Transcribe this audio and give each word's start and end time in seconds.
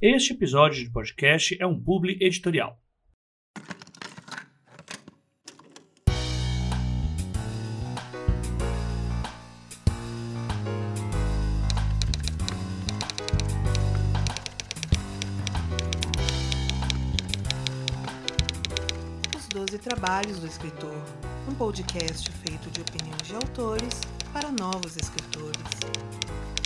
Este 0.00 0.32
episódio 0.32 0.84
de 0.84 0.92
podcast 0.92 1.60
é 1.60 1.66
um 1.66 1.76
publi 1.76 2.16
editorial. 2.20 2.80
Os 19.36 19.48
Doze 19.48 19.78
Trabalhos 19.80 20.38
do 20.38 20.46
Escritor, 20.46 20.94
um 21.50 21.54
podcast 21.56 22.30
feito 22.30 22.70
de 22.70 22.82
opiniões 22.82 23.26
de 23.26 23.34
autores 23.34 24.00
para 24.32 24.52
novos 24.52 24.96
escritores. 24.96 26.57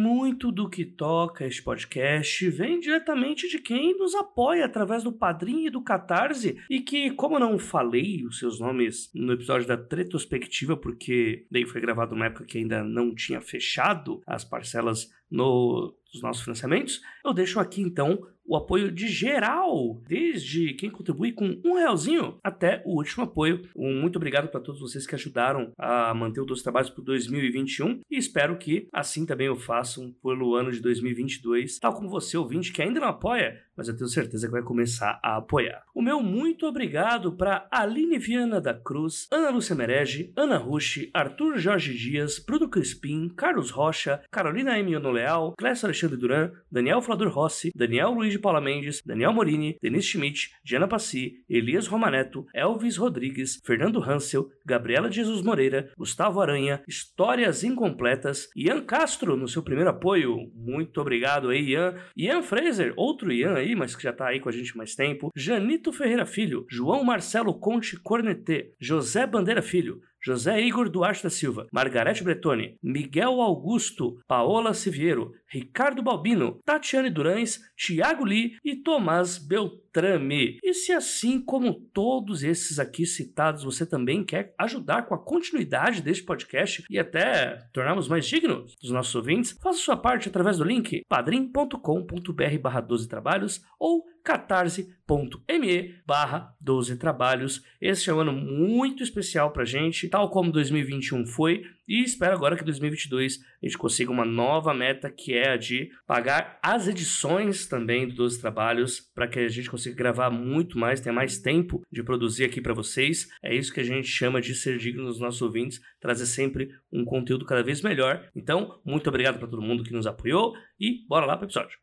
Muito 0.00 0.50
do 0.50 0.68
que 0.68 0.84
toca 0.84 1.46
este 1.46 1.62
podcast 1.62 2.48
vem 2.48 2.80
diretamente 2.80 3.48
de 3.48 3.58
quem 3.58 3.96
nos 3.98 4.14
apoia 4.14 4.64
através 4.64 5.02
do 5.02 5.12
Padrim 5.12 5.66
e 5.66 5.70
do 5.70 5.82
Catarse, 5.82 6.56
e 6.70 6.80
que, 6.80 7.10
como 7.10 7.38
não 7.38 7.58
falei 7.58 8.24
os 8.24 8.38
seus 8.38 8.58
nomes 8.58 9.10
no 9.14 9.34
episódio 9.34 9.68
da 9.68 9.74
Retrospectiva, 9.74 10.74
porque 10.74 11.46
daí 11.50 11.66
foi 11.66 11.82
gravado 11.82 12.14
numa 12.14 12.26
época 12.26 12.46
que 12.46 12.56
ainda 12.56 12.82
não 12.82 13.14
tinha 13.14 13.42
fechado 13.42 14.22
as 14.26 14.42
parcelas 14.42 15.10
no, 15.30 15.94
nossos 16.22 16.42
financiamentos, 16.42 17.00
eu 17.24 17.32
deixo 17.34 17.60
aqui 17.60 17.82
então 17.82 18.26
o 18.46 18.56
apoio 18.56 18.90
de 18.90 19.06
geral, 19.08 20.02
desde 20.08 20.74
quem 20.74 20.90
contribui 20.90 21.32
com 21.32 21.60
um 21.64 21.74
realzinho 21.74 22.38
até 22.42 22.82
o 22.84 22.96
último 22.96 23.24
apoio. 23.24 23.62
Um 23.76 24.00
muito 24.00 24.16
obrigado 24.16 24.48
para 24.48 24.60
todos 24.60 24.80
vocês 24.80 25.06
que 25.06 25.14
ajudaram 25.14 25.72
a 25.78 26.12
manter 26.14 26.40
o 26.40 26.44
Dois 26.44 26.62
Trabalhos 26.62 26.90
para 26.90 27.04
2021 27.04 28.00
e 28.10 28.16
espero 28.16 28.58
que 28.58 28.88
assim 28.92 29.24
também 29.24 29.48
o 29.48 29.56
façam 29.56 30.12
pelo 30.22 30.54
ano 30.54 30.72
de 30.72 30.80
2022, 30.80 31.78
tal 31.78 31.94
como 31.94 32.08
você, 32.08 32.36
ouvinte, 32.36 32.72
que 32.72 32.82
ainda 32.82 33.00
não 33.00 33.08
apoia, 33.08 33.60
mas 33.76 33.88
eu 33.88 33.96
tenho 33.96 34.08
certeza 34.08 34.46
que 34.46 34.52
vai 34.52 34.62
começar 34.62 35.20
a 35.22 35.36
apoiar. 35.36 35.84
O 35.94 36.02
meu 36.02 36.20
muito 36.20 36.66
obrigado 36.66 37.32
para 37.32 37.68
Aline 37.70 38.18
Viana 38.18 38.60
da 38.60 38.74
Cruz, 38.74 39.28
Ana 39.30 39.50
Lúcia 39.50 39.74
Merege, 39.74 40.32
Ana 40.36 40.56
Rushi, 40.56 41.10
Arthur 41.14 41.58
Jorge 41.58 41.94
Dias, 41.94 42.38
Bruno 42.38 42.68
Crispim, 42.68 43.28
Carlos 43.28 43.70
Rocha, 43.70 44.22
Carolina 44.30 44.78
M. 44.78 44.98
Leal, 44.98 45.54
Clécio 45.56 45.86
Alexandre 45.86 46.16
Duran, 46.16 46.50
Daniel 46.70 47.00
Flador 47.00 47.28
Rossi, 47.28 47.70
Daniel 47.74 48.10
Luiz 48.10 48.39
Paula 48.40 48.60
Mendes, 48.60 49.02
Daniel 49.04 49.32
Morini, 49.32 49.76
Denis 49.80 50.06
Schmidt, 50.06 50.50
Diana 50.64 50.88
Passi, 50.88 51.44
Elias 51.48 51.86
Romaneto, 51.86 52.46
Elvis 52.54 52.96
Rodrigues, 52.96 53.60
Fernando 53.64 54.02
Hansel, 54.02 54.50
Gabriela 54.64 55.10
Jesus 55.10 55.42
Moreira, 55.42 55.90
Gustavo 55.96 56.40
Aranha, 56.40 56.82
Histórias 56.88 57.62
Incompletas, 57.64 58.48
Ian 58.56 58.82
Castro 58.82 59.36
no 59.36 59.48
seu 59.48 59.62
primeiro 59.62 59.90
apoio. 59.90 60.50
Muito 60.54 61.00
obrigado 61.00 61.50
aí, 61.50 61.70
Ian. 61.70 61.94
Ian 62.16 62.42
Fraser, 62.42 62.92
outro 62.96 63.32
Ian 63.32 63.54
aí, 63.54 63.74
mas 63.76 63.94
que 63.94 64.02
já 64.02 64.12
tá 64.12 64.28
aí 64.28 64.40
com 64.40 64.48
a 64.48 64.52
gente 64.52 64.76
mais 64.76 64.94
tempo. 64.94 65.30
Janito 65.36 65.92
Ferreira 65.92 66.26
Filho, 66.26 66.66
João 66.70 67.04
Marcelo 67.04 67.54
Conte 67.54 67.96
Cornetê, 68.00 68.72
José 68.80 69.26
Bandeira 69.26 69.62
Filho, 69.62 70.00
José 70.22 70.60
Igor 70.60 70.90
Duarte 70.90 71.22
da 71.22 71.30
Silva, 71.30 71.66
Margarete 71.72 72.22
Bretoni, 72.22 72.76
Miguel 72.82 73.40
Augusto, 73.40 74.18
Paola 74.28 74.74
Siviero, 74.74 75.32
Ricardo 75.50 76.02
Balbino, 76.02 76.60
Tatiane 76.64 77.10
Durães, 77.10 77.60
Tiago 77.76 78.24
Lee 78.24 78.56
e 78.64 78.76
Tomás 78.76 79.36
Beltrame. 79.36 80.58
E 80.62 80.72
se 80.72 80.92
assim 80.92 81.40
como 81.40 81.74
todos 81.74 82.44
esses 82.44 82.78
aqui 82.78 83.04
citados, 83.04 83.64
você 83.64 83.84
também 83.84 84.24
quer 84.24 84.54
ajudar 84.58 85.06
com 85.06 85.14
a 85.14 85.18
continuidade 85.18 86.00
deste 86.02 86.22
podcast 86.22 86.84
e 86.88 86.98
até 86.98 87.58
tornarmos 87.72 88.08
mais 88.08 88.26
dignos 88.26 88.76
dos 88.80 88.90
nossos 88.90 89.14
ouvintes, 89.14 89.56
faça 89.60 89.78
sua 89.78 89.96
parte 89.96 90.28
através 90.28 90.58
do 90.58 90.64
link 90.64 91.02
padrim.com.br 91.08 92.58
barra 92.62 92.80
12 92.80 93.08
trabalhos 93.08 93.64
ou 93.78 94.04
catarse.me 94.22 95.94
barra 96.06 96.54
12 96.60 96.96
trabalhos. 96.96 97.64
Este 97.80 98.10
é 98.10 98.14
um 98.14 98.20
ano 98.20 98.32
muito 98.32 99.02
especial 99.02 99.50
pra 99.50 99.64
gente, 99.64 100.08
tal 100.08 100.30
como 100.30 100.52
2021 100.52 101.26
foi, 101.26 101.62
e 101.90 102.04
espero 102.04 102.36
agora 102.36 102.56
que 102.56 102.62
2022 102.62 103.40
a 103.60 103.66
gente 103.66 103.76
consiga 103.76 104.12
uma 104.12 104.24
nova 104.24 104.72
meta 104.72 105.10
que 105.10 105.34
é 105.34 105.50
a 105.50 105.56
de 105.56 105.90
pagar 106.06 106.56
as 106.62 106.86
edições 106.86 107.66
também 107.66 108.06
do 108.06 108.14
12 108.14 108.40
trabalhos 108.40 109.00
para 109.12 109.26
que 109.26 109.40
a 109.40 109.48
gente 109.48 109.68
consiga 109.68 109.96
gravar 109.96 110.30
muito 110.30 110.78
mais, 110.78 111.00
tenha 111.00 111.12
mais 111.12 111.38
tempo 111.38 111.84
de 111.90 112.04
produzir 112.04 112.44
aqui 112.44 112.60
para 112.60 112.72
vocês. 112.72 113.28
É 113.42 113.52
isso 113.52 113.74
que 113.74 113.80
a 113.80 113.84
gente 113.84 114.06
chama 114.06 114.40
de 114.40 114.54
ser 114.54 114.78
digno 114.78 115.04
dos 115.04 115.18
nossos 115.18 115.42
ouvintes, 115.42 115.80
trazer 115.98 116.26
sempre 116.26 116.70
um 116.92 117.04
conteúdo 117.04 117.44
cada 117.44 117.64
vez 117.64 117.82
melhor. 117.82 118.24
Então, 118.36 118.80
muito 118.84 119.08
obrigado 119.08 119.40
para 119.40 119.48
todo 119.48 119.60
mundo 119.60 119.82
que 119.82 119.92
nos 119.92 120.06
apoiou 120.06 120.54
e 120.78 121.04
bora 121.08 121.26
lá 121.26 121.36
para 121.36 121.46
o 121.46 121.48
episódio. 121.48 121.76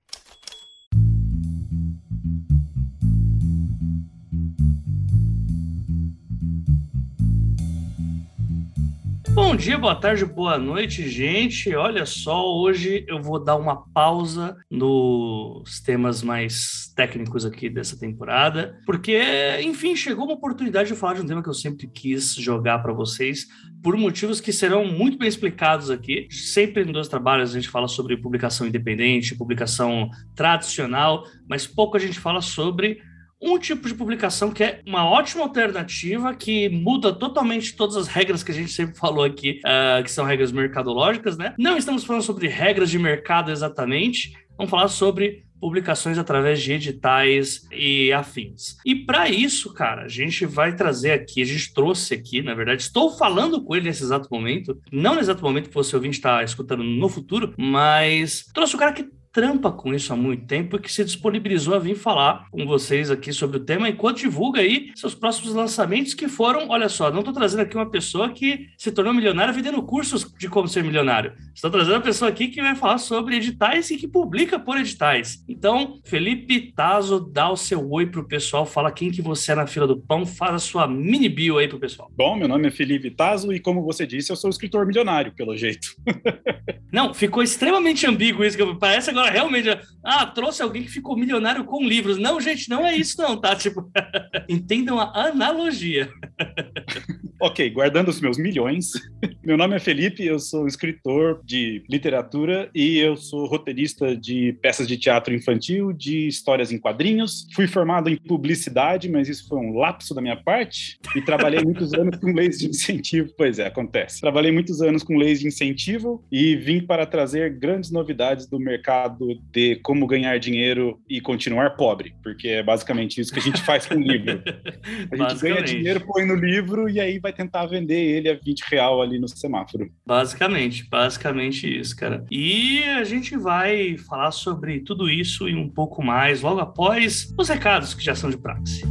Bom 9.38 9.56
dia, 9.56 9.78
boa 9.78 9.94
tarde, 9.94 10.26
boa 10.26 10.58
noite, 10.58 11.08
gente. 11.08 11.74
Olha 11.76 12.08
só, 12.08 12.44
hoje 12.56 13.06
eu 13.08 13.22
vou 13.22 13.38
dar 13.38 13.56
uma 13.56 13.88
pausa 13.94 14.58
nos 14.68 15.80
temas 15.80 16.24
mais 16.24 16.92
técnicos 16.96 17.46
aqui 17.46 17.70
dessa 17.70 17.96
temporada, 18.00 18.82
porque, 18.84 19.22
enfim, 19.62 19.96
chegou 19.96 20.26
uma 20.26 20.34
oportunidade 20.34 20.90
de 20.90 20.96
falar 20.96 21.14
de 21.14 21.22
um 21.22 21.28
tema 21.28 21.44
que 21.44 21.50
eu 21.50 21.54
sempre 21.54 21.86
quis 21.86 22.34
jogar 22.34 22.80
para 22.80 22.92
vocês, 22.92 23.46
por 23.84 23.96
motivos 23.96 24.42
que 24.42 24.52
serão 24.52 24.86
muito 24.86 25.20
bem 25.20 25.30
explicados 25.30 25.92
aqui. 25.92 26.28
Sempre 26.32 26.84
nos 26.84 26.94
dois 26.94 27.08
trabalhos 27.08 27.52
a 27.52 27.54
gente 27.54 27.70
fala 27.70 27.88
sobre 27.88 28.18
publicação 28.18 28.66
independente, 28.66 29.38
publicação 29.38 30.10
tradicional, 30.36 31.24
mas 31.48 31.68
pouco 31.68 31.96
a 31.96 32.00
gente 32.00 32.20
fala 32.20 32.42
sobre 32.42 33.00
um 33.42 33.58
tipo 33.60 33.88
de 33.88 33.94
publicação 33.94 34.52
que 34.52 34.64
é 34.64 34.82
uma 34.86 35.06
ótima 35.06 35.44
alternativa, 35.44 36.34
que 36.34 36.70
muda 36.70 37.14
totalmente 37.14 37.76
todas 37.76 37.96
as 37.96 38.08
regras 38.08 38.44
que 38.44 38.52
a 38.52 38.56
gente 38.56 38.72
sempre 38.72 38.98
falou 38.98 39.24
aqui, 39.24 39.62
uh, 39.66 40.04
que 40.04 40.12
são 40.12 40.26
regras 40.26 40.52
mercadológicas, 40.52 41.38
né? 41.38 41.54
Não 41.58 41.78
estamos 41.78 42.04
falando 42.04 42.24
sobre 42.24 42.48
regras 42.48 42.90
de 42.90 42.98
mercado 42.98 43.52
exatamente, 43.52 44.34
vamos 44.58 44.72
falar 44.72 44.88
sobre 44.88 45.46
publicações 45.60 46.18
através 46.18 46.62
de 46.62 46.74
editais 46.74 47.68
e 47.72 48.12
afins. 48.14 48.78
E 48.86 48.96
para 48.96 49.30
isso, 49.30 49.74
cara, 49.74 50.04
a 50.04 50.08
gente 50.08 50.46
vai 50.46 50.76
trazer 50.76 51.12
aqui, 51.12 51.42
a 51.42 51.46
gente 51.46 51.74
trouxe 51.74 52.14
aqui, 52.14 52.42
na 52.42 52.54
verdade, 52.54 52.84
estou 52.84 53.18
falando 53.18 53.64
com 53.64 53.76
ele 53.76 53.86
nesse 53.86 54.04
exato 54.04 54.28
momento, 54.32 54.80
não 54.92 55.16
no 55.16 55.20
exato 55.20 55.44
momento 55.44 55.70
que 55.70 55.76
você 55.76 55.96
ouvinte 55.96 56.18
está 56.18 56.44
escutando 56.44 56.84
no 56.84 57.10
futuro, 57.10 57.54
mas 57.58 58.46
trouxe 58.54 58.76
o 58.76 58.80
cara 58.80 58.94
que 58.94 59.10
trampa 59.38 59.72
com 59.72 59.94
isso 59.94 60.12
há 60.12 60.16
muito 60.16 60.48
tempo 60.48 60.78
e 60.78 60.80
que 60.80 60.92
se 60.92 61.06
disponibilizou 61.06 61.76
a 61.76 61.78
vir 61.78 61.94
falar 61.94 62.48
com 62.50 62.66
vocês 62.66 63.12
aqui 63.12 63.32
sobre 63.32 63.58
o 63.58 63.60
tema 63.60 63.88
enquanto 63.88 64.18
divulga 64.18 64.62
aí 64.62 64.92
seus 64.96 65.14
próximos 65.14 65.54
lançamentos 65.54 66.16
que 66.16 66.28
foram, 66.28 66.70
olha 66.70 66.90
só, 66.90 67.12
não 67.12 67.20
estou 67.20 67.32
trazendo 67.32 67.60
aqui 67.60 67.76
uma 67.76 67.88
pessoa 67.88 68.32
que 68.32 68.70
se 68.80 68.92
tornou 68.92 69.14
milionária 69.14 69.54
vendendo 69.54 69.84
cursos 69.84 70.34
de 70.40 70.50
como 70.50 70.68
ser 70.68 70.84
milionário. 70.84 71.34
Estou 71.54 71.70
trazendo 71.70 71.94
uma 71.94 72.02
pessoa 72.02 72.32
aqui 72.32 72.48
que 72.48 72.60
vai 72.64 72.76
falar 72.76 72.98
sobre 72.98 73.36
editais 73.36 73.92
e 73.92 73.98
que 73.98 74.08
publica 74.08 74.58
por 74.58 74.76
editais. 74.76 75.46
Então, 75.48 76.00
Felipe 76.04 76.74
Tazo, 76.76 77.20
dá 77.20 77.48
o 77.52 77.56
seu 77.56 77.88
oi 77.92 78.08
pro 78.08 78.28
pessoal, 78.28 78.66
fala 78.66 78.92
quem 78.92 79.12
que 79.12 79.22
você 79.22 79.52
é 79.52 79.56
na 79.56 79.68
fila 79.68 79.86
do 79.86 79.98
pão, 79.98 80.26
faz 80.26 80.56
a 80.56 80.60
sua 80.60 80.88
mini 80.88 81.30
bio 81.30 81.60
aí 81.60 81.68
pro 81.68 81.78
pessoal. 81.78 82.10
Bom, 82.18 82.36
meu 82.36 82.48
nome 82.48 82.70
é 82.70 82.72
Felipe 82.72 83.12
Tazo 83.12 83.54
e 83.54 83.60
como 83.60 83.84
você 83.84 84.08
disse, 84.08 84.32
eu 84.32 84.36
sou 84.36 84.50
escritor 84.50 84.84
milionário, 84.88 85.32
pelo 85.36 85.56
jeito. 85.56 85.90
não, 86.92 87.14
ficou 87.14 87.44
extremamente 87.44 88.08
ambíguo 88.08 88.44
isso, 88.44 88.58
que 88.58 88.66
parece 88.80 89.12
agora 89.12 89.27
realmente, 89.30 89.70
ah, 90.04 90.26
trouxe 90.26 90.62
alguém 90.62 90.84
que 90.84 90.90
ficou 90.90 91.18
milionário 91.18 91.66
com 91.66 91.84
livros. 91.84 92.18
Não, 92.18 92.40
gente, 92.40 92.70
não 92.70 92.86
é 92.86 92.96
isso 92.96 93.22
não, 93.22 93.40
tá? 93.40 93.56
Tipo, 93.56 93.90
entendam 94.48 95.00
a 95.00 95.28
analogia. 95.28 96.10
ok, 97.42 97.70
guardando 97.70 98.10
os 98.10 98.22
meus 98.22 98.38
milhões. 98.38 98.92
Meu 99.44 99.58
nome 99.58 99.76
é 99.76 99.80
Felipe, 99.80 100.26
eu 100.26 100.40
sou 100.40 100.68
escritor 100.68 101.42
de 101.46 101.84
literatura 101.90 102.70
e 102.76 102.98
eu 102.98 103.16
sou 103.16 103.46
roteirista 103.46 104.16
de 104.16 104.54
peças 104.62 104.88
de 104.88 104.98
teatro 104.98 105.34
infantil, 105.34 105.94
de 105.94 106.28
histórias 106.28 106.72
em 106.72 106.78
quadrinhos. 106.78 107.48
Fui 107.56 107.66
formado 107.66 108.10
em 108.10 108.18
publicidade, 108.18 109.10
mas 109.10 109.30
isso 109.30 109.48
foi 109.48 109.58
um 109.58 109.78
lapso 109.78 110.14
da 110.14 110.22
minha 110.22 110.36
parte. 110.36 111.00
E 111.16 111.22
trabalhei 111.22 111.62
muitos 111.64 111.94
anos 111.94 112.20
com 112.20 112.34
leis 112.34 112.60
de 112.60 112.68
incentivo. 112.68 113.34
Pois 113.38 113.58
é, 113.58 113.68
acontece. 113.68 114.20
Trabalhei 114.20 114.52
muitos 114.52 114.82
anos 114.82 115.04
com 115.04 115.16
leis 115.16 115.40
de 115.40 115.48
incentivo 115.48 116.24
e 116.32 116.56
vim 116.56 116.82
para 116.82 117.06
trazer 117.06 117.58
grandes 117.58 117.90
novidades 117.90 118.48
do 118.48 118.60
mercado 118.60 119.17
de 119.52 119.76
como 119.78 120.06
ganhar 120.08 120.38
dinheiro 120.40 121.00
e 121.10 121.22
continuar 121.22 121.72
pobre, 121.72 122.14
porque 122.24 122.48
é 122.48 122.64
basicamente 122.64 123.20
isso 123.20 123.32
que 123.32 123.40
a 123.40 123.42
gente 123.42 123.62
faz 123.62 123.86
com 123.86 123.96
o 123.96 124.00
livro. 124.00 124.42
A 125.12 125.16
gente 125.16 125.42
ganha 125.42 125.64
dinheiro, 125.64 126.06
põe 126.06 126.26
no 126.26 126.36
livro 126.36 126.90
e 126.90 127.00
aí 127.00 127.20
vai 127.20 127.32
tentar 127.32 127.66
vender 127.66 128.00
ele 128.00 128.30
a 128.30 128.34
20 128.34 128.62
real 128.70 129.02
ali 129.02 129.20
no 129.20 129.28
semáforo. 129.28 129.90
Basicamente, 130.06 130.88
basicamente 130.90 131.68
isso, 131.80 131.96
cara. 131.96 132.26
E 132.30 132.84
a 132.84 133.04
gente 133.04 133.38
vai 133.38 133.98
falar 133.98 134.32
sobre 134.32 134.80
tudo 134.82 135.10
isso 135.10 135.48
e 135.48 135.56
um 135.56 135.70
pouco 135.70 136.04
mais 136.04 136.42
logo 136.42 136.60
após 136.60 137.34
os 137.38 137.50
recados 137.50 137.94
que 137.94 138.04
já 138.04 138.16
são 138.16 138.30
de 138.30 138.38
praxe. 138.38 138.82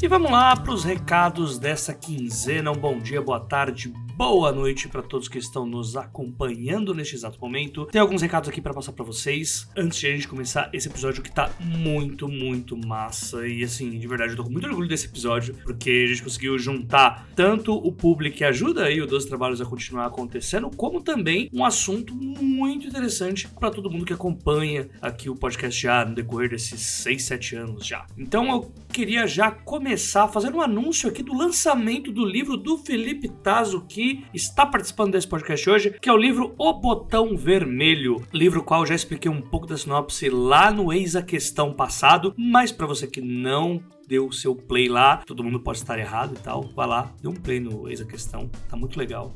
E 0.00 0.06
vamos 0.06 0.30
lá 0.30 0.54
para 0.56 0.72
os 0.72 0.84
recados 0.84 1.58
dessa 1.58 1.92
quinzena. 1.92 2.70
Um 2.70 2.76
bom 2.76 3.00
dia, 3.00 3.20
boa 3.20 3.40
tarde, 3.40 3.92
boa 4.18 4.50
noite 4.50 4.88
para 4.88 5.00
todos 5.00 5.28
que 5.28 5.38
estão 5.38 5.64
nos 5.64 5.96
acompanhando 5.96 6.92
neste 6.92 7.14
exato 7.14 7.40
momento. 7.40 7.86
Tem 7.86 8.00
alguns 8.00 8.20
recados 8.20 8.48
aqui 8.48 8.60
para 8.60 8.74
passar 8.74 8.90
para 8.90 9.04
vocês 9.04 9.68
antes 9.76 9.96
de 9.96 10.08
a 10.08 10.10
gente 10.10 10.26
começar 10.26 10.68
esse 10.72 10.88
episódio 10.88 11.22
que 11.22 11.30
tá 11.30 11.52
muito, 11.60 12.26
muito 12.26 12.76
massa. 12.76 13.46
E 13.46 13.62
assim, 13.62 13.96
de 13.96 14.08
verdade, 14.08 14.32
eu 14.32 14.36
tô 14.36 14.42
com 14.42 14.50
muito 14.50 14.66
orgulho 14.66 14.88
desse 14.88 15.06
episódio, 15.06 15.54
porque 15.62 16.02
a 16.04 16.08
gente 16.08 16.24
conseguiu 16.24 16.58
juntar 16.58 17.28
tanto 17.36 17.72
o 17.72 17.92
público 17.92 18.38
que 18.38 18.44
ajuda 18.44 18.86
aí 18.86 19.00
o 19.00 19.06
12 19.06 19.28
Trabalhos 19.28 19.60
a 19.60 19.64
continuar 19.64 20.06
acontecendo, 20.06 20.68
como 20.68 21.00
também 21.00 21.48
um 21.52 21.64
assunto 21.64 22.12
muito 22.12 22.88
interessante 22.88 23.46
para 23.46 23.70
todo 23.70 23.88
mundo 23.88 24.04
que 24.04 24.12
acompanha 24.12 24.88
aqui 25.00 25.30
o 25.30 25.36
podcast 25.36 25.80
já 25.80 26.04
no 26.04 26.16
decorrer 26.16 26.50
desses 26.50 26.80
6, 26.80 27.22
7 27.22 27.54
anos 27.54 27.86
já. 27.86 28.04
Então 28.18 28.50
eu 28.50 28.72
queria 28.92 29.28
já 29.28 29.52
começar 29.52 30.26
fazendo 30.26 30.56
um 30.56 30.60
anúncio 30.60 31.08
aqui 31.08 31.22
do 31.22 31.32
lançamento 31.32 32.10
do 32.10 32.24
livro 32.24 32.56
do 32.56 32.78
Felipe 32.78 33.28
Tazo, 33.28 33.86
que 33.86 34.07
está 34.32 34.64
participando 34.66 35.12
desse 35.12 35.26
podcast 35.26 35.68
hoje, 35.68 35.90
que 36.00 36.08
é 36.08 36.12
o 36.12 36.16
livro 36.16 36.54
O 36.58 36.72
Botão 36.72 37.36
Vermelho, 37.36 38.24
livro 38.32 38.62
qual 38.62 38.86
já 38.86 38.94
expliquei 38.94 39.30
um 39.30 39.40
pouco 39.40 39.66
da 39.66 39.76
sinopse 39.76 40.28
lá 40.28 40.70
no 40.70 40.92
Eis 40.92 41.16
a 41.16 41.22
Questão 41.22 41.72
passado, 41.72 42.34
mas 42.36 42.72
para 42.72 42.86
você 42.86 43.06
que 43.06 43.20
não 43.20 43.82
deu 44.08 44.26
o 44.26 44.32
seu 44.32 44.56
play 44.56 44.88
lá. 44.88 45.18
Todo 45.18 45.44
mundo 45.44 45.60
pode 45.60 45.78
estar 45.78 45.98
errado 45.98 46.34
e 46.34 46.42
tal. 46.42 46.62
Vai 46.74 46.86
lá, 46.86 47.12
dê 47.20 47.28
um 47.28 47.34
play 47.34 47.60
no 47.60 47.88
Eis 47.88 48.00
a 48.00 48.06
Questão. 48.06 48.50
Tá 48.68 48.76
muito 48.76 48.98
legal. 48.98 49.34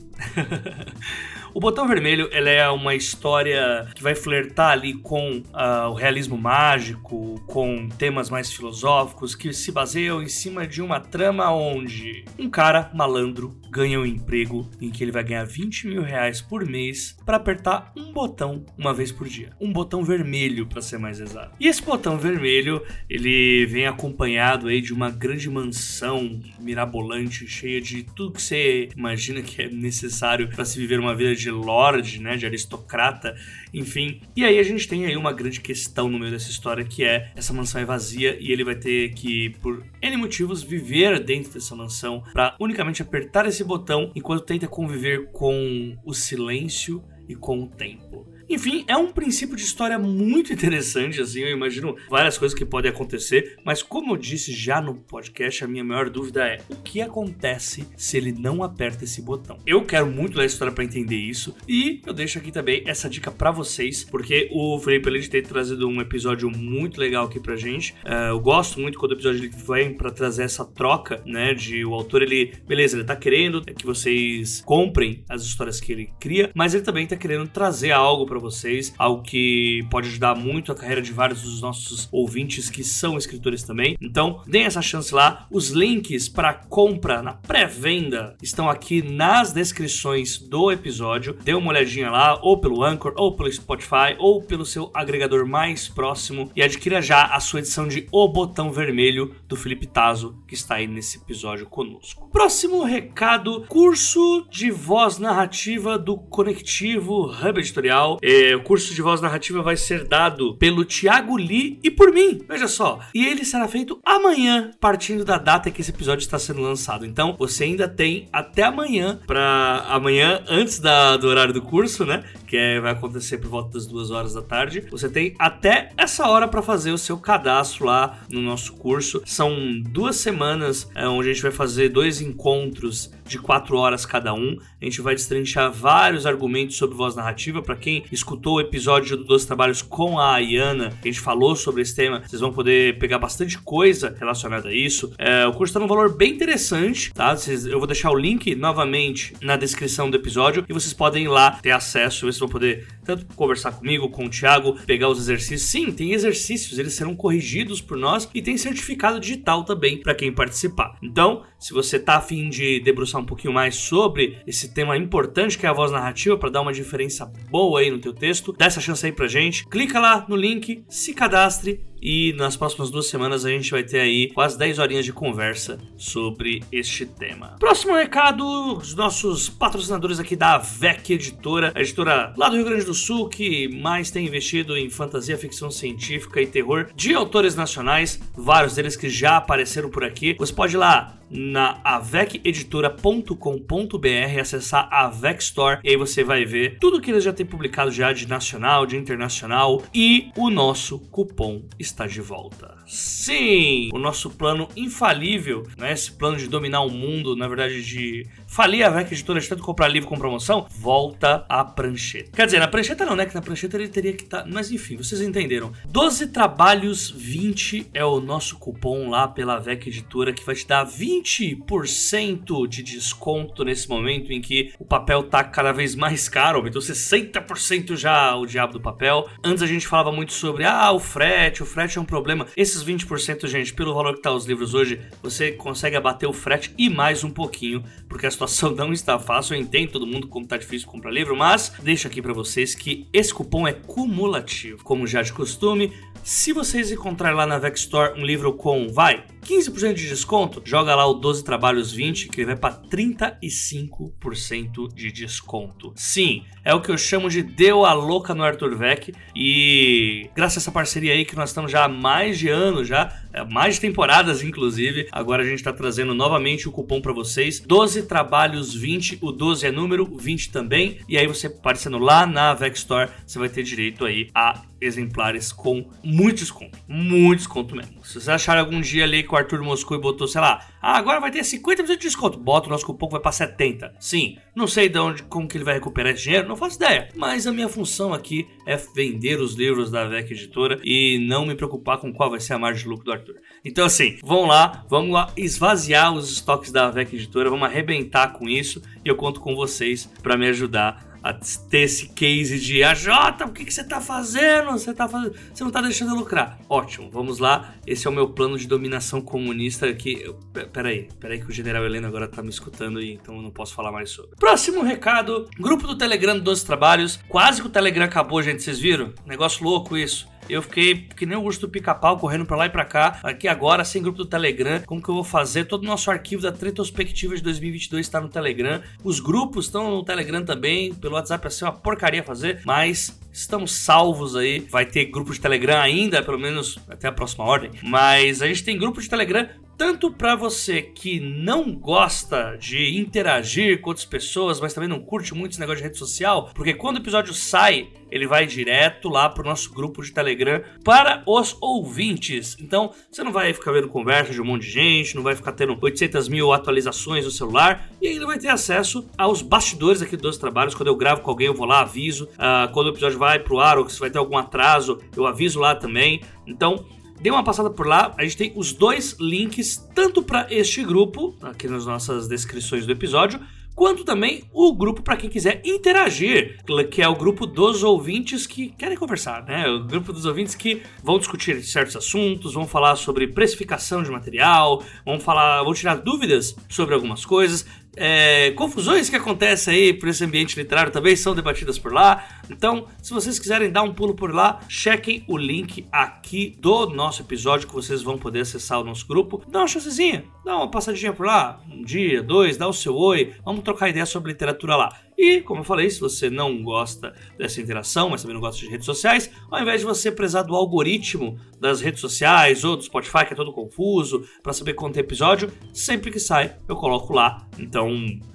o 1.53 1.61
Botão 1.61 1.87
Vermelho 1.87 2.29
ela 2.33 2.49
é 2.49 2.69
uma 2.71 2.95
história 2.95 3.87
que 3.95 4.03
vai 4.03 4.15
flertar 4.15 4.71
ali 4.71 4.95
com 4.95 5.39
uh, 5.39 5.91
o 5.91 5.95
realismo 5.95 6.39
mágico, 6.39 7.41
com 7.47 7.89
temas 7.91 8.31
mais 8.31 8.51
filosóficos, 8.51 9.35
que 9.35 9.53
se 9.53 9.71
baseiam 9.71 10.23
em 10.23 10.29
cima 10.29 10.67
de 10.67 10.81
uma 10.81 10.99
trama 10.99 11.53
onde 11.53 12.25
um 12.39 12.49
cara 12.49 12.91
malandro 12.95 13.55
ganha 13.73 13.99
um 13.99 14.05
emprego 14.05 14.69
em 14.79 14.91
que 14.91 15.03
ele 15.03 15.11
vai 15.11 15.25
ganhar 15.25 15.45
20 15.45 15.89
mil 15.89 16.03
reais 16.03 16.43
por 16.43 16.67
mês 16.67 17.17
para 17.25 17.39
apertar 17.39 17.91
um 17.97 18.13
botão 18.13 18.67
uma 18.77 18.93
vez 18.93 19.11
por 19.11 19.27
dia. 19.27 19.49
Um 19.59 19.73
botão 19.73 20.05
vermelho, 20.05 20.67
para 20.67 20.83
ser 20.83 20.99
mais 20.99 21.19
exato. 21.19 21.57
E 21.59 21.67
esse 21.67 21.83
botão 21.83 22.19
vermelho, 22.19 22.83
ele 23.09 23.65
vem 23.65 23.87
acompanhado 23.87 24.69
aí 24.69 24.83
de 24.83 24.93
uma 24.93 25.09
grande 25.09 25.49
mansão 25.49 26.39
mirabolante, 26.61 27.49
cheia 27.49 27.81
de 27.81 28.03
tudo 28.03 28.33
que 28.33 28.43
você 28.43 28.91
imagina 28.95 29.41
que 29.41 29.63
é 29.63 29.71
necessário 29.71 30.49
para 30.49 30.67
se 30.67 30.79
viver 30.79 31.01
uma 31.01 31.15
vida 31.15 31.35
de 31.35 31.51
lord, 31.51 32.21
né, 32.21 32.37
de 32.37 32.45
aristocrata, 32.45 33.35
enfim. 33.73 34.21
E 34.37 34.45
aí 34.45 34.59
a 34.59 34.63
gente 34.63 34.87
tem 34.87 35.07
aí 35.07 35.17
uma 35.17 35.33
grande 35.33 35.63
questão 35.63 36.11
no 36.11 36.19
meio 36.19 36.31
dessa 36.31 36.51
história 36.51 36.85
que 36.85 37.05
é 37.05 37.33
essa 37.35 37.55
mansão 37.55 37.81
é 37.81 37.87
vazia 37.87 38.37
e 38.39 38.53
ele 38.53 38.65
vai 38.65 38.75
ter 38.75 39.15
que 39.15 39.51
por 39.63 39.83
N 40.03 40.17
motivos 40.19 40.63
viver 40.63 41.19
dentro 41.21 41.55
dessa 41.55 41.75
mansão 41.75 42.23
para 42.35 42.55
unicamente 42.61 43.01
apertar 43.01 43.47
esse 43.47 43.62
esse 43.63 43.65
botão 43.65 44.11
enquanto 44.15 44.45
tenta 44.45 44.67
conviver 44.67 45.31
com 45.31 45.97
o 46.05 46.13
silêncio 46.13 47.03
e 47.29 47.35
com 47.37 47.63
o 47.63 47.69
tempo. 47.69 48.27
Enfim, 48.53 48.85
é 48.87 48.95
um 48.95 49.11
princípio 49.11 49.57
de 49.57 49.63
história 49.63 49.99
muito 49.99 50.53
interessante, 50.53 51.23
assim, 51.23 51.41
eu 51.41 51.57
imagino 51.57 51.97
várias 52.11 52.37
coisas 52.37 52.57
que 52.57 52.67
podem 52.67 52.91
acontecer, 52.91 53.57
mas 53.65 53.83
como 53.83 54.13
eu 54.13 54.17
disse 54.19 54.53
já 54.53 54.79
no 54.79 54.95
podcast, 54.95 55.65
a 55.65 55.67
minha 55.67 55.83
maior 55.83 56.11
dúvida 56.11 56.47
é 56.47 56.59
o 56.69 56.77
que 56.77 57.01
acontece 57.01 57.89
se 57.97 58.19
ele 58.19 58.31
não 58.31 58.63
aperta 58.63 59.05
esse 59.05 59.23
botão. 59.23 59.57
Eu 59.65 59.87
quero 59.87 60.07
muito 60.07 60.37
ler 60.37 60.43
a 60.43 60.47
história 60.47 60.71
para 60.71 60.85
entender 60.85 61.17
isso 61.17 61.57
e 61.67 62.03
eu 62.05 62.13
deixo 62.13 62.39
aqui 62.39 62.53
também 62.53 62.83
essa 62.85 63.09
dica 63.09 63.31
para 63.31 63.51
vocês, 63.51 64.05
porque 64.05 64.51
o 64.53 64.79
Felipe 64.79 65.09
ele 65.09 65.27
tem 65.27 65.43
trazido 65.43 65.89
um 65.89 66.03
episódio 66.03 66.51
muito 66.51 67.01
legal 67.01 67.25
aqui 67.25 67.41
pra 67.41 67.57
gente. 67.57 67.95
Uh, 68.05 68.33
eu 68.33 68.41
gosto 68.41 68.79
muito 68.79 68.99
quando 68.99 69.13
o 69.13 69.15
episódio 69.15 69.51
vem 69.67 69.95
para 69.95 70.11
trazer 70.11 70.43
essa 70.43 70.63
troca, 70.63 71.23
né, 71.25 71.55
de 71.55 71.87
o 71.87 71.95
autor 71.95 72.21
ele, 72.21 72.53
beleza, 72.69 72.99
ele 72.99 73.05
tá 73.05 73.17
querendo 73.17 73.63
que 73.65 73.87
vocês 73.87 74.61
comprem 74.67 75.25
as 75.27 75.43
histórias 75.43 75.81
que 75.81 75.91
ele 75.91 76.11
cria, 76.21 76.51
mas 76.55 76.75
ele 76.75 76.85
também 76.85 77.07
tá 77.07 77.17
querendo 77.17 77.49
trazer 77.49 77.93
algo 77.93 78.27
para 78.27 78.42
vocês, 78.43 78.93
algo 78.99 79.23
que 79.23 79.87
pode 79.91 80.09
ajudar 80.09 80.35
muito 80.35 80.71
a 80.71 80.75
carreira 80.75 81.01
de 81.01 81.13
vários 81.13 81.43
dos 81.43 81.61
nossos 81.61 82.09
ouvintes 82.13 82.69
que 82.69 82.85
são 82.85 83.17
escritores 83.17 83.63
também. 83.63 83.97
Então, 84.01 84.43
deem 84.47 84.65
essa 84.65 84.83
chance 84.83 85.15
lá. 85.15 85.47
Os 85.51 85.71
links 85.71 86.29
para 86.29 86.53
compra 86.53 87.23
na 87.23 87.33
pré-venda 87.33 88.37
estão 88.43 88.69
aqui 88.69 89.03
nas 89.03 89.53
descrições 89.53 90.39
do 90.39 90.71
episódio. 90.71 91.37
Dê 91.43 91.55
uma 91.55 91.71
olhadinha 91.71 92.11
lá, 92.11 92.39
ou 92.43 92.59
pelo 92.59 92.83
Anchor, 92.83 93.15
ou 93.17 93.35
pelo 93.35 93.53
Spotify, 93.53 94.17
ou 94.19 94.43
pelo 94.43 94.67
seu 94.67 94.91
agregador 94.93 95.47
mais 95.47 95.89
próximo 95.89 96.51
e 96.55 96.63
adquira 96.63 97.01
já 97.01 97.25
a 97.25 97.41
sua 97.41 97.61
edição 97.61 97.87
de 97.87 98.07
O 98.11 98.29
Botão 98.29 98.71
Vermelho 98.71 99.35
do 99.49 99.57
Felipe 99.57 99.87
Tazo, 99.87 100.37
que 100.47 100.55
está 100.55 100.77
aí 100.77 100.87
nesse 100.87 101.19
episódio 101.19 101.67
conosco. 101.67 102.29
Próximo 102.31 102.85
recado: 102.85 103.65
curso 103.69 104.47
de 104.51 104.71
voz 104.71 105.19
narrativa 105.19 105.99
do 105.99 106.17
Conectivo 106.17 107.27
Hub 107.27 107.61
Editorial. 107.61 108.19
É, 108.33 108.57
o 108.57 108.63
curso 108.63 108.95
de 108.95 109.03
voz 109.03 109.21
narrativa 109.21 109.61
vai 109.61 109.77
ser 109.77 110.05
dado 110.05 110.57
pelo 110.57 110.87
Thiago 110.87 111.37
Lee 111.37 111.79
e 111.83 111.91
por 111.91 112.11
mim, 112.11 112.41
veja 112.49 112.67
só. 112.67 112.99
E 113.13 113.27
ele 113.27 113.45
será 113.45 113.69
feito 113.69 114.01
amanhã, 114.03 114.71
partindo 114.81 115.23
da 115.23 115.37
data 115.37 115.71
que 115.71 115.83
esse 115.83 115.91
episódio 115.91 116.25
está 116.25 116.39
sendo 116.39 116.63
lançado. 116.63 117.05
Então, 117.05 117.37
você 117.39 117.65
ainda 117.65 117.87
tem 117.87 118.31
até 118.33 118.63
amanhã, 118.63 119.21
para 119.27 119.85
amanhã, 119.87 120.43
antes 120.49 120.79
da, 120.79 121.19
do 121.19 121.29
horário 121.29 121.53
do 121.53 121.61
curso, 121.61 122.07
né? 122.07 122.25
Que 122.47 122.57
é, 122.57 122.81
vai 122.81 122.93
acontecer 122.93 123.37
por 123.37 123.51
volta 123.51 123.75
das 123.75 123.87
duas 123.87 124.11
horas 124.11 124.33
da 124.33 124.41
tarde. 124.41 124.87
Você 124.91 125.11
tem 125.11 125.35
até 125.39 125.91
essa 125.95 126.27
hora 126.27 126.49
para 126.49 126.63
fazer 126.63 126.91
o 126.91 126.99
seu 126.99 127.19
cadastro 127.19 127.85
lá 127.85 128.19
no 128.31 128.41
nosso 128.41 128.73
curso. 128.73 129.23
São 129.27 129.55
duas 129.91 130.17
semanas 130.17 130.89
é, 130.95 131.07
onde 131.07 131.29
a 131.29 131.33
gente 131.35 131.43
vai 131.43 131.53
fazer 131.53 131.91
dois 131.91 132.23
encontros 132.23 133.11
de 133.33 133.39
quatro 133.39 133.77
horas 133.77 134.07
cada 134.07 134.33
um. 134.35 134.57
A 134.81 134.85
gente 134.85 135.01
vai 135.01 135.15
destrinchar 135.15 135.73
vários 135.73 136.27
argumentos 136.27 136.77
sobre 136.77 136.97
voz 136.97 137.17
narrativa. 137.17 137.63
Para 137.63 137.77
quem 137.77 138.05
escutou 138.13 138.57
o 138.57 138.61
episódio 138.61 139.17
do 139.17 139.25
Dois 139.25 139.45
Trabalhos 139.45 139.83
com 139.83 140.19
a 140.19 140.35
Ayana, 140.35 140.93
a 141.03 141.07
gente 141.07 141.21
falou 141.21 141.57
sobre 141.57 141.83
esse 141.83 141.97
tema, 141.97 142.23
vocês 142.27 142.41
vão 142.41 142.53
poder 142.53 142.99
pegar 142.99 143.19
bastante 143.19 143.59
coisa 143.59 144.15
relacionada 144.19 144.69
a 144.69 144.75
isso. 144.75 145.13
É, 145.19 145.47
o 145.47 145.53
curso 145.53 145.71
está 145.71 145.81
num 145.81 145.87
valor 145.87 146.15
bem 146.15 146.33
interessante, 146.33 147.13
tá? 147.13 147.35
Vocês, 147.35 147.67
eu 147.67 147.79
vou 147.79 147.87
deixar 147.87 148.11
o 148.11 148.17
link 148.17 148.55
novamente 148.55 149.35
na 149.41 149.57
descrição 149.57 150.11
do 150.11 150.17
episódio 150.17 150.65
e 150.69 150.73
vocês 150.73 150.93
podem 150.93 151.25
ir 151.25 151.29
lá 151.29 151.53
ter 151.63 151.71
acesso. 151.71 152.27
Vocês 152.27 152.39
vão 152.39 152.49
poder 152.49 152.87
tanto 153.05 153.27
conversar 153.35 153.73
comigo, 153.73 154.09
com 154.09 154.27
o 154.27 154.31
Thiago, 154.31 154.77
pegar 154.87 155.09
os 155.09 155.19
exercícios. 155.19 155.71
Sim, 155.71 155.93
tem 155.93 156.13
exercícios, 156.13 156.79
eles 156.79 156.95
serão 156.95 157.15
corrigidos 157.15 157.81
por 157.81 157.97
nós 157.97 158.29
e 158.35 158.43
tem 158.43 158.57
certificado 158.57 159.21
digital 159.21 159.65
também 159.65 160.01
para 160.01 160.15
quem 160.15 160.33
participar. 160.33 160.97
Então, 161.03 161.43
se 161.59 161.73
você 161.73 161.99
tá 161.99 162.17
afim 162.17 162.49
de 162.49 162.81
debruçar 162.81 163.21
um 163.21 163.27
pouquinho 163.27 163.53
mais 163.53 163.75
sobre 163.75 164.39
esse 164.47 164.73
tema 164.73 164.97
importante 164.97 165.59
que 165.59 165.67
é 165.67 165.69
a 165.69 165.73
voz 165.73 165.91
narrativa 165.91 166.37
para 166.37 166.51
dar 166.51 166.61
uma 166.61 166.73
diferença 166.73 167.31
boa 167.51 167.81
aí 167.81 167.91
no 167.91 167.99
teu 167.99 168.13
texto, 168.13 168.53
dá 168.53 168.67
essa 168.67 168.81
chance 168.81 169.05
aí 169.05 169.13
pra 169.13 169.27
gente. 169.27 169.67
Clica 169.67 170.01
lá 170.01 170.25
no 170.29 170.37
link, 170.37 170.85
se 170.89 171.15
cadastre 171.15 171.92
e 172.03 172.33
nas 172.33 172.57
próximas 172.57 172.91
duas 172.91 173.07
semanas 173.07 173.45
a 173.45 173.51
gente 173.51 173.71
vai 173.71 173.85
ter 173.85 174.01
aí 174.01 174.29
quase 174.33 174.59
10 174.59 174.81
horinhas 174.81 175.05
de 175.05 175.13
conversa 175.13 175.79
sobre 175.97 176.65
este 176.73 177.07
tema. 177.07 177.57
Próximo 177.61 177.95
recado, 177.95 178.45
os 178.77 178.95
nossos 178.95 179.49
patrocinadores 179.49 180.19
aqui 180.19 180.35
da 180.35 180.59
VEC 180.59 181.13
Editora, 181.13 181.73
a 181.75 181.81
editora 181.81 182.35
lá 182.37 182.49
do 182.49 182.57
Rio 182.57 182.65
Grande 182.65 182.85
do 182.85 182.95
Sul 182.95 183.29
que 183.29 183.69
mais 183.69 184.11
tem 184.11 184.27
investido 184.27 184.77
em 184.77 184.91
fantasia, 184.91 185.39
ficção 185.39 185.71
científica 185.71 186.43
e 186.43 186.47
terror 186.47 186.89
de 186.97 187.15
autores 187.15 187.55
nacionais, 187.55 188.21
vários 188.35 188.75
deles 188.75 188.97
que 188.97 189.09
já 189.09 189.37
apareceram 189.37 189.89
por 189.89 190.03
aqui. 190.03 190.35
Você 190.39 190.53
pode 190.53 190.75
ir 190.75 190.79
lá 190.79 191.22
na 191.33 191.81
aveceditora.com.br, 191.83 194.41
acessar 194.41 194.89
a 194.91 195.07
Avec 195.07 195.43
Store 195.43 195.81
e 195.83 195.89
aí 195.91 195.97
você 195.97 196.23
vai 196.23 196.45
ver 196.45 196.79
tudo 196.79 197.01
que 197.01 197.11
eles 197.11 197.25
já 197.25 197.33
têm 197.33 197.47
publicado 197.47 197.91
já 197.91 198.13
de 198.13 198.29
nacional, 198.29 198.87
de 198.87 198.97
internacional 198.97 199.83
e 199.95 200.31
o 200.37 200.51
nosso 200.51 200.99
cupom 200.99 201.63
está 201.79 202.07
de 202.07 202.21
volta. 202.21 202.77
Sim, 202.87 203.89
o 203.93 203.99
nosso 203.99 204.31
plano 204.31 204.69
infalível, 204.77 205.67
né? 205.79 205.93
Esse 205.93 206.13
plano 206.13 206.37
de 206.37 206.49
dominar 206.49 206.83
o 206.83 206.91
mundo, 206.91 207.35
na 207.35 207.49
verdade 207.49 207.83
de 207.83 208.27
falir 208.53 208.85
a 208.85 208.91
VEC 208.91 209.13
Editora 209.13 209.41
de 209.41 209.49
tanto 209.49 209.63
comprar 209.63 209.89
livro 209.89 210.07
com 210.07 210.19
promoção, 210.19 210.67
volta 210.71 211.47
à 211.49 211.65
prancheta. 211.65 212.33
Quer 212.33 212.45
dizer, 212.45 212.59
na 212.59 212.69
prancheta 212.69 213.07
não, 213.07 213.17
né? 213.17 213.25
Que 213.25 213.35
na 213.35 213.41
prancheta 213.41 213.79
ele 213.79 213.89
teria 213.89 214.13
que 214.13 214.25
estar. 214.25 214.43
Tá... 214.43 214.49
Mas 214.49 214.71
enfim, 214.71 214.95
vocês 214.95 215.23
entenderam. 215.23 215.73
12 215.87 216.27
trabalhos 216.27 217.11
20 217.11 217.89
é 217.95 218.05
o 218.05 218.21
nosso 218.21 218.59
cupom 218.59 219.09
lá 219.09 219.27
pela 219.27 219.59
VEC 219.59 219.89
Editora 219.89 220.35
que 220.35 220.45
vai 220.45 220.55
te 220.55 220.67
dar 220.67 220.87
20% 220.87 222.69
de 222.69 222.83
desconto 222.83 223.65
nesse 223.65 223.89
momento 223.89 224.31
em 224.31 224.41
que 224.43 224.75
o 224.79 224.85
papel 224.85 225.23
tá 225.23 225.43
cada 225.43 225.73
vez 225.73 225.95
mais 225.95 226.29
caro, 226.29 226.59
aumentou 226.59 226.83
60% 226.83 227.97
já 227.97 228.37
o 228.37 228.45
diabo 228.45 228.75
do 228.75 228.81
papel. 228.83 229.31
Antes 229.43 229.63
a 229.63 229.67
gente 229.67 229.89
falava 229.89 230.13
muito 230.13 230.35
sobre 230.35 230.65
ah, 230.65 230.93
o 230.93 231.01
frete, 231.01 231.63
o 231.63 231.67
frete 231.67 231.97
é 231.97 232.01
um 232.03 232.05
problema. 232.05 232.47
Esses 232.55 232.85
20%, 232.85 233.47
gente, 233.47 233.73
pelo 233.73 233.95
valor 233.95 234.15
que 234.15 234.21
tá 234.21 234.31
os 234.31 234.45
livros 234.45 234.75
hoje, 234.75 235.01
você 235.23 235.53
consegue 235.53 235.97
abater 235.97 236.29
o 236.29 236.35
frete 236.35 236.75
e 236.77 236.91
mais 236.91 237.25
um 237.25 237.31
pouquinho, 237.31 237.83
porque 238.11 238.27
a 238.27 238.31
situação 238.31 238.42
não 238.77 238.93
está 238.93 239.19
fácil. 239.19 239.55
Eu 239.55 239.61
entendo 239.61 239.93
todo 239.93 240.07
mundo 240.07 240.27
como 240.29 240.47
tá 240.47 240.57
difícil 240.57 240.89
comprar 240.89 241.11
livro, 241.11 241.37
mas 241.37 241.73
deixo 241.83 242.07
aqui 242.09 242.21
para 242.21 242.33
vocês 242.33 242.75
que 242.75 243.07
esse 243.13 243.33
cupom 243.33 243.67
é 243.67 243.73
cumulativo. 243.73 244.83
Como 244.85 245.07
já 245.07 245.23
de 245.23 245.33
costume, 245.33 245.93
Se 246.25 246.53
vocês 246.53 246.93
encontrarem 246.93 247.37
lá 247.37 247.45
na 247.45 247.59
Vex 247.59 247.81
Store 247.81 248.19
um 248.19 248.25
livro 248.25 248.53
com, 248.53 248.89
vai, 248.89 249.25
15% 249.43 249.95
de 249.95 250.09
desconto, 250.09 250.63
joga 250.65 250.95
lá 250.95 251.05
o 251.07 251.15
12 251.15 251.45
Trabalhos 251.45 251.93
20, 251.93 252.29
que 252.29 252.41
ele 252.41 252.55
vai 252.55 252.57
para 252.57 252.75
35% 252.75 254.95
de 254.95 255.11
desconto. 255.11 255.93
Sim, 255.97 256.45
é 256.65 256.73
o 256.73 256.81
que 256.81 256.91
eu 256.91 256.97
chamo 256.97 257.29
de 257.29 257.43
deu 257.43 257.85
a 257.85 257.93
louca 257.93 258.35
no 258.35 258.45
Arthur 258.45 258.77
Vec. 258.77 259.13
E 259.35 260.31
graças 260.35 260.59
a 260.59 260.61
essa 260.63 260.71
parceria 260.71 261.13
aí 261.13 261.25
que 261.25 261.35
nós 261.35 261.51
estamos 261.51 261.73
já 261.73 261.85
há 261.85 261.89
mais 261.89 262.39
de 262.39 262.49
anos, 262.49 262.87
já, 262.87 263.13
é, 263.33 263.45
mais 263.45 263.75
de 263.75 263.81
temporadas 263.81 264.43
inclusive, 264.43 265.09
agora 265.11 265.43
a 265.43 265.47
gente 265.47 265.57
está 265.57 265.73
trazendo 265.73 266.15
novamente 266.15 266.69
o 266.69 266.73
cupom 266.73 267.01
para 267.01 267.13
vocês. 267.13 267.59
12 267.59 268.05
Trabalhos 268.05 268.75
20, 268.75 269.19
o 269.21 269.33
12 269.33 269.67
é 269.67 269.73
número, 269.73 270.17
20 270.17 270.53
também. 270.53 270.99
E 271.09 271.19
aí 271.19 271.27
você 271.27 271.49
aparecendo 271.49 271.99
lá 271.99 272.27
na 272.27 272.55
Vex 272.55 272.79
Store, 272.79 273.11
você 273.27 273.39
vai 273.39 273.49
ter 273.49 273.65
direito 273.65 274.05
aí 274.05 274.31
a 274.35 274.63
exemplares 274.81 275.53
com 275.53 275.89
muito 276.03 276.39
desconto. 276.39 276.79
Muito 276.89 277.39
desconto 277.39 277.75
mesmo. 277.75 278.02
Se 278.13 278.21
vocês 278.21 278.29
acharem 278.29 278.61
algum 278.61 278.79
dia 278.79 279.05
ali 279.05 279.23
que 279.23 279.33
o 279.33 279.39
Arthur 279.39 279.63
Moscou 279.63 279.99
botou, 279.99 280.29
sei 280.29 280.43
lá, 280.43 280.69
ah, 280.83 280.99
agora 280.99 281.19
vai 281.19 281.31
ter 281.31 281.41
50% 281.41 281.87
de 281.87 281.97
desconto, 281.97 282.39
bota 282.39 282.67
o 282.67 282.71
nosso 282.71 282.85
cupom 282.85 283.07
que 283.07 283.13
vai 283.13 283.23
para 283.23 283.33
70. 283.33 283.95
Sim, 283.99 284.37
não 284.55 284.67
sei 284.67 284.91
de 284.91 284.99
onde, 284.99 285.23
como 285.23 285.49
que 285.49 285.57
ele 285.57 285.65
vai 285.65 285.75
recuperar 285.75 286.13
esse 286.13 286.25
dinheiro, 286.25 286.47
não 286.47 286.55
faço 286.55 286.77
ideia. 286.77 287.09
Mas 287.17 287.47
a 287.47 287.53
minha 287.53 287.71
função 287.71 288.13
aqui 288.13 288.47
é 288.67 288.77
vender 288.77 289.41
os 289.41 289.55
livros 289.55 289.91
da 289.91 290.07
VEC 290.07 290.33
Editora 290.33 290.79
e 290.85 291.25
não 291.27 291.47
me 291.47 291.55
preocupar 291.55 291.97
com 291.97 292.13
qual 292.13 292.29
vai 292.29 292.39
ser 292.39 292.53
a 292.53 292.59
margem 292.59 292.83
de 292.83 292.89
lucro 292.91 293.07
do 293.07 293.13
Arthur. 293.13 293.37
Então 293.65 293.87
assim, 293.87 294.19
vamos 294.23 294.49
lá, 294.49 294.85
vamos 294.91 295.11
lá 295.11 295.33
esvaziar 295.35 296.13
os 296.13 296.31
estoques 296.31 296.71
da 296.71 296.91
VEC 296.91 297.15
Editora, 297.15 297.49
vamos 297.49 297.67
arrebentar 297.67 298.35
com 298.35 298.47
isso 298.47 298.83
e 299.03 299.09
eu 299.09 299.17
conto 299.17 299.41
com 299.41 299.57
vocês 299.57 300.05
para 300.23 300.37
me 300.37 300.47
ajudar 300.49 301.12
a 301.23 301.33
ter 301.33 301.83
esse 301.83 302.09
case 302.09 302.59
de 302.59 302.83
AJ, 302.83 303.09
o 303.47 303.53
que, 303.53 303.65
que 303.65 303.73
você 303.73 303.85
tá 303.85 304.01
fazendo? 304.01 304.73
Você 304.73 304.93
tá 304.93 305.09
fazendo. 305.09 305.35
Você 305.53 305.63
não 305.63 305.71
tá 305.71 305.81
deixando 305.81 306.15
lucrar. 306.15 306.59
Ótimo, 306.69 307.11
vamos 307.11 307.39
lá. 307.39 307.75
Esse 307.87 308.07
é 308.07 308.11
o 308.11 308.13
meu 308.13 308.31
plano 308.31 308.59
de 308.59 308.67
dominação 308.67 309.21
comunista 309.21 309.87
aqui. 309.87 310.25
Peraí, 310.73 311.09
peraí 311.21 311.41
que 311.41 311.49
o 311.49 311.53
general 311.53 311.85
Helena 311.85 312.09
agora 312.09 312.27
tá 312.27 312.43
me 312.43 312.51
escutando 312.51 313.01
e 313.01 313.13
então 313.13 313.37
eu 313.37 313.43
não 313.43 313.51
posso 313.51 313.75
falar 313.75 313.93
mais 313.93 314.11
sobre. 314.11 314.37
Próximo 314.37 314.83
recado: 314.83 315.49
grupo 315.59 315.87
do 315.87 315.97
Telegram 315.97 316.39
dos 316.39 316.63
Trabalhos. 316.63 317.21
Quase 317.29 317.61
que 317.61 317.67
o 317.67 317.71
Telegram 317.71 318.05
acabou, 318.05 318.43
gente. 318.43 318.63
Vocês 318.63 318.79
viram? 318.79 319.13
Negócio 319.27 319.65
louco 319.65 319.97
isso. 319.97 320.32
Eu 320.49 320.63
fiquei 320.63 321.09
que 321.17 321.25
nem 321.25 321.37
o 321.37 321.43
urso 321.43 321.61
do 321.61 321.69
pica-pau 321.69 322.19
correndo 322.19 322.45
pra 322.45 322.57
lá 322.57 322.67
e 322.67 322.71
pra 322.71 322.85
cá. 322.85 323.21
Aqui 323.23 323.49
agora, 323.49 323.85
sem 323.85 324.03
grupo 324.03 324.19
do 324.19 324.27
Telegram. 324.27 324.81
Como 324.87 325.03
que 325.03 325.09
eu 325.09 325.15
vou 325.15 325.25
fazer? 325.25 325.65
Todo 325.65 325.83
o 325.83 325.87
nosso 325.87 326.11
arquivo 326.11 326.43
da 326.43 326.51
retrospectiva 326.51 327.35
de 327.37 327.43
2022 327.43 328.07
está 328.07 328.21
no 328.21 328.29
Telegram. 328.29 328.81
Os 329.03 329.21
grupos 329.21 329.67
estão 329.67 329.91
no 329.91 330.05
Telegram 330.05 330.45
também. 330.45 330.93
Pelo 330.95 331.15
WhatsApp 331.15 331.47
é 331.47 331.51
ser 331.51 331.65
uma 331.65 331.73
porcaria 331.73 332.23
fazer, 332.23 332.61
mas 332.65 333.21
estamos 333.33 333.73
salvos 333.73 334.37
aí. 334.37 334.61
Vai 334.71 334.85
ter 334.85 335.07
grupo 335.07 335.33
de 335.33 335.41
Telegram 335.41 335.81
ainda, 335.81 336.23
pelo 336.23 336.39
menos 336.39 336.79
até 336.89 337.09
a 337.09 337.13
próxima 337.13 337.45
ordem. 337.45 337.71
Mas 337.83 338.43
a 338.43 338.47
gente 338.47 338.65
tem 338.65 338.79
grupo 338.79 339.01
de 339.01 339.09
Telegram 339.09 339.49
tanto 339.83 340.13
para 340.13 340.37
você 340.37 340.81
que 340.81 341.19
não 341.19 341.75
gosta 341.75 342.57
de 342.57 343.01
interagir 343.01 343.81
com 343.81 343.91
outras 343.91 344.07
pessoas, 344.07 344.61
mas 344.61 344.73
também 344.73 344.89
não 344.89 345.01
curte 345.01 345.35
muito 345.35 345.51
esse 345.51 345.61
negócio 345.61 345.79
de 345.79 345.89
rede 345.89 345.99
social, 345.99 346.53
porque 346.55 346.73
quando 346.73 346.99
o 346.99 347.01
episódio 347.01 347.35
sai, 347.35 347.89
ele 348.09 348.25
vai 348.25 348.47
direto 348.47 349.09
lá 349.09 349.29
pro 349.29 349.43
nosso 349.43 349.75
grupo 349.75 350.01
de 350.01 350.13
Telegram 350.13 350.63
para 350.85 351.25
os 351.27 351.57
ouvintes. 351.61 352.57
Então, 352.61 352.93
você 353.11 353.25
não 353.25 353.33
vai 353.33 353.53
ficar 353.53 353.73
vendo 353.73 353.89
conversa 353.89 354.33
de 354.33 354.41
um 354.41 354.45
monte 354.45 354.67
de 354.67 354.71
gente, 354.71 355.17
não 355.17 355.23
vai 355.25 355.35
ficar 355.35 355.51
tendo 355.51 355.77
800 355.83 356.29
mil 356.29 356.53
atualizações 356.53 357.25
no 357.25 357.33
celular, 357.33 357.91
e 358.01 358.07
ainda 358.07 358.25
vai 358.25 358.39
ter 358.39 358.51
acesso 358.51 359.05
aos 359.19 359.43
bastidores 359.43 360.01
aqui 360.01 360.17
dos 360.17 360.39
trabalhos. 360.39 360.77
Quando 360.77 360.91
eu 360.91 360.97
gravo 360.97 361.23
com 361.23 361.31
alguém, 361.31 361.49
eu 361.49 361.55
vou 361.55 361.67
lá, 361.67 361.81
aviso. 361.81 362.27
Uh, 362.35 362.73
quando 362.73 362.87
o 362.87 362.91
episódio 362.91 363.19
vai 363.19 363.41
pro 363.41 363.59
ar 363.59 363.79
ou 363.79 363.89
se 363.89 363.99
vai 363.99 364.11
ter 364.11 364.19
algum 364.19 364.39
atraso, 364.39 365.01
eu 365.17 365.27
aviso 365.27 365.59
lá 365.59 365.75
também. 365.75 366.23
Então, 366.47 366.85
Dê 367.23 367.31
uma 367.31 367.45
passada 367.45 367.71
por 367.71 367.87
lá, 367.87 368.13
a 368.19 368.25
gente 368.25 368.37
tem 368.37 368.53
os 368.57 368.73
dois 368.73 369.17
links, 369.21 369.89
tanto 369.95 370.25
para 370.25 370.49
este 370.51 370.83
grupo, 370.83 371.37
aqui 371.41 371.69
nas 371.69 371.87
nossas 371.87 372.27
descrições 372.27 372.85
do 372.85 372.91
episódio, 372.91 373.39
quanto 373.77 374.05
também 374.05 374.43
o 374.53 374.73
grupo 374.75 375.03
para 375.03 375.17
quem 375.17 375.31
quiser 375.31 375.63
interagir, 375.65 376.59
que 376.91 377.01
é 377.01 377.09
o 377.09 377.15
grupo 377.15 377.47
dos 377.47 377.85
ouvintes 377.85 378.45
que 378.45 378.71
querem 378.71 378.97
conversar, 378.97 379.45
né? 379.45 379.69
O 379.69 379.85
grupo 379.85 380.13
dos 380.13 380.25
ouvintes 380.25 380.57
que 380.57 380.83
vão 381.01 381.17
discutir 381.17 381.63
certos 381.63 381.95
assuntos, 381.95 382.55
vão 382.55 382.67
falar 382.67 382.97
sobre 382.97 383.29
precificação 383.29 384.03
de 384.03 384.11
material, 384.11 384.83
vão 385.07 385.21
falar, 385.21 385.63
vão 385.63 385.75
tirar 385.75 385.95
dúvidas 385.99 386.57
sobre 386.69 386.93
algumas 386.93 387.25
coisas 387.25 387.65
é, 387.97 388.53
confusões 388.53 389.11
que 389.11 389.17
acontecem 389.17 389.75
aí 389.75 389.93
por 389.93 390.09
esse 390.09 390.25
ambiente 390.25 390.59
literário 390.59 390.91
também 390.91 391.15
são 391.15 391.35
debatidas 391.35 391.79
por 391.79 391.93
lá. 391.93 392.25
Então, 392.51 392.87
se 393.03 393.13
vocês 393.13 393.39
quiserem 393.39 393.71
dar 393.71 393.83
um 393.83 393.93
pulo 393.93 394.15
por 394.15 394.35
lá, 394.35 394.61
chequem 394.69 395.25
o 395.29 395.37
link 395.37 395.87
aqui 395.93 396.57
do 396.59 396.87
nosso 396.87 397.23
episódio 397.23 397.69
que 397.69 397.75
vocês 397.75 398.03
vão 398.03 398.17
poder 398.17 398.41
acessar 398.41 398.81
o 398.81 398.85
nosso 398.85 399.07
grupo. 399.07 399.43
Dá 399.49 399.61
uma 399.61 399.69
chancezinha, 399.69 400.25
dá 400.45 400.57
uma 400.57 400.71
passadinha 400.71 401.13
por 401.13 401.27
lá, 401.27 401.61
um 401.71 401.83
dia, 401.83 402.23
dois, 402.23 402.57
dá 402.57 402.67
o 402.67 402.73
seu 402.73 402.97
oi, 402.97 403.35
vamos 403.45 403.63
trocar 403.63 403.89
ideia 403.89 404.07
sobre 404.07 404.33
literatura 404.33 404.77
lá. 404.77 404.97
E, 405.23 405.41
como 405.41 405.61
eu 405.61 405.65
falei, 405.65 405.89
se 405.89 406.01
você 406.01 406.29
não 406.29 406.65
gosta 406.65 407.15
dessa 407.39 407.61
interação, 407.61 408.11
mas 408.11 408.23
também 408.23 408.35
não 408.35 408.41
gosta 408.41 408.61
de 408.61 408.69
redes 408.69 408.85
sociais, 408.85 409.31
ao 409.49 409.63
invés 409.63 409.81
de 409.81 409.87
você 409.87 410.11
prezar 410.11 410.43
do 410.43 410.57
algoritmo 410.57 411.39
das 411.61 411.81
redes 411.81 412.01
sociais 412.01 412.65
ou 412.65 412.77
do 412.77 412.83
Spotify, 412.83 413.25
que 413.25 413.33
é 413.33 413.37
todo 413.37 413.53
confuso, 413.53 414.27
para 414.43 414.53
saber 414.53 414.75
quanto 414.75 414.95
tem 414.95 415.01
episódio, 415.05 415.53
sempre 415.73 416.11
que 416.11 416.19
sai 416.19 416.57
eu 416.69 416.75
coloco 416.75 417.13
lá. 417.13 417.47
Então 417.57 417.89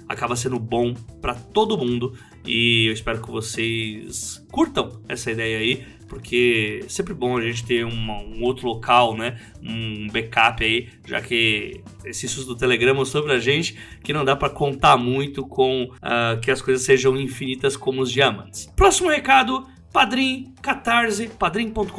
acaba 0.07 0.37
sendo 0.37 0.57
bom 0.57 0.93
para 1.21 1.33
todo 1.33 1.77
mundo 1.77 2.13
e 2.45 2.85
eu 2.87 2.93
espero 2.93 3.21
que 3.21 3.29
vocês 3.29 4.41
curtam 4.49 5.01
essa 5.09 5.29
ideia 5.29 5.57
aí, 5.57 5.85
porque 6.07 6.81
é 6.85 6.89
sempre 6.89 7.13
bom 7.13 7.37
a 7.37 7.41
gente 7.41 7.65
ter 7.65 7.85
uma, 7.85 8.17
um 8.19 8.43
outro 8.43 8.67
local, 8.67 9.15
né? 9.15 9.39
Um 9.61 10.07
backup 10.07 10.63
aí, 10.63 10.89
já 11.05 11.21
que 11.21 11.81
esse 12.05 12.27
SUS 12.27 12.45
do 12.45 12.55
Telegram 12.55 12.93
mostrou 12.93 13.23
pra 13.23 13.39
gente 13.39 13.77
que 14.03 14.13
não 14.13 14.23
dá 14.23 14.35
para 14.35 14.49
contar 14.49 14.97
muito 14.97 15.45
com 15.45 15.83
uh, 15.83 16.39
que 16.41 16.51
as 16.51 16.61
coisas 16.61 16.83
sejam 16.85 17.15
infinitas 17.17 17.75
como 17.75 18.01
os 18.01 18.11
diamantes. 18.11 18.71
Próximo 18.75 19.09
recado 19.09 19.67
Padrim, 19.97 20.53
Catarse, 20.61 21.27
padrim.com.br 21.27 21.91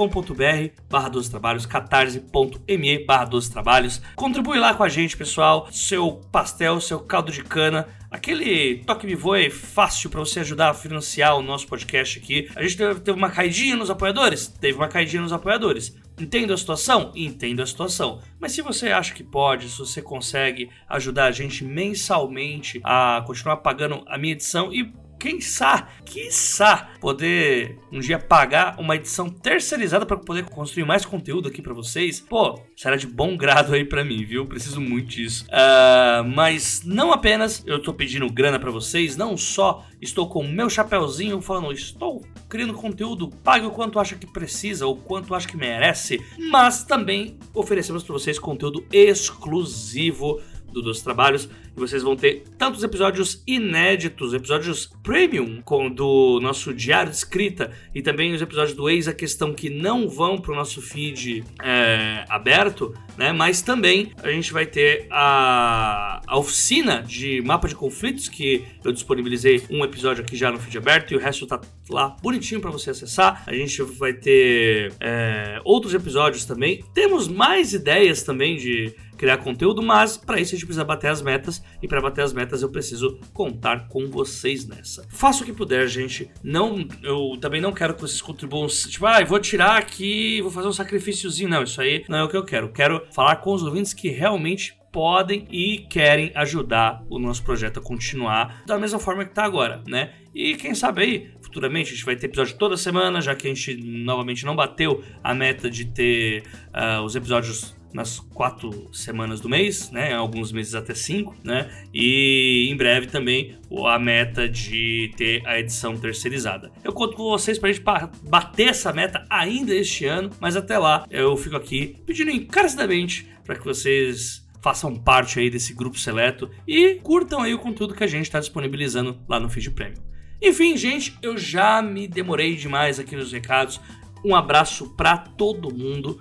barra 0.88 1.09
12 1.09 1.31
trabalhos, 1.31 1.67
catarse.me 1.67 3.05
barra 3.05 3.25
12 3.25 3.50
trabalhos. 3.50 4.00
Contribui 4.15 4.57
lá 4.57 4.73
com 4.73 4.85
a 4.85 4.88
gente, 4.88 5.17
pessoal. 5.17 5.67
Seu 5.73 6.21
pastel, 6.31 6.81
seu 6.81 7.00
caldo 7.00 7.33
de 7.33 7.43
cana, 7.43 7.88
aquele 8.11 8.83
toque 8.85 9.07
me 9.07 9.15
voe 9.15 9.50
fácil 9.50 10.11
para 10.11 10.21
você 10.21 10.41
ajudar 10.41 10.71
a 10.71 10.75
financiar 10.75 11.37
o 11.37 11.43
nosso 11.43 11.67
podcast 11.67 12.19
aqui. 12.19 12.49
A 12.55 12.62
gente 12.62 12.77
teve 12.77 13.12
uma 13.12 13.31
caidinha 13.31 13.77
nos 13.77 13.91
apoiadores? 13.91 14.49
Teve 14.49 14.77
uma 14.77 14.88
caidinha 14.88 15.23
nos 15.23 15.33
apoiadores. 15.33 15.97
Entendo 16.19 16.53
a 16.53 16.57
situação? 16.57 17.12
Entendo 17.15 17.62
a 17.62 17.67
situação. 17.67 18.21
Mas 18.41 18.53
se 18.53 18.62
você 18.62 18.88
acha 18.88 19.15
que 19.15 19.23
pode, 19.23 19.69
se 19.69 19.79
você 19.79 20.03
consegue 20.03 20.69
ajudar 20.88 21.27
a 21.27 21.33
gente 21.33 21.65
mensalmente 21.65 22.81
a 22.83 23.23
continuar 23.27 23.59
pagando 23.59 24.03
a 24.07 24.19
minha 24.19 24.33
edição 24.33 24.73
e 24.73 24.93
quem 25.18 25.40
sabe, 25.40 25.88
quiçá, 26.04 26.90
poder 27.00 27.78
um 27.90 28.00
dia 28.00 28.18
pagar 28.18 28.78
uma 28.78 28.96
edição 28.96 29.28
terceirizada 29.28 30.06
para 30.06 30.16
poder 30.16 30.44
construir 30.44 30.84
mais 30.84 31.04
conteúdo 31.04 31.48
aqui 31.48 31.60
para 31.60 31.75
vocês, 31.75 32.20
pô, 32.20 32.60
será 32.76 32.96
de 32.96 33.06
bom 33.06 33.37
grado 33.37 33.75
aí 33.75 33.84
para 33.84 34.04
mim, 34.04 34.25
viu? 34.25 34.46
Preciso 34.46 34.80
muito 34.80 35.08
disso. 35.08 35.44
Uh, 35.46 36.25
mas 36.25 36.82
não 36.84 37.12
apenas 37.12 37.62
eu 37.66 37.82
tô 37.82 37.92
pedindo 37.92 38.30
grana 38.30 38.58
para 38.58 38.70
vocês, 38.70 39.16
não 39.16 39.37
só 39.37 39.84
estou 40.00 40.28
com 40.28 40.40
o 40.40 40.48
meu 40.48 40.70
chapéuzinho 40.70 41.40
falando, 41.40 41.72
estou 41.72 42.25
criando 42.48 42.75
conteúdo, 42.75 43.28
pague 43.42 43.66
o 43.66 43.70
quanto 43.70 43.98
acha 43.98 44.16
que 44.16 44.26
precisa 44.26 44.87
ou 44.87 44.96
quanto 44.96 45.34
acha 45.34 45.48
que 45.48 45.56
merece, 45.56 46.25
mas 46.50 46.84
também 46.84 47.38
oferecemos 47.52 48.02
para 48.02 48.12
vocês 48.12 48.38
conteúdo 48.38 48.84
exclusivo 48.92 50.40
do 50.82 50.88
Dos 50.88 51.02
Trabalhos 51.02 51.49
e 51.76 51.80
vocês 51.80 52.02
vão 52.02 52.16
ter 52.16 52.44
tantos 52.56 52.82
episódios 52.82 53.42
inéditos, 53.47 54.32
episódios 54.32 54.90
premium 55.02 55.61
com, 55.62 55.90
do 55.90 56.40
nosso 56.40 56.73
diário 56.73 57.11
de 57.11 57.16
escrita 57.16 57.70
e 57.94 58.02
também 58.02 58.32
os 58.32 58.42
episódios 58.42 58.75
do 58.75 58.88
Ex 58.88 59.08
a 59.08 59.12
Questão 59.12 59.52
que 59.52 59.68
não 59.68 60.08
vão 60.08 60.38
para 60.38 60.52
o 60.52 60.56
nosso 60.56 60.80
feed 60.80 61.44
é, 61.62 62.25
aberto, 62.28 62.94
né? 63.16 63.32
Mas 63.32 63.62
também 63.62 64.12
a 64.23 64.30
gente 64.30 64.52
vai 64.52 64.66
ter 64.66 65.06
a, 65.11 66.20
a 66.26 66.38
oficina 66.38 67.02
de 67.02 67.42
mapa 67.42 67.68
de 67.68 67.75
conflitos 67.75 68.28
que 68.28 68.64
eu 68.85 68.92
disponibilizei 68.92 69.62
um 69.70 69.85
episódio 69.85 70.23
aqui 70.25 70.37
já 70.37 70.50
no 70.50 70.58
feed 70.58 70.78
aberto 70.78 71.12
e 71.12 71.16
o 71.16 71.20
resto 71.20 71.47
tá 71.47 71.61
lá 71.90 72.16
bonitinho 72.23 72.61
para 72.61 72.70
você 72.70 72.90
acessar. 72.90 73.42
A 73.47 73.54
gente 73.54 73.82
vai 73.82 74.12
ter 74.12 74.92
é, 75.00 75.61
outros 75.64 75.94
episódios 75.94 76.44
também. 76.44 76.85
Temos 76.94 77.28
mais 77.28 77.73
ideias 77.73 78.23
também 78.23 78.56
de 78.56 78.94
criar 79.18 79.38
conteúdo, 79.38 79.82
mas 79.82 80.16
para 80.16 80.40
isso 80.40 80.54
a 80.54 80.56
gente 80.56 80.64
precisa 80.64 80.84
bater 80.84 81.10
as 81.10 81.20
metas 81.20 81.62
e 81.82 81.88
para 81.88 82.00
bater 82.00 82.22
as 82.22 82.32
metas 82.32 82.62
eu 82.62 82.70
preciso 82.70 83.18
contar 83.34 83.88
com 83.88 84.06
vocês 84.08 84.66
nessa. 84.66 85.06
Faça 85.10 85.42
o 85.42 85.46
que 85.46 85.52
puder, 85.52 85.87
gente. 85.88 86.30
Não, 86.42 86.87
eu 87.02 87.37
também 87.40 87.60
não 87.60 87.72
quero 87.72 87.94
que 87.94 88.00
vocês 88.00 88.22
contribuam, 88.22 88.66
tipo, 88.68 89.04
ah, 89.04 89.22
vou 89.25 89.40
tirar 89.40 89.76
aqui, 89.76 90.40
vou 90.40 90.50
fazer 90.50 90.68
um 90.68 90.72
sacrifíciozinho. 90.72 91.50
Não, 91.50 91.62
isso 91.62 91.80
aí 91.80 92.04
não 92.08 92.18
é 92.18 92.25
o 92.25 92.28
que 92.28 92.37
eu 92.37 92.44
quero. 92.44 92.72
quero 92.72 93.04
falar 93.12 93.37
com 93.37 93.52
os 93.52 93.62
ouvintes 93.62 93.92
que 93.92 94.08
realmente 94.08 94.78
podem 94.92 95.46
e 95.50 95.87
querem 95.90 96.32
ajudar 96.34 97.04
o 97.10 97.18
nosso 97.18 97.42
projeto 97.42 97.78
a 97.78 97.82
continuar 97.82 98.62
da 98.66 98.78
mesma 98.78 98.98
forma 98.98 99.25
que 99.25 99.30
está 99.30 99.44
agora, 99.44 99.82
né? 99.87 100.14
E 100.34 100.54
quem 100.54 100.75
sabe 100.75 101.02
aí, 101.02 101.30
futuramente. 101.42 101.90
A 101.90 101.94
gente 101.94 102.04
vai 102.04 102.16
ter 102.16 102.26
episódio 102.26 102.56
toda 102.56 102.76
semana, 102.76 103.20
já 103.20 103.34
que 103.34 103.46
a 103.46 103.54
gente 103.54 103.76
novamente 103.76 104.44
não 104.44 104.54
bateu 104.54 105.02
a 105.22 105.34
meta 105.34 105.70
de 105.70 105.87
ter 105.87 106.44
uh, 106.68 107.02
os 107.02 107.16
episódios 107.16 107.76
nas 107.92 108.18
quatro 108.18 108.88
semanas 108.92 109.40
do 109.40 109.49
mês, 109.49 109.90
né? 109.90 110.12
Alguns 110.12 110.52
meses 110.52 110.75
até 110.75 110.95
cinco, 110.95 111.35
né? 111.42 111.71
E 111.92 112.68
em 112.71 112.76
breve 112.76 113.07
também 113.07 113.59
a 113.87 113.99
meta 113.99 114.49
de 114.49 115.11
ter 115.16 115.47
a 115.47 115.59
edição 115.59 115.97
terceirizada. 115.97 116.71
Eu 116.85 116.92
conto 116.92 117.16
com 117.16 117.25
vocês 117.25 117.59
para 117.59 117.71
a 117.71 117.73
gente 117.73 117.85
bater 118.23 118.68
essa 118.68 118.92
meta 118.92 119.25
ainda 119.30 119.75
este 119.75 120.07
ano, 120.07 120.30
mas 120.40 120.57
até 120.57 120.78
lá 120.78 121.07
eu 121.11 121.37
fico 121.37 121.57
aqui 121.57 121.97
pedindo 122.07 122.30
encarecidamente 122.30 123.28
para 123.45 123.57
que 123.57 123.64
vocês 123.64 124.47
façam 124.61 124.95
parte 124.95 125.38
aí 125.38 125.49
desse 125.49 125.73
grupo 125.73 125.99
seleto 125.99 126.50
e 126.66 126.97
curtam 126.97 127.40
aí 127.40 127.54
o 127.54 127.59
conteúdo 127.59 127.95
que 127.95 128.04
a 128.04 128.09
gente 128.09 128.25
está 128.25 128.40
disponibilizando 128.40 129.18
lá 129.28 129.38
no 129.38 129.49
Feed 129.49 129.71
Premium. 129.71 130.02
Enfim, 130.40 130.76
gente, 130.76 131.16
eu 131.23 131.37
já 131.37 131.83
me 131.83 132.07
demorei 132.07 132.54
demais 132.54 133.00
aqui 133.00 133.16
nos 133.16 133.33
recados. 133.33 133.80
Um 134.25 134.35
abraço 134.35 134.95
para 134.97 135.16
todo 135.16 135.75
mundo. 135.75 136.21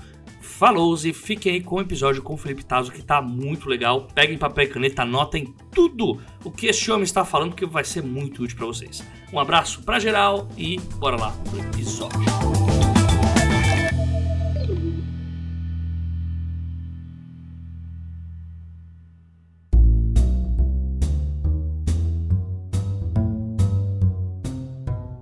Falou 0.57 0.95
e 0.95 1.13
fiquem 1.13 1.53
aí 1.53 1.61
com 1.61 1.75
o 1.75 1.81
episódio 1.81 2.23
com 2.23 2.33
o 2.33 2.37
Felipe 2.37 2.65
Tazo 2.65 2.91
que 2.91 3.03
tá 3.03 3.21
muito 3.21 3.69
legal. 3.69 4.07
Peguem 4.15 4.39
papel 4.39 4.63
e 4.63 4.67
caneta, 4.67 5.03
anotem 5.03 5.53
tudo 5.71 6.19
o 6.43 6.49
que 6.49 6.65
este 6.65 6.89
homem 6.89 7.03
está 7.03 7.23
falando 7.23 7.53
que 7.53 7.63
vai 7.63 7.83
ser 7.83 8.01
muito 8.01 8.41
útil 8.41 8.57
para 8.57 8.65
vocês. 8.65 9.03
Um 9.31 9.39
abraço 9.39 9.83
para 9.83 9.99
geral 9.99 10.49
e 10.57 10.79
bora 10.95 11.15
lá 11.15 11.31
pro 11.47 11.59
episódio. 11.59 12.17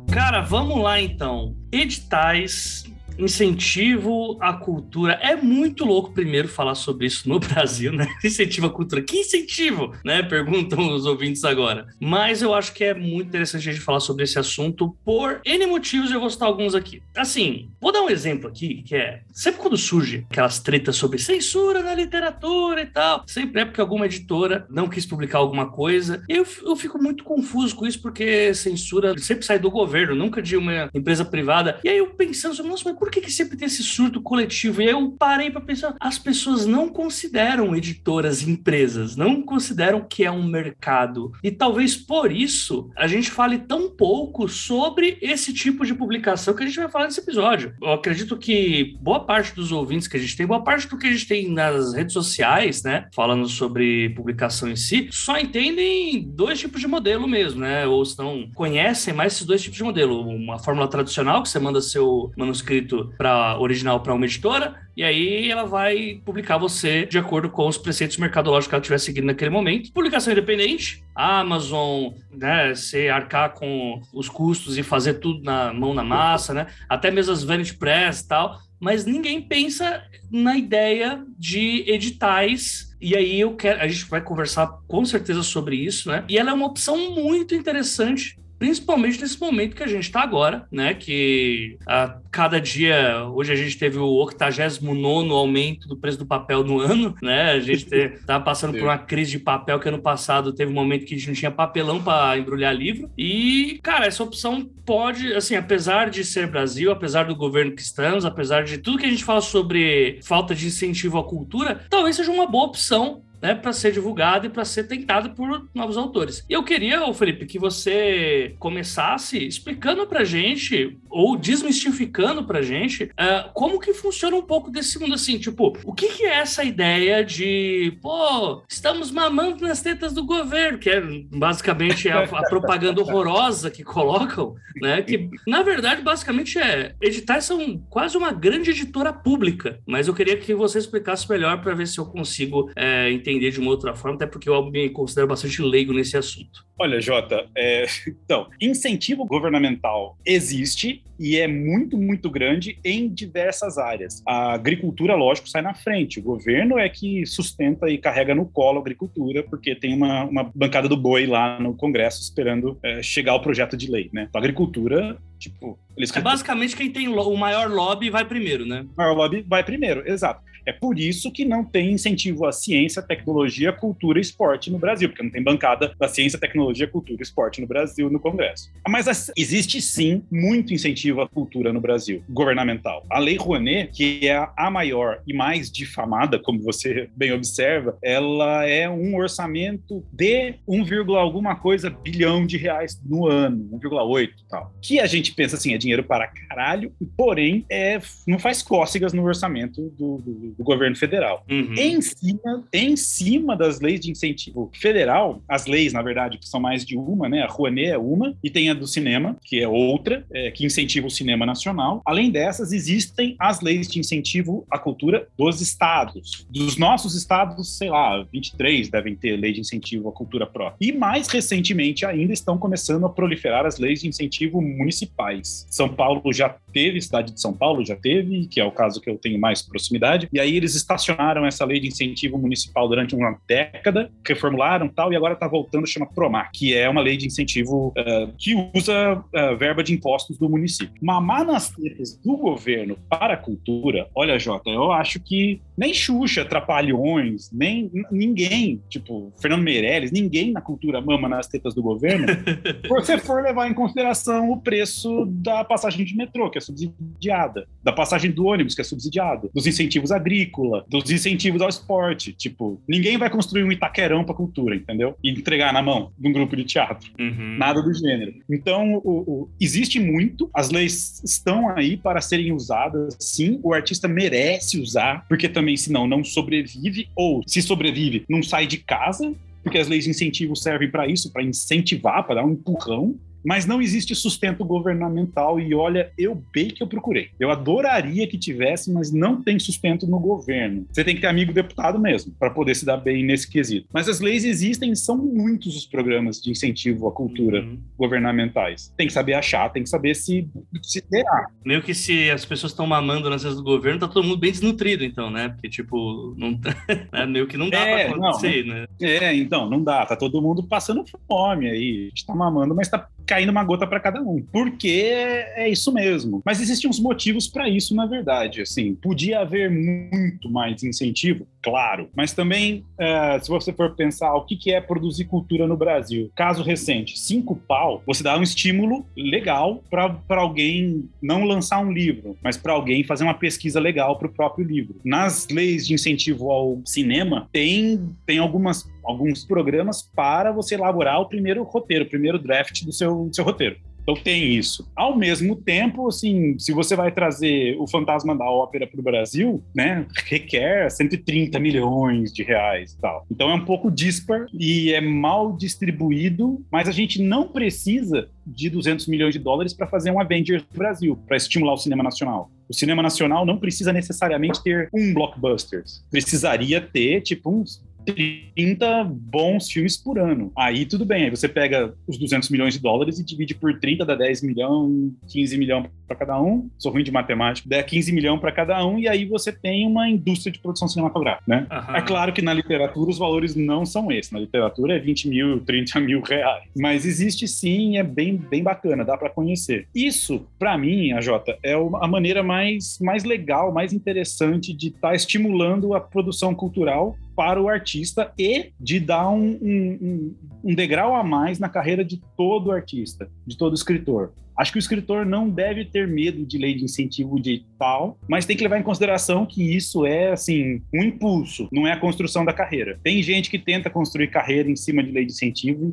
Cara, 0.10 0.39
vamos 0.39 0.82
lá 0.82 1.01
então. 1.01 1.58
Editais 1.74 2.86
incentivo 3.18 4.38
à 4.42 4.54
cultura. 4.54 5.14
É 5.22 5.36
muito 5.36 5.86
louco 5.86 6.14
primeiro 6.14 6.48
falar 6.48 6.76
sobre 6.76 7.06
isso 7.08 7.28
no 7.28 7.40
Brasil, 7.40 7.92
né? 7.92 8.08
Incentivo 8.24 8.68
à 8.68 8.70
cultura. 8.70 9.02
Que 9.02 9.20
incentivo, 9.20 9.94
né? 10.04 10.24
Perguntam 10.24 10.94
os 10.94 11.06
ouvintes 11.06 11.44
agora. 11.44 11.88
Mas 12.00 12.42
eu 12.42 12.54
acho 12.54 12.74
que 12.74 12.84
é 12.84 12.94
muito 12.94 13.28
interessante 13.28 13.70
a 13.70 13.72
gente 13.72 13.84
falar 13.84 14.00
sobre 14.00 14.24
esse 14.24 14.40
assunto 14.40 14.96
por 15.04 15.42
N 15.46 15.66
motivos, 15.68 16.12
eu 16.12 16.20
vou 16.20 16.30
citar 16.30 16.48
alguns 16.48 16.76
aqui. 16.76 17.02
Assim, 17.16 17.70
vou 17.80 17.92
dar 17.92 18.02
um 18.02 18.10
exemplo 18.10 18.48
aqui, 18.48 18.84
que 18.84 18.96
é, 18.96 19.22
sempre 19.34 19.62
quando 19.62 19.78
surge 19.78 20.26
aquelas 20.30 20.60
tretas 20.60 20.96
sobre 20.96 21.18
censura 21.20 21.82
na 21.82 21.94
literatura 21.94 22.82
e 22.82 22.86
tal, 22.86 23.24
sempre 23.28 23.62
é 23.62 23.66
porque 23.66 23.82
alguma 23.82 24.06
editora 24.06 24.66
não 24.70 24.88
quis 24.88 25.06
publicar 25.06 25.40
alguma 25.40 25.70
coisa. 25.70 26.24
Eu, 26.28 26.46
eu 26.64 26.76
fico 26.76 27.02
muito 27.02 27.24
confuso 27.24 27.76
com 27.76 27.86
isso, 27.86 28.02
porque 28.02 28.54
censura 28.54 29.18
sempre 29.18 29.46
sai 29.46 29.60
do 29.60 29.72
governo, 29.72 30.16
nunca 30.16 30.42
de 30.42 30.58
uma 30.58 30.90
empresa 30.94 31.24
privada. 31.24 31.80
E 31.84 31.90
aí 31.90 31.98
eu 31.98 32.08
pensando 32.08 32.56
sobre, 32.56 32.72
nossa, 32.72 32.84
mas 32.86 32.98
por 33.06 33.12
que, 33.12 33.22
que 33.22 33.32
sempre 33.32 33.56
tem 33.56 33.68
esse 33.68 33.84
surto 33.84 34.20
coletivo? 34.20 34.82
E 34.82 34.86
aí 34.86 34.92
eu 34.92 35.12
parei 35.12 35.52
para 35.52 35.62
pensar, 35.62 35.96
as 36.00 36.18
pessoas 36.18 36.66
não 36.66 36.90
consideram 36.90 37.76
editoras 37.76 38.42
empresas, 38.42 39.16
não 39.16 39.44
consideram 39.44 40.02
que 40.02 40.26
é 40.26 40.32
um 40.32 40.44
mercado. 40.44 41.32
E 41.44 41.52
talvez 41.52 41.96
por 41.96 42.32
isso 42.32 42.90
a 42.98 43.06
gente 43.06 43.30
fale 43.30 43.60
tão 43.60 43.92
pouco 43.92 44.50
sobre 44.50 45.20
esse 45.22 45.54
tipo 45.54 45.86
de 45.86 45.94
publicação 45.94 46.56
que 46.56 46.64
a 46.64 46.66
gente 46.66 46.80
vai 46.80 46.90
falar 46.90 47.06
nesse 47.06 47.20
episódio. 47.20 47.76
Eu 47.80 47.92
acredito 47.92 48.36
que 48.40 48.98
boa 49.00 49.24
parte 49.24 49.54
dos 49.54 49.72
ouvintes 49.72 50.08
que 50.08 50.18
a 50.18 50.20
gente 50.20 50.36
tem, 50.36 50.48
boa 50.48 50.64
parte 50.64 50.88
do 50.88 50.98
que 50.98 51.06
a 51.06 51.12
gente 51.12 51.28
tem 51.28 51.52
nas 51.52 51.94
redes 51.94 52.14
sociais, 52.14 52.82
né, 52.82 53.08
falando 53.14 53.48
sobre 53.48 54.10
publicação 54.16 54.68
em 54.68 54.76
si, 54.76 55.10
só 55.12 55.38
entendem 55.38 56.24
dois 56.28 56.60
tipos 56.60 56.82
de 56.82 56.88
modelo 56.88 57.28
mesmo, 57.28 57.60
né? 57.60 57.86
Ou 57.86 58.04
se 58.04 58.18
não 58.18 58.50
conhecem 58.56 59.14
mais 59.14 59.34
esses 59.34 59.46
dois 59.46 59.62
tipos 59.62 59.78
de 59.78 59.84
modelo. 59.84 60.22
Uma 60.22 60.58
fórmula 60.58 60.88
tradicional, 60.88 61.44
que 61.44 61.50
você 61.50 61.60
manda 61.60 61.80
seu 61.82 62.32
manuscrito 62.36 62.95
para 63.18 63.58
original 63.60 64.00
para 64.02 64.14
uma 64.14 64.25
editora, 64.25 64.75
e 64.96 65.04
aí 65.04 65.52
ela 65.52 65.66
vai 65.66 66.22
publicar 66.24 66.58
você 66.58 67.06
de 67.06 67.18
acordo 67.18 67.50
com 67.50 67.68
os 67.68 67.78
preceitos 67.78 68.18
mercadológicos 68.18 68.70
que 68.70 68.75
ela 68.75 68.82
estiver 68.82 68.98
seguindo 69.00 69.25
naquele 69.25 69.50
momento. 69.50 69.92
Publicação 69.92 70.31
independente, 70.31 71.03
Amazon, 71.14 72.14
né, 72.31 72.74
você 72.74 73.10
arcar 73.10 73.53
com 73.53 74.01
os 74.14 74.29
custos 74.29 74.77
e 74.77 74.84
fazer 74.84 75.16
tudo 75.16 75.44
na 75.44 75.74
mão 75.74 75.94
na 75.94 76.03
massa, 76.03 76.53
né? 76.53 76.68
Até 76.88 77.12
mesmo 77.12 77.34
as 77.34 77.44
Vanity 77.44 77.75
Press 77.75 78.22
e 78.22 78.27
tal, 78.27 78.60
mas 78.79 79.05
ninguém 79.05 79.42
pensa 79.42 80.03
na 80.31 80.55
ideia 80.55 81.24
de 81.38 81.84
editais 81.88 82.96
e 83.01 83.16
aí 83.16 83.40
eu 83.40 83.55
quero, 83.55 83.81
a 83.81 83.88
gente 83.88 84.05
vai 84.05 84.22
conversar 84.22 84.68
com 84.88 85.03
certeza 85.05 85.44
sobre 85.44 85.75
isso, 85.75 86.10
né? 86.10 86.24
E 86.29 86.38
ela 86.38 86.51
é 86.51 86.53
uma 86.53 86.66
opção 86.66 87.12
muito 87.12 87.53
interessante 87.53 88.38
principalmente 88.66 89.22
nesse 89.22 89.40
momento 89.40 89.75
que 89.75 89.84
a 89.84 89.88
gente 89.88 90.06
está 90.06 90.22
agora, 90.22 90.68
né? 90.72 90.96
Que 90.96 91.78
a 91.88 92.18
cada 92.32 92.60
dia, 92.60 93.24
hoje 93.32 93.54
a 93.54 93.56
gente 93.56 93.78
teve 93.78 94.00
o 94.00 94.08
89 94.08 95.32
aumento 95.32 95.88
do 95.88 95.96
preço 95.96 96.18
do 96.18 96.25
papel 96.25 96.64
no 96.64 96.80
ano, 96.80 97.16
né? 97.22 97.51
A 97.51 97.60
gente 97.60 97.86
está 97.94 98.40
passando 98.42 98.74
por 98.74 98.82
uma 98.82 98.98
crise 98.98 99.32
de 99.32 99.40
papel 99.40 99.80
que 99.80 99.88
ano 99.88 100.01
passado 100.01 100.51
teve 100.51 100.72
um 100.72 100.74
momento 100.74 101.06
que 101.06 101.14
a 101.14 101.18
gente 101.18 101.28
não 101.28 101.36
tinha 101.36 101.51
papelão 101.51 102.01
para 102.01 102.40
embrulhar 102.40 102.75
livro. 102.75 103.12
E, 103.16 103.80
cara, 103.84 104.08
essa 104.08 104.24
opção 104.24 104.68
pode, 104.84 105.32
assim, 105.36 105.56
apesar 105.56 106.10
de 106.10 106.25
ser 106.25 106.48
Brasil, 106.48 106.92
apesar 106.92 107.25
do 107.25 107.36
governo 107.36 107.75
que 107.75 107.82
estamos, 107.82 108.25
apesar 108.25 108.64
de 108.64 108.80
tudo 108.80 108.98
que 108.98 109.06
a 109.06 109.10
gente 109.10 109.24
fala 109.24 109.42
sobre 109.42 110.20
falta 110.24 110.56
de 110.56 110.66
incentivo 110.66 111.20
à 111.20 111.24
cultura, 111.24 111.86
talvez 111.88 112.16
seja 112.16 112.32
uma 112.32 112.48
boa 112.48 112.66
opção 112.66 113.22
né, 113.46 113.53
para 113.53 113.72
ser 113.72 113.92
divulgado 113.92 114.48
e 114.48 114.50
para 114.50 114.66
ser 114.66 114.86
tentado 114.86 115.29
por 115.36 115.70
novos 115.72 115.98
autores. 115.98 116.44
E 116.50 116.53
eu 116.53 116.64
queria, 116.64 117.14
Felipe, 117.14 117.46
que 117.46 117.60
você 117.60 118.55
começasse 118.58 119.38
explicando 119.38 120.08
para 120.08 120.24
gente 120.24 120.98
ou 121.08 121.38
desmistificando 121.38 122.44
para 122.44 122.64
gente 122.64 123.03
uh, 123.03 123.51
como 123.53 123.79
que 123.79 123.94
funciona 123.94 124.36
um 124.36 124.42
pouco 124.42 124.72
desse 124.72 125.00
mundo 125.00 125.14
assim, 125.14 125.38
tipo, 125.38 125.77
o 125.84 125.94
que, 125.94 126.10
que 126.10 126.24
é 126.24 126.40
essa 126.40 126.64
ideia 126.64 127.24
de, 127.24 127.98
pô, 128.01 128.64
estamos 128.68 129.12
mamando 129.12 129.66
nas 129.66 129.81
tetas 129.81 130.12
do 130.12 130.25
governo, 130.25 130.79
que 130.79 130.90
é 130.90 131.01
basicamente 131.31 132.10
a, 132.10 132.24
a 132.24 132.50
propaganda 132.50 133.00
horrorosa 133.01 133.70
que 133.70 133.84
colocam, 133.84 134.55
né? 134.81 135.03
Que 135.03 135.29
na 135.48 135.62
verdade 135.62 136.01
basicamente 136.01 136.58
é 136.58 136.96
editais 137.00 137.46
são 137.46 137.77
quase 137.90 138.18
uma 138.18 138.31
grande 138.31 138.72
editora 138.72 139.14
pública, 139.14 139.79
mas 139.86 140.08
eu 140.08 140.14
queria 140.16 140.36
que 140.36 140.53
você 140.55 140.79
explicasse 140.79 141.29
melhor 141.29 141.62
para 141.62 141.75
ver 141.75 141.88
se 141.88 142.00
eu 142.00 142.05
consigo 142.05 142.72
é, 142.75 143.12
entender 143.12 143.35
entender 143.36 143.52
de 143.52 143.60
uma 143.60 143.72
outra 143.72 143.96
forma, 143.96 144.16
até 144.16 144.26
porque 144.26 144.50
eu 144.50 144.66
me 144.70 144.90
considero 144.90 145.28
bastante 145.28 145.62
leigo 145.62 145.94
nesse 145.94 146.18
assunto. 146.18 146.66
Olha, 146.78 147.00
Jota, 147.00 147.48
é, 147.56 147.86
então, 148.08 148.48
incentivo 148.60 149.26
governamental 149.26 150.18
existe 150.26 151.04
e 151.18 151.38
é 151.38 151.48
muito, 151.48 151.98
muito 151.98 152.30
grande 152.30 152.78
em 152.84 153.08
diversas 153.08 153.78
áreas. 153.78 154.22
A 154.28 154.54
agricultura, 154.54 155.16
lógico, 155.16 155.48
sai 155.48 155.62
na 155.62 155.74
frente. 155.74 156.20
O 156.20 156.24
governo 156.24 156.78
é 156.78 156.90
que 156.90 157.26
sustenta 157.26 157.90
e 157.90 157.98
carrega 157.98 158.36
no 158.36 158.46
colo 158.46 158.80
a 158.80 158.82
agricultura, 158.82 159.42
porque 159.44 159.76
tem 159.76 159.94
uma, 159.94 160.26
uma 160.26 160.52
bancada 160.54 160.90
do 160.90 160.98
boi 160.98 161.26
lá 161.26 161.58
no 161.60 161.74
Congresso 161.74 162.22
esperando 162.22 162.78
é, 162.84 163.02
chegar 163.02 163.36
o 163.36 163.40
projeto 163.42 163.78
de 163.78 163.90
lei, 163.90 164.10
né? 164.12 164.26
Então, 164.28 164.40
a 164.40 164.44
agricultura, 164.44 165.18
tipo... 165.40 165.80
Eles... 165.96 166.14
É 166.14 166.20
basicamente 166.20 166.76
quem 166.76 166.92
tem 166.92 167.08
o 167.08 167.38
maior 167.38 167.70
lobby 167.70 168.10
vai 168.10 168.26
primeiro, 168.26 168.66
né? 168.66 168.86
O 168.94 168.98
maior 168.98 169.16
lobby 169.16 169.46
vai 169.48 169.64
primeiro, 169.64 170.06
exato. 170.06 170.42
É 170.66 170.74
por 170.74 170.98
isso 170.98 171.32
que 171.32 171.46
não 171.46 171.64
tem 171.64 171.92
incentivo 171.92 172.46
à 172.46 172.51
ciência, 172.51 173.01
tecnologia, 173.01 173.72
cultura 173.72 174.18
e 174.18 174.22
esporte 174.22 174.72
no 174.72 174.80
Brasil, 174.80 175.10
porque 175.10 175.24
não 175.24 175.30
tem 175.30 175.44
bancada 175.44 175.94
da 176.00 176.08
ciência, 176.08 176.40
tecnologia, 176.40 176.88
cultura 176.88 177.22
e 177.22 177.24
esporte 177.24 177.62
no 177.62 177.68
Brasil 177.68 178.10
no 178.10 178.20
Congresso. 178.20 178.72
Mas 178.88 179.32
existe 179.38 179.82
sim 179.82 180.24
muito 180.32 180.74
incentivo 180.74 181.22
à 181.22 181.28
cultura 181.28 181.72
no 181.72 181.80
Brasil, 181.80 182.24
governamental. 182.30 183.04
A 183.10 183.20
Lei 183.20 183.38
Rouanet, 183.38 183.92
que 183.92 184.28
é 184.28 184.48
a 184.58 184.72
maior 184.72 185.22
e 185.28 185.34
mais 185.34 185.72
difamada, 185.72 186.40
como 186.40 186.62
você 186.62 187.10
bem 187.16 187.32
observa, 187.32 187.98
ela 188.01 188.66
é 188.66 188.90
um 188.90 189.16
orçamento 189.16 190.04
de 190.12 190.56
1, 190.68 191.16
alguma 191.16 191.56
coisa 191.56 191.90
bilhão 191.90 192.46
de 192.46 192.58
reais 192.58 193.00
no 193.06 193.28
ano, 193.28 193.70
1,8 193.80 194.30
tal. 194.50 194.74
Que 194.82 195.00
a 195.00 195.06
gente 195.06 195.34
pensa 195.34 195.56
assim, 195.56 195.74
é 195.74 195.78
dinheiro 195.78 196.04
para 196.04 196.28
caralho, 196.28 196.92
porém 197.18 197.66
é, 197.70 198.00
não 198.28 198.40
faz 198.40 198.62
cócegas 198.62 199.14
no 199.14 199.24
orçamento 199.24 199.90
do, 199.98 200.18
do 200.18 200.54
do 200.57 200.63
governo 200.63 200.96
federal. 200.96 201.44
Uhum. 201.50 201.74
Em, 201.77 202.01
cima, 202.01 202.63
em 202.74 202.96
cima 202.96 203.55
das 203.55 203.79
leis 203.79 204.00
de 204.00 204.11
incentivo 204.11 204.72
federal, 204.74 205.41
as 205.48 205.65
leis, 205.65 205.94
na 205.94 206.01
verdade, 206.01 206.37
que 206.37 206.48
são 206.48 206.59
mais 206.59 206.85
de 206.85 206.98
uma, 206.98 207.29
né? 207.29 207.41
A 207.41 207.48
Rouanet 207.48 207.91
é 207.91 207.98
uma, 207.98 208.35
e 208.44 208.50
tem 208.50 208.70
a 208.70 208.74
do 208.74 208.87
cinema, 208.87 209.37
que 209.44 209.59
é 209.59 209.68
outra, 209.68 210.25
é, 210.31 210.51
que 210.51 210.65
incentiva 210.65 211.07
o 211.07 211.11
cinema 211.11 211.46
nacional. 211.46 212.01
Além 212.05 212.31
dessas, 212.31 212.72
existem 212.72 213.35
as 213.39 213.61
leis 213.61 213.87
de 213.87 214.00
incentivo 214.00 214.65
à 214.70 214.77
cultura 214.77 215.27
dos 215.37 215.61
estados. 215.61 216.46
Dos 216.50 216.77
nossos 216.77 217.15
estados, 217.15 217.77
sei 217.77 217.89
lá, 217.89 218.24
23 218.31 218.89
devem 218.89 219.15
ter 219.15 219.37
lei 219.37 219.53
de 219.53 219.61
incentivo 219.61 220.09
à 220.09 220.11
cultura 220.11 220.46
própria. 220.46 220.77
E 220.79 220.91
mais 220.91 221.27
recentemente 221.27 222.05
ainda 222.05 222.33
estão 222.33 222.57
começando 222.57 223.05
a 223.05 223.09
proliferar 223.09 223.65
as 223.65 223.77
leis 223.77 224.01
de 224.01 224.07
incentivo 224.07 224.61
municipais. 224.61 225.65
São 225.70 225.89
Paulo 225.89 226.22
já 226.33 226.50
teve, 226.74 227.01
cidade 227.01 227.33
de 227.33 227.41
São 227.41 227.53
Paulo 227.53 227.85
já 227.85 227.96
teve, 227.96 228.48
que 228.48 228.59
é 228.59 228.65
o 228.65 228.72
caso 228.72 229.00
que 229.01 229.09
eu 229.09 229.18
tenho 229.18 229.39
mais 229.39 229.61
proximidade, 229.61 230.27
e 230.31 230.39
aí 230.46 230.55
eles 230.55 230.75
estacionaram 230.75 231.46
essa 231.46 231.66
lei 231.66 231.79
de 231.79 231.88
incentivo 231.88 232.38
municipal 232.38 232.88
durante 232.88 233.16
uma 233.16 233.38
década, 233.48 234.10
reformularam 234.25 234.88
tal, 234.88 235.12
e 235.12 235.16
agora 235.16 235.34
está 235.34 235.48
voltando, 235.48 235.86
chama 235.86 236.05
PROMAC, 236.05 236.51
que 236.53 236.74
é 236.74 236.88
uma 236.90 237.01
lei 237.01 237.18
de 237.18 237.27
incentivo 237.27 237.88
uh, 237.90 238.34
que 238.38 238.55
usa 238.74 239.18
uh, 239.18 239.58
verba 239.58 239.84
de 239.84 239.94
impostos 239.94 240.38
do 240.38 240.50
município. 240.50 240.94
Mamar 241.01 241.46
nas 241.46 241.70
tetas 241.70 242.18
do 242.24 242.38
governo 242.38 242.98
para 243.10 243.34
a 243.34 243.38
cultura, 243.38 244.08
olha, 244.16 244.40
Jota, 244.40 244.70
eu 244.70 244.92
acho 244.92 245.20
que 245.20 245.62
nem 245.77 245.94
Xuxa, 245.94 246.46
Trapalhões, 246.46 247.50
nem 247.51 247.92
ninguém, 248.12 248.81
tipo, 248.90 249.34
Fernando 249.42 249.64
Meirelles, 249.64 250.12
ninguém 250.12 250.51
na 250.51 250.62
cultura 250.62 251.01
mama 251.01 251.27
nas 251.27 251.48
tetas 251.48 251.74
do 251.74 251.81
governo, 251.81 252.27
se 252.81 252.88
você 252.88 253.18
for 253.18 253.44
levar 253.44 253.70
em 253.70 253.74
consideração 253.74 254.51
o 254.51 254.62
preço 254.62 255.25
da 255.25 255.64
passagem 255.64 256.05
de 256.05 256.16
metrô, 256.16 256.50
que 256.50 256.58
é 256.58 256.62
subsidiada, 256.62 257.68
da 257.84 257.92
passagem 257.92 258.31
do 258.31 258.46
ônibus, 258.46 258.75
que 258.75 258.81
é 258.81 258.84
subsidiada, 258.84 259.50
dos 259.53 259.68
incentivos 259.68 260.12
agrícola, 260.36 260.86
dos 260.90 261.10
incentivos 261.10 261.62
ao 261.62 261.70
esporte. 261.70 262.34
Tipo, 262.34 262.82
ninguém 262.88 263.18
vai 263.18 263.30
construir 263.30 263.64
um 263.64 263.72
Itaquerão 263.72 264.24
para 264.24 264.36
cultura, 264.36 264.76
entendeu? 264.76 265.16
E 265.24 265.30
entregar 265.32 265.72
na 265.74 265.82
mão 265.82 266.12
de 266.18 266.28
um 266.28 266.34
grupo 266.34 266.56
de 266.56 266.66
teatro. 266.66 267.10
Uhum. 267.18 267.58
Nada 267.58 267.82
do 267.82 267.94
gênero. 267.94 268.34
Então, 268.50 268.96
o, 269.04 269.20
o, 269.22 269.50
existe 269.60 270.00
muito, 270.00 270.50
as 270.54 270.70
leis 270.70 271.22
estão 271.24 271.70
aí 271.70 271.96
para 271.96 272.22
serem 272.22 272.52
usadas, 272.52 273.16
sim, 273.20 273.60
o 273.64 273.74
artista 273.74 274.08
merece 274.08 274.80
usar, 274.80 275.26
porque 275.28 275.48
também, 275.48 275.78
senão, 275.78 276.08
não 276.08 276.24
sobrevive, 276.24 277.08
ou 277.16 277.42
se 277.48 277.62
sobrevive, 277.62 278.26
não 278.28 278.44
sai 278.44 278.68
de 278.68 278.78
casa, 278.78 279.34
porque 279.64 279.78
as 279.78 279.88
leis 279.88 280.04
de 280.04 280.12
incentivo 280.12 280.56
servem 280.56 280.92
para 280.92 281.08
isso, 281.08 281.32
para 281.32 281.44
incentivar, 281.44 282.24
para 282.26 282.36
dar 282.36 282.46
um 282.46 282.52
empurrão 282.52 283.16
mas 283.46 283.66
não 283.66 283.81
existe 283.81 284.16
sustento 284.16 284.66
governamental. 284.66 285.60
E 285.60 285.74
olha, 285.74 286.12
eu 286.18 286.42
bem 286.53 286.70
que 286.70 286.81
eu 286.81 286.88
procurei. 286.88 287.29
Eu 287.40 287.51
adoraria 287.51 288.27
que 288.27 288.38
tivesse, 288.38 288.92
mas 288.92 289.12
não 289.12 289.42
tem 289.42 289.60
sustento 289.60 290.08
no 290.08 290.20
governo. 290.20 290.86
Você 290.92 291.03
tem 291.03 291.16
que 291.16 291.22
ter 291.22 291.27
amigo 291.27 291.53
deputado 291.53 292.00
mesmo, 292.00 292.34
para 292.40 292.50
poder 292.50 292.75
se 292.75 292.86
dar 292.86 292.98
bem 292.98 293.24
nesse 293.24 293.50
quesito. 293.50 293.88
Mas 293.94 294.10
as 294.10 294.20
leis 294.20 294.44
existem, 294.44 294.94
são 294.96 295.18
muitos 295.18 295.75
os 295.75 295.86
programas 295.86 296.42
de 296.42 296.51
incentivo 296.51 297.08
à 297.08 297.12
cultura 297.12 297.62
uhum. 297.62 297.79
governamentais. 297.98 298.94
Tem 298.98 299.08
que 299.08 299.14
saber 299.14 299.34
achar, 299.34 299.70
tem 299.70 299.84
que 299.84 299.90
saber 299.90 300.16
se, 300.16 300.48
se 300.81 301.01
terá. 301.01 301.48
Meio 301.64 301.81
que 301.81 301.94
se 301.94 302.29
as 302.31 302.46
pessoas 302.46 302.72
estão 302.72 302.88
mamando 302.88 303.29
nas 303.29 303.44
leis 303.44 303.55
do 303.55 303.64
governo, 303.64 304.00
tá 304.00 304.08
todo 304.08 304.24
mundo 304.24 304.38
bem 304.38 304.51
desnutrido, 304.51 305.03
então, 305.03 305.29
né? 305.29 305.50
Porque, 305.50 305.70
tipo, 305.70 306.34
não, 306.38 306.60
né? 307.14 307.25
meio 307.25 307.48
que 307.48 307.58
não 307.58 307.70
dá 307.70 307.79
é, 307.79 308.08
pra 308.08 308.16
acontecer, 308.16 308.66
não, 308.66 308.75
né? 308.75 308.88
É, 309.01 309.36
então, 309.36 309.70
não 309.70 309.84
dá. 309.84 310.05
Tá 310.05 310.16
todo 310.16 310.42
mundo 310.42 310.64
passando 310.64 311.03
fome 311.27 311.70
aí. 311.70 312.05
A 312.05 312.10
gente 312.10 312.25
tá 312.25 312.36
mamando, 312.36 312.74
mas 312.74 312.90
tá 312.90 313.08
caindo 313.36 313.50
uma 313.50 313.64
gota 313.66 313.86
para 313.86 314.00
cada 314.00 314.22
um. 314.22 314.42
Porque 314.42 315.12
é 315.12 315.68
isso 315.70 315.92
mesmo. 315.92 316.42
Mas 316.46 316.62
existem 316.62 316.90
uns 316.90 317.00
motivos 317.00 317.48
para 317.48 317.68
isso, 317.68 317.94
na 317.94 318.06
verdade. 318.06 318.62
Assim, 318.62 318.96
podia 318.96 319.42
haver 319.42 319.70
muito 319.70 320.50
mais 320.50 320.84
incentivo, 320.84 321.46
claro. 321.66 322.08
Mas 322.16 322.32
também, 322.32 322.86
uh, 323.00 323.44
se 323.44 323.50
você 323.50 323.74
for 323.74 323.96
pensar 323.96 324.32
o 324.36 324.46
que, 324.46 324.56
que 324.56 324.72
é 324.72 324.80
produzir 324.80 325.25
cultura 325.25 325.66
no 325.66 325.75
Brasil, 325.75 326.32
caso 326.36 326.62
recente, 326.62 327.18
cinco 327.18 327.56
pau, 327.56 328.04
você 328.06 328.24
dá 328.24 328.38
um 328.38 328.44
estímulo 328.44 329.04
legal 329.18 329.84
para 329.90 330.14
alguém 330.30 331.10
não 331.20 331.44
lançar 331.44 331.80
um 331.80 331.92
livro, 331.92 332.38
mas 332.44 332.56
para 332.56 332.74
alguém 332.74 333.04
fazer 333.04 333.24
uma 333.24 333.34
pesquisa 333.34 333.80
legal 333.80 334.18
para 334.20 334.28
o 334.28 334.32
próprio 334.32 334.66
livro. 334.66 335.00
Nas 335.04 335.48
leis 335.50 335.88
de 335.88 335.96
incentivo 335.96 336.51
ao 336.51 336.80
cinema, 336.86 337.50
tem, 337.51 338.10
tem 338.28 338.38
algumas 338.38 338.88
alguns 339.06 339.46
programas 339.46 340.01
para 340.01 340.51
você 340.51 340.74
elaborar 340.74 341.22
o 341.22 341.30
primeiro 341.30 341.64
roteiro, 341.64 342.06
o 342.06 342.10
primeiro 342.10 342.40
draft 342.40 342.84
do 342.84 342.92
seu, 342.92 343.25
do 343.25 343.36
seu 343.36 343.46
roteiro. 343.46 343.78
Então 344.05 344.13
tem 344.13 344.53
isso. 344.53 344.87
Ao 344.96 345.18
mesmo 345.18 345.55
tempo, 345.55 346.07
assim, 346.07 346.57
se 346.59 346.72
você 346.72 346.96
vai 346.96 347.11
trazer 347.11 347.75
o 347.79 347.87
Fantasma 347.87 348.35
da 348.35 348.46
Ópera 348.46 348.85
para 348.85 349.00
o 349.00 349.03
Brasil, 349.03 349.63
né, 349.75 350.05
requer 350.25 350.91
130 350.91 351.59
milhões 351.59 352.31
de 352.31 352.44
reais 352.44 352.94
e 352.94 353.01
tal. 353.01 353.25
Então 353.31 353.50
é 353.50 353.55
um 353.55 353.65
pouco 353.65 353.89
dispar 353.89 354.46
e 354.53 354.94
é 354.94 355.01
mal 355.01 355.53
distribuído, 355.53 356.63
mas 356.72 356.87
a 356.87 356.91
gente 356.91 357.20
não 357.20 357.48
precisa 357.48 358.29
de 358.46 358.70
200 358.70 359.07
milhões 359.07 359.33
de 359.33 359.39
dólares 359.39 359.74
para 359.74 359.87
fazer 359.87 360.11
um 360.11 360.20
Avengers 360.20 360.63
Brasil, 360.75 361.18
para 361.27 361.35
estimular 361.35 361.74
o 361.74 361.77
cinema 361.77 362.03
nacional. 362.03 362.51
O 362.70 362.74
cinema 362.74 363.01
nacional 363.01 363.46
não 363.46 363.57
precisa 363.57 363.91
necessariamente 363.91 364.63
ter 364.63 364.89
um 364.94 365.13
blockbuster. 365.13 365.83
Precisaria 366.11 366.79
ter, 366.79 367.22
tipo, 367.22 367.50
uns 367.50 367.83
30 368.05 369.03
bons 369.03 369.70
filmes 369.70 369.98
por 369.98 370.20
ano. 370.20 370.51
Aí 370.57 370.85
tudo 370.85 371.05
bem, 371.05 371.25
aí 371.25 371.29
você 371.29 371.48
pega 371.48 371.94
os 372.07 372.18
200 372.18 372.50
milhões 372.50 372.74
de 372.74 372.79
dólares 372.79 373.20
e 373.20 373.25
divide 373.25 373.55
por 373.55 373.79
30, 373.79 374.05
dá 374.05 374.15
10 374.15 374.44
milhões, 374.44 375.11
15 375.31 375.57
milhões 375.57 375.87
para 376.07 376.15
cada 376.15 376.41
um. 376.41 376.70
Sou 376.77 376.91
ruim 376.91 377.03
de 377.03 377.11
matemática, 377.11 377.68
dá 377.68 377.81
15 377.81 378.11
milhões 378.13 378.39
para 378.39 378.51
cada 378.51 378.85
um, 378.85 379.00
e 379.00 379.07
aí 379.07 379.25
você 379.25 379.51
tem 379.51 379.87
uma 379.87 380.09
indústria 380.09 380.51
de 380.51 380.59
produção 380.59 380.87
cinematográfica, 380.87 381.44
né? 381.48 381.68
Uhum. 381.72 381.96
É 381.96 382.01
claro 382.01 382.33
que 382.33 382.41
na 382.41 382.53
literatura 382.53 383.09
os 383.09 383.18
valores 383.18 383.55
não 383.55 383.85
são 383.85 384.11
esses. 384.11 384.31
Na 384.31 384.39
literatura 384.39 384.96
é 384.96 385.00
20 385.00 385.29
mil, 385.29 385.59
30 385.61 386.00
mil 386.00 386.22
reais. 386.22 386.63
Mas 386.77 387.05
existe 387.05 387.48
sim, 387.48 387.98
é 387.98 388.03
bem, 388.03 388.37
bem 388.37 388.63
bacana, 388.63 389.03
dá 389.03 389.18
para 389.18 389.29
conhecer. 389.29 389.87
Isso, 389.94 390.46
para 390.59 390.77
mim, 390.77 391.11
a 391.11 391.22
Jota, 391.22 391.57
é 391.63 391.74
a 391.74 392.07
maneira 392.07 392.44
mais, 392.44 393.00
mais 393.01 393.24
legal, 393.24 393.74
mais 393.74 393.94
interessante 393.94 394.74
de 394.74 394.87
estar 394.87 395.09
tá 395.09 395.15
estimulando 395.15 395.94
a 395.94 396.00
produção 396.00 396.53
cultural 396.53 397.15
para 397.36 397.62
o 397.62 397.68
artista 397.68 398.32
e 398.38 398.72
de 398.80 399.00
dar 399.00 399.30
um, 399.30 399.60
um, 399.62 400.36
um, 400.64 400.76
degrau 400.76 401.16
a 401.16 401.24
mais 401.24 401.60
na 401.60 401.70
carreira 401.70 402.04
de 402.04 402.22
todo 402.38 402.72
artista, 402.72 403.30
de 403.46 403.58
todo 403.58 403.76
escritor. 403.76 404.34
Acho 404.58 404.72
que 404.72 404.78
o 404.78 404.80
escritor 404.80 405.26
não 405.26 405.50
deve 405.50 405.84
ter 405.84 406.08
medo 406.08 406.46
de 406.46 406.58
lei 406.58 406.76
de 406.76 406.86
incentivo 406.86 407.40
de 407.42 407.66
tal, 407.78 408.18
mas 408.26 408.46
tem 408.46 408.56
que 408.56 408.64
levar 408.64 408.80
em 408.80 408.84
consideração 408.84 409.46
que 409.46 409.76
isso 409.76 410.06
é, 410.06 410.32
assim, 410.32 410.82
um 410.94 411.04
impulso, 411.04 411.68
não 411.74 411.86
é 411.86 411.92
a 411.92 412.00
construção 412.00 412.46
da 412.46 412.54
carreira. 412.54 412.98
Tem 413.04 413.22
gente 413.22 413.50
que 413.50 413.60
tenta 413.60 413.90
construir 413.90 414.30
carreira 414.30 414.70
em 414.70 414.76
cima 414.78 415.04
de 415.04 415.12
lei 415.12 415.26
de 415.26 415.34
incentivo 415.34 415.92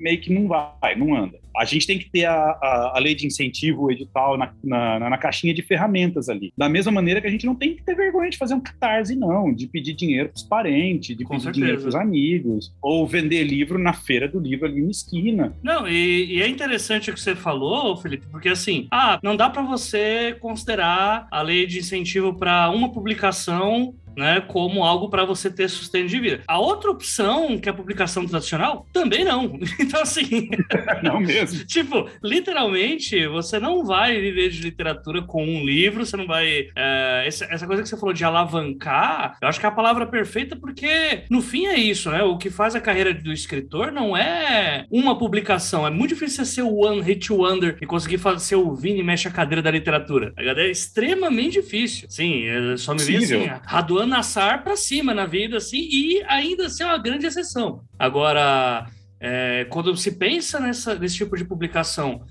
meio 0.00 0.20
que 0.20 0.32
não 0.32 0.48
vai, 0.48 0.94
não 0.96 1.14
anda. 1.14 1.38
A 1.56 1.64
gente 1.64 1.86
tem 1.86 1.98
que 1.98 2.08
ter 2.08 2.24
a, 2.24 2.32
a, 2.34 2.92
a 2.96 2.98
lei 2.98 3.14
de 3.14 3.26
incentivo, 3.26 3.84
o 3.84 3.90
edital, 3.90 4.38
na, 4.38 4.52
na, 4.62 5.10
na, 5.10 5.18
caixinha 5.18 5.52
de 5.52 5.62
ferramentas 5.62 6.28
ali. 6.28 6.52
Da 6.56 6.68
mesma 6.68 6.92
maneira 6.92 7.20
que 7.20 7.26
a 7.26 7.30
gente 7.30 7.44
não 7.44 7.54
tem 7.54 7.74
que 7.74 7.82
ter 7.82 7.94
vergonha 7.94 8.30
de 8.30 8.38
fazer 8.38 8.54
um 8.54 8.60
catarse, 8.60 9.16
não, 9.16 9.52
de 9.52 9.66
pedir 9.66 9.94
dinheiro 9.94 10.28
para 10.28 10.36
os 10.36 10.42
parentes, 10.42 11.16
de 11.16 11.24
Com 11.24 11.34
pedir 11.34 11.44
certeza. 11.44 11.60
dinheiro 11.60 11.80
para 11.82 11.88
os 11.88 11.94
amigos, 11.94 12.72
ou 12.80 13.06
vender 13.06 13.42
livro 13.44 13.78
na 13.78 13.92
feira 13.92 14.28
do 14.28 14.38
livro 14.38 14.66
ali 14.66 14.80
na 14.80 14.90
esquina. 14.90 15.56
Não, 15.62 15.88
e, 15.88 16.36
e 16.36 16.42
é 16.42 16.48
interessante 16.48 17.10
o 17.10 17.14
que 17.14 17.20
você 17.20 17.34
falou, 17.34 17.96
Felipe, 17.96 18.26
porque 18.30 18.48
assim, 18.48 18.86
ah, 18.90 19.18
não 19.22 19.36
dá 19.36 19.50
para 19.50 19.62
você 19.62 20.36
considerar 20.40 21.26
a 21.30 21.42
lei 21.42 21.66
de 21.66 21.80
incentivo 21.80 22.32
para 22.32 22.70
uma 22.70 22.92
publicação 22.92 23.94
né, 24.16 24.40
como 24.40 24.84
algo 24.84 25.08
para 25.08 25.24
você 25.24 25.50
ter 25.50 25.68
sustento 25.68 26.08
de 26.08 26.20
vida. 26.20 26.42
A 26.46 26.58
outra 26.58 26.90
opção, 26.90 27.58
que 27.58 27.68
é 27.68 27.72
a 27.72 27.74
publicação 27.74 28.26
tradicional, 28.26 28.86
também 28.92 29.24
não. 29.24 29.58
Então, 29.80 30.02
assim. 30.02 30.50
não 31.02 31.20
mesmo. 31.20 31.64
tipo, 31.64 32.08
literalmente, 32.22 33.26
você 33.26 33.58
não 33.58 33.84
vai 33.84 34.20
viver 34.20 34.50
de 34.50 34.60
literatura 34.60 35.22
com 35.22 35.44
um 35.44 35.64
livro, 35.64 36.04
você 36.04 36.16
não 36.16 36.26
vai. 36.26 36.68
É, 36.76 37.24
essa, 37.26 37.66
coisa 37.66 37.82
que 37.82 37.88
você 37.88 37.96
falou 37.96 38.12
de 38.12 38.24
alavancar, 38.24 39.36
eu 39.40 39.48
acho 39.48 39.58
que 39.58 39.66
é 39.66 39.68
a 39.68 39.72
palavra 39.72 40.06
perfeita, 40.06 40.54
porque 40.54 41.24
no 41.30 41.40
fim 41.40 41.66
é 41.66 41.76
isso, 41.76 42.10
né? 42.10 42.22
O 42.22 42.36
que 42.36 42.50
faz 42.50 42.74
a 42.74 42.80
carreira 42.80 43.14
do 43.14 43.32
escritor 43.32 43.90
não 43.90 44.16
é 44.16 44.84
uma 44.90 45.18
publicação. 45.18 45.86
É 45.86 45.90
muito 45.90 46.10
difícil 46.10 46.44
você 46.44 46.52
ser 46.52 46.62
o 46.62 46.84
One 46.84 47.00
Hit 47.00 47.32
Wonder 47.32 47.78
e 47.80 47.86
conseguir 47.86 48.18
fazer 48.18 48.40
ser 48.40 48.56
o 48.56 48.74
Vini 48.74 49.02
mexe 49.02 49.28
a 49.28 49.30
cadeira 49.30 49.62
da 49.62 49.70
literatura. 49.70 50.32
É 50.36 50.70
extremamente 50.70 51.60
difícil. 51.60 52.06
Sim, 52.08 52.44
só 52.76 52.94
me 52.94 53.02
ver 53.02 53.16
assim, 53.16 53.50
radoando 53.64 53.99
Nassar 54.06 54.62
para 54.62 54.76
cima 54.76 55.14
na 55.14 55.26
vida, 55.26 55.56
assim, 55.56 55.88
e 55.90 56.22
ainda 56.26 56.68
ser 56.68 56.84
assim, 56.84 56.92
uma 56.92 56.98
grande 56.98 57.26
exceção. 57.26 57.82
Agora, 57.98 58.86
é, 59.20 59.66
quando 59.68 59.94
se 59.96 60.12
pensa 60.12 60.58
nessa, 60.58 60.94
nesse 60.94 61.16
tipo 61.16 61.36
de 61.36 61.44
publicação, 61.44 62.22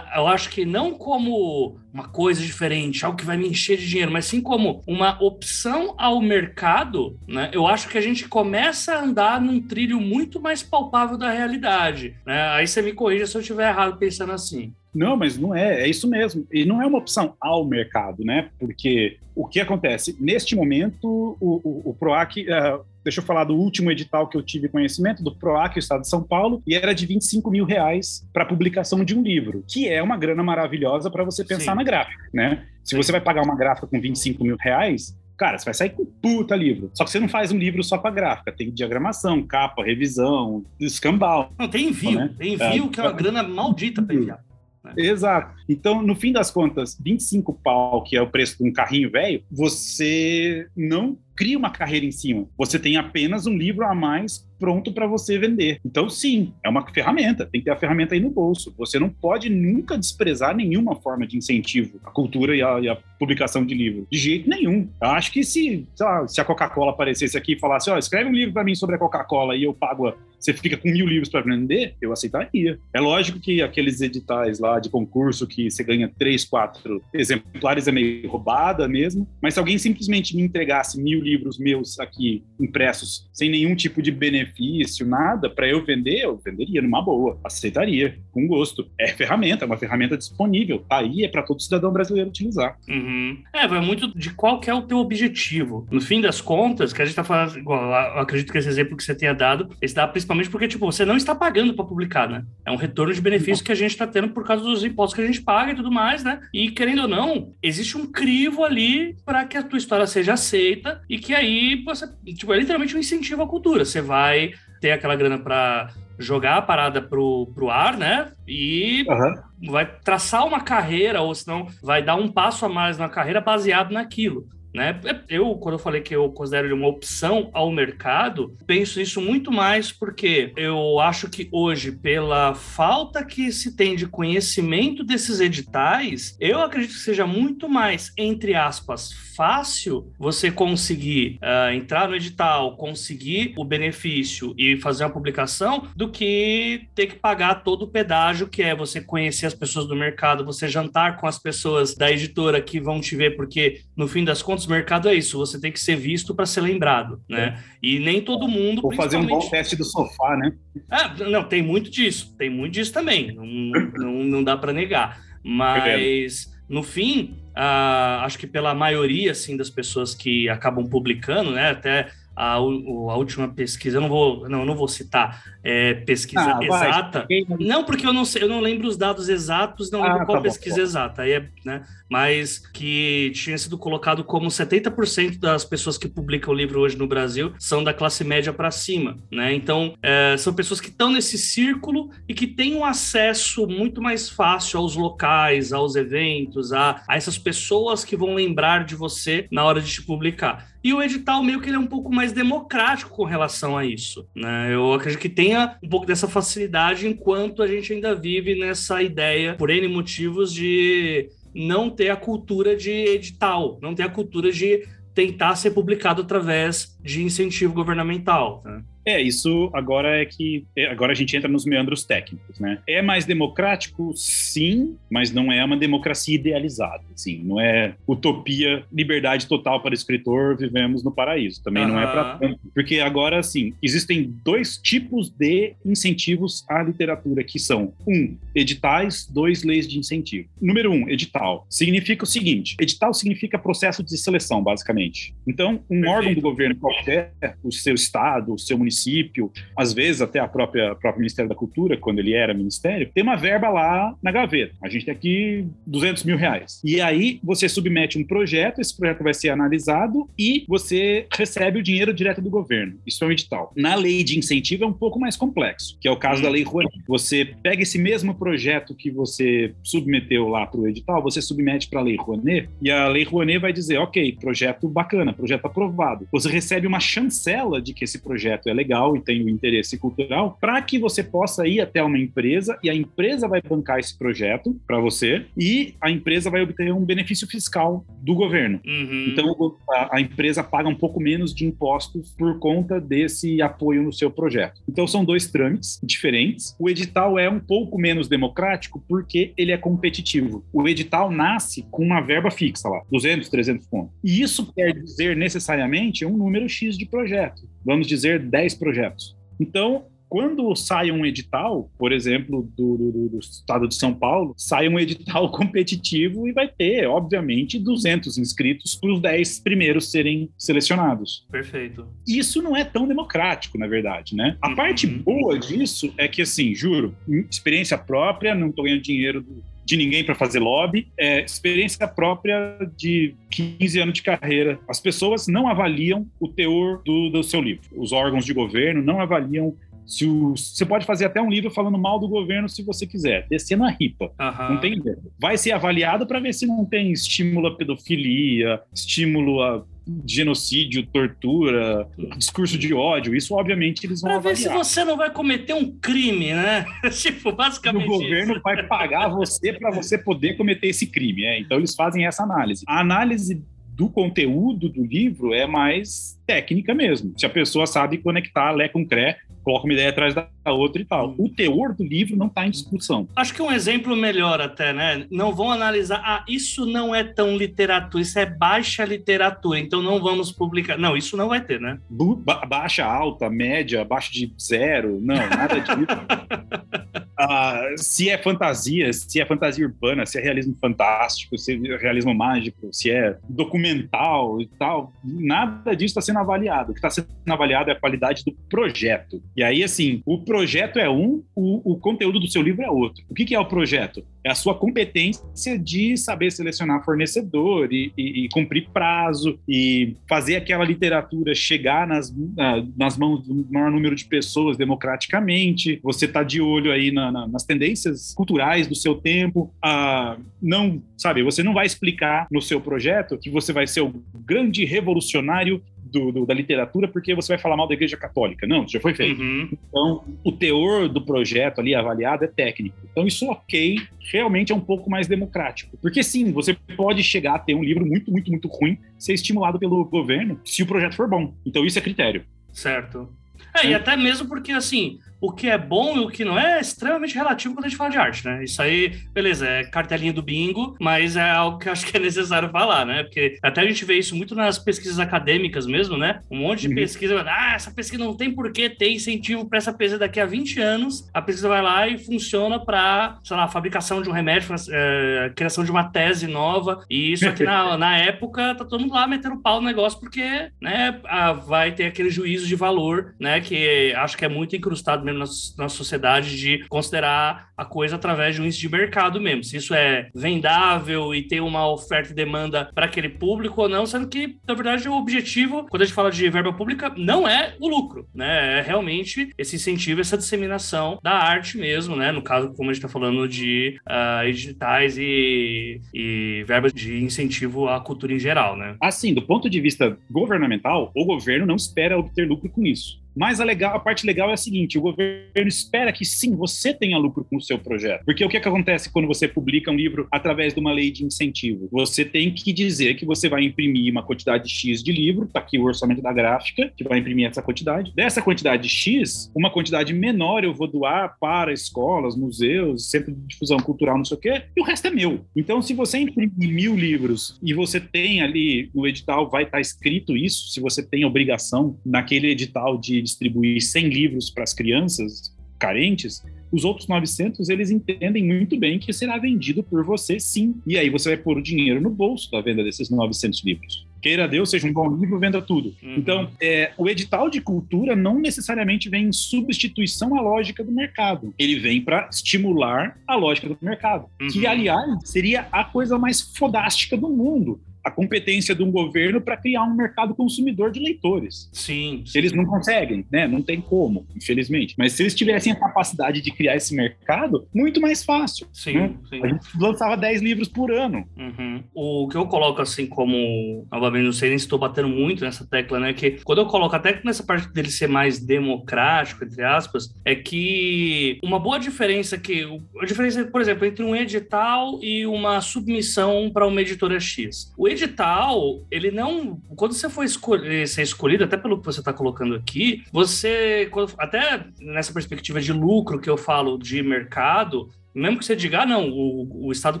eu 0.16 0.26
acho 0.26 0.48
que 0.48 0.64
não 0.64 0.94
como 0.94 1.78
uma 1.92 2.08
coisa 2.08 2.40
diferente, 2.40 3.04
algo 3.04 3.18
que 3.18 3.26
vai 3.26 3.36
me 3.36 3.48
encher 3.48 3.76
de 3.76 3.86
dinheiro, 3.86 4.10
mas 4.10 4.24
sim 4.24 4.40
como 4.40 4.82
uma 4.86 5.22
opção 5.22 5.94
ao 5.98 6.20
mercado, 6.20 7.18
né? 7.28 7.50
Eu 7.52 7.66
acho 7.66 7.88
que 7.88 7.98
a 7.98 8.00
gente 8.00 8.26
começa 8.26 8.94
a 8.94 9.02
andar 9.02 9.40
num 9.40 9.60
trilho 9.60 10.00
muito 10.00 10.40
mais 10.40 10.62
palpável 10.62 11.18
da 11.18 11.30
realidade. 11.30 12.16
Né? 12.26 12.48
Aí 12.48 12.66
você 12.66 12.80
me 12.80 12.92
corrija 12.92 13.26
se 13.26 13.36
eu 13.36 13.40
estiver 13.40 13.68
errado 13.68 13.98
pensando 13.98 14.32
assim. 14.32 14.72
Não, 14.94 15.14
mas 15.14 15.36
não 15.36 15.54
é, 15.54 15.82
é 15.82 15.88
isso 15.88 16.08
mesmo. 16.08 16.46
E 16.50 16.64
não 16.64 16.80
é 16.80 16.86
uma 16.86 16.98
opção 16.98 17.34
ao 17.38 17.66
mercado, 17.66 18.24
né? 18.24 18.48
Porque 18.58 19.18
o 19.34 19.46
que 19.46 19.60
acontece? 19.60 20.16
Neste 20.18 20.56
momento, 20.56 21.36
o, 21.38 21.60
o, 21.62 21.90
o 21.90 21.94
PROAC. 21.94 22.46
Uh, 22.48 22.95
deixa 23.06 23.20
eu 23.20 23.24
falar 23.24 23.44
do 23.44 23.54
último 23.54 23.88
edital 23.88 24.26
que 24.26 24.36
eu 24.36 24.42
tive 24.42 24.68
conhecimento, 24.68 25.22
do 25.22 25.32
PROAC, 25.32 25.76
o 25.76 25.78
Estado 25.78 26.00
de 26.00 26.08
São 26.08 26.24
Paulo, 26.24 26.60
e 26.66 26.74
era 26.74 26.92
de 26.92 27.06
25 27.06 27.48
mil 27.52 27.64
reais 27.64 28.28
para 28.32 28.44
publicação 28.44 29.04
de 29.04 29.16
um 29.16 29.22
livro, 29.22 29.62
que 29.68 29.88
é 29.88 30.02
uma 30.02 30.16
grana 30.16 30.42
maravilhosa 30.42 31.08
para 31.08 31.22
você 31.22 31.44
pensar 31.44 31.70
Sim. 31.70 31.76
na 31.76 31.84
gráfica, 31.84 32.24
né? 32.34 32.66
Se 32.82 32.90
Sim. 32.90 32.96
você 32.96 33.12
vai 33.12 33.20
pagar 33.20 33.44
uma 33.44 33.54
gráfica 33.54 33.86
com 33.86 34.00
25 34.00 34.42
mil 34.42 34.56
reais, 34.58 35.16
Cara, 35.38 35.58
você 35.58 35.66
vai 35.66 35.74
sair 35.74 35.90
com 35.90 36.06
puta 36.06 36.56
livro. 36.56 36.90
Só 36.94 37.04
que 37.04 37.10
você 37.10 37.20
não 37.20 37.28
faz 37.28 37.52
um 37.52 37.58
livro 37.58 37.84
só 37.84 37.98
com 37.98 38.08
a 38.08 38.10
gráfica. 38.10 38.50
Tem 38.50 38.70
diagramação, 38.70 39.42
capa, 39.42 39.84
revisão, 39.84 40.64
escambau. 40.80 41.52
Não, 41.58 41.68
tem 41.68 41.90
envio. 41.90 42.18
Né? 42.18 42.34
Tem 42.38 42.54
envio 42.54 42.86
é, 42.86 42.88
que 42.88 42.98
é 42.98 43.02
uma 43.02 43.12
grana 43.12 43.42
maldita 43.42 44.00
pra 44.00 44.14
enviar. 44.14 44.42
Né? 44.82 44.94
Exato. 44.96 45.54
Então, 45.68 46.00
no 46.00 46.14
fim 46.14 46.32
das 46.32 46.50
contas, 46.50 46.96
25 46.98 47.52
pau, 47.52 48.02
que 48.02 48.16
é 48.16 48.22
o 48.22 48.30
preço 48.30 48.56
de 48.56 48.66
um 48.66 48.72
carrinho 48.72 49.10
velho, 49.10 49.44
você 49.50 50.66
não 50.74 51.18
cria 51.36 51.58
uma 51.58 51.70
carreira 51.70 52.06
em 52.06 52.10
cima. 52.10 52.46
Você 52.56 52.78
tem 52.78 52.96
apenas 52.96 53.46
um 53.46 53.56
livro 53.56 53.84
a 53.84 53.94
mais 53.94 54.46
pronto 54.58 54.92
para 54.92 55.06
você 55.06 55.38
vender. 55.38 55.78
Então, 55.84 56.08
sim, 56.08 56.52
é 56.64 56.68
uma 56.68 56.86
ferramenta, 56.90 57.46
tem 57.46 57.60
que 57.60 57.66
ter 57.66 57.70
a 57.70 57.76
ferramenta 57.76 58.14
aí 58.14 58.20
no 58.20 58.30
bolso. 58.30 58.74
Você 58.78 58.98
não 58.98 59.08
pode 59.08 59.48
nunca 59.48 59.98
desprezar 59.98 60.56
nenhuma 60.56 60.96
forma 60.96 61.26
de 61.26 61.36
incentivo 61.36 62.00
à 62.04 62.10
cultura 62.10 62.56
e 62.56 62.62
à, 62.62 62.80
e 62.80 62.88
à 62.88 62.96
publicação 63.18 63.64
de 63.64 63.74
livro. 63.74 64.06
De 64.10 64.18
jeito 64.18 64.48
nenhum. 64.48 64.88
Eu 65.00 65.08
acho 65.08 65.32
que 65.32 65.44
se, 65.44 65.86
lá, 66.00 66.26
se 66.26 66.40
a 66.40 66.44
Coca-Cola 66.44 66.92
aparecesse 66.92 67.36
aqui 67.36 67.52
e 67.52 67.58
falasse, 67.58 67.90
ó, 67.90 67.94
oh, 67.94 67.98
escreve 67.98 68.30
um 68.30 68.32
livro 68.32 68.54
para 68.54 68.64
mim 68.64 68.74
sobre 68.74 68.96
a 68.96 68.98
Coca-Cola 68.98 69.56
e 69.56 69.64
eu 69.64 69.74
pago, 69.74 70.12
você 70.38 70.52
fica 70.52 70.76
com 70.76 70.88
mil 70.88 71.06
livros 71.06 71.28
para 71.28 71.40
vender, 71.42 71.94
eu 72.00 72.12
aceitaria. 72.12 72.78
É 72.92 73.00
lógico 73.00 73.40
que 73.40 73.62
aqueles 73.62 74.00
editais 74.00 74.58
lá 74.58 74.78
de 74.78 74.88
concurso 74.88 75.46
que 75.46 75.70
você 75.70 75.82
ganha 75.84 76.10
três, 76.18 76.44
quatro 76.44 77.02
exemplares 77.12 77.88
é 77.88 77.92
meio 77.92 78.28
roubada 78.28 78.88
mesmo, 78.88 79.28
mas 79.42 79.54
se 79.54 79.60
alguém 79.60 79.78
simplesmente 79.78 80.34
me 80.36 80.42
entregasse 80.42 81.00
mil 81.00 81.25
livros 81.26 81.58
meus 81.58 81.98
aqui 81.98 82.44
impressos 82.60 83.28
sem 83.32 83.50
nenhum 83.50 83.74
tipo 83.74 84.00
de 84.00 84.10
benefício, 84.10 85.06
nada, 85.06 85.50
para 85.50 85.68
eu 85.68 85.84
vender, 85.84 86.24
eu 86.24 86.36
venderia 86.36 86.80
numa 86.80 87.02
boa, 87.02 87.38
aceitaria, 87.44 88.18
com 88.32 88.46
gosto. 88.46 88.88
É 88.98 89.08
ferramenta, 89.08 89.64
é 89.64 89.66
uma 89.66 89.76
ferramenta 89.76 90.16
disponível, 90.16 90.84
tá 90.88 90.98
aí, 90.98 91.24
é 91.24 91.28
para 91.28 91.42
todo 91.42 91.60
cidadão 91.60 91.92
brasileiro 91.92 92.30
utilizar. 92.30 92.78
Uhum. 92.88 93.42
É, 93.52 93.66
vai 93.66 93.80
muito 93.80 94.16
de 94.18 94.30
qual 94.30 94.60
que 94.60 94.70
é 94.70 94.74
o 94.74 94.82
teu 94.82 94.98
objetivo. 94.98 95.86
No 95.90 96.00
fim 96.00 96.20
das 96.20 96.40
contas, 96.40 96.92
que 96.92 97.02
a 97.02 97.04
gente 97.04 97.14
tá 97.14 97.24
falando, 97.24 97.58
igual, 97.58 97.92
acredito 98.18 98.52
que 98.52 98.58
esse 98.58 98.68
exemplo 98.68 98.96
que 98.96 99.02
você 99.02 99.14
tenha 99.14 99.34
dado, 99.34 99.68
esse 99.82 99.94
dá 99.94 100.06
principalmente 100.06 100.50
porque, 100.50 100.68
tipo, 100.68 100.86
você 100.86 101.04
não 101.04 101.16
está 101.16 101.34
pagando 101.34 101.74
para 101.74 101.84
publicar, 101.84 102.28
né? 102.28 102.44
É 102.64 102.70
um 102.70 102.76
retorno 102.76 103.12
de 103.12 103.20
benefício 103.20 103.64
que 103.64 103.72
a 103.72 103.76
gente 103.76 103.90
está 103.90 104.06
tendo 104.06 104.28
por 104.28 104.44
causa 104.44 104.62
dos 104.62 104.84
impostos 104.84 105.14
que 105.14 105.22
a 105.22 105.26
gente 105.26 105.42
paga 105.42 105.72
e 105.72 105.76
tudo 105.76 105.90
mais, 105.90 106.22
né? 106.22 106.40
E 106.52 106.70
querendo 106.70 107.02
ou 107.02 107.08
não, 107.08 107.52
existe 107.62 107.96
um 107.96 108.06
crivo 108.10 108.64
ali 108.64 109.16
para 109.24 109.44
que 109.44 109.56
a 109.56 109.62
tua 109.62 109.78
história 109.78 110.06
seja 110.06 110.34
aceita 110.34 111.02
e 111.08 111.15
e 111.16 111.18
que 111.18 111.34
aí 111.34 111.82
você, 111.82 112.06
tipo, 112.34 112.52
é 112.52 112.58
literalmente 112.58 112.94
um 112.94 113.00
incentivo 113.00 113.42
à 113.42 113.48
cultura. 113.48 113.86
Você 113.86 114.02
vai 114.02 114.52
ter 114.82 114.92
aquela 114.92 115.16
grana 115.16 115.38
para 115.38 115.88
jogar 116.18 116.58
a 116.58 116.62
parada 116.62 117.00
pro, 117.00 117.50
pro 117.54 117.70
ar, 117.70 117.96
né? 117.96 118.32
E 118.46 119.02
uhum. 119.08 119.70
vai 119.72 119.86
traçar 119.86 120.46
uma 120.46 120.60
carreira, 120.60 121.22
ou 121.22 121.34
senão 121.34 121.68
vai 121.82 122.02
dar 122.02 122.16
um 122.16 122.30
passo 122.30 122.66
a 122.66 122.68
mais 122.68 122.98
na 122.98 123.08
carreira 123.08 123.40
baseado 123.40 123.92
naquilo. 123.92 124.46
Né? 124.76 125.00
Eu, 125.26 125.54
quando 125.54 125.76
eu 125.76 125.78
falei 125.78 126.02
que 126.02 126.14
eu 126.14 126.30
considero 126.30 126.66
ele 126.66 126.74
uma 126.74 126.86
opção 126.86 127.48
ao 127.54 127.72
mercado, 127.72 128.54
penso 128.66 129.00
isso 129.00 129.22
muito 129.22 129.50
mais 129.50 129.90
porque 129.90 130.52
eu 130.54 131.00
acho 131.00 131.30
que 131.30 131.48
hoje, 131.50 131.92
pela 131.92 132.54
falta 132.54 133.24
que 133.24 133.50
se 133.50 133.74
tem 133.74 133.96
de 133.96 134.06
conhecimento 134.06 135.02
desses 135.02 135.40
editais, 135.40 136.36
eu 136.38 136.60
acredito 136.60 136.92
que 136.92 137.00
seja 137.00 137.26
muito 137.26 137.70
mais, 137.70 138.12
entre 138.18 138.54
aspas, 138.54 139.12
fácil 139.34 140.12
você 140.18 140.50
conseguir 140.50 141.38
uh, 141.42 141.72
entrar 141.72 142.08
no 142.08 142.14
edital, 142.14 142.76
conseguir 142.76 143.54
o 143.56 143.64
benefício 143.64 144.54
e 144.58 144.76
fazer 144.76 145.04
uma 145.04 145.10
publicação, 145.10 145.88
do 145.96 146.10
que 146.10 146.88
ter 146.94 147.06
que 147.06 147.16
pagar 147.16 147.62
todo 147.62 147.82
o 147.82 147.88
pedágio, 147.88 148.48
que 148.48 148.62
é 148.62 148.74
você 148.74 149.00
conhecer 149.00 149.46
as 149.46 149.54
pessoas 149.54 149.86
do 149.86 149.96
mercado, 149.96 150.44
você 150.44 150.68
jantar 150.68 151.16
com 151.18 151.26
as 151.26 151.38
pessoas 151.38 151.94
da 151.94 152.10
editora 152.10 152.60
que 152.60 152.78
vão 152.78 153.00
te 153.00 153.16
ver, 153.16 153.36
porque 153.36 153.80
no 153.96 154.06
fim 154.06 154.22
das 154.22 154.42
contas 154.42 154.65
o 154.66 154.70
mercado 154.70 155.08
é 155.08 155.14
isso, 155.14 155.38
você 155.38 155.60
tem 155.60 155.72
que 155.72 155.80
ser 155.80 155.96
visto 155.96 156.34
para 156.34 156.46
ser 156.46 156.60
lembrado, 156.60 157.20
né? 157.28 157.62
E 157.82 157.98
nem 157.98 158.20
todo 158.20 158.48
mundo. 158.48 158.82
Vou 158.82 158.94
fazer 158.94 159.16
um 159.16 159.26
bom 159.26 159.40
teste 159.48 159.76
do 159.76 159.84
sofá, 159.84 160.36
né? 160.36 160.52
Ah, 160.90 161.14
não, 161.28 161.44
tem 161.44 161.62
muito 161.62 161.90
disso, 161.90 162.34
tem 162.36 162.50
muito 162.50 162.74
disso 162.74 162.92
também, 162.92 163.34
não, 163.34 163.46
não, 163.46 164.12
não 164.24 164.44
dá 164.44 164.56
para 164.56 164.72
negar. 164.72 165.20
Mas 165.42 166.52
no 166.68 166.82
fim, 166.82 167.38
uh, 167.56 168.22
acho 168.22 168.38
que 168.38 168.46
pela 168.46 168.74
maioria 168.74 169.30
assim 169.30 169.56
das 169.56 169.70
pessoas 169.70 170.14
que 170.14 170.48
acabam 170.48 170.86
publicando, 170.86 171.52
né, 171.52 171.70
até 171.70 172.08
a, 172.36 172.52
a, 172.52 172.58
última 172.60 173.48
pesquisa, 173.48 173.96
eu 173.96 174.00
não 174.02 174.08
vou, 174.08 174.48
não, 174.48 174.64
não 174.64 174.76
vou 174.76 174.86
citar 174.86 175.42
é, 175.64 175.94
pesquisa 175.94 176.58
ah, 176.58 176.64
exata. 176.64 177.26
Vai. 177.28 177.58
Não, 177.58 177.82
porque 177.82 178.06
eu 178.06 178.12
não 178.12 178.24
sei, 178.24 178.42
eu 178.42 178.48
não 178.48 178.60
lembro 178.60 178.86
os 178.86 178.96
dados 178.96 179.28
exatos, 179.30 179.90
não 179.90 180.02
lembro 180.02 180.22
ah, 180.22 180.26
qual 180.26 180.38
tá 180.38 180.42
pesquisa 180.42 180.76
bom, 180.76 180.82
exata. 180.82 181.22
Aí 181.22 181.32
é, 181.32 181.48
né, 181.64 181.82
mas 182.10 182.58
que 182.58 183.32
tinha 183.34 183.56
sido 183.56 183.78
colocado 183.78 184.22
como 184.22 184.48
70% 184.48 185.38
das 185.40 185.64
pessoas 185.64 185.96
que 185.96 186.06
publicam 186.06 186.52
o 186.52 186.56
livro 186.56 186.80
hoje 186.80 186.96
no 186.96 187.06
Brasil 187.06 187.54
são 187.58 187.82
da 187.82 187.94
classe 187.94 188.22
média 188.22 188.52
para 188.52 188.70
cima, 188.70 189.16
né? 189.32 189.54
Então, 189.54 189.94
é, 190.02 190.36
são 190.36 190.52
pessoas 190.52 190.80
que 190.80 190.88
estão 190.88 191.10
nesse 191.10 191.38
círculo 191.38 192.10
e 192.28 192.34
que 192.34 192.46
têm 192.46 192.76
um 192.76 192.84
acesso 192.84 193.66
muito 193.66 194.02
mais 194.02 194.28
fácil 194.28 194.78
aos 194.80 194.94
locais, 194.94 195.72
aos 195.72 195.96
eventos, 195.96 196.72
a, 196.72 197.02
a 197.08 197.16
essas 197.16 197.38
pessoas 197.38 198.04
que 198.04 198.16
vão 198.16 198.34
lembrar 198.34 198.84
de 198.84 198.94
você 198.94 199.48
na 199.50 199.64
hora 199.64 199.80
de 199.80 199.90
te 199.90 200.02
publicar. 200.02 200.75
E 200.86 200.94
o 200.94 201.02
edital 201.02 201.42
meio 201.42 201.60
que 201.60 201.68
ele 201.68 201.74
é 201.74 201.80
um 201.80 201.86
pouco 201.88 202.14
mais 202.14 202.30
democrático 202.30 203.10
com 203.10 203.24
relação 203.24 203.76
a 203.76 203.84
isso, 203.84 204.24
né? 204.32 204.72
Eu 204.72 204.92
acredito 204.92 205.20
que 205.20 205.28
tenha 205.28 205.76
um 205.82 205.88
pouco 205.88 206.06
dessa 206.06 206.28
facilidade 206.28 207.08
enquanto 207.08 207.60
a 207.60 207.66
gente 207.66 207.92
ainda 207.92 208.14
vive 208.14 208.54
nessa 208.54 209.02
ideia, 209.02 209.56
por 209.56 209.68
N 209.68 209.88
motivos, 209.88 210.54
de 210.54 211.28
não 211.52 211.90
ter 211.90 212.10
a 212.10 212.14
cultura 212.14 212.76
de 212.76 212.92
edital, 212.92 213.80
não 213.82 213.96
ter 213.96 214.04
a 214.04 214.08
cultura 214.08 214.52
de 214.52 214.86
tentar 215.12 215.56
ser 215.56 215.72
publicado 215.72 216.22
através 216.22 216.95
de 217.06 217.22
incentivo 217.22 217.72
governamental. 217.72 218.60
Né? 218.64 218.82
É, 219.06 219.22
isso 219.22 219.70
agora 219.72 220.20
é 220.20 220.24
que. 220.24 220.66
É, 220.74 220.86
agora 220.90 221.12
a 221.12 221.14
gente 221.14 221.36
entra 221.36 221.48
nos 221.48 221.64
meandros 221.64 222.02
técnicos, 222.02 222.58
né? 222.58 222.80
É 222.88 223.00
mais 223.00 223.24
democrático, 223.24 224.12
sim, 224.16 224.96
mas 225.08 225.30
não 225.30 225.52
é 225.52 225.64
uma 225.64 225.76
democracia 225.76 226.34
idealizada, 226.34 227.04
assim. 227.14 227.40
Não 227.44 227.60
é 227.60 227.94
utopia, 228.06 228.84
liberdade 228.92 229.46
total 229.46 229.80
para 229.80 229.92
o 229.92 229.94
escritor, 229.94 230.56
vivemos 230.56 231.04
no 231.04 231.12
paraíso. 231.12 231.62
Também 231.62 231.84
uhum. 231.84 231.90
não 231.90 232.00
é 232.00 232.06
para 232.08 232.36
tanto. 232.36 232.58
Porque 232.74 232.98
agora, 232.98 233.38
assim, 233.38 233.72
existem 233.80 234.34
dois 234.44 234.76
tipos 234.76 235.30
de 235.30 235.74
incentivos 235.84 236.64
à 236.68 236.82
literatura, 236.82 237.44
que 237.44 237.60
são: 237.60 237.92
um, 238.08 238.36
editais, 238.56 239.24
dois, 239.24 239.62
leis 239.62 239.86
de 239.86 240.00
incentivo. 240.00 240.48
Número 240.60 240.90
um, 240.90 241.08
edital. 241.08 241.64
Significa 241.70 242.24
o 242.24 242.26
seguinte: 242.26 242.74
edital 242.80 243.14
significa 243.14 243.56
processo 243.56 244.02
de 244.02 244.18
seleção, 244.18 244.60
basicamente. 244.64 245.32
Então, 245.46 245.80
um 245.88 246.00
Perfeito. 246.00 246.10
órgão 246.10 246.34
do 246.34 246.40
governo 246.40 246.74
qualquer, 246.96 247.32
o 247.62 247.72
seu 247.72 247.94
estado, 247.94 248.54
o 248.54 248.58
seu 248.58 248.78
município, 248.78 249.50
às 249.76 249.92
vezes 249.92 250.22
até 250.22 250.38
a 250.38 250.48
própria 250.48 250.94
próprio 250.94 251.20
Ministério 251.20 251.48
da 251.48 251.54
Cultura, 251.54 251.96
quando 251.96 252.18
ele 252.18 252.32
era 252.32 252.54
ministério, 252.54 253.10
tem 253.14 253.22
uma 253.22 253.36
verba 253.36 253.68
lá 253.68 254.14
na 254.22 254.32
gaveta. 254.32 254.74
A 254.82 254.88
gente 254.88 255.04
tem 255.04 255.14
aqui 255.14 255.66
200 255.86 256.24
mil 256.24 256.36
reais. 256.36 256.80
E 256.84 257.00
aí 257.00 257.40
você 257.42 257.68
submete 257.68 258.18
um 258.18 258.24
projeto, 258.24 258.80
esse 258.80 258.96
projeto 258.96 259.22
vai 259.22 259.34
ser 259.34 259.50
analisado 259.50 260.28
e 260.38 260.64
você 260.68 261.26
recebe 261.32 261.78
o 261.78 261.82
dinheiro 261.82 262.12
direto 262.12 262.40
do 262.40 262.50
governo. 262.50 262.98
Isso 263.06 263.22
é 263.24 263.26
um 263.26 263.32
edital. 263.32 263.72
Na 263.76 263.94
lei 263.94 264.24
de 264.24 264.38
incentivo 264.38 264.84
é 264.84 264.86
um 264.86 264.92
pouco 264.92 265.18
mais 265.18 265.36
complexo, 265.36 265.98
que 266.00 266.08
é 266.08 266.10
o 266.10 266.16
caso 266.16 266.42
da 266.42 266.48
Lei 266.48 266.62
Rouanet. 266.62 267.02
Você 267.06 267.54
pega 267.62 267.82
esse 267.82 267.98
mesmo 267.98 268.34
projeto 268.34 268.94
que 268.94 269.10
você 269.10 269.74
submeteu 269.82 270.48
lá 270.48 270.66
para 270.66 270.80
o 270.80 270.88
edital, 270.88 271.22
você 271.22 271.40
submete 271.40 271.88
para 271.88 272.00
a 272.00 272.02
Lei 272.02 272.16
Rouanet 272.16 272.68
e 272.82 272.90
a 272.90 273.08
Lei 273.08 273.24
Rouanet 273.24 273.58
vai 273.58 273.72
dizer, 273.72 273.98
ok, 273.98 274.36
projeto 274.40 274.88
bacana, 274.88 275.32
projeto 275.32 275.66
aprovado. 275.66 276.26
Você 276.32 276.48
recebe 276.48 276.85
uma 276.86 277.00
chancela 277.00 277.80
de 277.80 277.92
que 277.92 278.04
esse 278.04 278.18
projeto 278.18 278.68
é 278.68 278.74
legal 278.74 279.16
e 279.16 279.20
tem 279.20 279.42
o 279.42 279.48
interesse 279.48 279.98
cultural, 279.98 280.56
para 280.60 280.80
que 280.82 280.98
você 280.98 281.22
possa 281.22 281.66
ir 281.66 281.80
até 281.80 282.02
uma 282.02 282.18
empresa 282.18 282.78
e 282.82 282.90
a 282.90 282.94
empresa 282.94 283.48
vai 283.48 283.60
bancar 283.60 283.98
esse 283.98 284.16
projeto 284.16 284.78
para 284.86 284.98
você 284.98 285.46
e 285.56 285.94
a 286.00 286.10
empresa 286.10 286.50
vai 286.50 286.62
obter 286.62 286.92
um 286.92 287.04
benefício 287.04 287.46
fiscal 287.46 288.04
do 288.22 288.34
governo. 288.34 288.80
Uhum. 288.86 289.26
Então 289.28 289.76
a, 289.90 290.16
a, 290.16 290.20
empresa 290.20 290.62
paga 290.62 290.88
um 290.88 290.94
pouco 290.94 291.20
menos 291.20 291.54
de 291.54 291.64
impostos 291.64 292.34
por 292.36 292.58
conta 292.58 293.00
desse 293.00 293.62
apoio 293.62 294.02
no 294.02 294.12
seu 294.12 294.30
projeto. 294.30 294.80
Então 294.88 295.06
são 295.06 295.24
dois 295.24 295.50
trâmites 295.50 296.00
diferentes. 296.02 296.74
O 296.78 296.88
edital 296.88 297.38
é 297.38 297.48
um 297.48 297.60
pouco 297.60 297.98
menos 297.98 298.28
democrático 298.28 299.02
porque 299.08 299.52
ele 299.56 299.72
é 299.72 299.78
competitivo. 299.78 300.64
O 300.72 300.86
edital 300.88 301.30
nasce 301.30 301.86
com 301.90 302.04
uma 302.04 302.20
verba 302.20 302.50
fixa 302.50 302.88
lá, 302.88 303.02
200, 303.10 303.48
300 303.48 303.86
pontos. 303.86 304.12
E 304.24 304.42
isso 304.42 304.72
quer 304.72 304.92
dizer 304.92 305.36
necessariamente 305.36 306.24
um 306.24 306.36
número 306.36 306.65
X 306.68 306.96
de 306.96 307.06
projetos. 307.06 307.64
Vamos 307.84 308.06
dizer 308.06 308.40
10 308.40 308.74
projetos. 308.74 309.36
Então, 309.58 310.06
quando 310.28 310.74
sai 310.74 311.10
um 311.10 311.24
edital, 311.24 311.90
por 311.98 312.12
exemplo, 312.12 312.68
do, 312.76 312.96
do, 312.96 313.28
do, 313.28 313.38
estado 313.38 313.86
de 313.86 313.94
São 313.94 314.12
Paulo, 314.12 314.54
sai 314.56 314.88
um 314.88 314.98
edital 314.98 315.50
competitivo 315.52 316.48
e 316.48 316.52
vai 316.52 316.68
ter, 316.68 317.06
obviamente, 317.06 317.78
200 317.78 318.36
inscritos 318.38 318.94
para 318.94 319.12
os 319.12 319.20
10 319.20 319.60
primeiros 319.60 320.10
serem 320.10 320.50
selecionados. 320.58 321.46
Perfeito. 321.50 322.08
Isso 322.26 322.60
não 322.60 322.76
é 322.76 322.84
tão 322.84 323.06
democrático, 323.06 323.78
na 323.78 323.86
verdade, 323.86 324.34
né? 324.34 324.56
A 324.60 324.70
uhum. 324.70 324.76
parte 324.76 325.06
boa 325.06 325.58
disso 325.58 326.12
é 326.18 326.26
que, 326.26 326.42
assim, 326.42 326.74
juro, 326.74 327.14
experiência 327.50 327.96
própria, 327.96 328.54
não 328.54 328.70
estou 328.70 328.84
ganhando 328.84 329.02
dinheiro 329.02 329.40
do, 329.40 329.62
de 329.86 329.96
ninguém 329.96 330.24
para 330.24 330.34
fazer 330.34 330.58
lobby, 330.58 331.06
é 331.16 331.44
experiência 331.44 332.06
própria 332.08 332.76
de 332.96 333.34
15 333.50 334.00
anos 334.00 334.14
de 334.14 334.22
carreira. 334.22 334.80
As 334.88 334.98
pessoas 334.98 335.46
não 335.46 335.68
avaliam 335.68 336.26
o 336.40 336.48
teor 336.48 337.00
do, 337.04 337.30
do 337.30 337.44
seu 337.44 337.60
livro. 337.60 337.84
Os 337.96 338.10
órgãos 338.10 338.44
de 338.44 338.52
governo 338.52 339.00
não 339.00 339.20
avaliam 339.20 339.74
Se 340.06 340.24
o, 340.26 340.56
você 340.56 340.84
pode 340.86 341.04
fazer 341.04 341.24
até 341.26 341.40
um 341.40 341.50
livro 341.50 341.70
falando 341.70 341.98
mal 341.98 342.18
do 342.18 342.28
governo 342.28 342.68
se 342.68 342.82
você 342.82 343.06
quiser, 343.06 343.46
descendo 343.50 343.84
a 343.84 343.90
ripa. 343.90 344.30
Aham. 344.38 344.74
Não 344.74 344.80
tem 344.80 345.02
Vai 345.38 345.56
ser 345.58 345.72
avaliado 345.72 346.26
para 346.26 346.40
ver 346.40 346.52
se 346.54 346.66
não 346.66 346.84
tem 346.84 347.12
estímulo 347.12 347.66
à 347.66 347.76
pedofilia, 347.76 348.80
estímulo 348.94 349.62
a 349.62 349.84
genocídio, 350.24 351.04
tortura, 351.06 352.06
discurso 352.36 352.78
de 352.78 352.94
ódio. 352.94 353.34
Isso, 353.34 353.54
obviamente, 353.54 354.06
eles 354.06 354.20
vão 354.20 354.30
Pra 354.30 354.38
ver 354.38 354.50
avaliar. 354.50 354.84
se 354.84 354.90
você 354.90 355.04
não 355.04 355.16
vai 355.16 355.30
cometer 355.30 355.74
um 355.74 355.90
crime, 355.98 356.52
né? 356.54 356.86
tipo, 357.10 357.48
o 357.48 357.52
basicamente 357.52 358.06
governo 358.06 358.52
isso. 358.52 358.62
vai 358.62 358.82
pagar 358.86 359.28
você 359.28 359.72
para 359.72 359.90
você 359.90 360.16
poder 360.16 360.56
cometer 360.56 360.88
esse 360.88 361.06
crime. 361.06 361.42
é. 361.44 361.58
Então 361.58 361.78
eles 361.78 361.94
fazem 361.94 362.26
essa 362.26 362.42
análise. 362.44 362.84
A 362.86 363.00
análise 363.00 363.62
do 363.96 364.10
conteúdo 364.10 364.90
do 364.90 365.02
livro 365.04 365.54
é 365.54 365.66
mais 365.66 366.38
técnica 366.46 366.94
mesmo. 366.94 367.32
Se 367.36 367.46
a 367.46 367.48
pessoa 367.48 367.86
sabe 367.86 368.18
conectar 368.18 368.70
Lé 368.72 368.88
com 368.90 369.06
Cré, 369.06 369.38
coloca 369.66 369.84
uma 369.84 369.92
ideia 369.94 370.10
atrás 370.10 370.32
da 370.32 370.48
outra 370.72 371.00
e 371.00 371.04
tal. 371.04 371.34
O 371.38 371.48
teor 371.48 371.94
do 371.94 372.04
livro 372.04 372.36
não 372.36 372.46
está 372.46 372.66
em 372.66 372.70
discussão. 372.70 373.28
Acho 373.34 373.54
que 373.54 373.62
um 373.62 373.70
exemplo 373.72 374.16
melhor 374.16 374.60
até, 374.60 374.92
né? 374.92 375.26
Não 375.30 375.54
vão 375.54 375.70
analisar, 375.70 376.22
ah, 376.24 376.44
isso 376.48 376.86
não 376.86 377.14
é 377.14 377.24
tão 377.24 377.56
literatura, 377.56 378.22
isso 378.22 378.38
é 378.38 378.46
baixa 378.46 379.04
literatura, 379.04 379.78
então 379.78 380.02
não 380.02 380.20
vamos 380.20 380.52
publicar. 380.52 380.98
Não, 380.98 381.16
isso 381.16 381.36
não 381.36 381.48
vai 381.48 381.60
ter, 381.64 381.80
né? 381.80 381.98
Ba- 382.10 382.64
baixa, 382.66 383.04
alta, 383.04 383.48
média, 383.50 384.02
abaixo 384.02 384.32
de 384.32 384.52
zero, 384.60 385.20
não, 385.20 385.36
nada 385.36 385.78
disso. 385.80 385.96
Ah, 387.38 387.82
se 387.98 388.30
é 388.30 388.38
fantasia, 388.38 389.12
se 389.12 389.38
é 389.38 389.44
fantasia 389.44 389.84
urbana, 389.86 390.24
se 390.24 390.38
é 390.38 390.42
realismo 390.42 390.74
fantástico, 390.80 391.58
se 391.58 391.74
é 391.74 391.96
realismo 391.98 392.34
mágico, 392.34 392.88
se 392.90 393.10
é 393.10 393.36
documental 393.46 394.58
e 394.58 394.66
tal, 394.66 395.12
nada 395.22 395.94
disso 395.94 396.12
está 396.12 396.22
sendo 396.22 396.38
avaliado. 396.38 396.90
O 396.90 396.94
que 396.94 396.98
está 396.98 397.10
sendo 397.10 397.28
avaliado 397.46 397.90
é 397.90 397.92
a 397.92 398.00
qualidade 398.00 398.42
do 398.42 398.52
projeto. 398.70 399.42
E 399.54 399.62
aí, 399.62 399.84
assim, 399.84 400.22
o 400.24 400.38
projeto 400.44 400.55
é 400.98 401.08
um, 401.10 401.42
o, 401.54 401.92
o 401.92 401.98
conteúdo 401.98 402.38
do 402.40 402.48
seu 402.48 402.62
livro 402.62 402.82
é 402.82 402.90
outro. 402.90 403.22
O 403.28 403.34
que, 403.34 403.44
que 403.44 403.54
é 403.54 403.60
o 403.60 403.64
projeto? 403.66 404.24
É 404.44 404.50
a 404.50 404.54
sua 404.54 404.74
competência 404.74 405.78
de 405.78 406.16
saber 406.16 406.50
selecionar 406.52 407.04
fornecedor 407.04 407.92
e, 407.92 408.12
e- 408.16 408.44
e 408.44 408.48
cumprir 408.50 408.88
prazo 408.92 409.58
e 409.68 410.14
fazer 410.28 410.56
aquela 410.56 410.84
literatura 410.84 411.54
chegar 411.54 412.06
nas, 412.06 412.34
na- 412.56 412.84
nas 412.96 413.16
mãos 413.18 413.46
do 413.46 413.66
maior 413.72 413.90
número 413.90 414.14
de 414.14 414.24
pessoas 414.24 414.76
democraticamente. 414.76 415.98
Você 416.02 416.26
está 416.26 416.42
de 416.42 416.60
olho 416.60 416.92
aí 416.92 417.10
na- 417.10 417.32
na- 417.32 417.48
nas 417.48 417.64
tendências 417.64 418.32
culturais 418.34 418.86
do 418.86 418.94
seu 418.94 419.14
tempo. 419.16 419.72
Ah, 419.82 420.36
não, 420.62 421.02
sabe, 421.16 421.42
você 421.42 421.62
não 421.62 421.74
vai 421.74 421.86
explicar 421.86 422.46
no 422.50 422.60
seu 422.62 422.80
projeto 422.80 423.38
que 423.38 423.50
você 423.50 423.72
vai 423.72 423.86
ser 423.86 424.00
o 424.02 424.14
grande 424.44 424.84
revolucionário 424.84 425.82
do- 426.16 426.32
do- 426.32 426.46
da 426.46 426.54
literatura 426.54 427.06
porque 427.08 427.34
você 427.34 427.52
vai 427.52 427.58
falar 427.58 427.76
mal 427.76 427.86
da 427.86 427.94
Igreja 427.94 428.16
Católica. 428.16 428.66
Não, 428.66 428.84
isso 428.84 428.92
já 428.92 429.00
foi 429.00 429.14
feito. 429.14 429.40
Uhum. 429.40 429.68
Então, 429.88 430.24
o 430.44 430.52
teor 430.52 431.08
do 431.08 431.20
projeto 431.24 431.80
ali 431.80 431.94
avaliado 431.94 432.44
é 432.44 432.48
técnico. 432.48 432.96
Então, 433.10 433.26
isso, 433.26 433.46
ok, 433.46 433.98
realmente 434.32 434.72
é 434.72 434.74
um 434.74 434.80
pouco 434.80 435.10
mais 435.10 435.26
democrático. 435.26 435.96
Porque, 436.00 436.22
sim, 436.22 436.52
você 436.52 436.74
pode 436.96 437.22
chegar 437.22 437.54
a 437.54 437.58
ter 437.58 437.74
um 437.74 437.82
livro 437.84 438.04
muito, 438.06 438.30
muito, 438.30 438.50
muito 438.50 438.68
ruim, 438.68 438.98
ser 439.18 439.34
estimulado 439.34 439.78
pelo 439.78 440.04
governo, 440.04 440.60
se 440.64 440.82
o 440.82 440.86
projeto 440.86 441.14
for 441.14 441.28
bom. 441.28 441.54
Então, 441.64 441.84
isso 441.84 441.98
é 441.98 442.02
critério. 442.02 442.44
Certo. 442.72 443.28
É, 443.74 443.88
e 443.88 443.94
até 443.94 444.16
mesmo 444.16 444.48
porque, 444.48 444.72
assim, 444.72 445.18
o 445.40 445.52
que 445.52 445.68
é 445.68 445.78
bom 445.78 446.16
e 446.16 446.20
o 446.20 446.28
que 446.28 446.44
não 446.44 446.58
é, 446.58 446.78
é 446.78 446.80
extremamente 446.80 447.34
relativo 447.34 447.74
quando 447.74 447.84
a 447.86 447.88
gente 447.88 447.96
fala 447.98 448.10
de 448.10 448.18
arte, 448.18 448.44
né? 448.44 448.64
Isso 448.64 448.80
aí, 448.82 449.12
beleza, 449.32 449.66
é 449.66 449.84
cartelinha 449.84 450.32
do 450.32 450.42
bingo, 450.42 450.96
mas 451.00 451.36
é 451.36 451.50
algo 451.50 451.78
que 451.78 451.88
eu 451.88 451.92
acho 451.92 452.06
que 452.06 452.16
é 452.16 452.20
necessário 452.20 452.68
falar, 452.70 453.04
né? 453.04 453.22
Porque 453.24 453.58
até 453.62 453.80
a 453.82 453.86
gente 453.86 454.04
vê 454.04 454.14
isso 454.18 454.34
muito 454.36 454.54
nas 454.54 454.78
pesquisas 454.78 455.18
acadêmicas 455.18 455.86
mesmo, 455.86 456.16
né? 456.16 456.40
Um 456.50 456.58
monte 456.58 456.82
de 456.82 456.88
Uhum. 456.88 456.94
pesquisa, 456.94 457.44
ah, 457.46 457.72
essa 457.74 457.90
pesquisa 457.90 458.22
não 458.24 458.34
tem 458.36 458.50
por 458.50 458.72
que 458.72 458.88
ter 458.88 459.10
incentivo 459.12 459.68
para 459.68 459.78
essa 459.78 459.92
pesquisa 459.92 460.18
daqui 460.18 460.40
a 460.40 460.46
20 460.46 460.80
anos. 460.80 461.28
A 461.34 461.42
pesquisa 461.42 461.68
vai 461.68 461.82
lá 461.82 462.08
e 462.08 462.18
funciona 462.18 462.78
para, 462.78 463.38
sei 463.44 463.56
lá, 463.56 463.64
a 463.64 463.68
fabricação 463.68 464.22
de 464.22 464.28
um 464.28 464.32
remédio, 464.32 464.68
pra, 464.68 464.76
é, 464.90 465.52
criação 465.54 465.84
de 465.84 465.90
uma 465.90 466.04
tese 466.04 466.46
nova. 466.46 467.04
E 467.10 467.32
isso 467.32 467.48
aqui 467.48 467.64
na, 467.64 467.96
na 467.98 468.16
época 468.18 468.74
tá 468.74 468.84
todo 468.84 469.00
mundo 469.00 469.12
lá 469.14 469.26
metendo 469.26 469.60
pau 469.60 469.80
no 469.80 469.86
negócio 469.86 470.18
porque, 470.20 470.70
né, 470.80 471.20
vai 471.66 471.92
ter 471.92 472.06
aquele 472.06 472.30
juízo 472.30 472.66
de 472.66 472.74
valor, 472.74 473.34
né, 473.40 473.60
que 473.60 474.12
acho 474.16 474.36
que 474.36 474.44
é 474.44 474.48
muito 474.48 474.74
incrustado 474.76 475.24
mesmo 475.26 475.40
na, 475.40 475.84
na 475.84 475.88
sociedade 475.88 476.58
de 476.58 476.86
considerar 476.88 477.68
a 477.76 477.84
coisa 477.84 478.16
através 478.16 478.54
de 478.54 478.62
um 478.62 478.64
índice 478.64 478.80
de 478.80 478.88
mercado 478.88 479.40
mesmo. 479.40 479.64
Se 479.64 479.76
isso 479.76 479.94
é 479.94 480.30
vendável 480.34 481.34
e 481.34 481.42
tem 481.42 481.60
uma 481.60 481.90
oferta 481.90 482.32
e 482.32 482.34
demanda 482.34 482.90
para 482.94 483.06
aquele 483.06 483.28
público 483.28 483.82
ou 483.82 483.88
não, 483.88 484.06
sendo 484.06 484.28
que, 484.28 484.56
na 484.66 484.74
verdade, 484.74 485.08
o 485.08 485.14
objetivo, 485.14 485.86
quando 485.88 486.02
a 486.02 486.04
gente 486.04 486.14
fala 486.14 486.30
de 486.30 486.48
verba 486.48 486.72
pública, 486.72 487.12
não 487.16 487.46
é 487.46 487.74
o 487.80 487.88
lucro, 487.88 488.26
né? 488.34 488.78
É 488.78 488.82
realmente 488.82 489.50
esse 489.58 489.76
incentivo, 489.76 490.20
essa 490.20 490.38
disseminação 490.38 491.18
da 491.22 491.32
arte 491.32 491.76
mesmo, 491.76 492.16
né? 492.16 492.32
No 492.32 492.42
caso, 492.42 492.72
como 492.74 492.90
a 492.90 492.92
gente 492.92 493.02
está 493.04 493.08
falando 493.08 493.48
de 493.48 493.98
editais 494.44 495.18
e, 495.18 496.00
e 496.14 496.64
verbas 496.66 496.92
de 496.92 497.22
incentivo 497.22 497.88
à 497.88 498.00
cultura 498.00 498.32
em 498.32 498.38
geral, 498.38 498.76
né? 498.76 498.96
Assim, 499.00 499.34
do 499.34 499.42
ponto 499.42 499.68
de 499.68 499.80
vista 499.80 500.16
governamental, 500.30 501.10
o 501.14 501.24
governo 501.24 501.66
não 501.66 501.76
espera 501.76 502.18
obter 502.18 502.48
lucro 502.48 502.70
com 502.70 502.84
isso. 502.84 503.20
Mas 503.36 503.60
a, 503.60 503.64
legal, 503.64 503.94
a 503.94 504.00
parte 504.00 504.26
legal 504.26 504.50
é 504.50 504.54
a 504.54 504.56
seguinte: 504.56 504.98
o 504.98 505.02
governo 505.02 505.68
espera 505.68 506.12
que 506.12 506.24
sim, 506.24 506.56
você 506.56 506.94
tenha 506.94 507.18
lucro 507.18 507.44
com 507.44 507.56
o 507.56 507.60
seu 507.60 507.78
projeto. 507.78 508.24
Porque 508.24 508.44
o 508.44 508.48
que, 508.48 508.58
que 508.58 508.68
acontece 508.68 509.10
quando 509.10 509.28
você 509.28 509.46
publica 509.46 509.90
um 509.90 509.94
livro 509.94 510.26
através 510.32 510.72
de 510.72 510.80
uma 510.80 510.92
lei 510.92 511.10
de 511.10 511.24
incentivo? 511.24 511.88
Você 511.92 512.24
tem 512.24 512.52
que 512.52 512.72
dizer 512.72 513.14
que 513.14 513.26
você 513.26 513.48
vai 513.48 513.64
imprimir 513.64 514.10
uma 514.10 514.22
quantidade 514.22 514.68
X 514.68 515.02
de 515.02 515.12
livro, 515.12 515.48
tá 515.52 515.60
aqui 515.60 515.78
o 515.78 515.84
orçamento 515.84 516.22
da 516.22 516.32
gráfica, 516.32 516.90
que 516.96 517.04
vai 517.04 517.18
imprimir 517.18 517.46
essa 517.46 517.60
quantidade. 517.60 518.12
Dessa 518.14 518.40
quantidade 518.40 518.88
X, 518.88 519.50
uma 519.54 519.70
quantidade 519.70 520.14
menor 520.14 520.64
eu 520.64 520.72
vou 520.72 520.88
doar 520.88 521.36
para 521.38 521.72
escolas, 521.72 522.36
museus, 522.36 523.10
centro 523.10 523.34
de 523.34 523.40
difusão 523.46 523.78
cultural, 523.78 524.16
não 524.16 524.24
sei 524.24 524.36
o 524.36 524.40
quê, 524.40 524.62
e 524.74 524.80
o 524.80 524.84
resto 524.84 525.08
é 525.08 525.10
meu. 525.10 525.44
Então, 525.54 525.82
se 525.82 525.92
você 525.92 526.18
imprimir 526.18 526.52
mil 526.56 526.96
livros 526.96 527.58
e 527.62 527.74
você 527.74 528.00
tem 528.00 528.40
ali 528.40 528.90
no 528.94 529.06
edital, 529.06 529.50
vai 529.50 529.64
estar 529.64 529.80
escrito 529.80 530.36
isso, 530.36 530.68
se 530.70 530.80
você 530.80 531.02
tem 531.02 531.24
obrigação 531.24 531.98
naquele 532.04 532.48
edital 532.48 532.98
de 532.98 533.25
distribuir 533.26 533.82
100 533.82 534.08
livros 534.08 534.50
para 534.50 534.64
as 534.64 534.72
crianças 534.72 535.54
carentes, 535.78 536.42
os 536.72 536.84
outros 536.84 537.06
900 537.06 537.68
eles 537.68 537.90
entendem 537.90 538.44
muito 538.44 538.78
bem 538.78 538.98
que 538.98 539.12
será 539.12 539.38
vendido 539.38 539.82
por 539.82 540.04
você 540.04 540.40
sim. 540.40 540.74
E 540.86 540.98
aí 540.98 541.08
você 541.08 541.30
vai 541.30 541.36
pôr 541.36 541.58
o 541.58 541.62
dinheiro 541.62 542.00
no 542.00 542.10
bolso 542.10 542.50
da 542.50 542.60
venda 542.60 542.82
desses 542.82 543.08
900 543.08 543.64
livros. 543.64 544.06
Queira 544.20 544.48
Deus, 544.48 544.70
seja 544.70 544.88
um 544.88 544.92
bom 544.92 545.14
livro, 545.14 545.38
venda 545.38 545.62
tudo. 545.62 545.94
Uhum. 546.02 546.16
Então, 546.16 546.50
é, 546.60 546.92
o 546.98 547.08
edital 547.08 547.48
de 547.48 547.60
cultura 547.60 548.16
não 548.16 548.40
necessariamente 548.40 549.08
vem 549.08 549.26
em 549.26 549.32
substituição 549.32 550.36
à 550.36 550.40
lógica 550.40 550.82
do 550.82 550.90
mercado. 550.90 551.54
Ele 551.56 551.78
vem 551.78 552.00
para 552.00 552.28
estimular 552.30 553.16
a 553.26 553.36
lógica 553.36 553.68
do 553.68 553.78
mercado. 553.80 554.26
Uhum. 554.40 554.48
Que, 554.48 554.66
aliás, 554.66 555.20
seria 555.24 555.68
a 555.70 555.84
coisa 555.84 556.18
mais 556.18 556.40
fodástica 556.40 557.16
do 557.16 557.28
mundo. 557.28 557.80
A 558.06 558.10
competência 558.12 558.72
de 558.72 558.84
um 558.84 558.90
governo 558.92 559.40
para 559.40 559.56
criar 559.56 559.82
um 559.82 559.96
mercado 559.96 560.32
consumidor 560.32 560.92
de 560.92 561.00
leitores. 561.00 561.68
Sim. 561.72 562.22
Se 562.24 562.38
eles 562.38 562.52
não 562.52 562.64
conseguem, 562.64 563.26
né? 563.32 563.48
Não 563.48 563.60
tem 563.60 563.80
como, 563.80 564.24
infelizmente. 564.36 564.94
Mas 564.96 565.14
se 565.14 565.24
eles 565.24 565.34
tivessem 565.34 565.72
a 565.72 565.76
capacidade 565.76 566.40
de 566.40 566.52
criar 566.52 566.76
esse 566.76 566.94
mercado, 566.94 567.66
muito 567.74 568.00
mais 568.00 568.24
fácil. 568.24 568.68
Sim, 568.72 568.94
né? 568.94 569.14
sim. 569.28 569.42
A 569.42 569.48
gente 569.48 569.66
lançava 569.76 570.16
10 570.16 570.40
livros 570.40 570.68
por 570.68 570.92
ano. 570.92 571.26
Uhum. 571.36 571.82
O 571.92 572.28
que 572.28 572.36
eu 572.36 572.46
coloco 572.46 572.80
assim 572.80 573.06
como, 573.08 573.84
novamente, 573.90 574.24
não 574.24 574.32
sei 574.32 574.50
nem 574.50 574.58
se 574.58 574.66
estou 574.66 574.78
batendo 574.78 575.08
muito 575.08 575.44
nessa 575.44 575.66
tecla, 575.66 575.98
né? 575.98 576.12
Que 576.12 576.38
quando 576.44 576.60
eu 576.60 576.66
coloco 576.66 576.94
até 576.94 577.20
nessa 577.24 577.42
parte 577.42 577.72
dele 577.72 577.90
ser 577.90 578.08
mais 578.08 578.38
democrático, 578.38 579.44
entre 579.44 579.64
aspas, 579.64 580.14
é 580.24 580.36
que 580.36 581.40
uma 581.42 581.58
boa 581.58 581.78
diferença 581.78 582.38
que 582.38 582.64
a 583.00 583.04
diferença, 583.04 583.44
por 583.46 583.60
exemplo, 583.60 583.84
entre 583.84 584.04
um 584.04 584.14
edital 584.14 585.00
e 585.02 585.26
uma 585.26 585.60
submissão 585.60 586.50
para 586.52 586.66
uma 586.66 586.80
editora 586.80 587.18
X. 587.18 587.72
O 587.76 587.88
edital, 587.96 588.84
ele 588.90 589.10
não, 589.10 589.60
quando 589.76 589.92
você 589.92 590.08
for 590.08 590.24
escolher, 590.24 590.86
ser 590.86 591.02
escolhido, 591.02 591.44
até 591.44 591.56
pelo 591.56 591.78
que 591.78 591.86
você 591.86 592.00
está 592.00 592.12
colocando 592.12 592.54
aqui, 592.54 593.02
você, 593.12 593.90
até 594.18 594.66
nessa 594.80 595.12
perspectiva 595.12 595.60
de 595.60 595.72
lucro 595.72 596.20
que 596.20 596.30
eu 596.30 596.36
falo 596.36 596.78
de 596.78 597.02
mercado, 597.02 597.88
mesmo 598.16 598.38
que 598.38 598.44
você 598.44 598.56
diga, 598.56 598.82
ah, 598.82 598.86
não, 598.86 599.10
o, 599.10 599.66
o 599.66 599.72
Estado 599.72 600.00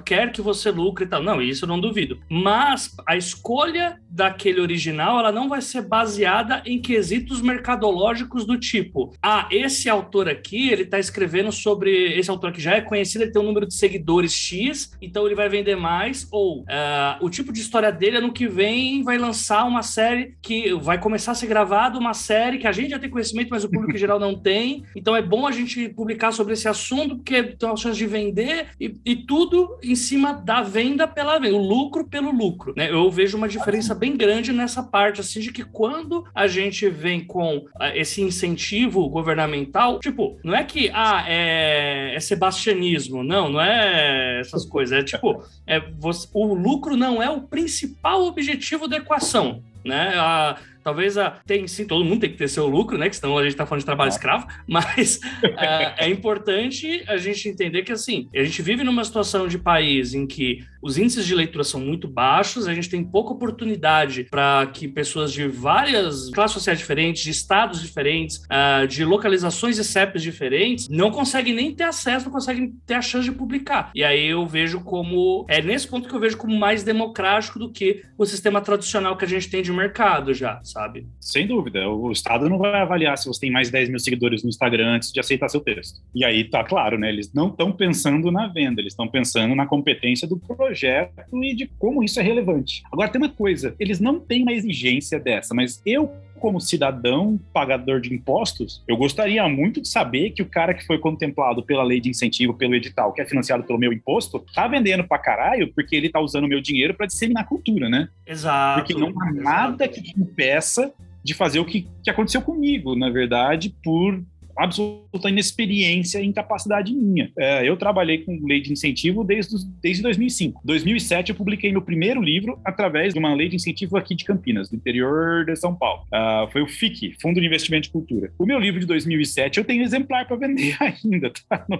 quer 0.00 0.32
que 0.32 0.40
você 0.40 0.70
lucre 0.70 1.04
e 1.04 1.08
tal. 1.08 1.22
Não, 1.22 1.42
isso 1.42 1.64
eu 1.64 1.68
não 1.68 1.78
duvido. 1.78 2.18
Mas 2.30 2.94
a 3.06 3.16
escolha 3.16 4.00
daquele 4.08 4.60
original, 4.60 5.18
ela 5.18 5.30
não 5.30 5.48
vai 5.48 5.60
ser 5.60 5.82
baseada 5.82 6.62
em 6.64 6.80
quesitos 6.80 7.42
mercadológicos 7.42 8.46
do 8.46 8.58
tipo, 8.58 9.12
ah, 9.22 9.46
esse 9.50 9.90
autor 9.90 10.28
aqui, 10.28 10.70
ele 10.70 10.86
tá 10.86 10.98
escrevendo 10.98 11.52
sobre, 11.52 12.18
esse 12.18 12.30
autor 12.30 12.52
que 12.52 12.60
já 12.60 12.76
é 12.76 12.80
conhecido, 12.80 13.24
ele 13.24 13.32
tem 13.32 13.42
um 13.42 13.44
número 13.44 13.66
de 13.66 13.74
seguidores 13.74 14.32
X, 14.32 14.92
então 15.02 15.26
ele 15.26 15.34
vai 15.34 15.48
vender 15.48 15.76
mais, 15.76 16.26
ou 16.30 16.64
ah, 16.68 17.18
o 17.20 17.28
tipo 17.28 17.52
de 17.52 17.60
história 17.60 17.92
dele, 17.92 18.16
ano 18.16 18.32
que 18.32 18.48
vem, 18.48 19.02
vai 19.02 19.18
lançar 19.18 19.64
uma 19.64 19.82
série 19.82 20.36
que 20.40 20.72
vai 20.74 20.98
começar 20.98 21.32
a 21.32 21.34
ser 21.34 21.46
gravada, 21.46 21.98
uma 21.98 22.14
série 22.14 22.58
que 22.58 22.66
a 22.66 22.72
gente 22.72 22.90
já 22.90 22.98
tem 22.98 23.10
conhecimento, 23.10 23.50
mas 23.50 23.64
o 23.64 23.70
público 23.70 23.94
em 23.94 23.98
geral 24.00 24.18
não 24.18 24.34
tem, 24.34 24.84
então 24.96 25.14
é 25.14 25.20
bom 25.20 25.46
a 25.46 25.52
gente 25.52 25.90
publicar 25.90 26.32
sobre 26.32 26.54
esse 26.54 26.66
assunto, 26.66 27.16
porque 27.16 27.42
tem 27.42 27.68
uma 27.68 27.76
chance 27.76 27.98
de 27.98 28.05
de 28.06 28.12
vender 28.12 28.68
e, 28.80 28.94
e, 29.04 29.16
tudo 29.16 29.78
em 29.82 29.96
cima 29.96 30.32
da 30.32 30.62
venda 30.62 31.06
pela 31.06 31.38
venda, 31.38 31.56
o 31.56 31.66
lucro 31.66 32.04
pelo 32.04 32.30
lucro. 32.30 32.72
Né? 32.76 32.90
Eu 32.90 33.10
vejo 33.10 33.36
uma 33.36 33.48
diferença 33.48 33.94
bem 33.94 34.16
grande 34.16 34.52
nessa 34.52 34.82
parte, 34.82 35.20
assim, 35.20 35.40
de 35.40 35.52
que 35.52 35.64
quando 35.64 36.24
a 36.34 36.46
gente 36.46 36.88
vem 36.88 37.24
com 37.24 37.58
uh, 37.58 37.66
esse 37.94 38.22
incentivo 38.22 39.08
governamental, 39.08 39.98
tipo, 39.98 40.38
não 40.44 40.54
é 40.54 40.64
que, 40.64 40.90
ah, 40.94 41.24
é, 41.28 42.14
é 42.14 42.20
sebastianismo, 42.20 43.24
não, 43.24 43.50
não 43.50 43.60
é 43.60 44.40
essas 44.40 44.64
coisas, 44.64 44.98
é 44.98 45.02
tipo, 45.02 45.42
é, 45.66 45.80
você, 45.98 46.28
o 46.32 46.54
lucro 46.54 46.96
não 46.96 47.22
é 47.22 47.28
o 47.28 47.42
principal 47.42 48.24
objetivo 48.24 48.86
da 48.86 48.96
equação, 48.96 49.62
né? 49.84 50.12
A, 50.16 50.56
Talvez 50.86 51.18
a, 51.18 51.32
tem 51.44 51.66
sim, 51.66 51.84
todo 51.84 52.04
mundo 52.04 52.20
tem 52.20 52.30
que 52.30 52.36
ter 52.36 52.46
seu 52.46 52.64
lucro, 52.68 52.96
né? 52.96 53.08
Que 53.08 53.16
senão 53.16 53.36
a 53.36 53.42
gente 53.42 53.54
está 53.54 53.66
falando 53.66 53.80
de 53.80 53.86
trabalho 53.86 54.08
escravo, 54.08 54.46
mas 54.68 55.18
é, 55.42 56.06
é 56.06 56.08
importante 56.08 57.02
a 57.08 57.16
gente 57.16 57.48
entender 57.48 57.82
que 57.82 57.90
assim, 57.90 58.28
a 58.32 58.44
gente 58.44 58.62
vive 58.62 58.84
numa 58.84 59.04
situação 59.04 59.48
de 59.48 59.58
país 59.58 60.14
em 60.14 60.28
que 60.28 60.64
os 60.80 60.96
índices 60.96 61.26
de 61.26 61.34
leitura 61.34 61.64
são 61.64 61.80
muito 61.80 62.06
baixos, 62.06 62.68
a 62.68 62.72
gente 62.72 62.88
tem 62.88 63.02
pouca 63.02 63.32
oportunidade 63.32 64.28
para 64.30 64.64
que 64.72 64.86
pessoas 64.86 65.32
de 65.32 65.48
várias 65.48 66.30
classes 66.30 66.54
sociais 66.54 66.78
diferentes, 66.78 67.24
de 67.24 67.30
estados 67.30 67.82
diferentes, 67.82 68.36
uh, 68.44 68.86
de 68.86 69.04
localizações 69.04 69.78
e 69.78 69.84
CEPs 69.84 70.22
diferentes, 70.22 70.88
não 70.88 71.10
conseguem 71.10 71.52
nem 71.52 71.74
ter 71.74 71.82
acesso, 71.82 72.26
não 72.26 72.32
conseguem 72.32 72.72
ter 72.86 72.94
a 72.94 73.02
chance 73.02 73.24
de 73.24 73.32
publicar. 73.32 73.90
E 73.92 74.04
aí 74.04 74.28
eu 74.28 74.46
vejo 74.46 74.78
como. 74.82 75.44
É 75.48 75.60
nesse 75.60 75.88
ponto 75.88 76.08
que 76.08 76.14
eu 76.14 76.20
vejo 76.20 76.36
como 76.36 76.56
mais 76.56 76.84
democrático 76.84 77.58
do 77.58 77.72
que 77.72 78.04
o 78.16 78.24
sistema 78.24 78.60
tradicional 78.60 79.16
que 79.16 79.24
a 79.24 79.28
gente 79.28 79.50
tem 79.50 79.62
de 79.62 79.72
mercado 79.72 80.32
já, 80.32 80.60
sabe? 80.62 80.75
Sem 81.20 81.46
dúvida. 81.46 81.88
O 81.88 82.10
Estado 82.12 82.48
não 82.48 82.58
vai 82.58 82.80
avaliar 82.80 83.16
se 83.16 83.26
você 83.26 83.40
tem 83.40 83.50
mais 83.50 83.68
de 83.68 83.72
10 83.72 83.88
mil 83.88 83.98
seguidores 83.98 84.42
no 84.42 84.48
Instagram 84.48 84.94
antes 84.94 85.12
de 85.12 85.20
aceitar 85.20 85.48
seu 85.48 85.60
texto. 85.60 86.00
E 86.14 86.24
aí 86.24 86.44
tá 86.44 86.62
claro, 86.64 86.98
né? 86.98 87.08
Eles 87.08 87.32
não 87.32 87.48
estão 87.48 87.72
pensando 87.72 88.30
na 88.30 88.48
venda, 88.48 88.80
eles 88.80 88.92
estão 88.92 89.08
pensando 89.08 89.54
na 89.54 89.66
competência 89.66 90.26
do 90.26 90.38
projeto 90.38 91.12
e 91.42 91.54
de 91.54 91.66
como 91.78 92.02
isso 92.02 92.20
é 92.20 92.22
relevante. 92.22 92.82
Agora, 92.92 93.08
tem 93.08 93.20
uma 93.20 93.30
coisa: 93.30 93.74
eles 93.78 94.00
não 94.00 94.20
têm 94.20 94.42
uma 94.42 94.52
exigência 94.52 95.18
dessa, 95.18 95.54
mas 95.54 95.80
eu 95.84 96.12
como 96.46 96.60
cidadão 96.60 97.40
pagador 97.52 98.00
de 98.00 98.14
impostos, 98.14 98.80
eu 98.86 98.96
gostaria 98.96 99.48
muito 99.48 99.80
de 99.80 99.88
saber 99.88 100.30
que 100.30 100.42
o 100.42 100.46
cara 100.46 100.72
que 100.72 100.86
foi 100.86 100.96
contemplado 100.96 101.60
pela 101.60 101.82
lei 101.82 102.00
de 102.00 102.08
incentivo, 102.08 102.54
pelo 102.54 102.76
edital, 102.76 103.12
que 103.12 103.20
é 103.20 103.26
financiado 103.26 103.64
pelo 103.64 103.80
meu 103.80 103.92
imposto, 103.92 104.38
tá 104.54 104.68
vendendo 104.68 105.02
pra 105.02 105.18
caralho 105.18 105.72
porque 105.74 105.96
ele 105.96 106.08
tá 106.08 106.20
usando 106.20 106.44
o 106.44 106.48
meu 106.48 106.60
dinheiro 106.60 106.94
para 106.94 107.06
disseminar 107.06 107.48
cultura, 107.48 107.88
né? 107.88 108.08
Exato. 108.24 108.78
Porque 108.78 108.94
não 108.94 109.12
há 109.20 109.32
nada 109.32 109.88
que 109.88 110.00
te 110.00 110.16
impeça 110.16 110.92
de 111.24 111.34
fazer 111.34 111.58
o 111.58 111.64
que, 111.64 111.88
que 112.04 112.10
aconteceu 112.10 112.40
comigo, 112.40 112.94
na 112.94 113.10
verdade, 113.10 113.74
por 113.82 114.22
absoluta 114.56 115.28
inexperiência 115.28 116.20
e 116.20 116.26
incapacidade 116.26 116.94
minha. 116.94 117.30
É, 117.38 117.68
eu 117.68 117.76
trabalhei 117.76 118.18
com 118.18 118.38
lei 118.46 118.60
de 118.60 118.72
incentivo 118.72 119.24
desde, 119.24 119.56
desde 119.82 120.02
2005. 120.02 120.60
2007 120.64 121.30
eu 121.30 121.36
publiquei 121.36 121.70
meu 121.72 121.82
primeiro 121.82 122.22
livro 122.22 122.58
através 122.64 123.12
de 123.12 123.18
uma 123.18 123.34
lei 123.34 123.48
de 123.48 123.56
incentivo 123.56 123.96
aqui 123.96 124.14
de 124.14 124.24
Campinas, 124.24 124.68
do 124.68 124.76
interior 124.76 125.44
de 125.44 125.56
São 125.56 125.74
Paulo. 125.74 126.02
Uh, 126.04 126.50
foi 126.50 126.62
o 126.62 126.66
FIC, 126.66 127.16
Fundo 127.20 127.40
de 127.40 127.46
Investimento 127.46 127.84
de 127.84 127.90
Cultura. 127.90 128.32
O 128.38 128.46
meu 128.46 128.58
livro 128.58 128.80
de 128.80 128.86
2007 128.86 129.58
eu 129.58 129.64
tenho 129.64 129.82
exemplar 129.82 130.26
para 130.26 130.36
vender 130.36 130.76
ainda, 130.80 131.30
tá 131.48 131.64
no, 131.68 131.78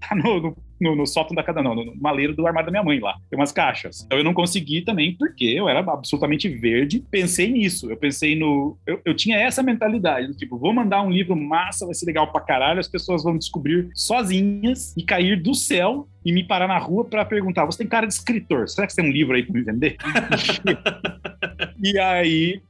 tá 0.00 0.14
no, 0.14 0.40
no 0.40 0.56
no, 0.80 0.94
no 0.94 1.06
sótão 1.06 1.34
da 1.34 1.42
casa, 1.42 1.62
não, 1.62 1.74
no 1.74 1.94
maleiro 1.96 2.34
do 2.34 2.46
armário 2.46 2.66
da 2.66 2.70
minha 2.70 2.82
mãe 2.82 3.00
lá. 3.00 3.14
Tem 3.30 3.38
umas 3.38 3.52
caixas. 3.52 4.04
Então 4.04 4.18
eu 4.18 4.24
não 4.24 4.34
consegui 4.34 4.82
também, 4.82 5.14
porque 5.16 5.44
eu 5.44 5.68
era 5.68 5.80
absolutamente 5.80 6.48
verde. 6.48 7.04
Pensei 7.10 7.50
nisso. 7.50 7.90
Eu 7.90 7.96
pensei 7.96 8.38
no. 8.38 8.76
Eu, 8.86 9.00
eu 9.04 9.14
tinha 9.14 9.38
essa 9.38 9.62
mentalidade, 9.62 10.36
tipo, 10.36 10.58
vou 10.58 10.72
mandar 10.72 11.02
um 11.02 11.10
livro 11.10 11.36
massa, 11.36 11.86
vai 11.86 11.94
ser 11.94 12.06
legal 12.06 12.30
pra 12.30 12.40
caralho, 12.40 12.80
as 12.80 12.88
pessoas 12.88 13.22
vão 13.22 13.36
descobrir 13.36 13.88
sozinhas 13.94 14.94
e 14.96 15.02
cair 15.02 15.40
do 15.40 15.54
céu 15.54 16.08
e 16.24 16.32
me 16.32 16.44
parar 16.44 16.68
na 16.68 16.78
rua 16.78 17.04
para 17.04 17.24
perguntar: 17.24 17.64
você 17.64 17.78
tem 17.78 17.86
cara 17.86 18.06
de 18.06 18.14
escritor, 18.14 18.68
será 18.68 18.86
que 18.86 18.92
você 18.92 19.02
tem 19.02 19.10
um 19.10 19.12
livro 19.12 19.34
aí 19.34 19.42
para 19.42 19.54
me 19.54 19.64
vender? 19.64 19.96
e 21.82 21.98
aí 21.98 22.60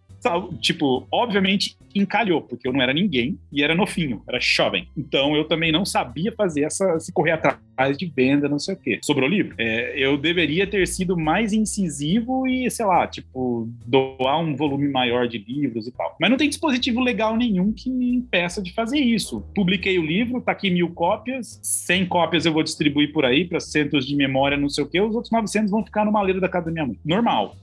tipo, 0.61 1.07
obviamente 1.13 1.77
encalhou, 1.99 2.43
porque 2.43 2.67
eu 2.67 2.73
não 2.73 2.83
era 2.83 2.93
ninguém 2.93 3.39
e 3.53 3.63
era 3.63 3.75
novinho, 3.75 4.23
era 4.29 4.39
jovem. 4.41 4.89
Então 4.97 5.37
eu 5.37 5.45
também 5.45 5.73
não 5.73 5.85
sabia 5.85 6.33
fazer 6.33 6.63
essa, 6.63 6.99
se 6.99 7.13
correr 7.13 7.33
atrás 7.33 7.97
de 7.97 8.07
venda, 8.07 8.49
não 8.49 8.59
sei 8.59 8.75
o 8.75 8.79
quê. 8.79 8.99
Sobrou 9.03 9.29
livro? 9.29 9.55
É, 9.59 9.95
eu 9.97 10.17
deveria 10.17 10.67
ter 10.67 10.87
sido 10.87 11.17
mais 11.17 11.53
incisivo 11.53 12.47
e, 12.47 12.71
sei 12.71 12.87
lá, 12.87 13.07
tipo, 13.07 13.69
doar 13.87 14.41
um 14.41 14.57
volume 14.57 14.89
maior 14.89 15.29
de 15.29 15.39
livros 15.39 15.87
e 15.87 15.93
tal. 15.93 16.17
Mas 16.21 16.31
não 16.31 16.37
tem 16.37 16.49
dispositivo 16.49 17.01
legal 17.01 17.37
nenhum 17.37 17.73
que 17.73 17.91
me 17.91 18.15
impeça 18.15 18.63
de 18.63 18.73
fazer 18.73 18.99
isso. 18.99 19.41
Publiquei 19.55 19.99
o 19.99 20.05
livro, 20.05 20.41
tá 20.41 20.53
aqui 20.53 20.71
mil 20.71 20.91
cópias, 20.91 21.61
100 21.63 22.07
cópias 22.07 22.47
eu 22.47 22.53
vou 22.53 22.63
distribuir 22.63 23.13
por 23.13 23.25
aí 23.25 23.45
para 23.45 23.61
centros 23.61 24.07
de 24.07 24.17
memória, 24.17 24.57
não 24.57 24.69
sei 24.69 24.85
o 24.85 24.89
quê, 24.89 25.01
os 25.01 25.15
outros 25.15 25.31
900 25.31 25.71
vão 25.71 25.85
ficar 25.85 26.05
no 26.05 26.13
maleiro 26.13 26.41
da 26.41 26.49
casa 26.49 26.67
da 26.67 26.73
minha 26.73 26.87
mãe. 26.87 26.99
Normal, 27.05 27.57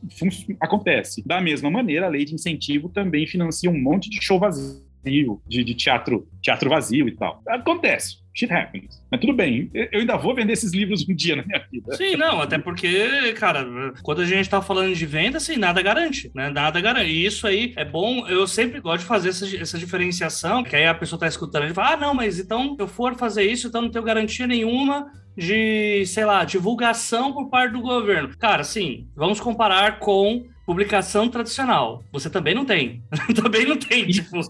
acontece. 0.59 1.23
Da 1.25 1.41
mesma 1.41 1.69
maneira, 1.69 2.05
a 2.05 2.09
lei 2.09 2.25
de 2.25 2.33
incentivo 2.33 2.89
também 2.89 3.27
financia 3.27 3.69
um 3.69 3.79
monte 3.79 4.09
de 4.09 4.24
show 4.25 4.39
vazio, 4.39 5.41
de, 5.47 5.63
de 5.63 5.73
teatro, 5.75 6.27
teatro 6.41 6.69
vazio 6.69 7.07
e 7.07 7.15
tal. 7.15 7.41
Acontece 7.47 8.25
shit 8.35 8.51
happens. 8.51 9.01
Mas 9.09 9.21
tudo 9.21 9.33
bem, 9.33 9.71
eu 9.73 10.01
ainda 10.01 10.17
vou 10.17 10.35
vender 10.35 10.53
esses 10.53 10.73
livros 10.73 11.07
um 11.07 11.15
dia 11.15 11.37
na 11.37 11.43
minha 11.43 11.65
vida. 11.71 11.95
Sim, 11.95 12.17
não, 12.17 12.41
até 12.41 12.57
porque, 12.57 13.33
cara, 13.33 13.65
quando 14.03 14.21
a 14.21 14.25
gente 14.25 14.49
tá 14.49 14.61
falando 14.61 14.93
de 14.93 15.05
venda, 15.05 15.37
assim, 15.37 15.55
nada 15.55 15.81
garante, 15.81 16.29
né? 16.35 16.49
Nada 16.49 16.81
garante. 16.81 17.09
E 17.09 17.25
isso 17.25 17.47
aí 17.47 17.73
é 17.77 17.85
bom, 17.85 18.27
eu 18.27 18.45
sempre 18.45 18.81
gosto 18.81 19.01
de 19.03 19.07
fazer 19.07 19.29
essa, 19.29 19.57
essa 19.57 19.77
diferenciação, 19.77 20.63
que 20.63 20.75
aí 20.75 20.85
a 20.85 20.93
pessoa 20.93 21.17
tá 21.17 21.27
escutando 21.27 21.65
e 21.65 21.73
fala, 21.73 21.93
ah, 21.93 21.97
não, 21.97 22.13
mas 22.13 22.37
então 22.37 22.75
eu 22.77 22.87
for 22.87 23.15
fazer 23.15 23.43
isso, 23.43 23.67
então 23.67 23.81
não 23.81 23.89
tenho 23.89 24.03
garantia 24.03 24.45
nenhuma 24.45 25.09
de, 25.37 26.05
sei 26.05 26.25
lá, 26.25 26.43
divulgação 26.43 27.31
por 27.31 27.49
parte 27.49 27.71
do 27.71 27.81
governo. 27.81 28.35
Cara, 28.37 28.63
sim, 28.65 29.07
vamos 29.15 29.39
comparar 29.39 29.99
com 29.99 30.45
publicação 30.65 31.29
tradicional. 31.29 32.03
Você 32.11 32.29
também 32.29 32.55
não 32.55 32.65
tem. 32.65 33.03
também 33.35 33.65
não 33.65 33.77
tem, 33.77 34.07
tipo. 34.07 34.41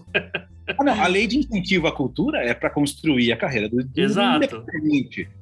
Ah, 0.78 0.82
não, 0.82 1.00
a 1.00 1.06
lei 1.06 1.26
de 1.26 1.38
incentivo 1.38 1.86
à 1.86 1.92
cultura 1.92 2.42
é 2.42 2.52
para 2.52 2.70
construir 2.70 3.32
a 3.32 3.36
carreira 3.36 3.68
do, 3.68 3.84
do 3.84 4.00
Exato. 4.00 4.64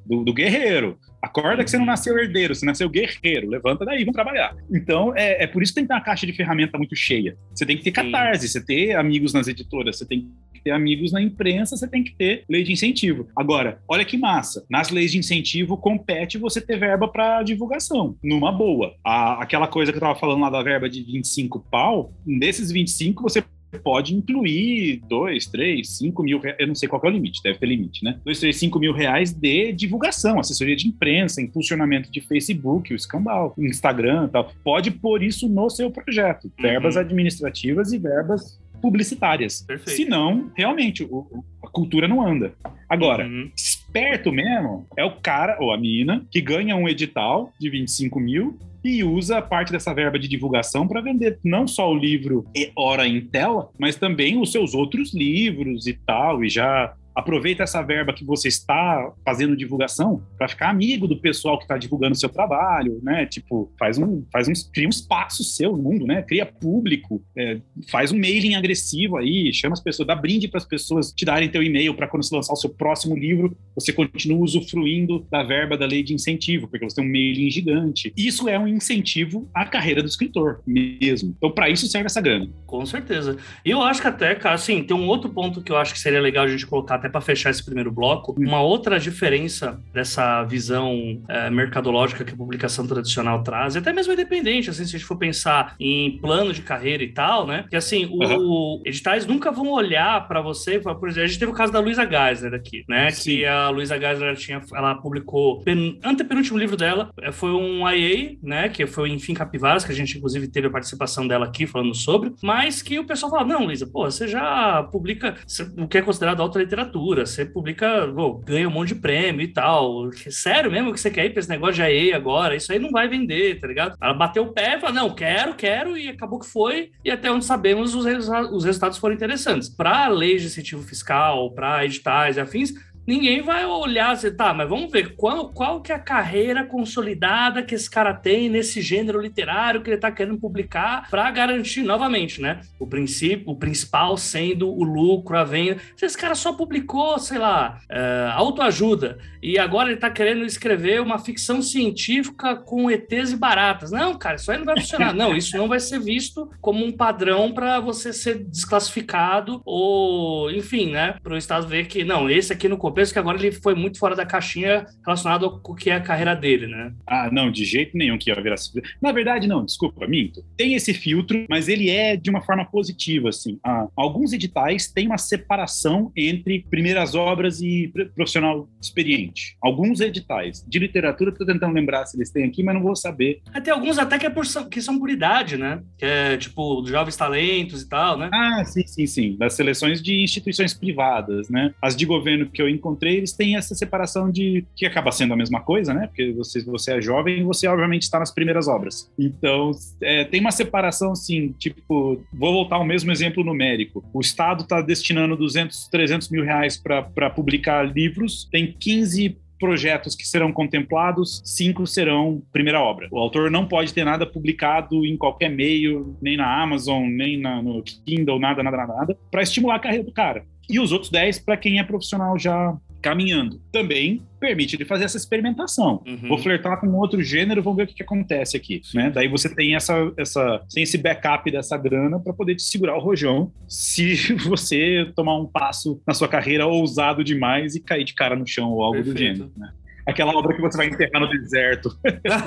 do, 0.05 0.25
do, 0.25 0.35
guerreiro. 0.35 0.99
Acorda 1.22 1.64
que 1.64 1.70
você 1.70 1.79
não 1.79 1.87
nasceu 1.87 2.18
herdeiro, 2.18 2.55
você 2.55 2.66
nasceu 2.66 2.91
guerreiro. 2.91 3.49
Levanta 3.49 3.85
daí, 3.85 4.01
vamos 4.01 4.14
trabalhar. 4.14 4.55
Então, 4.70 5.14
é, 5.16 5.45
é 5.45 5.47
por 5.47 5.62
isso 5.62 5.72
que 5.72 5.77
tem 5.77 5.85
que 5.85 5.89
ter 5.89 5.95
uma 5.95 6.05
caixa 6.05 6.27
de 6.27 6.33
ferramenta 6.35 6.77
muito 6.77 6.95
cheia. 6.95 7.39
Você 7.55 7.64
tem 7.64 7.77
que 7.77 7.85
ter 7.85 7.93
catarse, 7.93 8.49
você 8.49 8.62
ter 8.62 8.97
amigos 8.97 9.33
nas 9.33 9.49
editoras, 9.49 9.97
você 9.97 10.05
tem 10.05 10.29
que 10.53 10.54
ter 10.65 10.71
amigos 10.71 11.12
na 11.12 11.23
imprensa, 11.23 11.77
você 11.77 11.87
tem 11.87 12.03
que 12.03 12.15
ter 12.15 12.45
lei 12.49 12.65
de 12.65 12.73
incentivo. 12.73 13.29
Agora, 13.37 13.79
olha 13.87 14.05
que 14.05 14.17
massa. 14.17 14.65
Nas 14.69 14.91
leis 14.91 15.12
de 15.12 15.19
incentivo, 15.19 15.77
compete 15.77 16.39
você 16.39 16.61
ter 16.61 16.79
verba 16.79 17.07
para 17.07 17.43
divulgação, 17.43 18.17
numa 18.23 18.51
boa. 18.51 18.95
A, 19.05 19.43
aquela 19.43 19.69
coisa 19.69 19.93
que 19.93 19.99
eu 19.99 20.01
tava 20.01 20.19
falando 20.19 20.41
lá 20.41 20.51
da 20.51 20.62
verba 20.62 20.89
de 20.89 21.03
25 21.03 21.61
pau, 21.71 22.12
desses 22.27 22.73
25 22.73 23.23
você 23.23 23.45
pode 23.79 24.15
incluir 24.15 25.03
dois, 25.09 25.47
três, 25.47 25.97
cinco 25.97 26.23
mil 26.23 26.39
reais, 26.39 26.57
eu 26.61 26.67
não 26.67 26.75
sei 26.75 26.89
qual 26.89 27.03
é 27.05 27.09
o 27.09 27.11
limite, 27.11 27.43
deve 27.43 27.59
ter 27.59 27.67
limite, 27.67 28.05
né? 28.05 28.19
Dois, 28.25 28.39
três, 28.41 28.57
cinco 28.57 28.79
mil 28.79 28.93
reais 28.93 29.33
de 29.33 29.73
divulgação, 29.73 30.39
assessoria 30.39 30.77
de 30.77 30.89
imprensa, 30.89 31.43
impulsionamento 31.43 32.11
de 32.11 32.21
Facebook, 32.21 32.93
o 32.93 32.97
escambau, 32.97 33.55
Instagram 33.59 34.29
tal. 34.29 34.53
Pode 34.62 34.91
pôr 34.91 35.23
isso 35.23 35.49
no 35.49 35.69
seu 35.71 35.91
projeto. 35.91 36.51
Verbas 36.61 36.95
uhum. 36.95 37.03
administrativas 37.03 37.93
e 37.93 37.99
verbas 37.99 38.59
publicitárias. 38.85 39.62
Perfeito. 39.62 39.97
Senão, 39.97 40.53
realmente, 40.55 41.05
o, 41.05 41.43
a 41.62 41.68
cultura 41.68 42.07
não 42.07 42.20
anda. 42.20 42.53
Agora, 42.87 43.24
uhum. 43.24 43.51
esperto 43.57 44.30
mesmo 44.30 44.87
é 44.95 45.03
o 45.03 45.12
cara 45.12 45.57
ou 45.59 45.72
a 45.72 45.78
mina 45.78 46.22
que 46.30 46.39
ganha 46.39 46.76
um 46.76 46.87
edital 46.87 47.51
de 47.59 47.70
25 47.70 48.20
mil 48.20 48.59
e 48.85 49.03
usa 49.03 49.41
parte 49.41 49.72
dessa 49.72 49.95
verba 49.95 50.18
de 50.18 50.28
divulgação 50.28 50.87
para 50.87 51.01
vender 51.01 51.39
não 51.43 51.66
só 51.66 51.91
o 51.91 51.97
livro 51.97 52.45
e 52.55 52.70
hora 52.76 53.09
em 53.09 53.22
tela, 53.22 53.70
mas 53.78 53.97
também 53.97 54.39
os 54.39 54.53
seus 54.53 54.74
outros 54.74 55.14
livros 55.14 55.87
e 55.87 55.95
tal, 55.95 56.45
e 56.45 56.51
já 56.51 56.93
aproveita 57.15 57.62
essa 57.62 57.83
verba 57.83 58.12
que 58.12 58.25
você 58.25 58.49
está 58.49 59.12
fazendo 59.25 59.57
divulgação 59.57 60.23
para 60.37 60.49
ficar 60.49 60.71
amigo 60.71 61.07
do 61.07 61.21
pessoal 61.21 61.59
que 61.59 61.65
está 61.65 61.79
divulgando 61.79 62.15
seu 62.15 62.29
trabalho, 62.29 63.01
né? 63.03 63.27
Tipo, 63.27 63.73
faz 63.79 63.99
um, 63.99 64.25
faz 64.33 64.49
um, 64.49 64.53
cria 64.73 64.87
um 64.87 64.91
espaço 64.91 65.45
seu 65.45 65.77
no 65.77 65.83
mundo, 65.83 66.07
né? 66.07 66.23
Cria 66.23 66.45
público, 66.45 67.23
é, 67.37 67.61
faz 67.91 68.11
um 68.11 68.19
mailing 68.19 68.55
agressivo 68.55 69.17
aí, 69.17 69.53
chama 69.53 69.75
as 69.75 69.81
pessoas, 69.81 70.07
dá 70.07 70.15
brinde 70.15 70.49
para 70.49 70.59
as 70.59 70.65
pessoas 70.65 71.12
te 71.12 71.25
darem 71.25 71.49
teu 71.49 71.62
e-mail 71.62 71.95
para 71.95 72.09
quando 72.09 72.25
você 72.25 72.35
lançar 72.35 72.53
o 72.53 72.57
seu 72.57 72.71
próximo 72.71 73.17
livro, 73.17 73.57
você 73.75 73.93
continua 73.93 74.43
usufruindo 74.43 75.27
da 75.31 75.43
verba 75.43 75.77
da 75.77 75.87
lei 75.87 76.03
de 76.03 76.15
incentivo, 76.15 76.69
porque 76.69 76.85
você 76.85 76.97
tem 76.97 77.05
um 77.05 77.11
mailing 77.11 77.51
gigante. 77.51 78.12
Isso 78.17 78.49
é 78.49 78.59
um 78.59 78.67
incentivo 78.67 79.49
à 79.55 79.65
carreira 79.65 80.03
do 80.03 80.09
escritor 80.09 80.62
mesmo. 80.67 81.35
Então, 81.37 81.51
para 81.51 81.69
isso 81.69 81.87
serve 81.87 82.07
essa 82.07 82.21
grana. 82.21 82.49
Com 82.67 82.85
certeza. 82.85 83.37
E 83.65 83.71
eu 83.71 83.83
acho 83.83 84.01
que 84.01 84.09
até, 84.09 84.35
cara, 84.35 84.55
assim, 84.55 84.83
tem 84.83 84.97
um 84.97 85.07
outro 85.07 85.31
ponto 85.31 85.62
que 85.62 85.71
eu 85.71 85.77
acho 85.77 85.93
que 85.93 86.01
seria 86.01 86.21
legal 86.21 86.45
a 86.45 86.49
gente 86.49 86.67
colocar 86.67 86.99
até 87.05 87.09
para 87.11 87.21
fechar 87.21 87.51
esse 87.51 87.63
primeiro 87.63 87.93
bloco, 87.93 88.35
uma 88.39 88.63
outra 88.63 88.99
diferença 88.99 89.79
dessa 89.93 90.43
visão 90.45 91.23
é, 91.29 91.51
mercadológica 91.51 92.25
que 92.25 92.33
a 92.33 92.37
publicação 92.37 92.87
tradicional 92.87 93.43
traz, 93.43 93.75
e 93.75 93.79
até 93.79 93.93
mesmo 93.93 94.15
independente, 94.15 94.71
assim, 94.71 94.85
se 94.85 94.97
a 94.97 94.99
gente 94.99 95.05
for 95.05 95.19
pensar 95.19 95.75
em 95.79 96.19
plano 96.19 96.53
de 96.53 96.63
carreira 96.63 97.03
e 97.03 97.13
tal, 97.13 97.47
né? 97.47 97.67
Que 97.69 97.77
assim, 97.77 98.07
uhum. 98.07 98.39
o 98.39 98.83
editais 98.87 99.27
nunca 99.27 99.53
vão 99.53 99.71
olhar 99.71 100.27
para 100.27 100.41
você, 100.41 100.79
por 100.79 101.09
exemplo, 101.09 101.25
a 101.25 101.27
gente 101.27 101.39
teve 101.39 101.53
o 101.53 101.55
caso 101.55 101.73
da 101.73 101.79
Luisa 101.79 102.09
Geisler 102.09 102.55
aqui, 102.55 102.85
né? 102.89 103.11
Sim. 103.11 103.23
Que 103.23 103.45
a 103.45 103.69
Luisa 103.69 103.99
Geisler 103.99 104.35
tinha, 104.37 104.63
ela 104.75 104.95
publicou 104.95 105.61
pen, 105.61 105.99
antepenúltimo 106.03 106.59
livro 106.59 106.77
dela, 106.77 107.11
é, 107.21 107.31
foi 107.31 107.51
um 107.51 107.89
IA, 107.89 108.37
né? 108.43 108.69
Que 108.71 108.87
foi 108.87 109.11
Enfim 109.11 109.35
Capivaras, 109.35 109.85
que 109.85 109.93
a 109.93 109.95
gente 109.95 110.17
inclusive 110.17 110.49
teve 110.49 110.69
a 110.69 110.71
participação 110.71 111.29
dela 111.29 111.45
aqui 111.45 111.67
falando 111.67 111.95
sobre, 111.95 112.33
mas 112.43 112.81
que 112.81 112.99
o 112.99 113.05
pessoal 113.05 113.31
fala, 113.31 113.45
não, 113.45 113.65
Luisa, 113.67 113.87
pô, 113.87 114.11
você 114.11 114.27
já 114.27 114.83
publica 114.85 115.35
o 115.77 115.87
que 115.87 115.99
é 115.99 116.03
considerado 116.03 116.41
alta 116.41 116.59
literatura, 116.59 116.94
você 116.99 117.45
publica, 117.45 118.07
ganha 118.45 118.69
um 118.69 118.73
monte 118.73 118.89
de 118.89 118.95
prêmio 118.97 119.43
e 119.43 119.49
tal. 119.49 120.11
Sério 120.31 120.71
mesmo 120.71 120.93
que 120.93 121.01
você 121.01 121.11
quer 121.11 121.27
ir 121.27 121.31
pra 121.31 121.41
esse 121.41 121.49
negócio 121.49 121.75
de 121.75 121.83
IA 121.83 122.17
agora? 122.17 122.57
Isso 122.57 122.73
aí 122.73 122.79
não 122.79 122.91
vai 122.91 123.09
vender, 123.09 123.61
tá 123.61 123.67
ligado? 123.67 123.97
Ela 124.01 124.15
bateu 124.15 124.45
o 124.45 124.53
pé 124.53 124.77
e 124.77 124.81
falou, 124.81 124.95
não, 124.95 125.15
quero, 125.15 125.55
quero, 125.55 125.97
e 125.97 126.09
acabou 126.09 126.39
que 126.39 126.47
foi, 126.47 126.91
e 127.05 127.11
até 127.11 127.31
onde 127.31 127.45
sabemos 127.45 127.95
os, 127.95 128.05
os 128.53 128.65
resultados 128.65 128.99
foram 128.99 129.15
interessantes. 129.15 129.69
Para 129.69 130.09
leis 130.09 130.43
de 130.43 130.49
incentivo 130.49 130.83
fiscal, 130.83 131.51
para 131.53 131.85
editais 131.85 132.37
e 132.37 132.41
afins, 132.41 132.73
ninguém 133.07 133.43
vai 133.43 133.65
olhar 133.67 134.11
assim, 134.11 134.35
tá, 134.35 134.53
mas 134.55 134.69
vamos 134.69 134.91
ver 134.91 135.15
qual, 135.15 135.49
qual 135.51 135.81
que 135.81 135.93
é 135.93 135.95
a 135.95 135.99
carreira 135.99 136.65
consolidada 136.65 137.63
que 137.63 137.75
esse 137.75 137.91
cara 137.91 138.15
tem 138.15 138.49
nesse 138.49 138.81
gênero 138.81 139.21
literário 139.21 139.83
que 139.83 139.89
ele 139.89 139.97
está 139.97 140.11
querendo 140.11 140.39
publicar 140.39 141.09
para 141.11 141.31
garantir 141.31 141.83
novamente, 141.83 142.41
né? 142.41 142.61
O 142.79 142.87
princípio, 142.87 143.51
o 143.51 143.57
principal 143.57 144.17
sendo 144.17 144.69
o 144.71 144.83
lucro, 144.83 145.37
a 145.37 145.45
venda. 145.45 145.81
Se 145.97 146.07
esse 146.07 146.17
cara 146.17 146.35
só 146.35 146.53
publicou, 146.53 147.19
sei 147.19 147.39
lá, 147.39 147.79
uh, 147.91 148.33
autoajuda 148.35 149.19
e 149.43 149.59
agora 149.59 149.89
ele 149.89 149.97
está 149.97 150.11
querendo 150.11 150.45
escrever 150.45 151.01
uma 151.01 151.19
ficção 151.19 151.61
científica 151.61 152.57
com 152.57 152.91
ETs 152.91 153.33
e 153.33 153.37
baratas. 153.37 153.91
Não, 153.91 154.17
cara, 154.17 154.37
isso 154.37 154.51
aí 154.51 154.59
não 154.59 154.65
vai 154.65 154.81
funcionar. 154.81 155.13
não, 155.15 155.37
isso 155.37 155.57
não 155.57 155.69
vai 155.69 155.81
ser 155.81 156.01
visto 156.01 156.51
como 156.61 156.85
um 156.85 156.93
padrão 156.93 157.53
para 157.53 157.79
você 157.81 158.13
ser 158.13 158.45
desclassificado 158.45 159.61
ou, 159.65 160.51
enfim, 160.51 160.91
né? 160.91 161.17
Para 161.23 161.35
o 161.35 161.37
Estado 161.37 161.67
ver 161.67 161.87
que, 161.87 162.05
não, 162.05 162.31
esse 162.31 162.53
aqui 162.53 162.69
no 162.69 162.79
penso 162.95 163.13
que 163.13 163.19
agora 163.19 163.39
ele 163.39 163.53
foi 163.53 163.75
muito 163.75 163.99
fora 163.99 164.17
da 164.17 164.25
caixinha 164.25 164.87
relacionado 165.05 165.61
com 165.61 165.73
o 165.73 165.77
que 165.77 165.91
é 165.91 165.97
a 165.97 166.01
carreira 166.01 166.35
dele, 166.35 166.67
né? 166.67 166.93
Ah, 167.07 167.29
não, 167.31 167.51
de 167.51 167.65
jeito 167.65 167.97
nenhum 167.97 168.17
que 168.17 168.31
ia 168.31 168.43
virar. 168.43 168.57
Na 169.03 169.13
verdade, 169.13 169.47
não, 169.47 169.65
desculpa, 169.65 170.07
minto. 170.07 170.45
Tem 170.57 170.75
esse 170.75 170.95
filtro, 170.95 171.45
mas 171.49 171.69
ele 171.69 171.91
é 171.91 172.17
de 172.17 172.31
uma 172.31 172.41
forma 172.41 172.65
positiva, 172.65 173.29
assim. 173.29 173.59
Ah, 173.65 173.89
alguns 173.97 174.33
editais 174.33 174.91
têm 174.91 175.07
uma 175.07 175.19
separação 175.19 176.13
entre 176.17 176.65
primeiras 176.71 177.15
obras 177.15 177.61
e 177.61 177.93
profissional 178.15 178.69
experiente. 178.81 179.57
Alguns 179.61 180.01
editais 180.01 180.65
de 180.67 180.79
literatura, 180.79 181.31
estou 181.31 181.47
tentando 181.47 181.75
lembrar 181.75 182.07
se 182.07 182.17
eles 182.17 182.31
têm 182.31 182.45
aqui, 182.45 182.63
mas 182.63 182.75
não 182.75 182.83
vou 182.83 182.97
saber. 182.97 183.43
Tem 183.63 183.73
alguns 183.73 183.99
até 183.99 184.19
que, 184.19 184.27
é 184.27 184.31
por, 184.31 184.45
que 184.71 184.81
são 184.81 184.99
por 184.99 185.11
idade, 185.11 185.57
né? 185.57 185.83
Que 185.99 186.05
é 186.05 186.37
tipo 186.37 186.85
jovens 186.87 187.17
talentos 187.17 187.83
e 187.83 187.89
tal, 187.89 188.19
né? 188.19 188.31
Ah, 188.33 188.65
sim, 188.65 188.87
sim, 188.87 189.07
sim. 189.07 189.37
Das 189.37 189.55
seleções 189.55 190.03
de 190.03 190.23
instituições 190.23 190.75
privadas, 190.75 191.49
né? 191.49 191.73
As 191.83 191.97
de 191.97 192.07
governo 192.07 192.49
que 192.51 192.61
eu 192.61 192.69
encontrei, 192.85 193.16
eles 193.16 193.32
têm 193.32 193.57
essa 193.57 193.74
separação 193.74 194.30
de 194.30 194.64
que 194.76 194.85
acaba 194.85 195.11
sendo 195.11 195.32
a 195.32 195.37
mesma 195.37 195.61
coisa, 195.61 195.95
né? 195.95 196.07
Porque 196.07 196.32
você, 196.32 196.62
você 196.62 196.93
é 196.93 197.01
jovem 197.01 197.41
e 197.41 197.43
você 197.43 197.66
obviamente 197.66 198.03
está 198.03 198.18
nas 198.18 198.30
primeiras 198.30 198.68
obras. 198.68 199.11
Então, 199.18 199.72
é, 200.03 200.24
tem 200.24 200.41
uma 200.41 200.51
separação 200.51 201.12
assim, 201.12 201.55
tipo, 201.59 202.22
vou 202.32 202.53
voltar 202.53 202.76
ao 202.76 202.85
mesmo 202.85 203.11
exemplo 203.11 203.43
numérico. 203.43 204.05
O 204.12 204.20
Estado 204.20 204.62
está 204.62 204.82
destinando 204.82 205.37
200, 205.37 205.89
300 205.89 206.28
mil 206.28 206.45
reais 206.45 206.76
para 206.76 207.30
publicar 207.30 207.82
livros, 207.82 208.47
tem 208.53 208.72
15 208.78 209.39
projetos 209.65 210.15
que 210.15 210.29
serão 210.29 210.53
contemplados, 210.53 211.41
cinco 211.43 211.87
serão 211.87 212.43
primeira 212.53 212.83
obra. 212.83 213.09
O 213.11 213.19
autor 213.19 213.51
não 213.51 213.67
pode 213.67 213.95
ter 213.95 214.05
nada 214.05 214.27
publicado 214.27 215.07
em 215.07 215.17
qualquer 215.17 215.49
meio, 215.49 216.15
nem 216.21 216.37
na 216.37 216.62
Amazon, 216.62 217.09
nem 217.09 217.41
na, 217.41 217.62
no 217.62 217.83
Kindle, 217.83 218.39
nada, 218.39 218.62
nada, 218.62 218.77
nada, 218.77 218.95
nada, 218.95 219.19
para 219.31 219.41
estimular 219.41 219.77
a 219.77 219.79
carreira 219.79 220.05
do 220.05 220.12
cara 220.12 220.45
e 220.69 220.79
os 220.81 220.93
outros 220.93 221.11
10 221.11 221.41
para 221.41 221.57
quem 221.57 221.79
é 221.79 221.85
profissional 221.85 222.39
já 222.39 222.75
caminhando. 223.05 223.61
Também 223.71 224.23
permite 224.41 224.77
ele 224.77 224.87
fazer 224.87 225.05
essa 225.05 225.19
experimentação. 225.19 226.03
Uhum. 226.07 226.29
Vou 226.29 226.39
flertar 226.39 226.81
com 226.81 226.87
outro 226.95 227.23
gênero, 227.23 227.63
vamos 227.63 227.77
ver 227.77 227.83
o 227.83 227.87
que, 227.87 227.95
que 227.95 228.03
acontece 228.03 228.57
aqui. 228.57 228.81
Né? 228.95 229.11
Daí 229.11 229.29
você 229.29 229.55
tem 229.55 229.75
essa, 229.75 230.11
essa, 230.17 230.63
tem 230.73 230.83
esse 230.83 230.97
backup 230.97 231.51
dessa 231.51 231.77
grana 231.77 232.19
para 232.19 232.33
poder 232.33 232.55
te 232.55 232.63
segurar 232.63 232.97
o 232.97 233.01
rojão 233.01 233.53
se 233.69 234.15
você 234.49 235.13
tomar 235.15 235.37
um 235.37 235.47
passo 235.47 236.01
na 236.07 236.15
sua 236.15 236.29
carreira 236.29 236.67
ousado 236.67 237.23
demais 237.23 237.75
e 237.75 237.81
cair 237.81 238.05
de 238.05 238.15
cara 238.15 238.35
no 238.35 238.47
chão 238.47 238.71
ou 238.71 238.83
algo 238.83 238.97
Perfeito. 238.97 239.15
do 239.15 239.19
gênero. 239.19 239.53
Né? 239.55 239.71
Aquela 240.07 240.33
obra 240.37 240.55
que 240.55 240.61
você 240.61 240.77
vai 240.77 240.87
enterrar 240.87 241.21
no 241.21 241.29
deserto. 241.29 241.97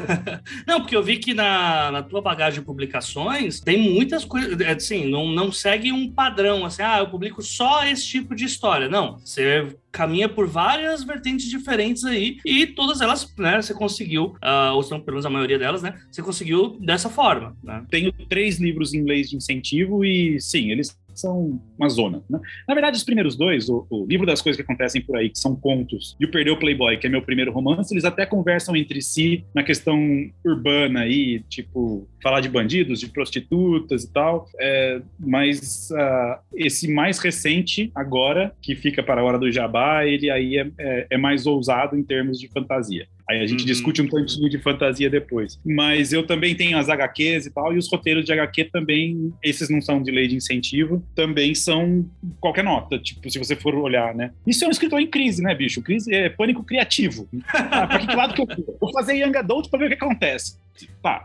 não, 0.67 0.81
porque 0.81 0.95
eu 0.95 1.03
vi 1.03 1.17
que 1.17 1.33
na, 1.33 1.91
na 1.91 2.03
tua 2.03 2.21
bagagem 2.21 2.59
de 2.59 2.65
publicações 2.65 3.59
tem 3.59 3.77
muitas 3.77 4.23
coisas, 4.23 4.59
é, 4.59 4.71
assim, 4.71 5.09
não, 5.09 5.27
não 5.27 5.51
segue 5.51 5.91
um 5.91 6.11
padrão, 6.11 6.65
assim, 6.65 6.83
ah, 6.83 6.99
eu 6.99 7.09
publico 7.09 7.41
só 7.41 7.85
esse 7.85 8.05
tipo 8.05 8.35
de 8.35 8.45
história. 8.45 8.87
Não, 8.87 9.17
você 9.19 9.75
caminha 9.91 10.29
por 10.29 10.47
várias 10.47 11.03
vertentes 11.03 11.49
diferentes 11.49 12.03
aí 12.03 12.37
e 12.45 12.67
todas 12.67 13.01
elas, 13.01 13.33
né, 13.37 13.61
você 13.61 13.73
conseguiu, 13.73 14.35
uh, 14.43 14.73
ou 14.73 14.83
são 14.83 14.99
pelo 14.99 15.15
menos 15.15 15.25
a 15.25 15.29
maioria 15.29 15.57
delas, 15.57 15.81
né, 15.81 15.99
você 16.11 16.21
conseguiu 16.21 16.77
dessa 16.79 17.09
forma, 17.09 17.57
né? 17.63 17.83
Tenho 17.89 18.11
três 18.29 18.59
livros 18.59 18.93
em 18.93 18.99
inglês 18.99 19.29
de 19.29 19.37
incentivo 19.37 20.05
e, 20.05 20.39
sim, 20.39 20.69
eles 20.71 20.95
são 21.19 21.61
uma 21.77 21.89
zona. 21.89 22.23
Né? 22.29 22.39
Na 22.67 22.73
verdade, 22.73 22.97
os 22.97 23.03
primeiros 23.03 23.35
dois, 23.35 23.69
o, 23.69 23.85
o, 23.89 24.05
livro 24.05 24.25
das 24.25 24.41
coisas 24.41 24.57
que 24.57 24.63
acontecem 24.63 25.01
por 25.01 25.17
aí, 25.17 25.29
que 25.29 25.39
são 25.39 25.55
contos, 25.55 26.15
e 26.19 26.25
o 26.25 26.31
Perdeu 26.31 26.57
Playboy, 26.57 26.97
que 26.97 27.07
é 27.07 27.09
meu 27.09 27.21
primeiro 27.21 27.51
romance, 27.51 27.93
eles 27.93 28.05
até 28.05 28.25
conversam 28.25 28.75
entre 28.75 29.01
si 29.01 29.45
na 29.53 29.63
questão 29.63 29.99
urbana 30.45 31.01
aí, 31.01 31.41
tipo, 31.49 32.07
falar 32.21 32.41
de 32.41 32.49
bandidos, 32.49 32.99
de 32.99 33.07
prostitutas 33.07 34.03
e 34.03 34.13
tal. 34.13 34.47
É, 34.59 35.01
mas 35.19 35.89
uh, 35.91 36.39
esse 36.55 36.91
mais 36.91 37.19
recente, 37.19 37.91
agora, 37.93 38.53
que 38.61 38.75
fica 38.75 39.03
para 39.03 39.21
a 39.21 39.23
hora 39.23 39.39
do 39.39 39.51
jabá, 39.51 40.05
ele 40.05 40.29
aí 40.29 40.57
é, 40.57 40.71
é, 40.77 41.07
é 41.11 41.17
mais 41.17 41.45
ousado 41.45 41.97
em 41.97 42.03
termos 42.03 42.39
de 42.39 42.47
fantasia. 42.47 43.07
Aí 43.29 43.41
a 43.41 43.45
gente 43.45 43.61
uhum. 43.61 43.65
discute 43.65 44.01
um 44.01 44.07
tantinho 44.07 44.49
de 44.49 44.57
fantasia 44.57 45.09
depois. 45.09 45.59
Mas 45.65 46.13
eu 46.13 46.25
também 46.25 46.55
tenho 46.55 46.77
as 46.77 46.89
HQs 46.89 47.45
e 47.47 47.53
tal, 47.53 47.73
e 47.73 47.77
os 47.77 47.89
roteiros 47.91 48.25
de 48.25 48.31
HQ 48.31 48.65
também, 48.65 49.33
esses 49.43 49.69
não 49.69 49.81
são 49.81 50.01
de 50.01 50.11
lei 50.11 50.27
de 50.27 50.35
incentivo, 50.35 51.03
também 51.13 51.53
são 51.53 52.09
qualquer 52.39 52.63
nota, 52.63 52.97
tipo, 52.97 53.29
se 53.29 53.37
você 53.37 53.55
for 53.55 53.75
olhar, 53.75 54.15
né? 54.15 54.31
Isso 54.45 54.63
é 54.63 54.67
um 54.67 54.71
escritor 54.71 55.01
em 55.01 55.07
crise, 55.07 55.41
né, 55.41 55.53
bicho? 55.53 55.81
Crise 55.81 56.13
é 56.13 56.29
pânico 56.29 56.63
criativo. 56.63 57.27
Ah, 57.53 57.85
pra 57.87 57.99
que 57.99 58.15
lado 58.15 58.33
que 58.33 58.41
eu 58.41 58.45
vou? 58.45 58.77
Vou 58.79 58.93
fazer 58.93 59.15
Young 59.15 59.37
Adult 59.37 59.69
pra 59.69 59.79
ver 59.79 59.85
o 59.85 59.89
que 59.89 59.95
acontece. 59.95 60.57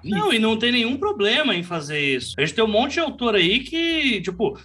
Não, 0.05 0.33
e 0.33 0.39
não 0.39 0.57
tem 0.57 0.73
nenhum 0.73 0.97
problema 0.97 1.55
em 1.55 1.63
fazer 1.63 2.01
isso. 2.01 2.35
A 2.39 2.41
gente 2.41 2.55
tem 2.55 2.65
um 2.65 2.69
monte 2.69 2.95
de 2.95 3.01
autor 3.01 3.35
aí 3.35 3.61
que, 3.61 4.21
tipo, 4.23 4.59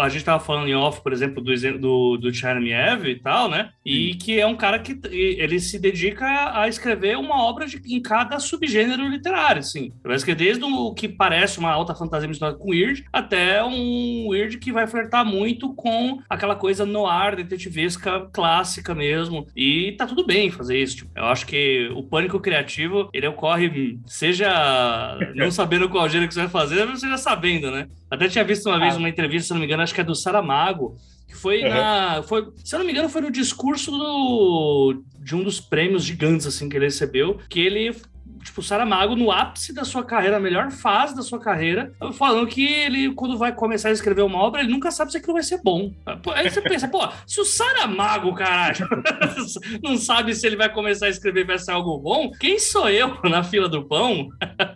a 0.00 0.08
gente 0.08 0.24
tava 0.24 0.42
falando 0.42 0.68
em 0.68 0.74
off, 0.74 1.02
por 1.02 1.12
exemplo, 1.12 1.42
do, 1.42 1.52
do, 1.78 2.16
do 2.16 2.34
Cheremiev 2.34 3.06
e 3.06 3.20
tal, 3.20 3.48
né? 3.48 3.70
E 3.84 4.12
Sim. 4.12 4.18
que 4.18 4.40
é 4.40 4.46
um 4.46 4.56
cara 4.56 4.78
que 4.78 4.98
ele 5.12 5.58
se 5.60 5.78
dedica 5.78 6.26
a 6.58 6.68
escrever 6.68 7.16
uma 7.16 7.42
obra 7.42 7.66
de, 7.66 7.80
em 7.86 8.00
cada 8.00 8.38
subgênero 8.38 9.08
literário, 9.08 9.60
assim. 9.60 9.92
Vai 10.04 10.16
escrever 10.16 10.36
desde 10.36 10.64
o 10.64 10.94
que 10.94 11.08
parece 11.08 11.58
uma 11.58 11.70
alta 11.70 11.94
fantasia 11.94 12.28
misturada 12.28 12.56
com 12.56 12.70
weird, 12.70 13.04
até 13.12 13.64
um 13.64 14.28
weird 14.28 14.58
que 14.58 14.72
vai 14.72 14.86
flertar 14.86 15.24
muito 15.24 15.74
com 15.74 16.20
aquela 16.28 16.54
coisa 16.54 16.84
noir, 16.84 17.36
detetivesca, 17.36 18.28
clássica 18.32 18.94
mesmo. 18.94 19.46
E 19.56 19.92
tá 19.92 20.06
tudo 20.06 20.26
bem 20.26 20.50
fazer 20.50 20.80
isso. 20.80 20.96
Tipo, 20.96 21.10
eu 21.16 21.24
acho 21.24 21.46
que 21.46 21.90
o 21.94 22.02
pânico 22.02 22.38
criativo, 22.38 23.08
ele 23.12 23.26
ocorre, 23.26 23.98
seja 24.06 25.18
não 25.34 25.50
sabendo 25.50 25.88
qual 25.88 26.08
gênero 26.08 26.28
que 26.28 26.34
você 26.34 26.40
vai 26.40 26.48
fazer, 26.48 26.96
seja 26.96 27.16
sabendo, 27.16 27.70
né? 27.70 27.88
Até 28.10 28.28
tinha 28.28 28.44
visto 28.44 28.68
uma 28.68 28.78
vez 28.78 28.94
ah. 28.94 28.98
uma 28.98 29.08
entrevista, 29.08 29.48
se 29.48 29.52
não 29.52 29.60
me 29.60 29.65
engano, 29.66 29.82
acho 29.82 29.94
que 29.94 30.00
é 30.00 30.04
do 30.04 30.14
Saramago, 30.14 30.96
que 31.26 31.36
foi 31.36 31.62
uhum. 31.62 31.68
na. 31.68 32.22
Foi, 32.22 32.48
se 32.64 32.74
eu 32.74 32.78
não 32.78 32.86
me 32.86 32.92
engano, 32.92 33.08
foi 33.08 33.20
no 33.20 33.30
discurso 33.30 33.90
do, 33.90 35.02
de 35.20 35.34
um 35.34 35.42
dos 35.42 35.60
prêmios 35.60 36.04
gigantes 36.04 36.46
assim 36.46 36.68
que 36.68 36.76
ele 36.76 36.86
recebeu, 36.86 37.38
que 37.48 37.60
ele 37.60 37.94
tipo, 38.46 38.62
Saramago 38.62 39.14
no 39.14 39.30
ápice 39.30 39.74
da 39.74 39.84
sua 39.84 40.04
carreira, 40.04 40.36
a 40.36 40.40
melhor 40.40 40.70
fase 40.70 41.14
da 41.14 41.22
sua 41.22 41.38
carreira, 41.38 41.92
falando 42.14 42.46
que 42.46 42.64
ele, 42.64 43.12
quando 43.12 43.36
vai 43.36 43.52
começar 43.52 43.88
a 43.88 43.92
escrever 43.92 44.22
uma 44.22 44.38
obra, 44.38 44.60
ele 44.60 44.70
nunca 44.70 44.90
sabe 44.90 45.10
se 45.10 45.18
aquilo 45.18 45.34
vai 45.34 45.42
ser 45.42 45.60
bom. 45.62 45.92
Aí 46.34 46.48
você 46.48 46.60
pensa, 46.60 46.88
pô, 46.88 47.06
se 47.26 47.40
o 47.40 47.44
Saramago, 47.44 48.34
caralho, 48.34 48.88
não 49.82 49.96
sabe 49.96 50.34
se 50.34 50.46
ele 50.46 50.56
vai 50.56 50.72
começar 50.72 51.06
a 51.06 51.10
escrever 51.10 51.44
vai 51.44 51.58
ser 51.58 51.72
algo 51.72 51.98
bom, 51.98 52.30
quem 52.40 52.58
sou 52.58 52.88
eu 52.88 53.18
na 53.28 53.42
fila 53.42 53.68
do 53.68 53.84
pão, 53.84 54.28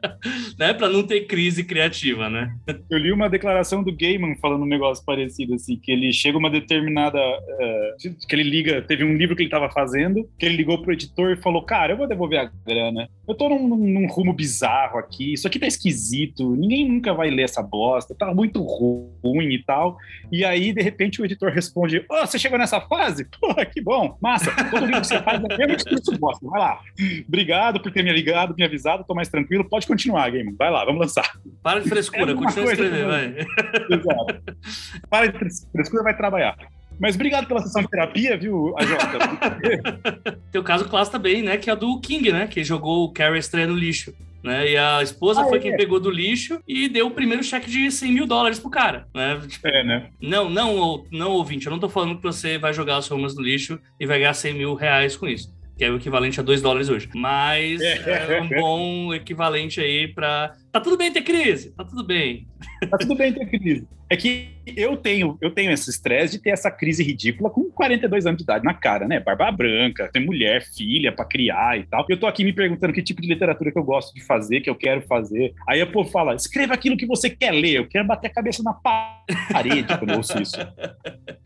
né, 0.59 0.75
pra 0.75 0.89
não 0.89 1.03
ter 1.03 1.27
crise 1.27 1.65
criativa, 1.65 2.29
né? 2.29 2.53
Eu 2.91 2.99
li 2.99 3.13
uma 3.13 3.29
declaração 3.29 3.83
do 3.83 3.95
Gaiman 3.95 4.37
falando 4.37 4.63
um 4.63 4.69
negócio 4.69 5.05
parecido, 5.05 5.55
assim, 5.55 5.77
que 5.77 5.91
ele 5.91 6.13
chega 6.13 6.39
uma 6.39 6.51
determinada. 6.51 7.19
Uh, 7.19 8.27
que 8.27 8.35
ele 8.35 8.43
liga, 8.43 8.83
teve 8.83 9.05
um 9.05 9.17
livro 9.17 9.37
que 9.37 9.43
ele 9.43 9.51
tava 9.51 9.71
fazendo, 9.71 10.29
que 10.39 10.47
ele 10.47 10.57
ligou 10.57 10.81
pro 10.83 10.93
editor 10.93 11.33
e 11.33 11.37
falou: 11.43 11.63
Cara, 11.63 11.93
eu 11.93 11.97
vou 11.97 12.09
devolver 12.09 12.41
a 12.41 12.51
grana. 12.67 13.09
Eu 13.29 13.35
tô 13.35 13.49
num 13.49 13.60
num, 13.69 13.77
num, 13.77 14.07
rumo 14.07 14.33
bizarro 14.33 14.99
aqui, 14.99 15.35
isso 15.35 15.47
aqui 15.47 15.59
tá 15.59 15.67
esquisito, 15.67 16.55
ninguém 16.57 16.89
nunca 16.89 17.15
vai 17.15 17.31
ler 17.31 17.43
essa 17.43 17.63
bosta, 17.63 18.15
tá 18.15 18.35
muito 18.35 18.63
ruim 18.63 19.53
e 19.53 19.63
tal. 19.63 19.97
E 20.31 20.45
aí, 20.45 20.73
de 20.73 20.83
repente, 20.83 21.21
o 21.21 21.25
editor 21.25 21.51
responde: 21.51 21.99
Ô, 21.99 22.05
oh, 22.15 22.27
você 22.27 22.39
chegou 22.39 22.59
nessa 22.59 22.81
fase? 22.81 23.25
Pô, 23.41 23.55
que 23.67 23.81
bom, 23.81 24.17
massa. 24.21 24.51
Todo 24.71 24.87
livro 24.87 25.01
que 25.01 25.07
você 25.07 25.23
faz 25.23 25.43
é 25.43 25.67
mesmo 25.67 25.77
que 25.77 26.19
bosta. 26.19 26.47
Vai 26.49 26.61
lá. 26.61 26.81
Obrigado 27.27 27.81
por 27.81 27.93
ter 27.93 28.03
me 28.03 28.13
ligado, 28.13 28.55
me 28.57 28.65
avisado, 28.65 29.05
tô 29.07 29.15
mais 29.15 29.29
tranquilo. 29.29 29.69
Pode 29.69 29.87
continuar, 29.87 30.31
Game. 30.31 30.55
Vai 30.59 30.71
lá, 30.71 30.85
vamos 30.85 31.01
lançar. 31.01 31.31
Para 31.63 31.81
de 31.81 31.89
frescura, 31.89 32.33
é 32.33 32.35
continua 32.35 32.73
escrevendo, 32.73 33.09
vai. 33.09 33.37
Exato. 33.91 34.55
Para 35.09 35.27
de 35.27 35.39
frescura, 35.73 36.03
vai 36.03 36.17
trabalhar. 36.17 36.57
Mas 37.01 37.15
obrigado 37.15 37.47
pela 37.47 37.61
sessão 37.61 37.81
de 37.81 37.89
terapia, 37.89 38.37
viu, 38.37 38.75
AJ? 38.77 38.91
Tem 40.53 40.61
o 40.61 40.65
caso 40.65 40.87
clássico 40.87 41.17
também, 41.17 41.43
né? 41.43 41.57
Que 41.57 41.71
é 41.71 41.75
do 41.75 41.99
King, 41.99 42.31
né? 42.31 42.47
Que 42.47 42.63
jogou 42.63 43.05
o 43.05 43.13
Carrie 43.13 43.39
estreia 43.39 43.67
no 43.67 43.75
lixo. 43.75 44.15
Né? 44.43 44.71
E 44.71 44.77
a 44.77 45.03
esposa 45.03 45.43
ah, 45.43 45.45
foi 45.45 45.59
é. 45.59 45.61
quem 45.61 45.77
pegou 45.77 46.01
do 46.01 46.11
lixo 46.11 46.61
e 46.67 46.89
deu 46.89 47.07
o 47.07 47.11
primeiro 47.11 47.43
cheque 47.43 47.71
de 47.71 47.91
100 47.91 48.13
mil 48.13 48.27
dólares 48.27 48.59
pro 48.59 48.71
cara, 48.71 49.07
né? 49.15 49.39
Tipo, 49.47 49.69
é, 49.69 49.85
né? 49.85 50.07
Não, 50.21 50.49
não, 50.49 51.05
não, 51.11 51.33
ouvinte, 51.33 51.67
eu 51.67 51.71
não 51.71 51.79
tô 51.79 51.91
falando 51.91 52.17
que 52.17 52.23
você 52.23 52.57
vai 52.57 52.73
jogar 52.73 52.97
as 52.97 53.09
romas 53.09 53.35
no 53.35 53.43
lixo 53.43 53.79
e 53.99 54.07
vai 54.07 54.19
ganhar 54.19 54.33
100 54.33 54.55
mil 54.55 54.75
reais 54.75 55.17
com 55.17 55.29
isso 55.29 55.53
que 55.81 55.85
é 55.87 55.91
o 55.91 55.97
equivalente 55.97 56.39
a 56.39 56.43
2 56.43 56.61
dólares 56.61 56.91
hoje. 56.91 57.09
Mas 57.15 57.81
é, 57.81 58.37
é 58.37 58.43
um 58.43 58.49
bom 58.51 59.15
equivalente 59.15 59.81
aí 59.81 60.07
para. 60.07 60.53
Tá 60.73 60.81
tudo 60.81 60.97
bem 60.97 61.13
ter 61.13 61.23
crise, 61.23 61.73
tá 61.73 61.85
tudo 61.85 62.05
bem. 62.05 62.47
Tá 62.89 62.97
tudo 62.97 63.17
bem 63.17 63.33
ter 63.33 63.47
crise. 63.47 63.89
É 64.09 64.17
que 64.17 64.51
eu 64.77 64.97
tenho, 64.97 65.37
eu 65.41 65.51
tenho 65.51 65.71
esse 65.71 65.91
estresse 65.91 66.37
de 66.37 66.43
ter 66.43 66.51
essa 66.51 66.71
crise 66.71 67.03
ridícula 67.03 67.51
com 67.51 67.71
42 67.71 68.27
anos 68.27 68.39
de 68.39 68.45
idade 68.45 68.65
na 68.65 68.75
cara, 68.75 69.07
né? 69.07 69.21
Barba 69.21 69.51
branca, 69.51 70.09
tem 70.13 70.25
mulher, 70.25 70.65
filha 70.65 71.13
para 71.13 71.25
criar 71.25 71.79
e 71.79 71.85
tal. 71.85 72.05
Eu 72.09 72.19
tô 72.19 72.27
aqui 72.27 72.45
me 72.45 72.53
perguntando 72.53 72.93
que 72.93 73.03
tipo 73.03 73.21
de 73.21 73.29
literatura 73.29 73.71
que 73.71 73.79
eu 73.79 73.85
gosto 73.85 74.15
de 74.15 74.21
fazer, 74.21 74.61
que 74.61 74.71
eu 74.71 74.75
quero 74.75 75.03
fazer. 75.03 75.55
Aí 75.69 75.83
o 75.83 75.91
povo 75.91 76.11
fala: 76.11 76.35
escreva 76.35 76.75
aquilo 76.75 76.97
que 76.97 77.07
você 77.07 77.31
quer 77.31 77.53
ler. 77.53 77.75
Eu 77.77 77.89
quero 77.89 78.07
bater 78.07 78.29
a 78.29 78.35
cabeça 78.35 78.63
na 78.63 78.75
parede 79.53 79.97
quando 79.97 80.11
eu 80.11 80.17
ouço 80.19 80.41
isso. 80.41 80.57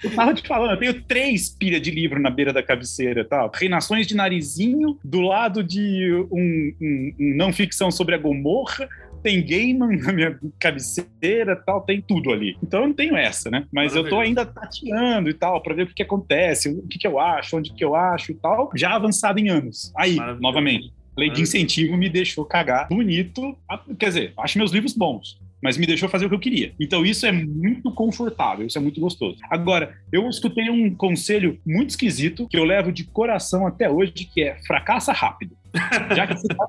Eu 0.02 0.14
tava 0.14 0.34
te 0.34 0.46
falando, 0.46 0.72
eu 0.72 0.78
tenho 0.78 1.02
três 1.02 1.48
pilhas 1.48 1.80
de 1.80 1.90
livro 1.90 2.20
na 2.20 2.30
beira 2.30 2.52
da 2.52 2.62
cabeceira 2.62 3.24
tal. 3.24 3.50
Reinações 3.54 4.06
de 4.06 4.14
Narizinho, 4.14 4.98
do 5.04 5.20
lado 5.20 5.62
de 5.62 6.26
um, 6.30 6.74
um, 6.80 7.14
um 7.20 7.36
não 7.36 7.52
ficção 7.52 7.90
sobre 7.90 8.14
a 8.14 8.18
Gomorra, 8.18 8.88
tem 9.24 9.44
Gaiman 9.44 9.96
na 9.96 10.12
minha 10.12 10.38
cabeceira 10.60 11.56
tal, 11.56 11.80
tem 11.80 12.02
tudo 12.02 12.30
ali. 12.30 12.58
Então 12.62 12.82
eu 12.82 12.88
não 12.88 12.94
tenho 12.94 13.16
essa, 13.16 13.50
né? 13.50 13.66
Mas 13.72 13.96
eu 13.96 14.06
tô 14.06 14.20
ainda 14.20 14.44
tateando 14.44 15.30
e 15.30 15.34
tal, 15.34 15.62
para 15.62 15.74
ver 15.74 15.84
o 15.84 15.86
que, 15.86 15.94
que 15.94 16.02
acontece, 16.02 16.68
o 16.68 16.86
que, 16.86 16.98
que 16.98 17.06
eu 17.06 17.18
acho, 17.18 17.56
onde 17.56 17.72
que 17.72 17.82
eu 17.82 17.94
acho 17.94 18.32
e 18.32 18.34
tal, 18.34 18.70
já 18.76 18.94
avançado 18.94 19.40
em 19.40 19.48
anos. 19.48 19.90
Aí, 19.96 20.16
novamente, 20.38 20.92
lei 21.16 21.30
de 21.30 21.40
incentivo 21.40 21.96
me 21.96 22.10
deixou 22.10 22.44
cagar 22.44 22.86
bonito. 22.88 23.56
Quer 23.98 24.08
dizer, 24.08 24.32
acho 24.36 24.58
meus 24.58 24.70
livros 24.70 24.92
bons 24.92 25.42
mas 25.62 25.78
me 25.78 25.86
deixou 25.86 26.10
fazer 26.10 26.26
o 26.26 26.28
que 26.28 26.34
eu 26.34 26.40
queria. 26.40 26.74
Então 26.78 27.06
isso 27.06 27.24
é 27.24 27.32
muito 27.32 27.90
confortável, 27.90 28.66
isso 28.66 28.76
é 28.76 28.80
muito 28.82 29.00
gostoso. 29.00 29.38
Agora, 29.48 29.96
eu 30.12 30.28
escutei 30.28 30.68
um 30.68 30.94
conselho 30.94 31.58
muito 31.64 31.88
esquisito 31.88 32.46
que 32.46 32.58
eu 32.58 32.64
levo 32.64 32.92
de 32.92 33.04
coração 33.04 33.66
até 33.66 33.88
hoje, 33.88 34.12
que 34.12 34.42
é 34.42 34.58
fracassa 34.66 35.10
rápido. 35.10 35.56
Já 36.14 36.26
que 36.26 36.34
você 36.34 36.48
tá 36.48 36.66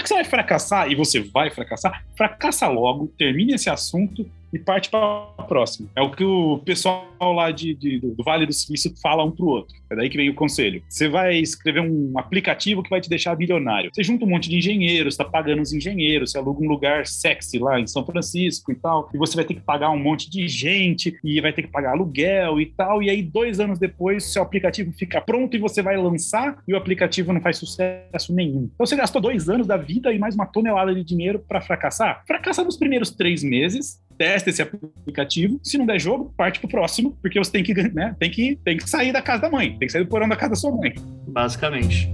é 0.00 0.02
que 0.02 0.08
você 0.08 0.14
vai 0.14 0.24
fracassar 0.24 0.90
e 0.90 0.94
você 0.94 1.20
vai 1.20 1.50
fracassar, 1.50 2.04
fracassa 2.16 2.66
logo, 2.68 3.06
termine 3.18 3.54
esse 3.54 3.70
assunto 3.70 4.28
e 4.52 4.58
parte 4.58 4.90
para 4.90 5.28
a 5.38 5.42
próxima. 5.42 5.88
É 5.94 6.02
o 6.02 6.10
que 6.10 6.24
o 6.24 6.58
pessoal 6.58 7.06
lá 7.20 7.50
de, 7.50 7.74
de, 7.74 7.98
do 7.98 8.22
Vale 8.24 8.46
do 8.46 8.52
Silício 8.52 8.92
fala 9.02 9.24
um 9.24 9.30
para 9.30 9.44
o 9.44 9.48
outro. 9.48 9.76
É 9.90 9.96
daí 9.96 10.08
que 10.08 10.16
vem 10.16 10.30
o 10.30 10.34
conselho. 10.34 10.82
Você 10.88 11.08
vai 11.08 11.36
escrever 11.38 11.80
um 11.80 12.18
aplicativo 12.18 12.82
que 12.82 12.90
vai 12.90 13.00
te 13.00 13.08
deixar 13.08 13.34
bilionário. 13.34 13.90
Você 13.92 14.02
junta 14.02 14.24
um 14.24 14.28
monte 14.28 14.48
de 14.48 14.56
engenheiros, 14.56 15.14
está 15.14 15.24
pagando 15.24 15.62
os 15.62 15.72
engenheiros, 15.72 16.32
você 16.32 16.38
aluga 16.38 16.64
um 16.64 16.68
lugar 16.68 17.06
sexy 17.06 17.58
lá 17.58 17.78
em 17.78 17.86
São 17.86 18.04
Francisco 18.04 18.72
e 18.72 18.74
tal, 18.74 19.10
e 19.12 19.18
você 19.18 19.36
vai 19.36 19.44
ter 19.44 19.54
que 19.54 19.60
pagar 19.60 19.90
um 19.90 19.98
monte 19.98 20.30
de 20.30 20.46
gente 20.48 21.18
e 21.22 21.40
vai 21.40 21.52
ter 21.52 21.62
que 21.62 21.68
pagar 21.68 21.92
aluguel 21.92 22.60
e 22.60 22.66
tal. 22.66 23.02
E 23.02 23.10
aí, 23.10 23.22
dois 23.22 23.60
anos 23.60 23.78
depois, 23.78 24.24
seu 24.24 24.42
aplicativo 24.42 24.92
fica 24.92 25.20
pronto 25.20 25.56
e 25.56 25.60
você 25.60 25.82
vai 25.82 25.96
lançar 25.96 26.62
e 26.66 26.74
o 26.74 26.76
aplicativo 26.76 27.32
não 27.32 27.40
faz 27.40 27.58
sucesso 27.58 28.32
nenhum. 28.32 28.70
Então 28.74 28.86
você 28.86 28.96
gastou 28.96 29.20
dois 29.20 29.48
anos 29.48 29.66
da 29.66 29.76
vida 29.76 30.12
e 30.12 30.18
mais 30.18 30.34
uma 30.34 30.46
tonelada 30.46 30.94
de 30.94 31.04
dinheiro 31.04 31.38
para 31.38 31.60
fracassar. 31.60 32.22
Fracassa 32.26 32.64
nos 32.64 32.76
primeiros 32.76 33.10
três 33.10 33.42
meses, 33.42 34.00
testa 34.20 34.50
esse 34.50 34.60
aplicativo. 34.60 35.58
Se 35.62 35.78
não 35.78 35.86
der 35.86 35.98
jogo, 35.98 36.30
parte 36.36 36.60
pro 36.60 36.68
próximo, 36.68 37.16
porque 37.22 37.38
você 37.38 37.50
tem 37.50 37.64
que, 37.64 37.72
né, 37.72 38.14
tem 38.18 38.30
que, 38.30 38.54
tem 38.62 38.76
que 38.76 38.88
sair 38.88 39.12
da 39.12 39.22
casa 39.22 39.40
da 39.40 39.50
mãe, 39.50 39.70
tem 39.78 39.86
que 39.86 39.88
sair 39.88 40.04
do 40.04 40.10
porão 40.10 40.28
da 40.28 40.36
casa 40.36 40.50
da 40.50 40.56
sua 40.56 40.70
mãe. 40.70 40.92
Basicamente. 41.26 42.06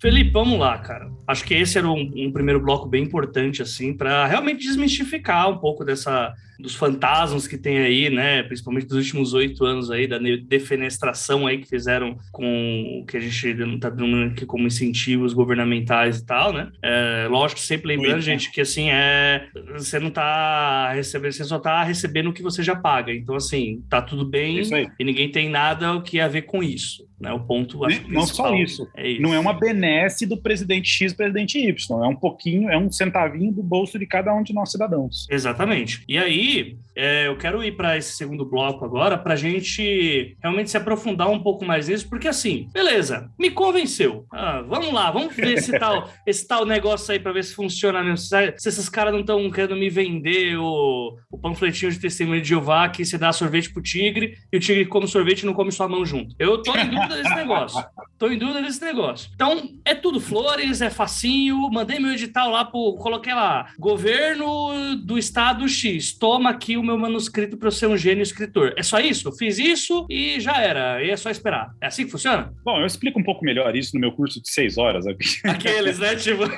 Felipe, 0.00 0.30
vamos 0.32 0.58
lá, 0.58 0.76
cara. 0.78 1.13
Acho 1.26 1.44
que 1.44 1.54
esse 1.54 1.78
era 1.78 1.88
um, 1.88 2.10
um 2.16 2.32
primeiro 2.32 2.60
bloco 2.60 2.88
bem 2.88 3.02
importante, 3.02 3.62
assim, 3.62 3.92
para 3.92 4.26
realmente 4.26 4.66
desmistificar 4.66 5.50
um 5.50 5.58
pouco 5.58 5.84
dessa 5.84 6.34
dos 6.58 6.74
fantasmas 6.74 7.46
que 7.46 7.58
tem 7.58 7.78
aí, 7.78 8.10
né? 8.10 8.42
Principalmente 8.42 8.86
dos 8.86 8.96
últimos 8.96 9.34
oito 9.34 9.64
anos 9.64 9.90
aí, 9.90 10.06
da 10.06 10.18
defenestração 10.18 11.46
aí 11.46 11.58
que 11.58 11.68
fizeram 11.68 12.16
com 12.30 13.00
o 13.00 13.06
que 13.06 13.16
a 13.16 13.20
gente 13.20 13.48
está 13.48 13.90
dando 13.90 14.32
aqui 14.32 14.46
como 14.46 14.66
incentivos 14.66 15.32
governamentais 15.32 16.18
e 16.18 16.26
tal, 16.26 16.52
né? 16.52 16.70
É, 16.82 17.26
lógico, 17.28 17.60
sempre 17.60 17.88
lembrando, 17.88 18.20
gente, 18.20 18.50
que 18.50 18.60
assim, 18.60 18.90
é, 18.90 19.48
você 19.76 19.98
não 19.98 20.08
está 20.08 20.92
recebendo, 20.92 21.32
você 21.32 21.44
só 21.44 21.56
está 21.56 21.82
recebendo 21.82 22.30
o 22.30 22.32
que 22.32 22.42
você 22.42 22.62
já 22.62 22.76
paga. 22.76 23.12
Então, 23.12 23.34
assim, 23.34 23.82
tá 23.88 24.00
tudo 24.00 24.24
bem 24.24 24.62
e 24.98 25.04
ninguém 25.04 25.30
tem 25.30 25.48
nada 25.48 25.92
o 25.94 26.02
que 26.02 26.20
a 26.20 26.28
ver 26.28 26.42
com 26.42 26.62
isso. 26.62 27.06
Né? 27.18 27.32
O 27.32 27.40
ponto 27.40 27.84
acho, 27.84 28.02
Não 28.08 28.26
só 28.26 28.54
isso. 28.54 28.88
É 28.94 29.08
isso. 29.08 29.22
Não 29.22 29.32
é 29.32 29.38
uma 29.38 29.52
benesse 29.52 30.26
do 30.26 30.36
presidente 30.36 30.88
X, 30.88 31.13
presidente 31.14 31.58
Y. 31.58 32.04
É 32.04 32.08
um 32.08 32.16
pouquinho, 32.16 32.70
é 32.70 32.76
um 32.76 32.90
centavinho 32.90 33.52
do 33.52 33.62
bolso 33.62 33.98
de 33.98 34.06
cada 34.06 34.34
um 34.34 34.42
de 34.42 34.52
nós 34.52 34.70
cidadãos. 34.70 35.26
Exatamente. 35.30 36.04
E 36.08 36.18
aí, 36.18 36.76
é, 36.96 37.26
eu 37.26 37.36
quero 37.36 37.62
ir 37.64 37.76
para 37.76 37.96
esse 37.96 38.16
segundo 38.16 38.44
bloco 38.44 38.84
agora 38.84 39.18
para 39.18 39.34
a 39.34 39.36
gente 39.36 40.36
realmente 40.40 40.70
se 40.70 40.76
aprofundar 40.76 41.28
um 41.28 41.40
pouco 41.40 41.64
mais 41.64 41.88
nisso, 41.88 42.08
porque 42.08 42.28
assim, 42.28 42.68
beleza, 42.72 43.30
me 43.38 43.50
convenceu. 43.50 44.26
Ah, 44.32 44.62
vamos 44.66 44.92
lá, 44.92 45.10
vamos 45.10 45.34
ver 45.34 45.54
esse 45.54 45.76
tal, 45.78 46.08
esse 46.26 46.46
tal 46.46 46.64
negócio 46.64 47.12
aí 47.12 47.18
para 47.18 47.32
ver 47.32 47.44
se 47.44 47.54
funciona 47.54 48.02
mesmo. 48.02 48.18
Se, 48.18 48.54
se 48.58 48.68
esses 48.68 48.88
caras 48.88 49.12
não 49.12 49.20
estão 49.20 49.50
querendo 49.50 49.76
me 49.76 49.90
vender 49.90 50.56
o, 50.56 51.16
o 51.30 51.38
panfletinho 51.38 51.90
de 51.90 51.98
testemunho 51.98 52.40
de 52.40 52.48
Jeová 52.48 52.88
que 52.88 53.04
você 53.04 53.18
dá 53.18 53.32
sorvete 53.32 53.72
pro 53.72 53.82
tigre 53.82 54.36
e 54.52 54.56
o 54.56 54.60
tigre 54.60 54.86
come 54.86 55.08
sorvete 55.08 55.40
e 55.40 55.46
não 55.46 55.54
come 55.54 55.72
sua 55.72 55.88
mão 55.88 56.04
junto. 56.04 56.34
Eu 56.38 56.62
tô 56.62 56.76
em 56.76 56.88
dúvida 56.88 57.16
desse 57.16 57.34
negócio. 57.34 57.84
Tô 58.18 58.28
em 58.28 58.38
dúvida 58.38 58.62
desse 58.62 58.84
negócio. 58.84 59.30
Então, 59.34 59.70
é 59.84 59.94
tudo 59.94 60.20
flores, 60.20 60.80
é 60.80 60.88
facinho. 60.88 61.68
Mandei 61.70 61.98
meu 61.98 62.12
edital 62.12 62.50
lá 62.50 62.64
pro. 62.64 62.94
Coloquei 62.94 63.34
lá, 63.34 63.72
governo 63.78 64.96
do 65.04 65.18
estado 65.18 65.68
X. 65.68 66.16
Toma 66.16 66.44
toma 66.44 66.50
aqui 66.50 66.76
o 66.76 66.82
meu 66.84 66.98
manuscrito 66.98 67.56
para 67.56 67.68
eu 67.68 67.72
ser 67.72 67.86
um 67.86 67.96
gênio 67.96 68.22
escritor. 68.22 68.74
É 68.76 68.82
só 68.82 69.00
isso? 69.00 69.28
Eu 69.28 69.32
fiz 69.32 69.58
isso 69.58 70.06
e 70.10 70.38
já 70.40 70.60
era. 70.60 71.02
E 71.02 71.10
é 71.10 71.16
só 71.16 71.30
esperar. 71.30 71.70
É 71.80 71.86
assim 71.86 72.04
que 72.04 72.10
funciona? 72.10 72.52
Bom, 72.64 72.80
eu 72.80 72.86
explico 72.86 73.18
um 73.18 73.24
pouco 73.24 73.44
melhor 73.44 73.74
isso 73.74 73.92
no 73.94 74.00
meu 74.00 74.12
curso 74.12 74.40
de 74.40 74.50
seis 74.50 74.78
horas. 74.78 75.04
Aqueles, 75.44 75.98
né? 75.98 76.14
Tipo. 76.16 76.44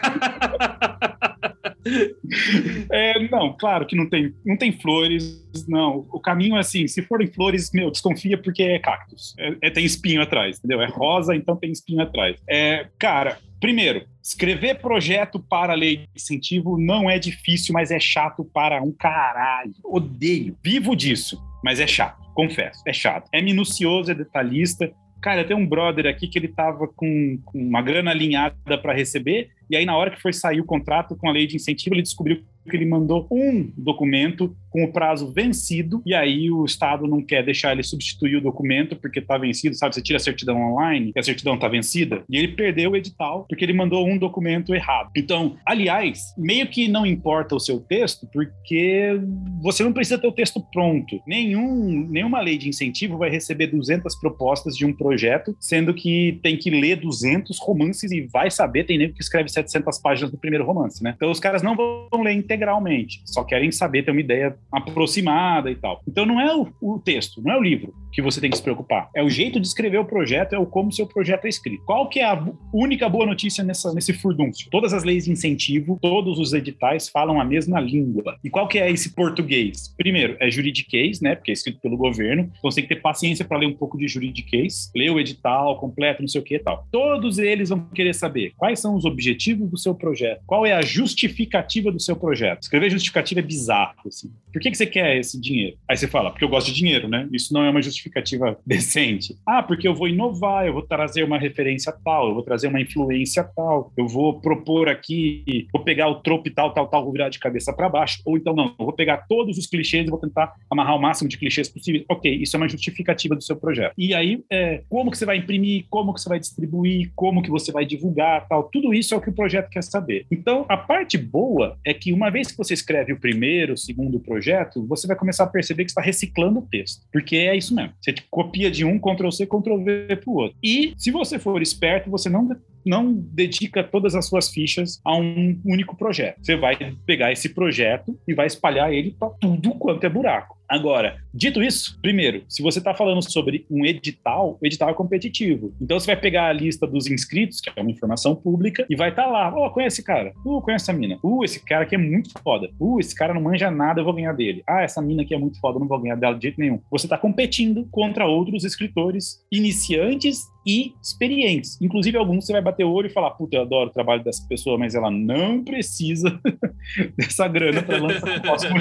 É, 2.90 3.28
não, 3.28 3.56
claro 3.56 3.86
que 3.86 3.96
não 3.96 4.08
tem, 4.08 4.34
não 4.44 4.56
tem 4.56 4.72
flores, 4.72 5.46
não. 5.68 6.06
O 6.10 6.20
caminho 6.20 6.56
é 6.56 6.60
assim, 6.60 6.86
se 6.88 7.02
forem 7.02 7.28
flores, 7.28 7.70
meu, 7.72 7.90
desconfia 7.90 8.36
porque 8.36 8.62
é 8.62 8.78
cactus. 8.78 9.34
É, 9.38 9.56
é, 9.62 9.70
tem 9.70 9.84
espinho 9.84 10.20
atrás, 10.20 10.58
entendeu? 10.58 10.80
É 10.80 10.86
rosa, 10.86 11.34
então 11.34 11.56
tem 11.56 11.70
espinho 11.70 12.02
atrás. 12.02 12.36
É, 12.48 12.88
cara, 12.98 13.38
Primeiro, 13.60 14.06
escrever 14.22 14.80
projeto 14.80 15.38
para 15.38 15.74
lei 15.74 15.98
de 15.98 16.08
incentivo 16.14 16.78
não 16.78 17.08
é 17.08 17.18
difícil, 17.18 17.72
mas 17.72 17.90
é 17.90 17.98
chato 17.98 18.44
para 18.44 18.82
um 18.82 18.92
caralho. 18.92 19.74
Odeio. 19.82 20.56
Vivo 20.62 20.94
disso, 20.94 21.42
mas 21.64 21.80
é 21.80 21.86
chato, 21.86 22.22
confesso. 22.34 22.82
É 22.86 22.92
chato. 22.92 23.28
É 23.32 23.40
minucioso, 23.40 24.10
é 24.10 24.14
detalhista. 24.14 24.92
Cara, 25.22 25.44
tem 25.44 25.56
um 25.56 25.66
brother 25.66 26.06
aqui 26.06 26.28
que 26.28 26.38
ele 26.38 26.48
tava 26.48 26.86
com, 26.86 27.38
com 27.44 27.58
uma 27.58 27.80
grana 27.80 28.10
alinhada 28.10 28.78
para 28.78 28.92
receber, 28.92 29.50
e 29.68 29.76
aí 29.76 29.84
na 29.84 29.96
hora 29.96 30.10
que 30.10 30.20
foi 30.20 30.32
sair 30.32 30.60
o 30.60 30.64
contrato 30.64 31.16
com 31.16 31.28
a 31.28 31.32
lei 31.32 31.46
de 31.46 31.56
incentivo, 31.56 31.94
ele 31.94 32.02
descobriu 32.02 32.44
que 32.68 32.76
ele 32.76 32.84
mandou 32.84 33.26
um 33.30 33.72
documento 33.76 34.54
com 34.76 34.84
o 34.84 34.92
prazo 34.92 35.32
vencido, 35.32 36.02
e 36.04 36.14
aí 36.14 36.50
o 36.50 36.62
Estado 36.62 37.06
não 37.06 37.22
quer 37.22 37.42
deixar 37.42 37.72
ele 37.72 37.82
substituir 37.82 38.36
o 38.36 38.42
documento 38.42 38.94
porque 38.94 39.20
está 39.20 39.38
vencido, 39.38 39.74
sabe? 39.74 39.94
Você 39.94 40.02
tira 40.02 40.18
a 40.18 40.20
certidão 40.20 40.60
online 40.60 41.12
e 41.16 41.18
a 41.18 41.22
certidão 41.22 41.54
está 41.54 41.66
vencida, 41.66 42.22
e 42.28 42.36
ele 42.36 42.48
perdeu 42.48 42.90
o 42.90 42.96
edital 42.96 43.46
porque 43.48 43.64
ele 43.64 43.72
mandou 43.72 44.06
um 44.06 44.18
documento 44.18 44.74
errado. 44.74 45.08
Então, 45.16 45.56
aliás, 45.64 46.34
meio 46.36 46.66
que 46.66 46.88
não 46.88 47.06
importa 47.06 47.54
o 47.54 47.58
seu 47.58 47.80
texto, 47.80 48.28
porque 48.30 49.18
você 49.62 49.82
não 49.82 49.94
precisa 49.94 50.18
ter 50.18 50.28
o 50.28 50.32
texto 50.32 50.62
pronto. 50.70 51.22
Nenhum, 51.26 52.06
nenhuma 52.10 52.42
lei 52.42 52.58
de 52.58 52.68
incentivo 52.68 53.16
vai 53.16 53.30
receber 53.30 53.68
200 53.68 54.14
propostas 54.16 54.76
de 54.76 54.84
um 54.84 54.92
projeto, 54.92 55.56
sendo 55.58 55.94
que 55.94 56.38
tem 56.42 56.54
que 56.54 56.68
ler 56.68 56.96
200 56.96 57.58
romances 57.60 58.12
e 58.12 58.26
vai 58.30 58.50
saber, 58.50 58.84
tem 58.84 58.98
nem 58.98 59.10
que 59.10 59.22
escreve 59.22 59.48
700 59.48 59.98
páginas 60.02 60.30
do 60.30 60.36
primeiro 60.36 60.66
romance, 60.66 61.02
né? 61.02 61.14
Então 61.16 61.30
os 61.30 61.40
caras 61.40 61.62
não 61.62 61.74
vão 61.74 62.22
ler 62.22 62.34
integralmente, 62.34 63.22
só 63.24 63.42
querem 63.42 63.72
saber 63.72 64.04
ter 64.04 64.10
uma 64.10 64.20
ideia 64.20 64.54
aproximada 64.72 65.70
e 65.70 65.76
tal. 65.76 66.02
Então 66.06 66.26
não 66.26 66.40
é 66.40 66.54
o, 66.54 66.68
o 66.80 66.98
texto, 66.98 67.42
não 67.42 67.52
é 67.52 67.56
o 67.56 67.62
livro 67.62 67.94
que 68.12 68.22
você 68.22 68.40
tem 68.40 68.50
que 68.50 68.56
se 68.56 68.62
preocupar. 68.62 69.10
É 69.14 69.22
o 69.22 69.28
jeito 69.28 69.60
de 69.60 69.66
escrever 69.66 69.98
o 69.98 70.04
projeto, 70.04 70.54
é 70.54 70.58
o 70.58 70.64
como 70.64 70.90
seu 70.90 71.06
projeto 71.06 71.44
é 71.44 71.48
escrito. 71.48 71.84
Qual 71.84 72.08
que 72.08 72.20
é 72.20 72.24
a 72.24 72.42
única 72.72 73.08
boa 73.10 73.26
notícia 73.26 73.62
nessa, 73.62 73.92
nesse 73.92 74.14
furdúncio? 74.14 74.70
Todas 74.70 74.94
as 74.94 75.04
leis 75.04 75.26
de 75.26 75.32
incentivo, 75.32 75.98
todos 76.00 76.38
os 76.38 76.54
editais 76.54 77.10
falam 77.10 77.38
a 77.38 77.44
mesma 77.44 77.78
língua. 77.78 78.38
E 78.42 78.48
qual 78.48 78.66
que 78.66 78.78
é 78.78 78.90
esse 78.90 79.14
português? 79.14 79.94
Primeiro, 79.98 80.34
é 80.40 80.50
juridiquês, 80.50 81.20
né? 81.20 81.34
Porque 81.34 81.50
é 81.50 81.54
escrito 81.54 81.78
pelo 81.80 81.96
governo. 81.98 82.44
Então 82.58 82.70
você 82.70 82.76
tem 82.76 82.88
que 82.88 82.94
ter 82.94 83.02
paciência 83.02 83.44
para 83.44 83.58
ler 83.58 83.66
um 83.66 83.76
pouco 83.76 83.98
de 83.98 84.08
juridiquês, 84.08 84.90
ler 84.96 85.10
o 85.10 85.20
edital 85.20 85.78
completo, 85.78 86.22
não 86.22 86.28
sei 86.28 86.40
o 86.40 86.44
que 86.44 86.56
e 86.56 86.58
tal. 86.58 86.86
Todos 86.90 87.38
eles 87.38 87.68
vão 87.68 87.86
querer 87.94 88.14
saber 88.14 88.54
quais 88.56 88.80
são 88.80 88.94
os 88.94 89.04
objetivos 89.04 89.68
do 89.68 89.76
seu 89.76 89.94
projeto, 89.94 90.40
qual 90.46 90.64
é 90.64 90.72
a 90.72 90.80
justificativa 90.80 91.92
do 91.92 92.00
seu 92.00 92.16
projeto. 92.16 92.62
Escrever 92.62 92.90
justificativa 92.90 93.40
é 93.40 93.42
bizarro, 93.42 94.00
assim. 94.06 94.30
Por 94.56 94.62
que, 94.62 94.70
que 94.70 94.78
você 94.78 94.86
quer 94.86 95.18
esse 95.18 95.38
dinheiro? 95.38 95.76
Aí 95.86 95.98
você 95.98 96.08
fala, 96.08 96.30
porque 96.30 96.42
eu 96.42 96.48
gosto 96.48 96.68
de 96.68 96.72
dinheiro, 96.72 97.08
né? 97.08 97.28
Isso 97.30 97.52
não 97.52 97.62
é 97.62 97.68
uma 97.68 97.82
justificativa 97.82 98.58
decente. 98.64 99.36
Ah, 99.46 99.62
porque 99.62 99.86
eu 99.86 99.94
vou 99.94 100.08
inovar, 100.08 100.66
eu 100.66 100.72
vou 100.72 100.80
trazer 100.80 101.22
uma 101.24 101.38
referência 101.38 101.92
tal, 101.92 102.28
eu 102.28 102.34
vou 102.34 102.42
trazer 102.42 102.66
uma 102.68 102.80
influência 102.80 103.44
tal, 103.44 103.92
eu 103.98 104.08
vou 104.08 104.40
propor 104.40 104.88
aqui, 104.88 105.66
vou 105.70 105.84
pegar 105.84 106.08
o 106.08 106.22
trope 106.22 106.48
tal, 106.48 106.72
tal, 106.72 106.88
tal, 106.88 107.04
vou 107.04 107.12
virar 107.12 107.28
de 107.28 107.38
cabeça 107.38 107.70
para 107.70 107.86
baixo. 107.90 108.22
Ou 108.24 108.38
então, 108.38 108.54
não, 108.54 108.74
eu 108.78 108.86
vou 108.86 108.94
pegar 108.94 109.26
todos 109.28 109.58
os 109.58 109.66
clichês 109.66 110.06
e 110.06 110.10
vou 110.10 110.18
tentar 110.18 110.54
amarrar 110.70 110.96
o 110.96 111.02
máximo 111.02 111.28
de 111.28 111.36
clichês 111.36 111.68
possível. 111.68 112.02
Ok, 112.08 112.34
isso 112.34 112.56
é 112.56 112.58
uma 112.58 112.68
justificativa 112.68 113.36
do 113.36 113.44
seu 113.44 113.56
projeto. 113.56 113.92
E 113.98 114.14
aí, 114.14 114.42
é, 114.50 114.84
como 114.88 115.10
que 115.10 115.18
você 115.18 115.26
vai 115.26 115.36
imprimir, 115.36 115.84
como 115.90 116.14
que 116.14 116.20
você 116.22 116.30
vai 116.30 116.40
distribuir, 116.40 117.12
como 117.14 117.42
que 117.42 117.50
você 117.50 117.70
vai 117.70 117.84
divulgar, 117.84 118.48
tal, 118.48 118.70
tudo 118.72 118.94
isso 118.94 119.12
é 119.12 119.18
o 119.18 119.20
que 119.20 119.28
o 119.28 119.34
projeto 119.34 119.68
quer 119.68 119.82
saber. 119.82 120.24
Então, 120.30 120.64
a 120.66 120.78
parte 120.78 121.18
boa 121.18 121.76
é 121.84 121.92
que 121.92 122.10
uma 122.10 122.30
vez 122.30 122.50
que 122.50 122.56
você 122.56 122.72
escreve 122.72 123.12
o 123.12 123.20
primeiro, 123.20 123.74
o 123.74 123.76
segundo 123.76 124.18
projeto, 124.46 124.86
você 124.86 125.06
vai 125.06 125.16
começar 125.16 125.44
a 125.44 125.48
perceber 125.48 125.84
que 125.84 125.90
está 125.90 126.00
reciclando 126.00 126.60
o 126.60 126.62
texto, 126.62 127.02
porque 127.12 127.36
é 127.36 127.56
isso 127.56 127.74
mesmo. 127.74 127.92
Você 128.00 128.14
copia 128.30 128.70
de 128.70 128.84
um, 128.84 128.98
Ctrl 128.98 129.30
C, 129.30 129.46
Ctrl 129.46 129.82
V 129.82 130.16
para 130.16 130.30
o 130.30 130.36
outro. 130.36 130.56
E 130.62 130.94
se 130.96 131.10
você 131.10 131.38
for 131.38 131.60
esperto, 131.60 132.10
você 132.10 132.28
não 132.28 132.48
não 132.84 133.12
dedica 133.12 133.82
todas 133.82 134.14
as 134.14 134.26
suas 134.26 134.48
fichas 134.48 135.00
a 135.04 135.16
um 135.16 135.60
único 135.64 135.96
projeto. 135.96 136.38
Você 136.40 136.54
vai 136.54 136.76
pegar 137.04 137.32
esse 137.32 137.48
projeto 137.48 138.16
e 138.28 138.32
vai 138.32 138.46
espalhar 138.46 138.92
ele 138.92 139.10
para 139.10 139.28
tudo 139.40 139.70
quanto 139.72 140.04
é 140.04 140.08
buraco. 140.08 140.55
Agora, 140.68 141.18
dito 141.32 141.62
isso, 141.62 141.98
primeiro, 142.02 142.42
se 142.48 142.62
você 142.62 142.78
está 142.78 142.94
falando 142.94 143.22
sobre 143.22 143.64
um 143.70 143.84
edital, 143.84 144.58
o 144.60 144.66
edital 144.66 144.90
é 144.90 144.94
competitivo. 144.94 145.74
Então 145.80 145.98
você 145.98 146.06
vai 146.06 146.16
pegar 146.16 146.48
a 146.48 146.52
lista 146.52 146.86
dos 146.86 147.06
inscritos, 147.06 147.60
que 147.60 147.70
é 147.74 147.80
uma 147.80 147.90
informação 147.90 148.34
pública, 148.34 148.84
e 148.90 148.96
vai 148.96 149.10
estar 149.10 149.24
tá 149.24 149.28
lá, 149.28 149.54
ó, 149.54 149.66
oh, 149.66 149.70
conhece 149.70 149.96
esse 149.96 150.06
cara, 150.06 150.32
uh, 150.44 150.60
conhece 150.60 150.84
essa 150.84 150.92
mina, 150.92 151.18
uh, 151.22 151.44
esse 151.44 151.64
cara 151.64 151.84
aqui 151.84 151.94
é 151.94 151.98
muito 151.98 152.30
foda, 152.42 152.70
uh, 152.80 152.98
esse 152.98 153.14
cara 153.14 153.32
não 153.32 153.40
manja 153.40 153.70
nada, 153.70 154.00
eu 154.00 154.04
vou 154.04 154.14
ganhar 154.14 154.32
dele, 154.32 154.62
ah, 154.66 154.82
essa 154.82 155.00
mina 155.00 155.22
aqui 155.22 155.34
é 155.34 155.38
muito 155.38 155.60
foda, 155.60 155.76
eu 155.76 155.80
não 155.80 155.88
vou 155.88 156.00
ganhar 156.00 156.16
dela 156.16 156.34
de 156.34 156.42
jeito 156.42 156.60
nenhum. 156.60 156.80
Você 156.90 157.06
está 157.06 157.16
competindo 157.16 157.86
contra 157.90 158.26
outros 158.26 158.64
escritores 158.64 159.44
iniciantes 159.50 160.46
e 160.66 160.94
experientes. 161.00 161.80
Inclusive, 161.80 162.18
alguns 162.18 162.44
você 162.44 162.52
vai 162.52 162.60
bater 162.60 162.84
o 162.84 162.90
olho 162.90 163.06
e 163.06 163.12
falar: 163.12 163.30
Puta, 163.30 163.56
eu 163.56 163.62
adoro 163.62 163.88
o 163.88 163.92
trabalho 163.92 164.24
dessa 164.24 164.44
pessoa, 164.48 164.76
mas 164.76 164.96
ela 164.96 165.10
não 165.10 165.62
precisa 165.62 166.40
dessa 167.16 167.46
grana 167.46 167.82
para 167.82 167.98
lançar 167.98 168.36
o 168.36 168.42
próximo 168.42 168.74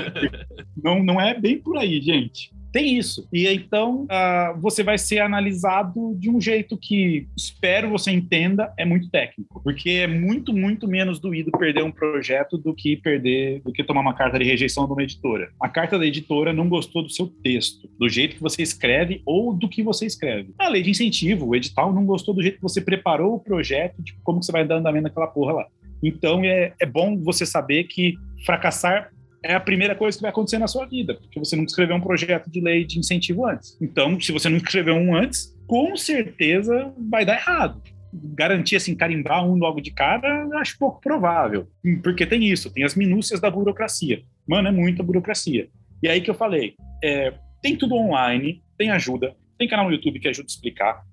Não, 0.75 1.03
não 1.03 1.21
é 1.21 1.39
bem 1.39 1.59
por 1.59 1.74
aí, 1.79 2.01
gente. 2.01 2.53
Tem 2.75 2.97
isso. 2.97 3.25
E 3.31 3.47
então 3.47 4.03
uh, 4.03 4.59
você 4.59 4.83
vai 4.83 4.97
ser 4.97 5.19
analisado 5.19 6.13
de 6.19 6.29
um 6.29 6.41
jeito 6.41 6.77
que 6.77 7.25
espero 7.33 7.89
você 7.89 8.11
entenda, 8.11 8.73
é 8.77 8.83
muito 8.83 9.09
técnico. 9.09 9.61
Porque 9.63 9.91
é 9.91 10.07
muito, 10.07 10.51
muito 10.51 10.85
menos 10.85 11.17
doído 11.17 11.51
perder 11.51 11.85
um 11.85 11.91
projeto 11.91 12.57
do 12.57 12.75
que 12.75 12.97
perder, 12.97 13.61
do 13.61 13.71
que 13.71 13.81
tomar 13.81 14.01
uma 14.01 14.13
carta 14.13 14.37
de 14.37 14.43
rejeição 14.43 14.85
de 14.85 14.91
uma 14.91 15.03
editora. 15.03 15.51
A 15.61 15.69
carta 15.69 15.97
da 15.97 16.05
editora 16.05 16.51
não 16.51 16.67
gostou 16.67 17.01
do 17.01 17.09
seu 17.09 17.27
texto, 17.27 17.89
do 17.97 18.09
jeito 18.09 18.35
que 18.35 18.41
você 18.41 18.61
escreve 18.61 19.21
ou 19.25 19.53
do 19.53 19.69
que 19.69 19.81
você 19.81 20.05
escreve. 20.05 20.53
A 20.59 20.67
lei 20.67 20.83
de 20.83 20.89
incentivo, 20.89 21.45
o 21.47 21.55
edital 21.55 21.93
não 21.93 22.05
gostou 22.05 22.33
do 22.33 22.41
jeito 22.41 22.57
que 22.57 22.63
você 22.63 22.81
preparou 22.81 23.35
o 23.35 23.39
projeto, 23.39 24.03
de 24.03 24.13
como 24.21 24.41
que 24.41 24.47
você 24.47 24.51
vai 24.51 24.67
dar 24.67 24.75
andamento 24.75 25.03
naquela 25.03 25.27
porra 25.27 25.53
lá. 25.53 25.67
Então 26.03 26.43
é, 26.43 26.73
é 26.77 26.85
bom 26.85 27.17
você 27.23 27.45
saber 27.45 27.85
que 27.85 28.15
fracassar 28.45 29.11
é 29.45 29.53
a 29.53 29.59
primeira 29.59 29.95
coisa 29.95 30.17
que 30.17 30.23
vai 30.23 30.31
acontecer 30.31 30.57
na 30.57 30.67
sua 30.67 30.85
vida, 30.85 31.13
porque 31.13 31.37
você 31.37 31.55
não 31.55 31.63
escreveu 31.63 31.95
um 31.95 32.01
projeto 32.01 32.49
de 32.49 32.59
lei 32.59 32.83
de 32.83 32.97
incentivo 32.97 33.45
antes. 33.45 33.77
Então, 33.79 34.19
se 34.19 34.31
você 34.31 34.49
não 34.49 34.57
escreveu 34.57 34.95
um 34.95 35.15
antes, 35.15 35.55
com 35.67 35.95
certeza 35.95 36.91
vai 37.09 37.23
dar 37.23 37.35
errado. 37.35 37.81
Garantir 38.11 38.75
assim, 38.77 38.95
carimbar 38.95 39.45
um 39.45 39.55
logo 39.55 39.79
de 39.79 39.91
cara, 39.91 40.47
acho 40.59 40.79
pouco 40.79 40.99
provável. 40.99 41.67
Porque 42.01 42.25
tem 42.25 42.43
isso, 42.43 42.73
tem 42.73 42.83
as 42.83 42.95
minúcias 42.95 43.39
da 43.39 43.51
burocracia. 43.51 44.23
Mano, 44.47 44.67
é 44.67 44.71
muita 44.71 45.03
burocracia. 45.03 45.69
E 46.01 46.07
aí 46.07 46.21
que 46.21 46.29
eu 46.29 46.35
falei, 46.35 46.73
é, 47.03 47.33
tem 47.61 47.75
tudo 47.75 47.93
online, 47.95 48.63
tem 48.77 48.89
ajuda, 48.89 49.35
tem 49.59 49.67
canal 49.67 49.85
no 49.85 49.91
YouTube 49.91 50.19
que 50.19 50.27
ajuda 50.27 50.47
a 50.47 50.51
explicar, 50.51 51.03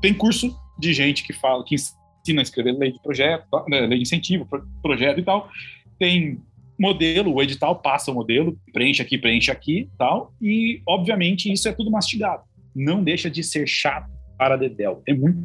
tem 0.00 0.14
curso 0.14 0.56
de 0.78 0.94
gente 0.94 1.24
que 1.24 1.32
fala, 1.34 1.62
que 1.64 1.74
ensina 1.74 2.40
a 2.40 2.42
escrever 2.42 2.72
lei 2.72 2.92
de 2.92 3.02
projeto, 3.02 3.44
né, 3.68 3.80
lei 3.80 3.98
de 3.98 4.02
incentivo, 4.02 4.48
projeto 4.82 5.20
e 5.20 5.22
tal. 5.22 5.50
Tem 5.98 6.40
modelo, 6.78 7.34
o 7.34 7.42
edital 7.42 7.76
passa 7.80 8.10
o 8.10 8.14
modelo, 8.14 8.58
preenche 8.72 9.02
aqui, 9.02 9.18
preenche 9.18 9.50
aqui, 9.50 9.88
tal, 9.98 10.32
e 10.40 10.82
obviamente 10.86 11.52
isso 11.52 11.68
é 11.68 11.72
tudo 11.72 11.90
mastigado. 11.90 12.42
Não 12.74 13.02
deixa 13.02 13.30
de 13.30 13.42
ser 13.42 13.66
chato 13.66 14.10
para 14.38 14.56
Dedel. 14.56 15.02
É 15.06 15.14
muito 15.14 15.38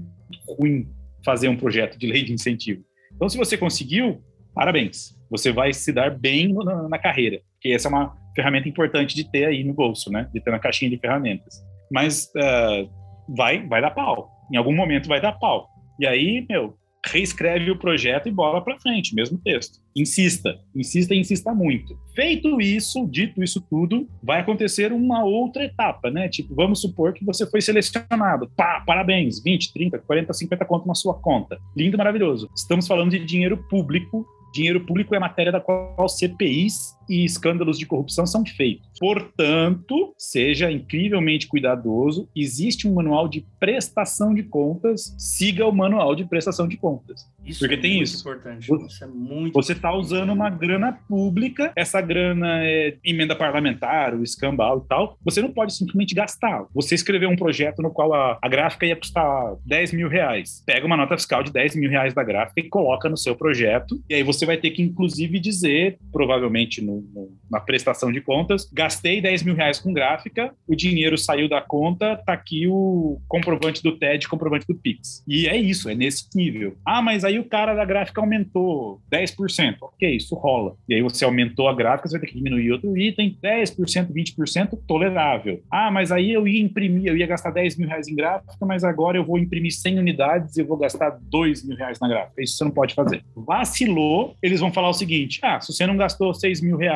ruim 0.48 0.88
fazer 1.24 1.50
um 1.50 1.58
projeto 1.58 1.98
de 1.98 2.08
lei 2.08 2.24
de 2.24 2.34
incentivo. 2.34 2.84
Então, 3.14 3.28
se 3.28 3.38
você 3.38 3.58
conseguiu, 3.58 4.22
parabéns. 4.54 5.18
Você 5.30 5.52
vai 5.52 5.74
se 5.74 5.92
dar 5.92 6.18
bem 6.18 6.54
na, 6.54 6.88
na 6.88 6.98
carreira, 6.98 7.42
porque 7.54 7.70
essa 7.70 7.88
é 7.88 7.92
uma 7.92 8.16
ferramenta 8.34 8.70
importante 8.70 9.16
de 9.16 9.30
ter 9.30 9.46
aí 9.46 9.64
no 9.64 9.74
bolso, 9.74 10.12
né? 10.12 10.30
De 10.34 10.40
ter 10.40 10.52
na 10.52 10.60
caixinha 10.60 10.90
de 10.90 10.98
ferramentas. 10.98 11.62
Mas 11.92 12.32
uh, 12.36 12.90
vai, 13.36 13.66
vai 13.68 13.82
dar 13.82 13.92
pau. 13.92 14.32
Em 14.52 14.56
algum 14.56 14.74
momento 14.74 15.10
vai 15.10 15.20
dar 15.20 15.34
pau. 15.34 15.68
E 16.00 16.08
aí, 16.08 16.46
meu, 16.48 16.78
reescreve 17.12 17.72
o 17.72 17.78
projeto 17.78 18.28
e 18.28 18.32
bola 18.32 18.62
para 18.62 18.80
frente, 18.80 19.16
mesmo 19.16 19.38
texto. 19.38 19.80
Insista, 19.96 20.60
insista 20.76 21.14
e 21.14 21.20
insista 21.20 21.54
muito. 21.54 21.98
Feito 22.16 22.62
isso, 22.62 23.08
dito 23.08 23.44
isso 23.44 23.62
tudo, 23.70 24.08
vai 24.22 24.42
acontecer 24.42 24.92
uma 24.92 25.24
outra 25.24 25.64
etapa, 25.64 26.12
né? 26.12 26.30
Tipo, 26.30 26.54
vamos 26.54 26.82
supor 26.82 27.14
que 27.14 27.26
você 27.26 27.50
foi 27.50 27.62
selecionado. 27.62 28.50
Pá, 28.56 28.84
parabéns, 28.86 29.42
20, 29.44 29.74
30, 29.74 30.00
40, 30.00 30.34
50 30.34 30.66
conto 30.66 30.88
na 30.88 30.96
sua 30.96 31.14
conta. 31.16 31.58
Lindo, 31.76 31.98
maravilhoso. 31.98 32.50
Estamos 32.56 32.88
falando 32.88 33.12
de 33.12 33.20
dinheiro 33.20 33.58
público 33.70 34.26
dinheiro 34.54 34.82
público 34.82 35.14
é 35.14 35.20
matéria 35.20 35.52
da 35.52 35.60
qual 35.60 36.10
CPIs 36.10 36.97
e 37.10 37.24
escândalos 37.24 37.78
de 37.78 37.86
corrupção 37.86 38.26
são 38.26 38.46
feitos. 38.46 38.88
Portanto, 39.00 40.14
seja 40.18 40.72
incrivelmente 40.72 41.48
cuidadoso. 41.48 42.28
Existe 42.36 42.88
um 42.88 42.94
manual 42.94 43.28
de 43.28 43.46
prestação 43.60 44.34
de 44.34 44.44
contas. 44.44 45.16
Siga 45.18 45.66
o 45.66 45.72
manual 45.72 46.16
de 46.16 46.26
prestação 46.26 46.68
de 46.68 46.78
contas. 46.78 47.26
Isso 47.46 47.60
Porque 47.60 47.76
é 47.76 47.78
tem 47.78 48.02
isso. 48.02 48.20
importante. 48.20 48.70
Isso 48.70 49.04
é 49.04 49.08
muito 49.08 49.54
Você 49.54 49.72
está 49.72 49.94
usando 49.94 50.32
uma 50.32 50.50
grana 50.50 50.92
pública, 51.08 51.72
essa 51.76 52.02
grana 52.02 52.64
é 52.64 52.98
emenda 53.04 53.36
parlamentar, 53.36 54.14
o 54.14 54.24
escambau 54.24 54.84
e 54.84 54.88
tal. 54.88 55.18
Você 55.24 55.42
não 55.42 55.52
pode 55.52 55.74
simplesmente 55.74 56.14
gastar. 56.14 56.66
Você 56.74 56.94
escreveu 56.94 57.30
um 57.30 57.36
projeto 57.36 57.82
no 57.82 57.90
qual 57.90 58.14
a, 58.14 58.38
a 58.42 58.50
gráfica 58.50 58.86
ia 58.86 58.96
custar 58.96 59.56
10 59.66 59.94
mil 59.94 60.10
reais. 60.10 60.62
Pega 60.66 60.86
uma 60.86 60.98
nota 60.98 61.18
fiscal 61.18 61.42
de 61.42 61.52
10 61.52 61.76
mil 61.76 61.90
reais 61.90 62.14
da 62.14 62.24
gráfica 62.24 62.60
e 62.60 62.70
coloca 62.70 63.08
no 63.08 63.18
seu 63.18 63.36
projeto. 63.36 64.02
E 64.10 64.16
aí 64.16 64.24
você 64.24 64.46
vai 64.46 64.58
ter 64.58 64.72
que, 64.72 64.82
inclusive, 64.82 65.40
dizer, 65.40 65.98
provavelmente 66.12 66.82
no, 66.82 66.97
no, 67.14 67.32
na 67.50 67.60
prestação 67.60 68.12
de 68.12 68.22
contas, 68.22 68.70
gastei 68.72 69.22
10 69.22 69.44
mil 69.44 69.56
reais 69.56 69.80
com 69.80 69.94
gráfica, 69.94 70.54
o 70.68 70.76
dinheiro 70.76 71.18
saiu 71.18 71.50
da 71.50 71.62
conta, 71.62 72.16
tá 72.18 72.34
aqui 72.34 72.68
o 72.68 73.20
comprovante 73.28 73.82
do 73.82 73.98
TED, 73.98 74.28
comprovante 74.28 74.66
do 74.68 74.76
Pix. 74.76 75.24
E 75.28 75.48
é 75.48 75.56
isso, 75.56 75.90
é 75.90 75.96
nesse 75.96 76.28
nível. 76.36 76.76
Ah, 76.86 77.02
mas 77.02 77.24
aí 77.24 77.40
o 77.40 77.46
cara 77.46 77.74
da 77.74 77.86
gráfica 77.86 78.22
aumentou 78.22 79.02
10%. 79.12 79.78
Ok, 79.82 80.16
isso 80.16 80.36
rola. 80.36 80.76
E 80.88 80.96
aí 80.96 81.02
você 81.02 81.26
aumentou 81.26 81.68
a 81.68 81.76
gráfica, 81.76 82.08
você 82.08 82.18
vai 82.18 82.22
ter 82.22 82.34
que 82.34 82.38
diminuir 82.38 82.72
outro 82.72 82.98
item, 82.98 83.38
10%, 83.42 84.12
20% 84.12 84.80
tolerável. 84.88 85.62
Ah, 85.72 85.92
mas 85.92 86.12
aí 86.12 86.32
eu 86.32 86.48
ia 86.48 86.62
imprimir, 86.62 87.08
eu 87.08 87.18
ia 87.18 87.28
gastar 87.28 87.52
10 87.52 87.78
mil 87.78 87.88
reais 87.88 88.08
em 88.08 88.16
gráfica, 88.16 88.66
mas 88.66 88.84
agora 88.84 89.18
eu 89.18 89.26
vou 89.26 89.38
imprimir 89.38 89.72
100 89.72 90.00
unidades 90.00 90.58
e 90.58 90.62
eu 90.62 90.68
vou 90.68 90.78
gastar 90.78 91.18
2 91.22 91.66
mil 91.66 91.78
reais 91.78 92.00
na 92.00 92.08
gráfica. 92.08 92.42
Isso 92.42 92.58
você 92.58 92.64
não 92.64 92.72
pode 92.72 92.94
fazer. 92.94 93.24
Vacilou, 93.36 94.36
eles 94.42 94.60
vão 94.60 94.72
falar 94.72 94.90
o 94.90 94.94
seguinte: 94.94 95.40
ah, 95.44 95.60
se 95.60 95.74
você 95.74 95.86
não 95.86 95.98
gastou 95.98 96.34
6 96.34 96.62
mil 96.62 96.78
reais 96.78 96.87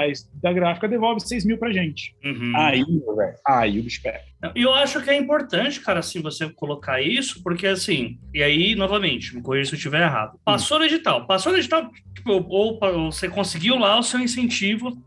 da 0.41 0.53
gráfica, 0.53 0.87
devolve 0.87 1.21
6 1.21 1.45
mil 1.45 1.57
pra 1.57 1.71
gente. 1.71 2.15
Uhum. 2.23 2.53
Aí, 2.55 2.83
velho, 2.83 3.35
aí 3.45 3.79
o 3.79 3.83
bicho 3.83 4.01
pega. 4.01 4.30
E 4.55 4.61
eu 4.61 4.73
acho 4.73 5.01
que 5.01 5.09
é 5.09 5.15
importante, 5.15 5.79
cara, 5.79 5.99
assim, 5.99 6.21
você 6.21 6.49
colocar 6.49 7.01
isso, 7.01 7.41
porque 7.43 7.67
assim, 7.67 8.17
e 8.33 8.41
aí, 8.41 8.75
novamente, 8.75 9.35
me 9.35 9.41
corrija 9.41 9.69
se 9.69 9.75
eu 9.75 9.77
estiver 9.77 10.01
errado. 10.01 10.39
Passou 10.43 10.79
no 10.79 10.85
edital, 10.85 11.27
passou 11.27 11.51
no 11.51 11.57
edital, 11.59 11.89
tipo, 12.15 12.31
ou, 12.31 12.77
ou 12.81 13.11
você 13.11 13.29
conseguiu 13.29 13.77
lá 13.77 13.97
o 13.99 14.03
seu 14.03 14.19
incentivo 14.19 14.97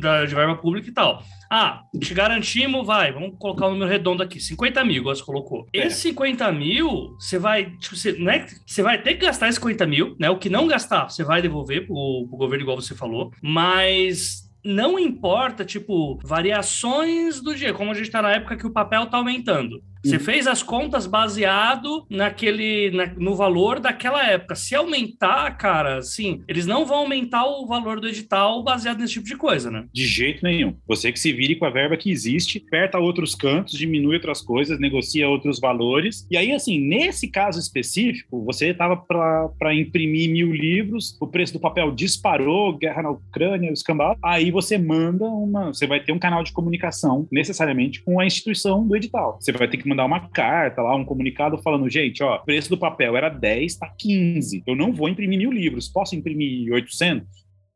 da, 0.00 0.24
de 0.24 0.34
verba 0.34 0.56
pública 0.56 0.88
e 0.88 0.92
tal. 0.92 1.22
Ah, 1.50 1.82
te 2.00 2.14
garantimos, 2.14 2.86
vai, 2.86 3.12
vamos 3.12 3.36
colocar 3.38 3.66
um 3.66 3.72
número 3.72 3.90
redondo 3.90 4.22
aqui, 4.22 4.40
50 4.40 4.84
mil, 4.84 5.04
você 5.04 5.22
colocou. 5.22 5.66
É. 5.74 5.86
Esses 5.86 6.00
50 6.00 6.50
mil, 6.52 7.14
você 7.18 7.38
vai, 7.38 7.70
tipo, 7.76 7.94
você, 7.94 8.12
não 8.12 8.30
é, 8.30 8.46
você 8.66 8.82
vai 8.82 9.00
ter 9.00 9.14
que 9.14 9.26
gastar 9.26 9.48
esses 9.48 9.58
50 9.58 9.86
mil, 9.86 10.16
né? 10.18 10.30
O 10.30 10.38
que 10.38 10.48
não 10.48 10.66
gastar, 10.66 11.10
você 11.10 11.22
vai 11.22 11.42
devolver 11.42 11.86
pro, 11.86 12.26
pro 12.28 12.38
governo, 12.38 12.64
igual 12.64 12.80
você 12.80 12.94
falou, 12.94 13.30
mas 13.42 14.50
não 14.64 14.98
importa, 14.98 15.64
tipo, 15.64 16.18
variações 16.24 17.40
do 17.40 17.54
dia, 17.54 17.74
como 17.74 17.90
a 17.90 17.94
gente 17.94 18.06
está 18.06 18.22
na 18.22 18.30
época 18.32 18.56
que 18.56 18.66
o 18.66 18.72
papel 18.72 19.04
está 19.04 19.16
aumentando. 19.16 19.82
Você 20.04 20.16
uhum. 20.16 20.20
fez 20.20 20.46
as 20.46 20.62
contas 20.62 21.06
baseado 21.06 22.06
naquele 22.10 22.90
na, 22.90 23.06
no 23.16 23.34
valor 23.34 23.78
daquela 23.78 24.26
época. 24.26 24.54
Se 24.54 24.74
aumentar, 24.74 25.56
cara, 25.56 26.02
sim, 26.02 26.42
eles 26.48 26.66
não 26.66 26.84
vão 26.84 26.98
aumentar 26.98 27.44
o 27.44 27.66
valor 27.66 28.00
do 28.00 28.08
edital 28.08 28.62
baseado 28.62 28.98
nesse 28.98 29.14
tipo 29.14 29.26
de 29.26 29.36
coisa, 29.36 29.70
né? 29.70 29.86
De 29.92 30.06
jeito 30.06 30.42
nenhum. 30.42 30.76
Você 30.86 31.12
que 31.12 31.20
se 31.20 31.32
vire 31.32 31.56
com 31.56 31.64
a 31.64 31.70
verba 31.70 31.96
que 31.96 32.10
existe, 32.10 32.62
aperta 32.66 32.98
outros 32.98 33.34
cantos, 33.34 33.78
diminui 33.78 34.16
outras 34.16 34.40
coisas, 34.40 34.78
negocia 34.78 35.28
outros 35.28 35.60
valores. 35.60 36.26
E 36.30 36.36
aí, 36.36 36.52
assim, 36.52 36.80
nesse 36.80 37.28
caso 37.28 37.58
específico, 37.58 38.44
você 38.44 38.68
estava 38.68 38.96
para 38.96 39.74
imprimir 39.74 40.30
mil 40.30 40.52
livros, 40.52 41.16
o 41.20 41.26
preço 41.26 41.52
do 41.52 41.60
papel 41.60 41.92
disparou, 41.92 42.76
guerra 42.76 43.02
na 43.02 43.10
Ucrânia, 43.10 43.70
o 43.70 43.74
escambau. 43.74 44.16
Aí 44.22 44.50
você 44.50 44.78
manda 44.78 45.24
uma. 45.24 45.72
Você 45.72 45.86
vai 45.86 46.00
ter 46.00 46.12
um 46.12 46.18
canal 46.18 46.42
de 46.42 46.52
comunicação 46.52 47.26
necessariamente 47.30 48.02
com 48.02 48.18
a 48.18 48.26
instituição 48.26 48.86
do 48.86 48.96
edital. 48.96 49.38
Você 49.40 49.52
vai 49.52 49.68
ter 49.68 49.76
que 49.76 49.88
mandar 49.92 50.04
uma 50.04 50.28
carta 50.28 50.82
lá, 50.82 50.96
um 50.96 51.04
comunicado 51.04 51.58
falando, 51.58 51.88
gente, 51.88 52.22
ó, 52.22 52.38
preço 52.38 52.70
do 52.70 52.78
papel 52.78 53.16
era 53.16 53.28
10, 53.28 53.76
tá 53.76 53.92
15. 53.98 54.64
Eu 54.66 54.74
não 54.74 54.92
vou 54.92 55.08
imprimir 55.08 55.38
mil 55.38 55.52
livros, 55.52 55.88
posso 55.88 56.16
imprimir 56.16 56.72
800? 56.72 57.26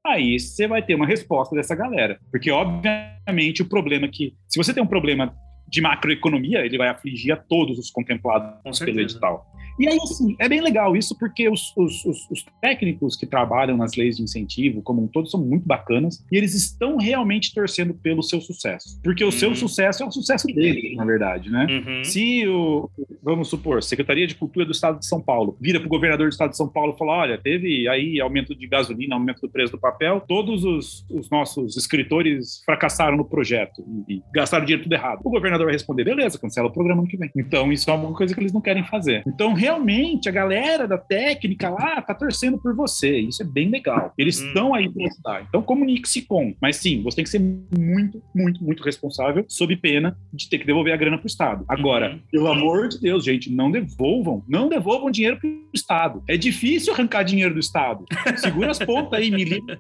Aí 0.05 0.39
você 0.39 0.67
vai 0.67 0.83
ter 0.83 0.95
uma 0.95 1.07
resposta 1.07 1.55
dessa 1.55 1.75
galera. 1.75 2.19
Porque, 2.31 2.51
obviamente, 2.51 3.63
o 3.63 3.69
problema 3.69 4.07
é 4.07 4.09
que, 4.09 4.35
se 4.49 4.57
você 4.57 4.73
tem 4.73 4.83
um 4.83 4.87
problema 4.87 5.35
de 5.69 5.81
macroeconomia, 5.81 6.65
ele 6.65 6.79
vai 6.79 6.89
afligir 6.89 7.33
a 7.33 7.37
todos 7.37 7.79
os 7.79 7.91
contemplados 7.91 8.79
pelo 8.79 9.01
edital. 9.01 9.45
E 9.79 9.89
aí, 9.89 9.99
assim, 10.03 10.37
é 10.39 10.49
bem 10.49 10.61
legal 10.61 10.97
isso, 10.97 11.17
porque 11.19 11.49
os, 11.49 11.73
os, 11.77 12.05
os, 12.05 12.31
os, 12.31 12.47
técnicos 12.61 13.17
que 13.17 13.27
trabalham 13.27 13.77
nas 13.77 13.95
leis 13.95 14.17
de 14.17 14.23
incentivo, 14.23 14.83
como 14.83 15.03
um 15.03 15.07
todo, 15.07 15.29
são 15.29 15.41
muito 15.41 15.67
bacanas, 15.67 16.25
e 16.33 16.37
eles 16.37 16.55
estão 16.55 16.97
realmente 16.97 17.55
torcendo 17.55 17.95
pelo 17.95 18.23
seu 18.23 18.41
sucesso. 18.41 19.01
Porque 19.03 19.23
o 19.23 19.27
uhum. 19.27 19.33
seu 19.33 19.55
sucesso 19.55 20.03
é 20.03 20.07
o 20.07 20.11
sucesso 20.11 20.47
deles, 20.47 20.97
na 20.97 21.05
verdade, 21.05 21.51
né? 21.51 21.67
Uhum. 21.69 22.05
Se 22.05 22.47
o, 22.49 22.91
vamos 23.23 23.49
supor, 23.49 23.83
Secretaria 23.83 24.27
de 24.27 24.35
Cultura 24.35 24.65
do 24.65 24.73
Estado 24.73 24.99
de 24.99 25.07
São 25.07 25.21
Paulo 25.21 25.57
vira 25.61 25.79
para 25.79 25.87
o 25.87 25.91
governador 25.91 26.29
do 26.29 26.33
Estado 26.33 26.51
de 26.51 26.57
São 26.57 26.69
Paulo 26.69 26.95
e 26.95 26.99
fala: 26.99 27.13
olha, 27.13 27.39
teve 27.39 27.89
aí 27.89 28.21
aumento 28.21 28.55
de 28.55 28.67
gasolina, 28.67 29.15
aumento 29.15 29.41
do 29.41 29.49
preço 29.49 29.73
do 29.73 29.79
papel, 29.79 30.23
todos 30.27 30.65
os, 30.65 31.07
os 31.11 31.31
nossos 31.31 31.77
escritores 31.77 32.63
fracassaram 32.65 33.17
no 33.17 33.25
projeto 33.25 33.85
e, 34.09 34.17
e 34.17 34.23
gastaram 34.33 34.65
dinheiro 34.65 34.85
tudo 34.85 34.95
errado. 34.95 35.21
O 35.25 35.31
governador 35.31 35.67
vai 35.67 35.75
responder: 35.75 36.05
beleza, 36.05 36.39
cancela 36.39 36.69
o 36.69 36.73
programa 36.73 37.03
ano 37.03 37.09
que 37.09 37.17
vem. 37.17 37.31
Então, 37.37 37.73
isso 37.73 37.91
é 37.91 37.95
uma 37.95 38.13
coisa 38.13 38.35
que 38.35 38.41
eles 38.41 38.53
não 38.53 38.61
querem 38.61 38.85
fazer. 38.85 39.23
Então, 39.27 39.55
realmente 39.67 40.29
a 40.29 40.33
galera 40.33 40.87
da 40.87 40.97
técnica 40.97 41.69
lá 41.69 42.01
tá 42.01 42.15
torcendo 42.15 42.57
por 42.59 42.75
você. 42.75 43.19
Isso 43.19 43.43
é 43.43 43.47
bem 43.47 43.69
legal. 43.69 44.13
Eles 44.17 44.41
estão 44.41 44.71
hum. 44.71 44.75
aí 44.75 44.89
para 44.89 45.07
ajudar. 45.07 45.47
Então 45.49 45.61
comunique-se 45.61 46.23
com. 46.23 46.55
Mas 46.61 46.77
sim, 46.77 47.03
você 47.03 47.17
tem 47.17 47.25
que 47.25 47.31
ser 47.31 47.41
muito, 47.41 48.23
muito, 48.35 48.63
muito 48.63 48.83
responsável, 48.83 49.45
sob 49.49 49.77
pena 49.77 50.17
de 50.33 50.49
ter 50.49 50.59
que 50.59 50.67
devolver 50.67 50.95
a 50.95 50.97
grana 50.97 51.19
pro 51.19 51.27
Estado. 51.27 51.65
Agora, 51.69 52.13
uhum. 52.13 52.21
pelo 52.31 52.47
amor 52.49 52.89
de 52.89 53.01
Deus, 53.01 53.25
gente, 53.25 53.53
não 53.53 53.71
devolvam, 53.71 54.45
não 54.49 54.69
devolvam 54.69 55.11
dinheiro 55.11 55.39
pro 55.39 55.51
Estado. 55.75 56.23
É 56.29 56.37
difícil 56.37 56.93
arrancar 56.93 57.25
dinheiro 57.25 57.55
do 57.55 57.61
Estado. 57.61 58.05
Segura 58.37 58.71
as 58.71 58.79
pontas 58.79 59.19
aí, 59.19 59.31
me 59.31 59.45
liga. 59.45 59.79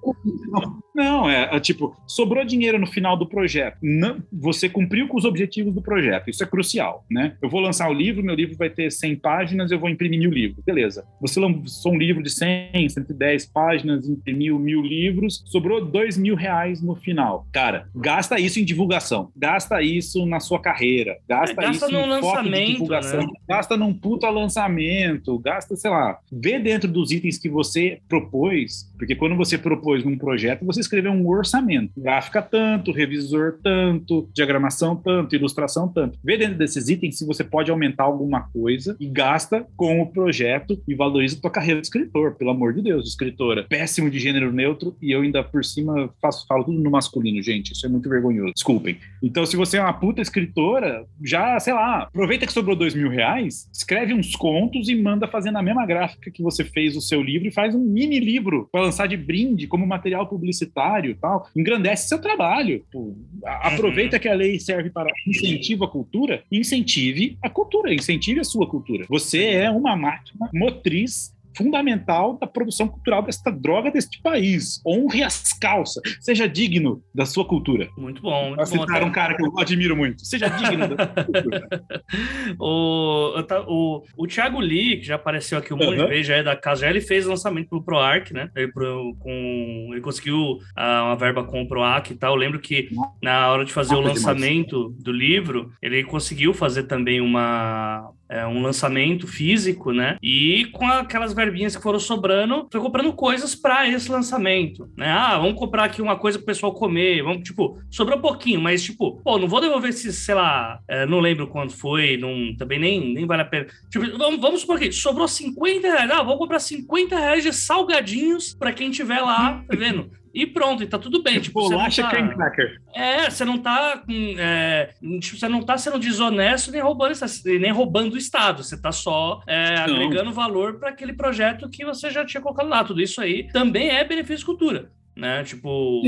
Não, 0.95 1.29
é, 1.29 1.55
é, 1.55 1.61
tipo, 1.61 1.97
sobrou 2.07 2.45
dinheiro 2.45 2.79
no 2.79 2.87
final 2.87 3.17
do 3.17 3.27
projeto. 3.29 3.79
Não, 3.83 4.23
você 4.33 4.69
cumpriu 4.69 5.07
com 5.09 5.17
os 5.17 5.25
objetivos 5.25 5.75
do 5.75 5.83
projeto. 5.83 6.31
Isso 6.31 6.43
é 6.43 6.47
crucial, 6.47 7.05
né? 7.11 7.37
Eu 7.43 7.49
vou 7.49 7.61
lançar 7.61 7.89
o 7.89 7.93
livro, 7.93 8.25
meu 8.25 8.35
livro 8.35 8.57
vai 8.57 8.71
ter 8.71 8.91
100 8.91 9.17
páginas, 9.17 9.71
eu 9.77 9.81
vou 9.81 9.89
imprimir 9.89 10.19
mil 10.19 10.31
livros. 10.31 10.65
Beleza. 10.65 11.05
Você 11.21 11.39
lançou 11.39 11.93
um 11.93 11.99
livro 11.99 12.23
de 12.23 12.31
100, 12.31 12.89
110 12.89 13.47
páginas, 13.47 14.09
imprimiu 14.09 14.59
mil 14.59 14.83
livros, 14.83 15.43
sobrou 15.47 15.85
dois 15.85 16.17
mil 16.17 16.35
reais 16.35 16.83
no 16.83 16.95
final. 16.95 17.47
Cara, 17.53 17.89
gasta 17.95 18.39
isso 18.41 18.59
em 18.59 18.65
divulgação. 18.65 19.31
Gasta 19.37 19.83
isso 19.83 20.27
na 20.27 20.41
sua 20.41 20.61
carreira. 20.61 21.19
Gasta, 21.29 21.53
é, 21.53 21.67
gasta 21.67 21.87
isso 21.87 21.97
em 21.97 22.21
foco 22.21 22.43
de 22.43 22.67
divulgação. 22.67 23.21
Né? 23.21 23.33
Gasta 23.49 23.77
num 23.77 23.93
puta 23.93 24.29
lançamento. 24.31 25.39
Gasta, 25.39 25.77
sei 25.77 25.91
lá, 25.91 26.19
vê 26.33 26.59
dentro 26.59 26.91
dos 26.91 27.11
itens 27.11 27.39
que 27.39 27.49
você 27.49 28.01
propôs, 28.09 28.91
porque 28.99 29.15
quando 29.15 29.37
você 29.37 29.59
propôs 29.59 30.05
um 30.05 30.17
projeto, 30.17 30.65
você 30.65 30.81
escreveu 30.81 31.13
um 31.13 31.29
orçamento. 31.29 31.93
Gráfica 31.97 32.43
tanto, 32.43 32.93
revisor 32.93 33.59
tanto, 33.63 34.29
diagramação 34.33 34.97
tanto, 34.97 35.35
ilustração 35.35 35.89
tanto. 35.89 36.19
Vê 36.23 36.37
dentro 36.37 36.57
desses 36.57 36.89
itens 36.89 37.19
se 37.19 37.27
você 37.27 37.45
pode 37.45 37.71
aumentar 37.71 38.05
alguma 38.05 38.43
coisa 38.49 38.97
e 38.99 39.07
gasta 39.07 39.66
com 39.77 40.01
o 40.01 40.07
projeto 40.07 40.81
e 40.87 40.95
valoriza 40.95 41.37
a 41.37 41.41
tua 41.41 41.51
carreira 41.51 41.81
de 41.81 41.87
escritor, 41.87 42.35
pelo 42.35 42.51
amor 42.51 42.75
de 42.75 42.83
Deus, 42.83 43.09
escritora. 43.09 43.65
Péssimo 43.65 44.11
de 44.11 44.19
gênero 44.19 44.53
neutro 44.53 44.97
e 45.01 45.13
eu 45.13 45.23
ainda 45.23 45.43
por 45.43 45.65
cima 45.65 46.11
faço, 46.21 46.47
falo 46.47 46.65
tudo 46.65 46.81
no 46.81 46.91
masculino, 46.91 47.43
gente. 47.43 47.73
Isso 47.73 47.87
é 47.87 47.89
muito 47.89 48.09
vergonhoso. 48.09 48.53
Desculpem. 48.55 48.99
Então, 49.23 49.45
se 49.47 49.57
você 49.57 49.79
é 49.79 49.83
uma 49.83 49.93
puta 49.93 50.21
escritora, 50.21 51.05
já, 51.25 51.59
sei 51.61 51.73
lá, 51.73 52.03
aproveita 52.03 52.47
que 52.47 52.53
sobrou 52.53 52.77
dois 52.77 52.95
mil 52.95 53.09
reais, 53.09 53.69
escreve 53.73 54.13
uns 54.13 54.35
contos 54.35 54.89
e 54.89 54.95
manda 54.95 55.27
fazer 55.27 55.51
na 55.51 55.63
mesma 55.63 55.87
gráfica 55.87 56.31
que 56.31 56.43
você 56.43 56.65
fez 56.65 56.97
o 56.97 57.01
seu 57.01 57.23
livro 57.23 57.49
e 57.49 57.53
faz 57.53 57.75
um 57.75 57.81
mini 57.81 58.19
livro 58.21 58.69
para 58.71 58.83
lançar 58.83 59.07
de 59.07 59.17
brinde 59.17 59.67
como 59.67 59.87
material 59.87 60.29
publicitário 60.29 61.11
e 61.11 61.15
tal. 61.15 61.49
Engrandece 61.57 62.09
seu 62.09 62.21
trabalho. 62.21 62.85
Pô, 62.91 63.17
aproveita 63.45 64.17
uhum. 64.17 64.23
que 64.23 64.29
a 64.29 64.35
lei 64.35 64.59
serve 64.59 64.91
para 64.91 65.11
incentivar 65.27 65.89
a 65.89 65.91
cultura, 65.91 66.43
incentive 66.51 67.37
a 67.43 67.51
cultura, 67.51 67.95
incentive 67.95 68.41
a 68.41 68.45
sua 68.45 68.67
cultura. 68.67 69.07
Você 69.09 69.39
é 69.57 69.71
uma 69.71 69.97
máquina 69.97 70.49
motriz 70.53 71.37
fundamental 71.57 72.39
da 72.39 72.47
produção 72.47 72.87
cultural 72.87 73.23
desta 73.23 73.51
droga 73.51 73.91
deste 73.91 74.21
país. 74.21 74.81
Honre 74.87 75.23
as 75.23 75.53
calças. 75.55 76.03
Seja 76.21 76.47
digno 76.47 77.03
da 77.15 77.25
sua 77.25 77.47
cultura. 77.47 77.89
Muito 77.97 78.21
bom. 78.21 78.55
Muito 78.55 78.77
bom, 78.77 78.83
um 78.83 79.13
cara 79.13 79.35
que 79.35 79.43
eu 79.43 79.59
admiro 79.59 79.97
muito. 79.97 80.25
Seja 80.25 80.49
digno 80.49 80.95
da 80.95 81.07
sua 81.07 81.25
cultura. 81.25 81.69
o, 82.61 83.41
o, 83.67 84.03
o 84.17 84.27
Thiago 84.27 84.61
Lee, 84.61 84.99
que 84.99 85.07
já 85.07 85.15
apareceu 85.15 85.59
aqui 85.59 85.73
um 85.73 85.79
monte 85.79 85.97
de 85.97 86.07
vezes, 86.07 86.27
já 86.27 86.37
é 86.37 86.43
da 86.43 86.55
casa, 86.55 86.83
já 86.83 86.91
ele 86.91 87.01
fez 87.01 87.25
lançamento 87.25 87.69
pro 87.69 87.83
ProArc, 87.83 88.33
né? 88.33 88.51
Ele, 88.55 88.71
pro, 88.71 89.17
com, 89.19 89.89
ele 89.93 90.01
conseguiu 90.01 90.37
uh, 90.37 91.05
uma 91.05 91.17
verba 91.17 91.43
com 91.45 91.63
o 91.63 91.69
ProArc 91.69 92.11
e 92.11 92.15
tal. 92.15 92.35
Eu 92.35 92.39
lembro 92.39 92.61
que 92.61 92.89
na 93.23 93.51
hora 93.51 93.65
de 93.65 93.73
fazer 93.73 93.95
o 93.95 94.01
lançamento 94.01 94.95
do 94.99 95.13
livro, 95.13 95.73
ele 95.81 96.05
conseguiu 96.05 96.53
fazer 96.53 96.85
também 96.85 97.21
uma 97.21 98.13
é, 98.29 98.47
um 98.47 98.63
lançamento 98.63 99.27
físico, 99.27 99.93
né? 99.93 100.17
E 100.23 100.67
com 100.73 100.87
aquelas 100.87 101.33
verbinhas 101.33 101.77
que 101.77 101.83
foram 101.83 101.99
sobrando, 101.99 102.67
foi 102.71 102.81
comprando 102.81 103.13
coisas 103.13 103.55
para 103.55 103.89
esse 103.89 104.11
lançamento, 104.11 104.91
né? 104.97 105.11
Ah, 105.11 105.39
vamos 105.39 105.59
comprar 105.59 105.85
aqui 105.85 106.03
uma 106.03 106.17
coisa 106.17 106.39
pro 106.39 106.47
pessoal 106.47 106.73
comer, 106.73 107.23
vamos, 107.23 107.43
tipo, 107.43 107.79
sobrou 107.91 108.21
pouquinho, 108.21 108.61
mas, 108.61 108.83
tipo, 108.83 109.21
pô, 109.23 109.39
não 109.39 109.49
vou 109.49 109.61
devolver 109.61 109.91
esse, 109.91 110.13
sei 110.13 110.35
lá, 110.35 110.81
é, 110.89 111.07
não 111.07 111.21
lembro 111.21 111.47
quando 111.47 111.73
foi, 111.73 112.17
não, 112.17 112.55
também 112.57 112.79
nem, 112.79 113.15
nem 113.15 113.27
vale 113.27 113.43
a 113.43 113.47
pena. 113.47 113.67
Tipo, 113.91 114.17
vamos, 114.19 114.41
vamos 114.41 114.61
supor 114.61 114.79
que 114.79 114.91
sobrou 114.93 115.29
50 115.29 115.87
reais, 115.87 116.11
ah, 116.11 116.23
vou 116.23 116.39
comprar 116.39 116.59
50 116.59 117.17
reais 117.19 117.43
de 117.43 117.53
salgadinhos 117.53 118.55
para 118.55 118.73
quem 118.73 118.91
tiver 118.91 119.21
lá, 119.21 119.65
tá 119.69 119.77
vendo? 119.77 120.11
E 120.37 120.47
pronto, 120.47 120.83
e 120.83 120.87
tá 120.87 120.99
tudo 120.99 121.23
bem. 121.23 121.41
Tipo, 121.41 121.67
Bolacha 121.67 122.03
tá... 122.03 122.11
cream 122.11 122.29
cracker. 122.29 122.79
É, 122.95 123.31
você 123.31 123.43
não 123.43 123.57
tá 123.57 124.05
é, 124.39 124.91
tipo, 125.19 125.39
você 125.39 125.49
não 125.49 125.63
tá 125.63 125.79
sendo 125.79 125.99
desonesto 125.99 126.71
nem 126.71 126.83
roubando, 126.83 127.15
nem 127.59 127.73
roubando 127.73 128.13
o 128.13 128.19
Estado. 128.19 128.63
Você 128.63 128.79
tá 128.79 128.93
só 128.93 129.41
é, 129.47 129.77
agregando 129.79 130.35
valor 130.35 130.79
para 130.79 130.91
aquele 130.91 131.15
projeto 131.15 131.71
que 131.71 131.87
você 131.87 132.11
já 132.11 132.23
tinha 132.23 132.43
colocado 132.43 132.69
lá. 132.69 132.85
Tudo 132.85 133.01
isso 133.01 133.19
aí 133.23 133.51
também 133.51 133.89
é 133.89 134.05
benefício 134.05 134.45
cultura 134.45 134.91
né? 135.17 135.43
Tipo, 135.43 136.03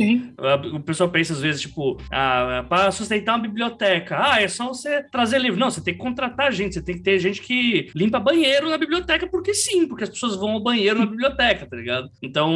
o 0.75 0.81
pessoal 0.81 1.09
pensa 1.09 1.33
às 1.33 1.41
vezes, 1.41 1.63
tipo, 1.63 1.97
ah, 2.13 2.65
para 2.69 2.91
sustentar 2.91 3.37
uma 3.37 3.43
biblioteca, 3.43 4.19
ah, 4.21 4.43
é 4.43 4.49
só 4.49 4.69
você 4.69 5.03
trazer 5.05 5.39
livro. 5.39 5.59
Não, 5.59 5.71
você 5.71 5.83
tem 5.83 5.95
que 5.95 6.01
contratar 6.01 6.53
gente, 6.53 6.75
você 6.75 6.83
tem 6.83 6.97
que 6.97 7.03
ter 7.03 7.19
gente 7.19 7.41
que 7.41 7.91
limpa 7.95 8.21
banheiro 8.21 8.69
na 8.69 8.77
biblioteca, 8.77 9.27
porque 9.27 9.55
sim, 9.55 9.89
porque 9.89 10.05
as 10.05 10.11
pessoas 10.11 10.37
vão 10.37 10.51
ao 10.53 10.63
banheiro 10.63 10.99
na 10.99 11.07
biblioteca, 11.07 11.67
tá 11.67 11.77
ligado? 11.77 12.11
Então, 12.23 12.53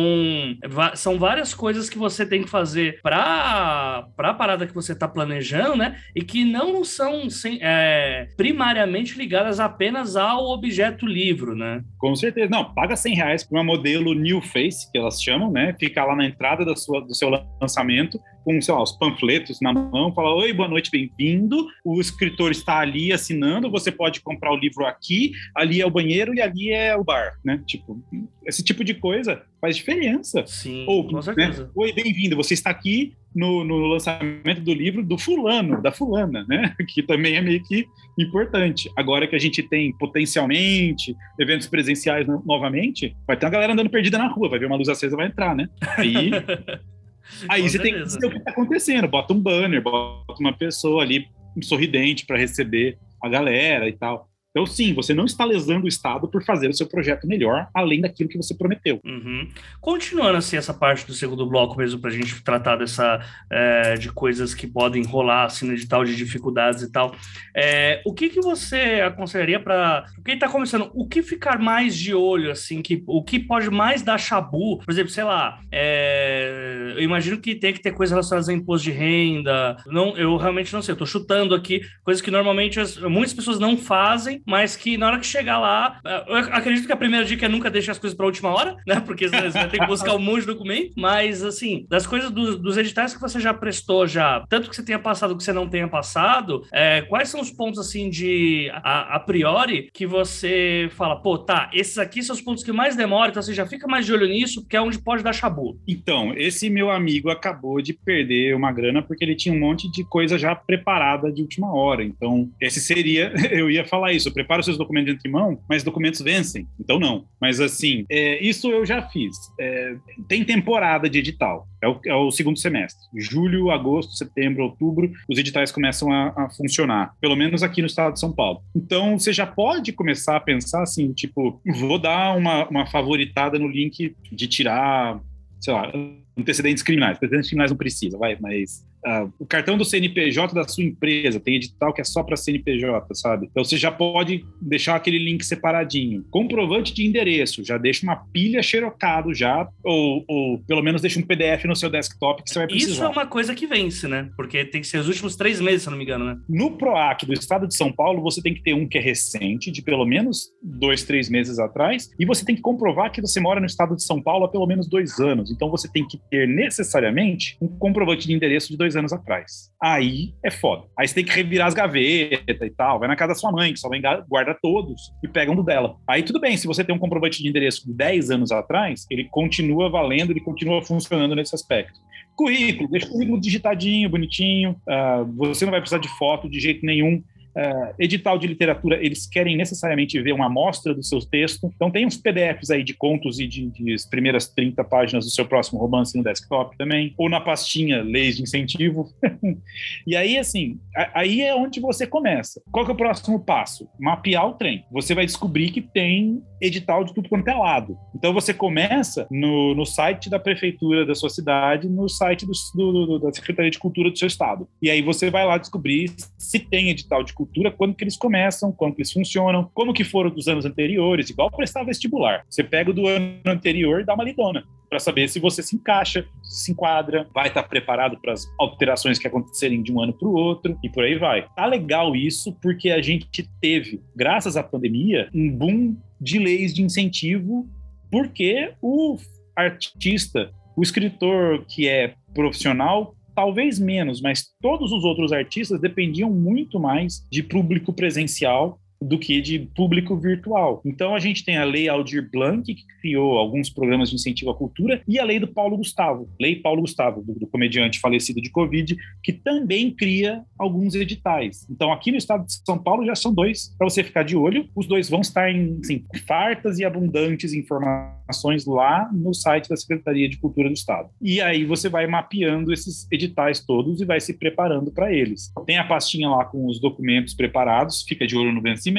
são 0.94 1.18
várias 1.18 1.54
coisas 1.54 1.88
que 1.88 1.96
você 1.96 2.26
tem 2.26 2.42
que 2.42 2.50
fazer 2.50 3.00
para 3.02 4.06
a 4.18 4.34
parada 4.34 4.66
que 4.66 4.74
você 4.74 4.94
tá 4.94 5.08
planejando, 5.08 5.76
né? 5.76 5.96
E 6.14 6.22
que 6.22 6.44
não 6.44 6.84
são 6.84 7.30
sem, 7.30 7.58
é, 7.62 8.28
primariamente 8.36 9.16
ligadas 9.16 9.58
apenas 9.58 10.16
ao 10.16 10.50
objeto 10.50 11.06
livro, 11.06 11.56
né? 11.56 11.82
Com 11.96 12.14
certeza. 12.14 12.50
Não, 12.50 12.74
paga 12.74 12.94
100 12.94 13.14
reais 13.14 13.44
para 13.44 13.58
uma 13.58 13.64
modelo 13.64 14.12
New 14.14 14.42
Face, 14.42 14.90
que 14.90 14.98
elas 14.98 15.22
chamam, 15.22 15.50
né? 15.50 15.74
Fica 15.78 16.04
lá 16.04 16.14
na 16.14 16.26
entrada 16.26 16.41
entrada 16.42 16.64
da 16.64 16.74
sua, 16.74 17.00
do 17.00 17.14
seu 17.14 17.30
lançamento, 17.60 18.20
com, 18.44 18.60
sei 18.60 18.74
lá, 18.74 18.82
os 18.82 18.92
panfletos 18.92 19.60
na 19.60 19.72
mão, 19.72 20.12
fala, 20.14 20.34
oi, 20.34 20.52
boa 20.52 20.68
noite, 20.68 20.90
bem-vindo, 20.90 21.66
o 21.84 22.00
escritor 22.00 22.50
está 22.50 22.78
ali 22.80 23.12
assinando, 23.12 23.70
você 23.70 23.90
pode 23.92 24.20
comprar 24.20 24.52
o 24.52 24.56
livro 24.56 24.84
aqui, 24.84 25.32
ali 25.54 25.80
é 25.80 25.86
o 25.86 25.90
banheiro 25.90 26.34
e 26.34 26.40
ali 26.40 26.70
é 26.70 26.96
o 26.96 27.04
bar, 27.04 27.34
né? 27.44 27.62
Tipo, 27.66 28.02
esse 28.46 28.62
tipo 28.64 28.82
de 28.84 28.94
coisa 28.94 29.42
faz 29.60 29.76
diferença. 29.76 30.44
Sim, 30.46 30.84
Ou, 30.88 31.06
com 31.06 31.16
né? 31.16 31.22
certeza. 31.22 31.70
Oi, 31.74 31.92
bem-vindo, 31.92 32.36
você 32.36 32.54
está 32.54 32.70
aqui 32.70 33.12
no, 33.34 33.64
no 33.64 33.76
lançamento 33.86 34.60
do 34.60 34.74
livro 34.74 35.02
do 35.04 35.16
fulano, 35.16 35.80
da 35.80 35.92
fulana, 35.92 36.44
né? 36.48 36.74
Que 36.92 37.02
também 37.02 37.36
é 37.36 37.40
meio 37.40 37.62
que 37.62 37.86
importante. 38.18 38.90
Agora 38.96 39.26
que 39.26 39.36
a 39.36 39.38
gente 39.38 39.62
tem 39.62 39.96
potencialmente 39.96 41.14
eventos 41.38 41.66
presenciais 41.68 42.26
no- 42.26 42.42
novamente, 42.44 43.16
vai 43.26 43.36
ter 43.36 43.46
uma 43.46 43.52
galera 43.52 43.72
andando 43.72 43.88
perdida 43.88 44.18
na 44.18 44.26
rua, 44.26 44.48
vai 44.48 44.58
ver 44.58 44.66
uma 44.66 44.76
luz 44.76 44.88
acesa, 44.88 45.16
vai 45.16 45.28
entrar, 45.28 45.54
né? 45.54 45.68
Aí, 45.96 46.30
aí 47.48 47.62
Com 47.62 47.68
você 47.68 47.78
tem 47.78 47.92
que 47.92 47.98
certeza. 47.98 48.16
dizer 48.16 48.26
o 48.26 48.30
que 48.30 48.38
está 48.38 48.50
acontecendo. 48.50 49.08
Bota 49.08 49.32
um 49.32 49.40
banner, 49.40 49.82
bota 49.82 50.34
uma 50.40 50.52
pessoa 50.52 51.02
ali 51.02 51.28
sorridente 51.62 52.26
para 52.26 52.38
receber 52.38 52.98
a 53.22 53.28
galera 53.28 53.88
e 53.88 53.92
tal. 53.92 54.28
Então, 54.54 54.66
sim, 54.66 54.92
você 54.92 55.14
não 55.14 55.24
está 55.24 55.46
lesando 55.46 55.86
o 55.86 55.88
Estado 55.88 56.28
por 56.28 56.44
fazer 56.44 56.68
o 56.68 56.74
seu 56.74 56.86
projeto 56.86 57.26
melhor, 57.26 57.68
além 57.74 58.02
daquilo 58.02 58.28
que 58.28 58.36
você 58.36 58.54
prometeu. 58.54 59.00
Uhum. 59.02 59.48
Continuando 59.80 60.36
assim 60.36 60.58
essa 60.58 60.74
parte 60.74 61.06
do 61.06 61.14
segundo 61.14 61.46
bloco 61.46 61.78
mesmo 61.78 61.98
para 61.98 62.10
a 62.10 62.12
gente 62.12 62.42
tratar 62.44 62.76
dessa 62.76 63.18
é, 63.50 63.94
de 63.94 64.12
coisas 64.12 64.54
que 64.54 64.66
podem 64.66 65.02
rolar 65.04 65.44
assim 65.44 65.66
no 65.66 65.72
edital 65.72 66.04
de 66.04 66.14
dificuldades 66.14 66.82
e 66.82 66.92
tal. 66.92 67.14
É, 67.56 68.02
o 68.04 68.12
que 68.12 68.28
que 68.28 68.42
você 68.42 69.00
aconselharia 69.02 69.58
para 69.58 70.04
quem 70.22 70.34
está 70.34 70.48
começando? 70.50 70.90
O 70.92 71.08
que 71.08 71.22
ficar 71.22 71.58
mais 71.58 71.96
de 71.96 72.14
olho 72.14 72.50
assim? 72.50 72.82
Que 72.82 73.02
o 73.06 73.24
que 73.24 73.38
pode 73.38 73.70
mais 73.70 74.02
dar 74.02 74.18
chabu? 74.18 74.78
Por 74.84 74.90
exemplo, 74.92 75.10
sei 75.10 75.24
lá. 75.24 75.60
é, 75.72 76.92
eu 76.96 77.02
imagino 77.02 77.38
que 77.38 77.54
tem 77.54 77.72
que 77.72 77.80
ter 77.80 77.92
coisas 77.92 78.12
relacionadas 78.12 78.48
a 78.48 78.52
imposto 78.52 78.84
de 78.84 78.90
renda. 78.90 79.76
Não, 79.86 80.14
eu 80.16 80.36
realmente 80.36 80.72
não 80.74 80.82
sei. 80.82 80.92
Eu 80.92 80.98
tô 80.98 81.06
chutando 81.06 81.54
aqui 81.54 81.80
coisas 82.04 82.20
que 82.20 82.30
normalmente 82.30 82.78
as- 82.78 82.98
muitas 82.98 83.32
pessoas 83.32 83.58
não 83.58 83.76
fazem, 83.78 84.41
mas 84.46 84.76
que 84.76 84.96
na 84.96 85.06
hora 85.06 85.18
que 85.18 85.26
chegar 85.26 85.58
lá, 85.58 86.00
eu 86.26 86.36
acredito 86.36 86.86
que 86.86 86.92
a 86.92 86.96
primeira 86.96 87.24
dica 87.24 87.46
é 87.46 87.48
nunca 87.48 87.70
deixar 87.70 87.92
as 87.92 87.98
coisas 87.98 88.16
para 88.16 88.26
última 88.26 88.50
hora, 88.50 88.76
né? 88.86 89.00
Porque 89.00 89.28
você 89.28 89.48
vai 89.50 89.68
ter 89.68 89.78
que 89.80 89.86
buscar 89.86 90.14
um 90.14 90.18
monte 90.18 90.40
de 90.40 90.46
documento. 90.46 90.92
Mas 90.96 91.42
assim, 91.42 91.86
das 91.88 92.06
coisas 92.06 92.30
do- 92.30 92.58
dos 92.58 92.76
editais 92.76 93.14
que 93.14 93.20
você 93.20 93.40
já 93.40 93.52
prestou 93.54 94.06
já, 94.06 94.44
tanto 94.48 94.68
que 94.70 94.76
você 94.76 94.84
tenha 94.84 94.98
passado 94.98 95.36
que 95.36 95.42
você 95.42 95.52
não 95.52 95.68
tenha 95.68 95.88
passado, 95.88 96.62
é, 96.72 97.02
quais 97.02 97.28
são 97.28 97.40
os 97.40 97.50
pontos 97.50 97.78
assim 97.78 98.08
de 98.10 98.70
a, 98.74 99.16
a 99.16 99.20
priori 99.20 99.90
que 99.92 100.06
você 100.06 100.88
fala, 100.92 101.16
pô, 101.20 101.38
tá, 101.38 101.70
esses 101.72 101.98
aqui 101.98 102.22
são 102.22 102.34
os 102.34 102.42
pontos 102.42 102.64
que 102.64 102.72
mais 102.72 102.96
demoram, 102.96 103.30
então 103.30 103.42
você 103.42 103.54
já 103.54 103.66
fica 103.66 103.86
mais 103.86 104.06
de 104.06 104.12
olho 104.12 104.26
nisso, 104.26 104.62
porque 104.62 104.76
é 104.76 104.80
onde 104.80 104.98
pode 105.02 105.22
dar 105.22 105.32
chabu. 105.32 105.78
Então, 105.86 106.32
esse 106.36 106.68
meu 106.70 106.90
amigo 106.90 107.30
acabou 107.30 107.80
de 107.82 107.92
perder 107.92 108.54
uma 108.54 108.72
grana 108.72 109.02
porque 109.02 109.24
ele 109.24 109.34
tinha 109.34 109.54
um 109.54 109.58
monte 109.58 109.90
de 109.90 110.04
coisa 110.04 110.38
já 110.38 110.54
preparada 110.54 111.30
de 111.32 111.42
última 111.42 111.72
hora. 111.74 112.02
Então, 112.04 112.50
esse 112.60 112.80
seria, 112.80 113.32
eu 113.50 113.70
ia 113.70 113.84
falar 113.84 114.12
isso, 114.12 114.31
prepara 114.32 114.60
os 114.60 114.66
seus 114.66 114.78
documentos 114.78 115.12
de 115.12 115.18
antemão, 115.18 115.58
mas 115.68 115.82
documentos 115.82 116.20
vencem. 116.20 116.66
Então, 116.78 116.98
não. 116.98 117.24
Mas, 117.40 117.60
assim, 117.60 118.04
é, 118.10 118.42
isso 118.42 118.70
eu 118.70 118.84
já 118.84 119.02
fiz. 119.02 119.36
É, 119.58 119.96
tem 120.28 120.44
temporada 120.44 121.08
de 121.08 121.18
edital. 121.18 121.66
É 121.82 121.88
o, 121.88 122.00
é 122.06 122.14
o 122.14 122.30
segundo 122.30 122.58
semestre. 122.58 123.00
Julho, 123.16 123.70
agosto, 123.70 124.12
setembro, 124.12 124.64
outubro, 124.64 125.10
os 125.28 125.38
editais 125.38 125.72
começam 125.72 126.12
a, 126.12 126.28
a 126.36 126.50
funcionar. 126.50 127.12
Pelo 127.20 127.36
menos 127.36 127.62
aqui 127.62 127.80
no 127.80 127.86
estado 127.86 128.14
de 128.14 128.20
São 128.20 128.32
Paulo. 128.32 128.60
Então, 128.74 129.18
você 129.18 129.32
já 129.32 129.46
pode 129.46 129.92
começar 129.92 130.36
a 130.36 130.40
pensar 130.40 130.82
assim, 130.82 131.12
tipo, 131.12 131.60
vou 131.78 131.98
dar 131.98 132.36
uma, 132.36 132.68
uma 132.68 132.86
favoritada 132.86 133.58
no 133.58 133.68
link 133.68 134.14
de 134.30 134.46
tirar, 134.46 135.20
sei 135.60 135.72
lá, 135.72 135.92
antecedentes 136.36 136.82
criminais. 136.82 137.16
Antecedentes 137.16 137.48
criminais 137.48 137.70
não 137.70 137.78
precisa, 137.78 138.18
vai, 138.18 138.36
mas 138.40 138.84
ah, 139.04 139.28
o 139.38 139.46
cartão 139.46 139.76
do 139.76 139.84
CNPJ 139.84 140.54
da 140.54 140.66
sua 140.66 140.84
empresa 140.84 141.40
tem 141.40 141.56
edital 141.56 141.92
que 141.92 142.00
é 142.00 142.04
só 142.04 142.22
para 142.22 142.36
CNPJ, 142.36 143.14
sabe? 143.14 143.48
Então 143.50 143.64
você 143.64 143.76
já 143.76 143.90
pode 143.90 144.44
deixar 144.60 144.96
aquele 144.96 145.18
link 145.18 145.44
separadinho. 145.44 146.24
Comprovante 146.30 146.94
de 146.94 147.06
endereço, 147.06 147.64
já 147.64 147.76
deixa 147.76 148.04
uma 148.04 148.16
pilha 148.16 148.62
xerocado 148.62 149.34
já, 149.34 149.68
ou, 149.82 150.24
ou 150.28 150.58
pelo 150.60 150.82
menos 150.82 151.02
deixa 151.02 151.18
um 151.18 151.22
PDF 151.22 151.64
no 151.64 151.76
seu 151.76 151.90
desktop 151.90 152.42
que 152.42 152.50
você 152.50 152.58
vai 152.60 152.68
precisar. 152.68 152.92
Isso 152.92 153.04
é 153.04 153.08
uma 153.08 153.26
coisa 153.26 153.54
que 153.54 153.66
vence, 153.66 154.06
né? 154.06 154.30
Porque 154.36 154.64
tem 154.64 154.80
que 154.80 154.86
ser 154.86 154.98
os 154.98 155.08
últimos 155.08 155.36
três 155.36 155.60
meses, 155.60 155.82
se 155.82 155.90
não 155.90 155.98
me 155.98 156.04
engano, 156.04 156.24
né? 156.24 156.36
No 156.48 156.76
PROAC 156.76 157.26
do 157.26 157.32
estado 157.32 157.66
de 157.66 157.76
São 157.76 157.92
Paulo, 157.92 158.22
você 158.22 158.40
tem 158.40 158.54
que 158.54 158.62
ter 158.62 158.74
um 158.74 158.86
que 158.86 158.98
é 158.98 159.00
recente, 159.00 159.70
de 159.70 159.82
pelo 159.82 160.04
menos 160.04 160.50
dois, 160.62 161.02
três 161.02 161.28
meses 161.28 161.58
atrás, 161.58 162.10
e 162.18 162.24
você 162.24 162.44
tem 162.44 162.54
que 162.54 162.62
comprovar 162.62 163.10
que 163.10 163.20
você 163.20 163.40
mora 163.40 163.60
no 163.60 163.66
estado 163.66 163.96
de 163.96 164.02
São 164.02 164.22
Paulo 164.22 164.44
há 164.44 164.48
pelo 164.48 164.66
menos 164.66 164.88
dois 164.88 165.18
anos. 165.18 165.50
Então 165.50 165.70
você 165.70 165.90
tem 165.90 166.06
que 166.06 166.18
ter 166.30 166.46
necessariamente 166.46 167.56
um 167.60 167.68
comprovante 167.68 168.26
de 168.26 168.34
endereço 168.34 168.70
de 168.70 168.76
dois 168.76 168.91
anos 168.96 169.12
atrás. 169.12 169.70
Aí 169.82 170.34
é 170.44 170.50
foda. 170.50 170.84
Aí 170.98 171.06
você 171.06 171.14
tem 171.14 171.24
que 171.24 171.32
revirar 171.32 171.66
as 171.66 171.74
gavetas 171.74 172.66
e 172.66 172.70
tal. 172.70 172.98
Vai 172.98 173.08
na 173.08 173.16
casa 173.16 173.32
da 173.32 173.38
sua 173.38 173.52
mãe, 173.52 173.72
que 173.72 173.78
sua 173.78 173.90
mãe 173.90 174.00
guarda 174.28 174.56
todos 174.60 175.12
e 175.22 175.28
pega 175.28 175.50
um 175.50 175.56
do 175.56 175.62
dela. 175.62 175.96
Aí 176.08 176.22
tudo 176.22 176.40
bem, 176.40 176.56
se 176.56 176.66
você 176.66 176.84
tem 176.84 176.94
um 176.94 176.98
comprovante 176.98 177.42
de 177.42 177.48
endereço 177.48 177.86
de 177.86 177.92
10 177.92 178.30
anos 178.30 178.52
atrás, 178.52 179.06
ele 179.10 179.28
continua 179.30 179.90
valendo, 179.90 180.30
ele 180.30 180.40
continua 180.40 180.82
funcionando 180.82 181.34
nesse 181.34 181.54
aspecto. 181.54 181.98
Currículo, 182.34 182.88
deixa 182.90 183.06
o 183.06 183.10
currículo 183.10 183.40
digitadinho, 183.40 184.08
bonitinho. 184.08 184.76
ah, 184.88 185.24
você 185.36 185.64
não 185.64 185.70
vai 185.70 185.80
precisar 185.80 186.00
de 186.00 186.08
foto 186.16 186.48
de 186.48 186.58
jeito 186.58 186.84
nenhum. 186.84 187.22
Ah, 187.54 187.92
edital 187.98 188.38
de 188.38 188.46
literatura, 188.46 188.96
eles 189.04 189.26
querem 189.26 189.56
necessariamente 189.56 190.20
ver 190.20 190.32
uma 190.32 190.46
amostra 190.46 190.94
do 190.94 191.02
seu 191.02 191.20
texto. 191.20 191.70
Então, 191.76 191.90
tem 191.90 192.06
uns 192.06 192.16
PDFs 192.16 192.70
aí 192.70 192.82
de 192.82 192.94
contos 192.94 193.38
e 193.38 193.46
de, 193.46 193.66
de 193.70 193.92
as 193.92 194.06
primeiras 194.06 194.46
30 194.48 194.82
páginas 194.84 195.24
do 195.24 195.30
seu 195.30 195.44
próximo 195.44 195.78
romance 195.78 196.16
no 196.16 196.24
desktop 196.24 196.76
também, 196.78 197.14
ou 197.18 197.28
na 197.28 197.40
pastinha 197.40 198.02
Leis 198.02 198.36
de 198.36 198.42
Incentivo. 198.42 199.08
e 200.06 200.16
aí, 200.16 200.38
assim, 200.38 200.78
a- 200.96 201.20
aí 201.20 201.42
é 201.42 201.54
onde 201.54 201.80
você 201.80 202.06
começa. 202.06 202.62
Qual 202.70 202.84
que 202.84 202.90
é 202.90 202.94
o 202.94 202.96
próximo 202.96 203.38
passo? 203.44 203.88
Mapear 204.00 204.46
o 204.48 204.54
trem. 204.54 204.84
Você 204.90 205.14
vai 205.14 205.26
descobrir 205.26 205.70
que 205.70 205.80
tem 205.82 206.42
edital 206.60 207.04
de 207.04 207.12
tudo 207.12 207.28
quanto 207.28 207.48
é 207.48 207.54
lado. 207.54 207.96
Então, 208.14 208.32
você 208.32 208.54
começa 208.54 209.26
no, 209.30 209.74
no 209.74 209.84
site 209.84 210.30
da 210.30 210.38
prefeitura 210.38 211.04
da 211.04 211.14
sua 211.14 211.28
cidade, 211.28 211.88
no 211.88 212.08
site 212.08 212.46
do, 212.46 212.52
do- 212.92 213.06
do- 213.06 213.18
da 213.18 213.32
Secretaria 213.32 213.70
de 213.70 213.78
Cultura 213.78 214.10
do 214.10 214.18
seu 214.18 214.28
estado. 214.28 214.66
E 214.80 214.88
aí 214.88 215.02
você 215.02 215.30
vai 215.30 215.44
lá 215.44 215.58
descobrir 215.58 216.10
se 216.38 216.58
tem 216.58 216.88
edital 216.88 217.22
de 217.22 217.32
cultura, 217.32 217.41
quando 217.76 217.94
que 217.94 218.04
eles 218.04 218.16
começam, 218.16 218.72
quando 218.72 218.94
que 218.94 219.02
eles 219.02 219.12
funcionam, 219.12 219.70
como 219.74 219.92
que 219.92 220.04
foram 220.04 220.30
dos 220.30 220.48
anos 220.48 220.64
anteriores, 220.64 221.30
igual 221.30 221.50
prestar 221.50 221.84
vestibular. 221.84 222.44
Você 222.48 222.62
pega 222.62 222.90
o 222.90 222.94
do 222.94 223.06
ano 223.06 223.40
anterior 223.46 224.00
e 224.00 224.04
dá 224.04 224.14
uma 224.14 224.24
lidona 224.24 224.64
para 224.92 224.98
saber 224.98 225.26
se 225.26 225.40
você 225.40 225.62
se 225.62 225.74
encaixa, 225.74 226.26
se 226.42 226.70
enquadra, 226.70 227.26
vai 227.32 227.48
estar 227.48 227.62
preparado 227.62 228.18
para 228.20 228.34
as 228.34 228.46
alterações 228.60 229.18
que 229.18 229.26
acontecerem 229.26 229.82
de 229.82 229.90
um 229.90 229.98
ano 230.02 230.12
para 230.12 230.28
o 230.28 230.34
outro 230.34 230.78
e 230.84 230.90
por 230.90 231.02
aí 231.02 231.16
vai. 231.16 231.46
Tá 231.56 231.64
legal 231.64 232.14
isso 232.14 232.52
porque 232.60 232.90
a 232.90 233.00
gente 233.00 233.48
teve, 233.58 234.02
graças 234.14 234.54
à 234.54 234.62
pandemia, 234.62 235.30
um 235.34 235.50
boom 235.50 235.96
de 236.20 236.38
leis 236.38 236.74
de 236.74 236.82
incentivo 236.82 237.66
porque 238.10 238.74
o 238.82 239.16
artista, 239.56 240.52
o 240.76 240.82
escritor 240.82 241.64
que 241.64 241.88
é 241.88 242.14
profissional, 242.34 243.14
talvez 243.34 243.78
menos, 243.78 244.20
mas 244.20 244.46
todos 244.60 244.92
os 244.92 245.04
outros 245.04 245.32
artistas 245.32 245.80
dependiam 245.80 246.30
muito 246.30 246.78
mais 246.78 247.26
de 247.30 247.42
público 247.42 247.92
presencial 247.92 248.78
do 249.02 249.18
que 249.18 249.40
de 249.40 249.58
público 249.58 250.16
virtual. 250.16 250.80
Então 250.84 251.14
a 251.14 251.18
gente 251.18 251.44
tem 251.44 251.56
a 251.56 251.64
Lei 251.64 251.88
Aldir 251.88 252.28
Blanc, 252.30 252.62
que 252.62 252.86
criou 253.00 253.36
alguns 253.38 253.68
programas 253.68 254.10
de 254.10 254.16
incentivo 254.16 254.50
à 254.50 254.54
cultura, 254.54 255.02
e 255.06 255.18
a 255.18 255.24
Lei 255.24 255.38
do 255.38 255.48
Paulo 255.48 255.76
Gustavo, 255.76 256.28
Lei 256.40 256.56
Paulo 256.56 256.82
Gustavo, 256.82 257.22
do, 257.22 257.38
do 257.38 257.46
comediante 257.46 258.00
falecido 258.00 258.40
de 258.40 258.50
Covid, 258.50 258.96
que 259.22 259.32
também 259.32 259.90
cria 259.90 260.42
alguns 260.58 260.94
editais. 260.94 261.66
Então 261.70 261.92
aqui 261.92 262.10
no 262.10 262.18
estado 262.18 262.46
de 262.46 262.52
São 262.64 262.78
Paulo 262.78 263.04
já 263.04 263.14
são 263.14 263.32
dois 263.32 263.74
para 263.76 263.88
você 263.88 264.02
ficar 264.02 264.22
de 264.22 264.36
olho. 264.36 264.68
Os 264.74 264.86
dois 264.86 265.08
vão 265.08 265.20
estar 265.20 265.50
em 265.50 265.78
assim, 265.82 266.04
fartas 266.26 266.78
e 266.78 266.84
abundantes 266.84 267.52
informações 267.52 268.64
lá 268.66 269.10
no 269.12 269.34
site 269.34 269.68
da 269.68 269.76
Secretaria 269.76 270.28
de 270.28 270.38
Cultura 270.38 270.68
do 270.68 270.74
Estado. 270.74 271.10
E 271.20 271.40
aí 271.40 271.64
você 271.64 271.88
vai 271.88 272.06
mapeando 272.06 272.72
esses 272.72 273.06
editais 273.10 273.60
todos 273.64 274.00
e 274.00 274.04
vai 274.04 274.20
se 274.20 274.34
preparando 274.34 274.90
para 274.90 275.12
eles. 275.12 275.52
Tem 275.66 275.78
a 275.78 275.84
pastinha 275.84 276.28
lá 276.28 276.44
com 276.44 276.66
os 276.66 276.80
documentos 276.80 277.34
preparados, 277.34 278.02
fica 278.02 278.26
de 278.26 278.36
olho 278.36 278.52
no 278.52 278.62
vencimento 278.62 278.91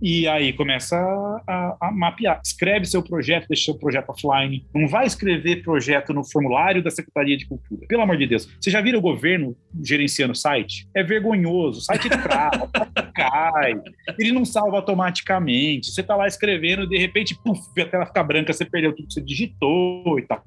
e 0.00 0.26
aí 0.28 0.52
começa 0.52 0.96
a, 1.46 1.76
a 1.80 1.92
mapear. 1.92 2.40
Escreve 2.44 2.86
seu 2.86 3.02
projeto, 3.02 3.46
deixa 3.48 3.64
seu 3.64 3.78
projeto 3.78 4.10
offline. 4.10 4.66
Não 4.74 4.88
vai 4.88 5.06
escrever 5.06 5.62
projeto 5.62 6.12
no 6.12 6.24
formulário 6.24 6.82
da 6.82 6.90
Secretaria 6.90 7.36
de 7.36 7.46
Cultura. 7.46 7.86
Pelo 7.86 8.02
amor 8.02 8.16
de 8.16 8.26
Deus. 8.26 8.48
Você 8.60 8.70
já 8.70 8.80
viram 8.80 8.98
o 8.98 9.02
governo 9.02 9.56
gerenciando 9.82 10.32
o 10.32 10.36
site? 10.36 10.88
É 10.94 11.02
vergonhoso. 11.02 11.78
O 11.78 11.82
site 11.82 12.08
trava, 12.08 12.68
cai. 13.14 13.74
Ele 14.18 14.32
não 14.32 14.44
salva 14.44 14.76
automaticamente. 14.76 15.90
Você 15.90 16.02
tá 16.02 16.16
lá 16.16 16.26
escrevendo, 16.26 16.88
de 16.88 16.98
repente, 16.98 17.36
puf, 17.42 17.60
a 17.80 17.86
tela 17.86 18.06
fica 18.06 18.22
branca, 18.22 18.52
você 18.52 18.64
perdeu 18.64 18.94
tudo 18.94 19.08
que 19.08 19.14
você 19.14 19.20
digitou 19.20 20.18
e 20.18 20.22
tal. 20.22 20.42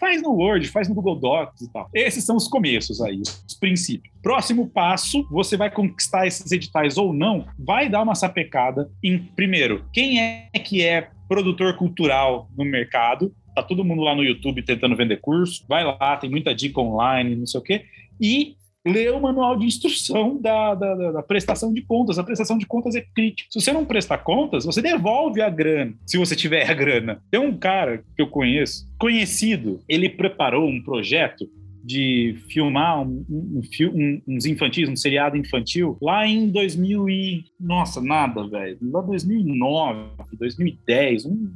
Faz 0.00 0.22
no 0.22 0.30
Word, 0.30 0.66
faz 0.68 0.88
no 0.88 0.94
Google 0.94 1.16
Docs 1.16 1.60
e 1.60 1.72
tal. 1.72 1.88
Esses 1.94 2.24
são 2.24 2.34
os 2.34 2.48
começos 2.48 3.02
aí, 3.02 3.20
os 3.20 3.54
princípios. 3.60 4.12
Próximo 4.22 4.66
passo, 4.66 5.26
você 5.30 5.56
vai 5.56 5.70
conquistar 5.70 6.26
esses 6.26 6.50
editais 6.50 6.96
ou 6.96 7.12
não, 7.12 7.46
vai 7.58 7.88
dar 7.88 8.02
uma 8.02 8.14
sapecada 8.14 8.90
em, 9.04 9.18
primeiro, 9.18 9.84
quem 9.92 10.20
é 10.20 10.48
que 10.64 10.82
é 10.82 11.10
produtor 11.28 11.76
cultural 11.76 12.48
no 12.56 12.64
mercado 12.64 13.32
tá 13.54 13.62
todo 13.62 13.84
mundo 13.84 14.02
lá 14.02 14.14
no 14.14 14.24
YouTube 14.24 14.62
tentando 14.62 14.96
vender 14.96 15.20
curso. 15.20 15.64
Vai 15.68 15.84
lá, 15.84 16.16
tem 16.16 16.30
muita 16.30 16.54
dica 16.54 16.80
online, 16.80 17.36
não 17.36 17.46
sei 17.46 17.60
o 17.60 17.62
quê. 17.62 17.84
E 18.20 18.56
lê 18.86 19.10
o 19.10 19.20
manual 19.20 19.58
de 19.58 19.66
instrução 19.66 20.40
da, 20.40 20.74
da, 20.74 20.94
da, 20.94 21.12
da, 21.12 21.22
prestação 21.22 21.72
de 21.72 21.82
contas. 21.82 22.18
A 22.18 22.24
prestação 22.24 22.56
de 22.56 22.66
contas 22.66 22.94
é 22.94 23.04
crítica. 23.14 23.48
Se 23.50 23.60
você 23.60 23.72
não 23.72 23.84
prestar 23.84 24.18
contas, 24.18 24.64
você 24.64 24.80
devolve 24.80 25.42
a 25.42 25.50
grana, 25.50 25.94
se 26.06 26.16
você 26.16 26.34
tiver 26.34 26.68
a 26.68 26.74
grana. 26.74 27.22
Tem 27.30 27.40
um 27.40 27.56
cara 27.56 27.98
que 28.16 28.22
eu 28.22 28.28
conheço, 28.28 28.88
conhecido, 28.98 29.80
ele 29.88 30.08
preparou 30.08 30.68
um 30.68 30.82
projeto 30.82 31.48
de 31.82 32.36
filmar 32.48 33.02
um, 33.02 33.24
um, 33.28 33.60
um, 33.94 34.22
uns 34.28 34.44
infantis, 34.44 34.88
um 34.88 34.96
seriado 34.96 35.36
infantil, 35.36 35.96
lá 36.00 36.26
em 36.26 36.48
2000 36.48 37.08
e... 37.08 37.44
Nossa, 37.58 38.00
nada, 38.02 38.46
velho. 38.46 38.78
Lá 38.82 39.00
2009, 39.00 40.10
2010, 40.38 41.24
um 41.26 41.50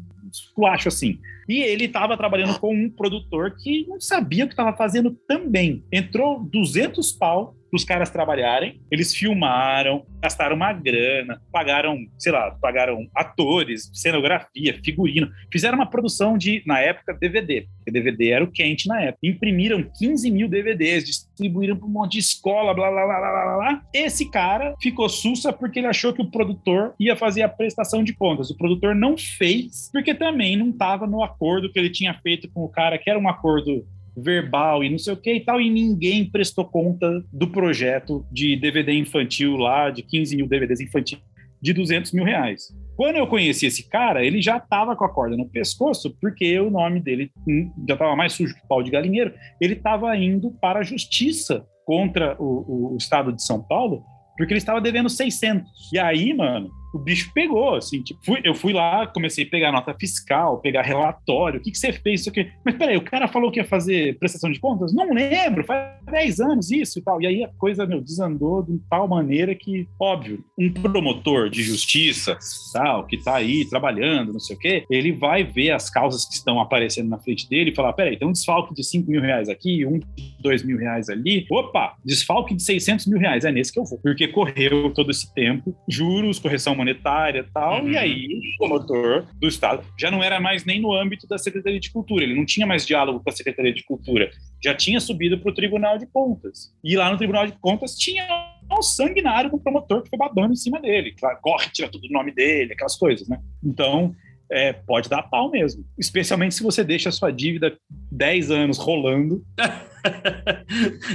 acho 0.67 0.89
assim. 0.89 1.19
E 1.49 1.63
ele 1.63 1.85
estava 1.85 2.17
trabalhando 2.17 2.59
com 2.59 2.75
um 2.75 2.91
produtor 2.91 3.57
que 3.57 3.87
não 3.87 4.01
sabia 4.01 4.45
o 4.45 4.49
que 4.49 4.55
estava 4.55 4.77
fazendo 4.77 5.11
também. 5.27 5.85
Entrou 5.93 6.43
200 6.45 7.13
pau 7.13 7.55
para 7.75 7.77
os 7.77 7.85
caras 7.85 8.11
trabalharem. 8.11 8.81
Eles 8.89 9.13
filmaram, 9.13 10.07
gastaram 10.23 10.55
uma 10.55 10.73
grana, 10.73 11.43
pagaram, 11.53 11.99
sei 12.19 12.31
lá, 12.31 12.53
pagaram 12.53 13.09
atores, 13.15 13.91
cenografia, 13.93 14.79
figurino. 14.85 15.29
Fizeram 15.53 15.77
uma 15.77 15.91
produção 15.91 16.39
de, 16.39 16.63
na 16.67 16.79
época, 16.79 17.15
DVD, 17.15 17.67
porque 17.77 17.91
DVD 17.91 18.31
era 18.31 18.45
o 18.45 18.51
quente 18.51 18.87
na 18.87 19.01
época. 19.01 19.19
Imprimiram 19.25 19.85
15 19.99 20.31
mil 20.31 20.49
DVDs, 20.49 21.05
distribuíram 21.05 21.77
para 21.77 21.87
um 21.87 21.91
monte 21.91 22.13
de 22.13 22.21
escola, 22.21 22.73
blá, 22.73 22.91
blá, 22.91 23.07
blá, 23.07 23.19
blá, 23.19 23.33
blá, 23.33 23.57
blá. 23.57 23.83
Esse 23.93 24.31
cara 24.31 24.75
ficou 24.81 25.09
sussa 25.09 25.53
porque 25.53 25.81
ele 25.81 25.89
achou 25.89 26.13
que 26.13 26.23
o 26.23 26.31
produtor 26.31 26.95
ia 26.99 27.17
fazer 27.17 27.43
a 27.43 27.49
prestação 27.49 28.05
de 28.05 28.15
contas. 28.15 28.51
O 28.51 28.57
produtor 28.57 28.95
não 28.95 29.17
fez, 29.19 29.91
porque 29.93 30.15
também 30.15 30.57
não 30.57 30.71
estava 30.71 31.09
no 31.09 31.25
acordo 31.35 31.71
que 31.71 31.79
ele 31.79 31.91
tinha 31.91 32.15
feito 32.15 32.51
com 32.51 32.65
o 32.65 32.69
cara, 32.69 32.99
que 32.99 33.11
era 33.11 33.19
um 33.19 33.29
acordo 33.29 33.87
verbal 34.17 34.85
e 34.85 34.91
não 34.91 34.99
sei 34.99 35.13
o 35.13 35.17
que 35.17 35.35
e 35.35 35.41
tal, 35.41 35.61
e 35.61 35.69
ninguém 35.69 36.25
prestou 36.25 36.65
conta 36.65 37.25
do 37.33 37.49
projeto 37.49 38.25
de 38.31 38.57
DVD 38.57 38.93
infantil 38.93 39.57
lá, 39.57 39.91
de 39.91 40.03
15 40.03 40.37
mil 40.37 40.49
DVDs 40.49 40.81
infantis, 40.81 41.19
de 41.61 41.73
200 41.73 42.13
mil 42.13 42.25
reais. 42.25 42.69
Quando 42.97 43.17
eu 43.17 43.27
conheci 43.27 43.67
esse 43.67 43.89
cara, 43.89 44.25
ele 44.25 44.41
já 44.41 44.59
estava 44.59 44.95
com 44.95 45.05
a 45.05 45.09
corda 45.09 45.37
no 45.37 45.49
pescoço, 45.49 46.17
porque 46.21 46.59
o 46.61 46.71
nome 46.71 47.01
dele 47.01 47.31
hum, 47.49 47.73
já 47.89 47.95
estava 47.95 48.15
mais 48.15 48.35
sujo 48.35 48.55
que 48.55 48.69
pau 48.69 48.83
de 48.83 48.91
galinheiro. 48.91 49.35
Ele 49.61 49.75
estava 49.75 50.17
indo 50.17 50.53
para 50.61 50.79
a 50.79 50.85
justiça 50.85 51.67
contra 51.85 52.37
o, 52.39 52.93
o, 52.95 52.97
estado 52.97 53.33
de 53.33 53.43
São 53.43 53.61
Paulo, 53.61 54.05
porque 54.37 54.53
ele 54.53 54.59
estava 54.59 54.81
devendo 54.81 55.09
600. 55.09 55.69
E 55.93 55.99
aí, 55.99 56.33
mano, 56.33 56.71
o 56.95 56.99
bicho 56.99 57.31
pegou, 57.35 57.75
assim, 57.75 58.01
tipo, 58.03 58.21
fui, 58.25 58.41
eu 58.45 58.55
fui 58.55 58.73
lá, 58.73 59.07
comecei 59.07 59.45
a 59.45 59.51
pegar 59.51 59.73
nota 59.73 59.95
fiscal, 59.99 60.59
pegar 60.61 60.83
relatório, 60.83 61.59
o 61.59 61.63
que, 61.63 61.73
que 61.73 61.79
você 61.79 61.93
fez, 61.93 62.21
isso 62.21 62.31
aqui. 62.31 62.51
Mas 62.65 62.77
peraí, 62.77 62.97
o 62.97 63.03
cara 63.03 63.27
falou 63.27 63.51
que 63.51 63.59
ia 63.59 63.65
fazer 63.65 64.17
prestação 64.19 64.51
de 64.51 64.61
contas? 64.61 64.95
Não 64.95 65.13
lembro, 65.13 65.65
faz 65.65 65.95
10 66.11 66.41
anos 66.41 66.71
isso 66.71 66.99
e 66.99 67.03
tal. 67.03 67.21
E 67.21 67.27
aí 67.27 67.45
a 67.45 67.49
coisa, 67.49 67.85
meu, 67.85 68.01
desandou 68.01 68.63
de 68.63 68.79
tal 68.89 69.09
maneira 69.09 69.55
que, 69.55 69.89
óbvio, 69.99 70.45
um 70.59 70.73
promotor 70.73 71.51
de 71.51 71.63
justiça, 71.63 72.39
tal, 72.73 73.07
que 73.07 73.19
tá 73.19 73.37
aí 73.37 73.69
trabalhando, 73.69 74.33
não 74.33 74.41
sei 74.41 74.55
o 74.55 74.59
quê, 74.59 74.85
ele 74.89 75.13
vai 75.13 75.43
ver 75.43 75.73
as 75.73 75.91
causas 75.91 76.25
que 76.25 76.35
estão 76.35 76.61
aparecendo 76.61 77.09
na 77.09 77.19
frente 77.19 77.49
dele 77.49 77.71
e 77.71 77.75
falar, 77.75 77.93
peraí, 77.93 78.17
tem 78.17 78.29
um 78.29 78.33
desfalque 78.33 78.73
de 78.73 78.85
5 78.85 79.11
mil 79.11 79.21
reais 79.21 79.49
aqui, 79.49 79.85
um 79.85 79.99
de 79.99 80.35
2 80.41 80.63
mil 80.63 80.79
reais 80.79 81.09
ali. 81.09 81.47
Opa, 81.51 81.97
desfalque 82.05 82.55
de 82.55 82.63
600 82.63 83.07
mil 83.07 83.19
reais, 83.19 83.45
é 83.45 83.51
nesse 83.51 83.73
que 83.73 83.81
eu 83.81 83.85
vou. 83.85 83.99
Porque 83.99 84.29
correu 84.29 84.93
todo 84.95 85.11
esse 85.11 85.33
tempo, 85.35 85.75
juros, 85.89 86.39
correção 86.39 86.75
monetária 86.85 87.41
e 87.41 87.53
tal, 87.53 87.83
uhum. 87.83 87.91
e 87.91 87.97
aí 87.97 88.41
o 88.55 88.59
promotor 88.59 89.27
do 89.41 89.49
Estado 89.49 89.83
já 89.99 90.11
não 90.11 90.23
era 90.23 90.39
mais 90.39 90.65
nem 90.65 90.81
no 90.81 90.93
âmbito 90.93 91.27
da 91.27 91.39
Secretaria 91.39 91.81
de 91.81 91.91
Cultura, 91.91 92.23
ele 92.23 92.35
não 92.35 92.45
tinha 92.45 92.67
mais 92.67 92.87
diálogo 92.87 93.21
com 93.21 93.31
a 93.31 93.33
Secretaria 93.33 93.73
de 93.73 93.83
Cultura, 93.85 94.31
já 94.63 94.75
tinha 94.75 95.01
subido 95.01 95.39
para 95.39 95.51
o 95.51 95.55
Tribunal 95.55 95.99
de 95.99 96.07
Contas. 96.07 96.75
E 96.83 96.97
lá 96.97 97.11
no 97.11 97.17
Tribunal 97.17 97.47
de 97.47 97.53
Contas 97.53 97.97
tinha 97.97 98.27
um 98.71 98.83
sanguinário 98.83 99.51
do 99.51 99.59
promotor 99.59 100.03
que 100.03 100.11
foi 100.11 100.19
babando 100.19 100.53
em 100.53 100.57
cima 100.57 100.81
dele. 100.81 101.15
Corre, 101.43 101.69
tira 101.71 101.89
tudo 101.89 102.07
o 102.07 102.13
nome 102.13 102.33
dele, 102.33 102.73
aquelas 102.73 102.97
coisas, 102.97 103.29
né? 103.29 103.39
Então, 103.63 104.15
é, 104.55 104.73
pode 104.73 105.09
dar 105.09 105.25
pau 105.25 105.51
mesmo. 105.51 105.85
Especialmente 105.99 106.55
se 106.55 106.63
você 106.63 106.85
deixa 106.85 107.09
a 107.09 107.13
sua 107.13 107.33
dívida 107.33 107.77
10 108.13 108.51
anos 108.51 108.79
rolando. 108.79 109.43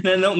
Né, 0.03 0.17
não, 0.17 0.33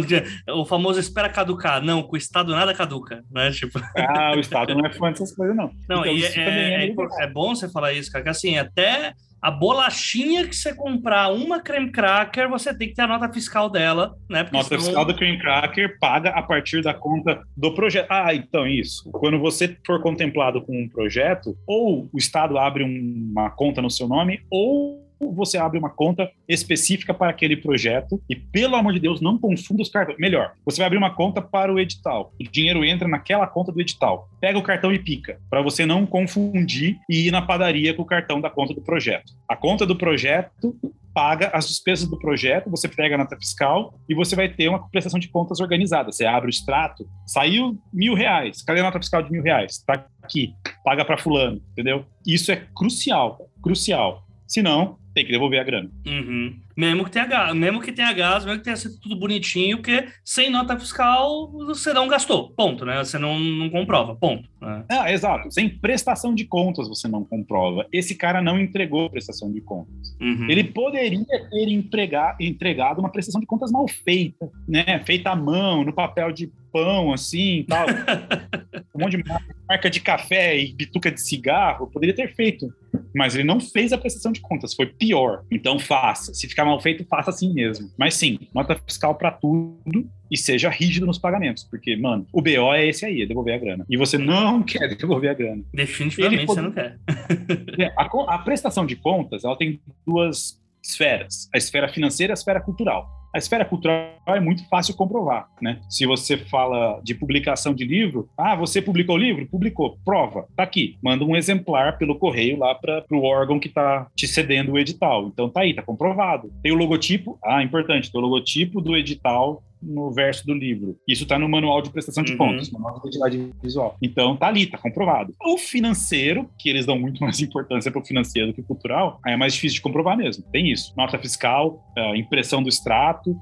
o 0.59 0.65
famoso 0.65 0.99
espera 0.99 1.29
caducar. 1.29 1.83
Não, 1.83 2.01
com 2.01 2.15
o 2.15 2.17
Estado 2.17 2.51
nada 2.51 2.73
caduca, 2.73 3.23
né? 3.29 3.51
Tipo... 3.51 3.79
Ah, 3.95 4.33
o 4.35 4.39
Estado 4.39 4.73
não 4.73 4.87
é 4.87 4.91
fã 4.91 5.11
dessas 5.11 5.35
coisas, 5.35 5.55
não. 5.55 5.71
Não, 5.87 6.03
então, 6.03 6.41
é, 6.41 6.83
é, 6.83 6.85
é, 6.87 6.95
é, 7.19 7.27
bom 7.27 7.53
você 7.53 7.69
falar 7.69 7.93
isso, 7.93 8.11
cara, 8.11 8.23
que 8.23 8.29
assim, 8.29 8.57
até 8.57 9.13
a 9.41 9.51
bolachinha 9.51 10.47
que 10.47 10.55
você 10.55 10.73
comprar 10.73 11.29
uma 11.29 11.61
creme 11.61 11.91
cracker, 11.91 12.49
você 12.49 12.73
tem 12.73 12.89
que 12.89 12.95
ter 12.95 13.03
a 13.03 13.07
nota 13.07 13.31
fiscal 13.31 13.69
dela, 13.69 14.15
né? 14.29 14.43
Porque 14.43 14.57
nota 14.57 14.69
senão... 14.69 14.81
fiscal 14.81 15.05
do 15.05 15.15
creme 15.15 15.39
cracker 15.39 15.97
paga 15.99 16.29
a 16.31 16.41
partir 16.41 16.81
da 16.81 16.93
conta 16.93 17.41
do 17.55 17.73
projeto. 17.73 18.07
Ah, 18.09 18.33
então 18.33 18.67
isso. 18.67 19.09
Quando 19.11 19.39
você 19.39 19.77
for 19.85 20.01
contemplado 20.01 20.61
com 20.61 20.83
um 20.83 20.89
projeto, 20.89 21.57
ou 21.65 22.09
o 22.11 22.17
Estado 22.17 22.57
abre 22.57 22.83
uma 22.83 23.49
conta 23.49 23.81
no 23.81 23.89
seu 23.89 24.07
nome, 24.07 24.41
ou 24.49 25.08
você 25.19 25.57
abre 25.57 25.77
uma 25.77 25.89
conta 25.89 26.29
específica 26.47 27.13
para 27.13 27.31
aquele 27.31 27.57
projeto 27.57 28.21
e, 28.29 28.35
pelo 28.35 28.75
amor 28.75 28.93
de 28.93 28.99
Deus, 28.99 29.21
não 29.21 29.37
confunda 29.37 29.81
os 29.81 29.89
cartões. 29.89 30.17
Melhor, 30.17 30.53
você 30.65 30.77
vai 30.77 30.87
abrir 30.87 30.97
uma 30.97 31.13
conta 31.13 31.41
para 31.41 31.73
o 31.73 31.79
edital. 31.79 32.33
O 32.39 32.43
dinheiro 32.43 32.83
entra 32.83 33.07
naquela 33.07 33.47
conta 33.47 33.71
do 33.71 33.81
edital. 33.81 34.29
Pega 34.39 34.57
o 34.57 34.63
cartão 34.63 34.93
e 34.93 34.99
pica, 34.99 35.39
para 35.49 35.61
você 35.61 35.85
não 35.85 36.05
confundir 36.05 36.97
e 37.09 37.27
ir 37.27 37.31
na 37.31 37.41
padaria 37.41 37.93
com 37.93 38.01
o 38.01 38.05
cartão 38.05 38.39
da 38.39 38.49
conta 38.49 38.73
do 38.73 38.81
projeto. 38.81 39.33
A 39.47 39.55
conta 39.55 39.85
do 39.85 39.95
projeto 39.95 40.75
paga 41.13 41.49
as 41.53 41.67
despesas 41.67 42.07
do 42.07 42.17
projeto, 42.17 42.69
você 42.69 42.87
pega 42.87 43.15
a 43.15 43.17
nota 43.17 43.35
fiscal 43.35 43.93
e 44.07 44.15
você 44.15 44.35
vai 44.35 44.47
ter 44.47 44.69
uma 44.69 44.87
prestação 44.89 45.19
de 45.19 45.27
contas 45.27 45.59
organizada. 45.59 46.11
Você 46.11 46.25
abre 46.25 46.47
o 46.47 46.49
extrato, 46.49 47.05
saiu 47.25 47.77
mil 47.91 48.13
reais, 48.13 48.61
cadê 48.61 48.79
a 48.79 48.83
nota 48.83 48.99
fiscal 48.99 49.21
de 49.21 49.31
mil 49.31 49.43
reais? 49.43 49.73
Está 49.73 50.05
aqui, 50.23 50.53
paga 50.83 51.03
para 51.03 51.17
fulano, 51.17 51.61
entendeu? 51.71 52.05
Isso 52.25 52.51
é 52.51 52.63
crucial, 52.75 53.49
crucial. 53.61 54.23
Se 54.47 54.61
não, 54.61 54.97
tem 55.19 55.25
que 55.25 55.31
devolver 55.31 55.59
a 55.59 55.63
grana. 55.63 55.89
Uhum. 56.07 56.55
Mesmo 56.75 57.03
que 57.03 57.11
tenha 57.11 57.25
gás, 57.25 57.53
mesmo 57.53 57.81
que 57.81 57.91
tenha 57.91 58.13
gás, 58.13 58.45
mesmo 58.45 58.59
que 58.59 58.63
tenha 58.63 58.77
sido 58.77 58.97
tudo 59.01 59.17
bonitinho, 59.17 59.77
porque 59.77 60.07
sem 60.23 60.49
nota 60.49 60.79
fiscal 60.79 61.51
você 61.51 61.91
não 61.91 62.07
gastou, 62.07 62.51
ponto, 62.51 62.85
né? 62.85 63.03
Você 63.03 63.19
não, 63.19 63.37
não 63.37 63.69
comprova, 63.69 64.15
ponto. 64.15 64.47
Né? 64.61 64.85
Ah, 64.89 65.11
exato. 65.11 65.51
Sem 65.51 65.67
prestação 65.67 66.33
de 66.33 66.45
contas 66.45 66.87
você 66.87 67.07
não 67.07 67.25
comprova. 67.25 67.85
Esse 67.91 68.15
cara 68.15 68.41
não 68.41 68.57
entregou 68.57 69.09
prestação 69.09 69.51
de 69.51 69.59
contas. 69.59 70.15
Uhum. 70.21 70.49
Ele 70.49 70.63
poderia 70.63 71.25
ter 71.49 71.67
empregar, 71.67 72.37
entregado 72.39 72.99
uma 72.99 73.11
prestação 73.11 73.41
de 73.41 73.47
contas 73.47 73.71
mal 73.71 73.85
feita, 73.87 74.49
né? 74.65 74.99
Feita 75.05 75.31
à 75.31 75.35
mão, 75.35 75.83
no 75.83 75.91
papel 75.91 76.31
de 76.31 76.49
pão, 76.71 77.11
assim, 77.11 77.65
tal. 77.67 77.87
um 78.95 79.03
monte 79.03 79.17
de 79.17 79.23
marca 79.67 79.89
de 79.89 79.99
café 79.99 80.57
e 80.57 80.73
bituca 80.73 81.11
de 81.11 81.21
cigarro, 81.21 81.87
poderia 81.87 82.15
ter 82.15 82.33
feito. 82.35 82.67
Mas 83.13 83.35
ele 83.35 83.43
não 83.43 83.59
fez 83.59 83.91
a 83.91 83.97
prestação 83.97 84.31
de 84.31 84.39
contas, 84.39 84.73
foi 84.73 84.85
pior. 84.85 85.08
Então 85.51 85.79
faça. 85.79 86.33
Se 86.33 86.47
ficar 86.47 86.65
mal 86.65 86.79
feito, 86.79 87.05
faça 87.05 87.29
assim 87.29 87.53
mesmo. 87.53 87.89
Mas 87.97 88.15
sim, 88.15 88.39
nota 88.53 88.79
fiscal 88.85 89.15
para 89.15 89.31
tudo 89.31 90.09
e 90.31 90.37
seja 90.37 90.69
rígido 90.69 91.05
nos 91.05 91.17
pagamentos, 91.17 91.63
porque, 91.63 91.95
mano, 91.95 92.27
o 92.31 92.41
BO 92.41 92.73
é 92.73 92.87
esse 92.87 93.05
aí, 93.05 93.23
é 93.23 93.25
devolver 93.25 93.55
a 93.55 93.57
grana. 93.57 93.85
E 93.89 93.97
você 93.97 94.17
não 94.17 94.61
quer 94.63 94.87
devolver 94.95 95.31
a 95.31 95.33
grana. 95.33 95.63
Definitivamente 95.73 96.45
pode... 96.45 96.59
você 96.59 96.61
não 96.61 96.71
quer. 96.71 96.99
é, 97.79 97.93
a, 97.97 98.35
a 98.35 98.37
prestação 98.39 98.85
de 98.85 98.95
contas, 98.95 99.43
ela 99.43 99.57
tem 99.57 99.79
duas 100.05 100.61
esferas: 100.83 101.49
a 101.53 101.57
esfera 101.57 101.87
financeira 101.87 102.31
e 102.31 102.33
a 102.33 102.35
esfera 102.35 102.61
cultural. 102.61 103.18
A 103.33 103.37
esfera 103.37 103.63
cultural 103.63 104.09
é 104.27 104.39
muito 104.39 104.67
fácil 104.67 104.95
comprovar, 104.95 105.47
né? 105.61 105.79
Se 105.87 106.05
você 106.05 106.37
fala 106.37 106.99
de 107.03 107.13
publicação 107.13 107.73
de 107.73 107.85
livro, 107.85 108.27
ah, 108.37 108.55
você 108.55 108.81
publicou 108.81 109.15
o 109.15 109.19
livro? 109.19 109.45
Publicou. 109.47 109.97
Prova. 110.03 110.47
Tá 110.55 110.63
aqui. 110.63 110.97
Manda 111.03 111.23
um 111.23 111.35
exemplar 111.35 111.97
pelo 111.97 112.17
correio 112.17 112.57
lá 112.57 112.73
para 112.73 113.05
o 113.11 113.23
órgão 113.23 113.59
que 113.59 113.67
está 113.67 114.07
te 114.15 114.27
cedendo 114.27 114.71
o 114.71 114.79
edital. 114.79 115.27
Então 115.27 115.49
tá 115.49 115.61
aí, 115.61 115.73
tá 115.73 115.83
comprovado. 115.83 116.51
Tem 116.63 116.71
o 116.71 116.75
logotipo. 116.75 117.37
Ah, 117.43 117.61
importante. 117.61 118.11
Tem 118.11 118.19
o 118.19 118.23
logotipo 118.23 118.81
do 118.81 118.97
edital 118.97 119.63
no 119.81 120.11
verso 120.11 120.45
do 120.45 120.53
livro. 120.53 120.97
Isso 121.07 121.23
está 121.23 121.37
no 121.37 121.47
manual 121.47 121.81
de 121.81 121.89
prestação 121.89 122.23
de 122.23 122.33
uhum. 122.33 122.37
contas, 122.37 122.71
no 122.71 122.79
manual 122.79 123.01
de 123.01 123.07
identidade 123.07 123.53
visual. 123.61 123.97
Então 124.01 124.35
tá 124.35 124.47
ali, 124.47 124.65
tá 124.65 124.77
comprovado. 124.77 125.33
O 125.43 125.57
financeiro, 125.57 126.49
que 126.57 126.69
eles 126.69 126.85
dão 126.85 126.97
muito 126.97 127.19
mais 127.23 127.39
importância 127.39 127.91
para 127.91 128.01
o 128.01 128.05
financeiro 128.05 128.47
do 128.47 128.53
que 128.53 128.61
o 128.61 128.65
cultural, 128.65 129.19
aí 129.25 129.33
é 129.33 129.37
mais 129.37 129.53
difícil 129.53 129.75
de 129.75 129.81
comprovar 129.81 130.17
mesmo. 130.17 130.43
Tem 130.51 130.71
isso. 130.71 130.93
Nota 130.97 131.17
fiscal, 131.17 131.83
impressão 132.15 132.61
do 132.61 132.69
extrato, 132.69 133.35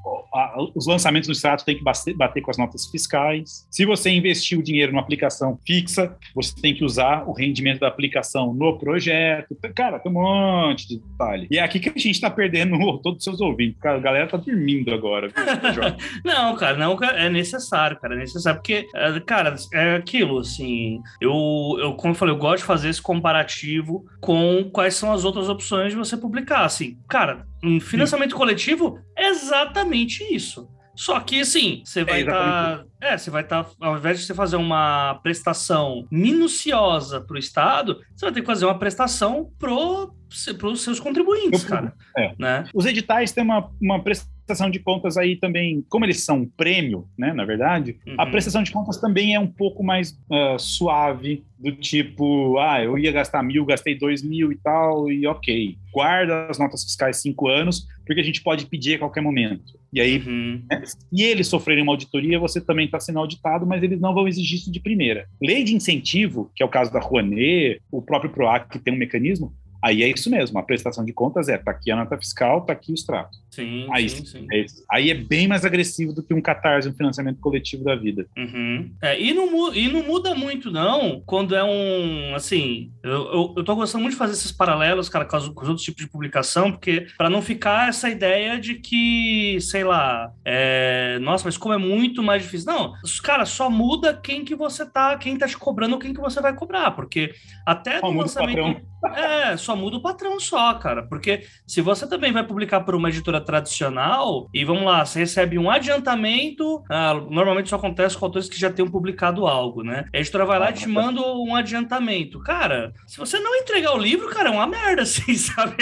os 0.75 0.87
lançamentos 0.87 1.27
do 1.27 1.33
extrato 1.33 1.65
tem 1.65 1.77
que 1.77 1.83
bater 1.83 2.41
com 2.41 2.51
as 2.51 2.57
notas 2.57 2.87
fiscais. 2.87 3.67
Se 3.71 3.85
você 3.85 4.09
investir 4.09 4.57
o 4.57 4.63
dinheiro 4.63 4.91
numa 4.91 5.01
aplicação 5.01 5.59
fixa, 5.65 6.15
você 6.33 6.53
tem 6.61 6.73
que 6.73 6.83
usar 6.83 7.27
o 7.27 7.33
rendimento 7.33 7.79
da 7.79 7.87
aplicação 7.87 8.53
no 8.53 8.77
projeto. 8.77 9.55
Cara, 9.75 9.99
tem 9.99 10.11
um 10.11 10.15
monte 10.15 10.87
de 10.87 10.99
detalhe. 10.99 11.47
E 11.49 11.57
é 11.57 11.63
aqui 11.63 11.79
que 11.79 11.89
a 11.89 11.93
gente 11.93 12.11
está 12.11 12.29
perdendo 12.29 12.77
todos 13.01 13.19
os 13.19 13.23
seus 13.23 13.41
ouvintes. 13.41 13.79
Cara, 13.79 13.97
a 13.97 14.01
galera 14.01 14.27
tá 14.27 14.37
dormindo 14.37 14.93
agora. 14.93 15.31
Não, 16.27 16.57
cara, 16.57 16.75
não 16.75 16.97
é 17.01 17.29
necessário, 17.29 17.97
cara, 17.97 18.15
é 18.15 18.17
necessário, 18.17 18.59
porque, 18.59 18.85
é, 18.93 19.19
cara, 19.21 19.55
é 19.73 19.95
aquilo, 19.95 20.39
assim, 20.39 21.01
eu, 21.21 21.77
eu, 21.79 21.93
como 21.93 22.11
eu 22.11 22.17
falei, 22.17 22.35
eu 22.35 22.37
gosto 22.37 22.57
de 22.57 22.63
fazer 22.65 22.89
esse 22.89 23.01
comparativo 23.01 24.05
com 24.19 24.69
quais 24.73 24.95
são 24.95 25.13
as 25.13 25.23
outras 25.23 25.47
opções 25.47 25.93
de 25.93 25.97
você 25.97 26.17
publicar, 26.17 26.65
assim, 26.65 26.97
cara, 27.07 27.47
um 27.63 27.79
financiamento 27.79 28.31
Sim. 28.31 28.37
coletivo 28.37 28.99
é 29.15 29.29
exatamente 29.29 30.21
isso. 30.35 30.67
Só 30.97 31.19
que, 31.19 31.41
assim, 31.41 31.83
você 31.85 32.03
vai 32.03 32.21
estar. 32.21 32.79
Tá, 32.79 32.85
é, 32.99 33.15
você 33.15 33.29
vai 33.29 33.43
estar. 33.43 33.63
Tá, 33.63 33.71
ao 33.79 33.97
invés 33.97 34.19
de 34.19 34.25
você 34.25 34.33
fazer 34.33 34.55
uma 34.55 35.19
prestação 35.21 36.07
minuciosa 36.11 37.21
para 37.21 37.35
o 37.35 37.39
Estado, 37.39 37.99
você 38.15 38.25
vai 38.25 38.33
ter 38.33 38.41
que 38.41 38.47
fazer 38.47 38.65
uma 38.65 38.79
prestação 38.79 39.47
para 39.59 39.71
os 39.71 40.81
seus 40.81 40.99
contribuintes, 40.99 41.63
cara. 41.63 41.93
É. 42.17 42.33
Né? 42.39 42.67
Os 42.73 42.87
editais 42.87 43.31
têm 43.31 43.43
uma, 43.43 43.69
uma 43.79 44.03
prestação 44.03 44.36
de 44.69 44.79
contas 44.79 45.17
aí 45.17 45.35
também, 45.35 45.83
como 45.89 46.05
eles 46.05 46.23
são 46.23 46.39
um 46.39 46.45
prêmio, 46.45 47.07
né, 47.17 47.33
na 47.33 47.45
verdade, 47.45 47.97
uhum. 48.07 48.15
a 48.17 48.25
prestação 48.25 48.63
de 48.63 48.71
contas 48.71 48.97
também 48.97 49.35
é 49.35 49.39
um 49.39 49.47
pouco 49.47 49.83
mais 49.83 50.11
uh, 50.31 50.57
suave, 50.57 51.43
do 51.59 51.71
tipo, 51.71 52.57
ah, 52.59 52.83
eu 52.83 52.97
ia 52.97 53.11
gastar 53.11 53.41
mil, 53.41 53.65
gastei 53.65 53.97
dois 53.97 54.21
mil 54.21 54.51
e 54.51 54.55
tal, 54.57 55.11
e 55.11 55.25
ok. 55.25 55.75
Guarda 55.91 56.47
as 56.47 56.59
notas 56.59 56.83
fiscais 56.83 57.17
cinco 57.17 57.47
anos, 57.47 57.87
porque 58.05 58.21
a 58.21 58.23
gente 58.23 58.43
pode 58.43 58.67
pedir 58.67 58.95
a 58.95 58.99
qualquer 58.99 59.21
momento. 59.21 59.77
E 59.91 59.99
aí, 59.99 60.19
uhum. 60.19 60.61
né, 60.69 60.83
se 60.85 61.23
eles 61.23 61.47
sofrerem 61.47 61.81
uma 61.81 61.93
auditoria, 61.93 62.39
você 62.39 62.61
também 62.61 62.85
está 62.85 62.99
sendo 62.99 63.19
auditado, 63.19 63.65
mas 63.65 63.81
eles 63.81 63.99
não 63.99 64.13
vão 64.13 64.27
exigir 64.27 64.59
isso 64.59 64.71
de 64.71 64.79
primeira. 64.79 65.27
Lei 65.41 65.63
de 65.63 65.75
incentivo, 65.75 66.51
que 66.55 66.61
é 66.61 66.65
o 66.65 66.69
caso 66.69 66.93
da 66.93 66.99
Rouanet, 66.99 67.81
o 67.91 68.01
próprio 68.01 68.31
PROAC 68.31 68.69
que 68.69 68.79
tem 68.79 68.93
um 68.93 68.97
mecanismo, 68.97 69.51
Aí 69.83 70.03
é 70.03 70.09
isso 70.09 70.29
mesmo, 70.29 70.57
a 70.57 70.63
prestação 70.63 71.05
de 71.05 71.13
contas 71.13 71.47
é, 71.47 71.57
tá 71.57 71.71
aqui 71.71 71.91
a 71.91 71.95
nota 71.95 72.17
fiscal, 72.17 72.61
tá 72.61 72.73
aqui 72.73 72.91
o 72.91 72.95
extrato. 72.95 73.37
Sim, 73.51 73.87
aí, 73.91 74.09
sim, 74.09 74.25
sim. 74.25 74.47
É 74.53 74.65
aí 74.91 75.09
é 75.09 75.13
bem 75.15 75.47
mais 75.47 75.65
agressivo 75.65 76.13
do 76.13 76.21
que 76.21 76.33
um 76.33 76.41
catarse, 76.41 76.87
um 76.87 76.93
financiamento 76.93 77.39
coletivo 77.39 77.83
da 77.83 77.95
vida. 77.95 78.27
Uhum. 78.37 78.91
É, 79.01 79.19
e, 79.19 79.33
não, 79.33 79.73
e 79.73 79.91
não 79.91 80.03
muda 80.03 80.35
muito, 80.35 80.69
não, 80.69 81.21
quando 81.25 81.55
é 81.55 81.63
um, 81.63 82.35
assim, 82.35 82.91
eu, 83.03 83.11
eu, 83.11 83.53
eu 83.57 83.63
tô 83.63 83.75
gostando 83.75 84.03
muito 84.03 84.13
de 84.13 84.19
fazer 84.19 84.33
esses 84.33 84.51
paralelos, 84.51 85.09
cara, 85.09 85.25
com 85.25 85.37
os, 85.37 85.49
com 85.49 85.61
os 85.61 85.69
outros 85.69 85.85
tipos 85.85 86.03
de 86.03 86.11
publicação, 86.11 86.71
porque 86.71 87.07
para 87.17 87.29
não 87.29 87.41
ficar 87.41 87.89
essa 87.89 88.09
ideia 88.09 88.59
de 88.59 88.75
que, 88.75 89.57
sei 89.61 89.83
lá, 89.83 90.31
é, 90.45 91.17
nossa, 91.21 91.45
mas 91.45 91.57
como 91.57 91.73
é 91.73 91.77
muito 91.77 92.21
mais 92.21 92.43
difícil. 92.43 92.71
Não, 92.71 92.93
cara, 93.23 93.45
só 93.45 93.69
muda 93.69 94.13
quem 94.13 94.45
que 94.45 94.55
você 94.55 94.85
tá, 94.85 95.17
quem 95.17 95.37
tá 95.37 95.47
te 95.47 95.57
cobrando 95.57 95.93
ou 95.93 95.99
quem 95.99 96.13
que 96.13 96.21
você 96.21 96.41
vai 96.41 96.53
cobrar, 96.53 96.91
porque 96.91 97.33
até 97.65 98.01
no 98.01 98.11
lançamento... 98.11 98.81
É, 99.15 99.55
só 99.57 99.75
muda 99.75 99.97
o 99.97 100.01
patrão 100.01 100.39
só, 100.39 100.73
cara. 100.75 101.03
Porque 101.03 101.43
se 101.65 101.81
você 101.81 102.07
também 102.07 102.31
vai 102.31 102.45
publicar 102.45 102.81
por 102.81 102.95
uma 102.95 103.09
editora 103.09 103.39
tradicional, 103.39 104.49
e 104.53 104.63
vamos 104.65 104.83
lá, 104.83 105.05
você 105.05 105.19
recebe 105.19 105.57
um 105.57 105.69
adiantamento, 105.69 106.83
ah, 106.89 107.13
normalmente 107.13 107.67
isso 107.67 107.75
acontece 107.75 108.17
com 108.17 108.25
autores 108.25 108.49
que 108.49 108.59
já 108.59 108.71
tenham 108.71 108.89
publicado 108.89 109.45
algo, 109.45 109.83
né? 109.83 110.05
A 110.13 110.17
editora 110.17 110.45
vai 110.45 110.59
lá 110.59 110.69
e 110.69 110.73
te 110.73 110.87
manda 110.87 111.21
um 111.21 111.55
adiantamento. 111.55 112.39
Cara, 112.39 112.93
se 113.05 113.17
você 113.17 113.39
não 113.39 113.55
entregar 113.55 113.93
o 113.93 113.97
livro, 113.97 114.29
cara, 114.29 114.49
é 114.49 114.51
uma 114.51 114.67
merda, 114.67 115.03
assim, 115.07 115.35
sabe? 115.35 115.75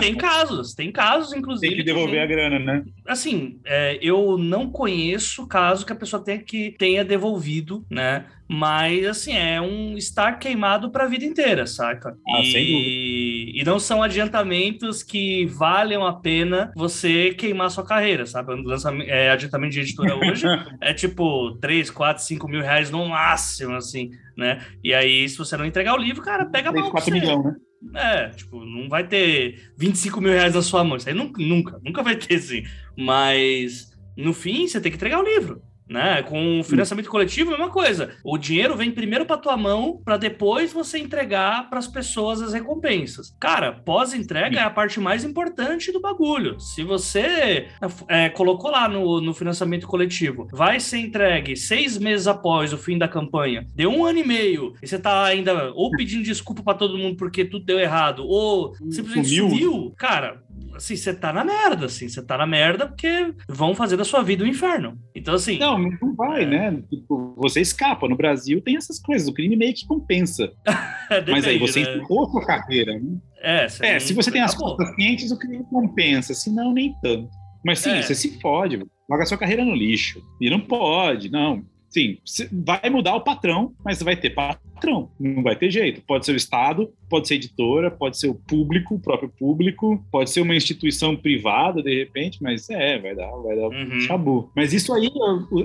tem 0.00 0.14
casos, 0.14 0.74
tem 0.74 0.92
casos, 0.92 1.32
inclusive. 1.32 1.74
Tem 1.74 1.84
que 1.84 1.84
devolver 1.84 2.14
que, 2.14 2.18
a 2.20 2.26
grana, 2.26 2.58
né? 2.58 2.84
Assim, 3.06 3.60
é, 3.64 3.98
eu 4.00 4.38
não 4.38 4.70
conheço 4.70 5.46
caso 5.46 5.84
que 5.84 5.92
a 5.92 5.96
pessoa 5.96 6.22
tenha 6.22 6.38
que 6.38 6.74
tenha 6.78 7.04
devolvido, 7.04 7.84
né? 7.90 8.26
Mas, 8.52 9.06
assim, 9.06 9.32
é 9.32 9.60
um 9.60 9.96
estar 9.96 10.40
queimado 10.40 10.90
para 10.90 11.04
a 11.04 11.06
vida 11.06 11.24
inteira, 11.24 11.68
saca? 11.68 12.18
Ah, 12.34 12.40
e... 12.42 13.52
e 13.54 13.62
não 13.64 13.78
são 13.78 14.02
adiantamentos 14.02 15.04
que 15.04 15.46
valham 15.46 16.04
a 16.04 16.14
pena 16.14 16.72
você 16.74 17.32
queimar 17.32 17.70
sua 17.70 17.86
carreira, 17.86 18.26
sabe? 18.26 18.52
Lançamento, 18.64 19.08
é, 19.08 19.30
adiantamento 19.30 19.74
de 19.74 19.80
editora 19.82 20.16
hoje 20.18 20.46
é 20.80 20.92
tipo 20.92 21.56
3, 21.60 21.92
4, 21.92 22.24
5 22.24 22.48
mil 22.48 22.60
reais 22.60 22.90
no 22.90 23.08
máximo, 23.08 23.76
assim, 23.76 24.10
né? 24.36 24.60
E 24.82 24.92
aí, 24.92 25.28
se 25.28 25.38
você 25.38 25.56
não 25.56 25.64
entregar 25.64 25.94
o 25.94 26.02
livro, 26.02 26.20
cara, 26.20 26.44
pega 26.44 26.72
3, 26.72 26.82
mal 26.82 26.90
4 26.90 27.12
milhões, 27.12 27.44
né? 27.44 27.54
É, 27.94 28.28
tipo, 28.30 28.64
não 28.64 28.88
vai 28.88 29.06
ter 29.06 29.70
25 29.78 30.20
mil 30.20 30.32
reais 30.32 30.56
na 30.56 30.62
sua 30.62 30.82
mão. 30.82 30.96
Isso 30.96 31.08
aí 31.08 31.14
nunca, 31.14 31.40
nunca, 31.40 31.80
nunca 31.84 32.02
vai 32.02 32.16
ter, 32.16 32.34
assim. 32.34 32.64
Mas, 32.98 33.92
no 34.16 34.34
fim, 34.34 34.66
você 34.66 34.80
tem 34.80 34.90
que 34.90 34.96
entregar 34.96 35.20
o 35.20 35.24
livro 35.24 35.62
né? 35.90 36.22
Com 36.22 36.62
financiamento 36.62 37.10
coletivo, 37.10 37.50
a 37.50 37.58
mesma 37.58 37.72
coisa. 37.72 38.10
O 38.24 38.38
dinheiro 38.38 38.76
vem 38.76 38.92
primeiro 38.92 39.26
para 39.26 39.36
tua 39.36 39.56
mão 39.56 40.00
para 40.04 40.16
depois 40.16 40.72
você 40.72 40.98
entregar 40.98 41.68
para 41.68 41.80
as 41.80 41.88
pessoas 41.88 42.40
as 42.40 42.52
recompensas. 42.52 43.36
Cara, 43.40 43.72
pós-entrega 43.72 44.58
é 44.58 44.62
a 44.62 44.70
parte 44.70 45.00
mais 45.00 45.24
importante 45.24 45.90
do 45.90 46.00
bagulho. 46.00 46.58
Se 46.60 46.84
você 46.84 47.66
é, 48.08 48.28
colocou 48.28 48.70
lá 48.70 48.88
no, 48.88 49.20
no 49.20 49.34
financiamento 49.34 49.88
coletivo, 49.88 50.46
vai 50.52 50.78
ser 50.78 50.98
entregue 50.98 51.56
seis 51.56 51.98
meses 51.98 52.28
após 52.28 52.72
o 52.72 52.78
fim 52.78 52.96
da 52.96 53.08
campanha, 53.08 53.66
deu 53.74 53.90
um 53.90 54.04
ano 54.04 54.20
e 54.20 54.26
meio, 54.26 54.74
e 54.80 54.86
você 54.86 54.98
tá 54.98 55.24
ainda 55.24 55.72
ou 55.74 55.90
pedindo 55.90 56.22
desculpa 56.22 56.62
para 56.62 56.78
todo 56.78 56.96
mundo 56.96 57.16
porque 57.16 57.44
tudo 57.44 57.64
deu 57.64 57.80
errado, 57.80 58.24
ou 58.26 58.74
simplesmente 58.90 59.28
sumiu, 59.28 59.50
sumiu 59.50 59.94
cara, 59.96 60.42
assim, 60.80 60.96
você 60.96 61.14
tá 61.14 61.32
na 61.32 61.44
merda, 61.44 61.86
assim, 61.86 62.08
você 62.08 62.22
tá 62.22 62.36
na 62.36 62.46
merda 62.46 62.86
porque 62.86 63.34
vão 63.48 63.74
fazer 63.74 63.96
da 63.96 64.04
sua 64.04 64.22
vida 64.22 64.42
um 64.42 64.46
inferno. 64.46 64.98
Então, 65.14 65.34
assim. 65.34 65.58
Não, 65.58 65.78
não 65.78 66.14
vai, 66.16 66.42
é... 66.42 66.46
né? 66.46 66.82
Tipo, 66.88 67.34
você 67.36 67.60
escapa. 67.60 68.08
No 68.08 68.16
Brasil 68.16 68.60
tem 68.60 68.76
essas 68.76 68.98
coisas, 68.98 69.28
o 69.28 69.32
crime 69.32 69.56
meio 69.56 69.74
que 69.74 69.86
compensa. 69.86 70.50
Depende, 71.08 71.30
Mas 71.30 71.44
aí 71.46 71.58
você 71.58 71.82
né? 71.82 72.04
sua 72.06 72.46
carreira, 72.46 72.98
né? 72.98 73.18
É, 73.42 73.66
é 73.80 73.98
se 73.98 74.12
você 74.12 74.30
tem 74.30 74.42
as 74.42 74.54
contas 74.54 74.94
clientes, 74.94 75.30
o 75.30 75.38
crime 75.38 75.64
compensa, 75.70 76.34
se 76.34 76.52
não, 76.52 76.72
nem 76.72 76.94
tanto. 77.02 77.28
Mas 77.64 77.80
sim, 77.80 77.90
é. 77.90 78.02
você 78.02 78.14
se 78.14 78.40
fode, 78.40 78.82
joga 79.10 79.26
sua 79.26 79.38
carreira 79.38 79.64
no 79.64 79.74
lixo. 79.74 80.22
E 80.40 80.48
não 80.48 80.60
pode, 80.60 81.30
não. 81.30 81.64
Sim, 81.90 82.18
vai 82.52 82.88
mudar 82.88 83.16
o 83.16 83.20
patrão, 83.20 83.74
mas 83.84 84.00
vai 84.00 84.14
ter 84.14 84.30
patrão, 84.30 85.10
não 85.18 85.42
vai 85.42 85.56
ter 85.56 85.70
jeito. 85.70 86.00
Pode 86.02 86.24
ser 86.24 86.32
o 86.32 86.36
Estado, 86.36 86.88
pode 87.08 87.26
ser 87.26 87.34
editora, 87.34 87.90
pode 87.90 88.16
ser 88.16 88.28
o 88.28 88.34
público, 88.34 88.94
o 88.94 89.00
próprio 89.00 89.28
público, 89.28 90.02
pode 90.10 90.30
ser 90.30 90.40
uma 90.40 90.54
instituição 90.54 91.16
privada, 91.16 91.82
de 91.82 91.92
repente, 91.98 92.40
mas 92.40 92.70
é, 92.70 92.96
vai 92.96 93.16
dar, 93.16 93.28
vai 93.28 93.56
dar 93.56 93.68
uhum. 93.68 94.00
chabu. 94.02 94.50
Mas 94.54 94.72
isso 94.72 94.94
aí, 94.94 95.10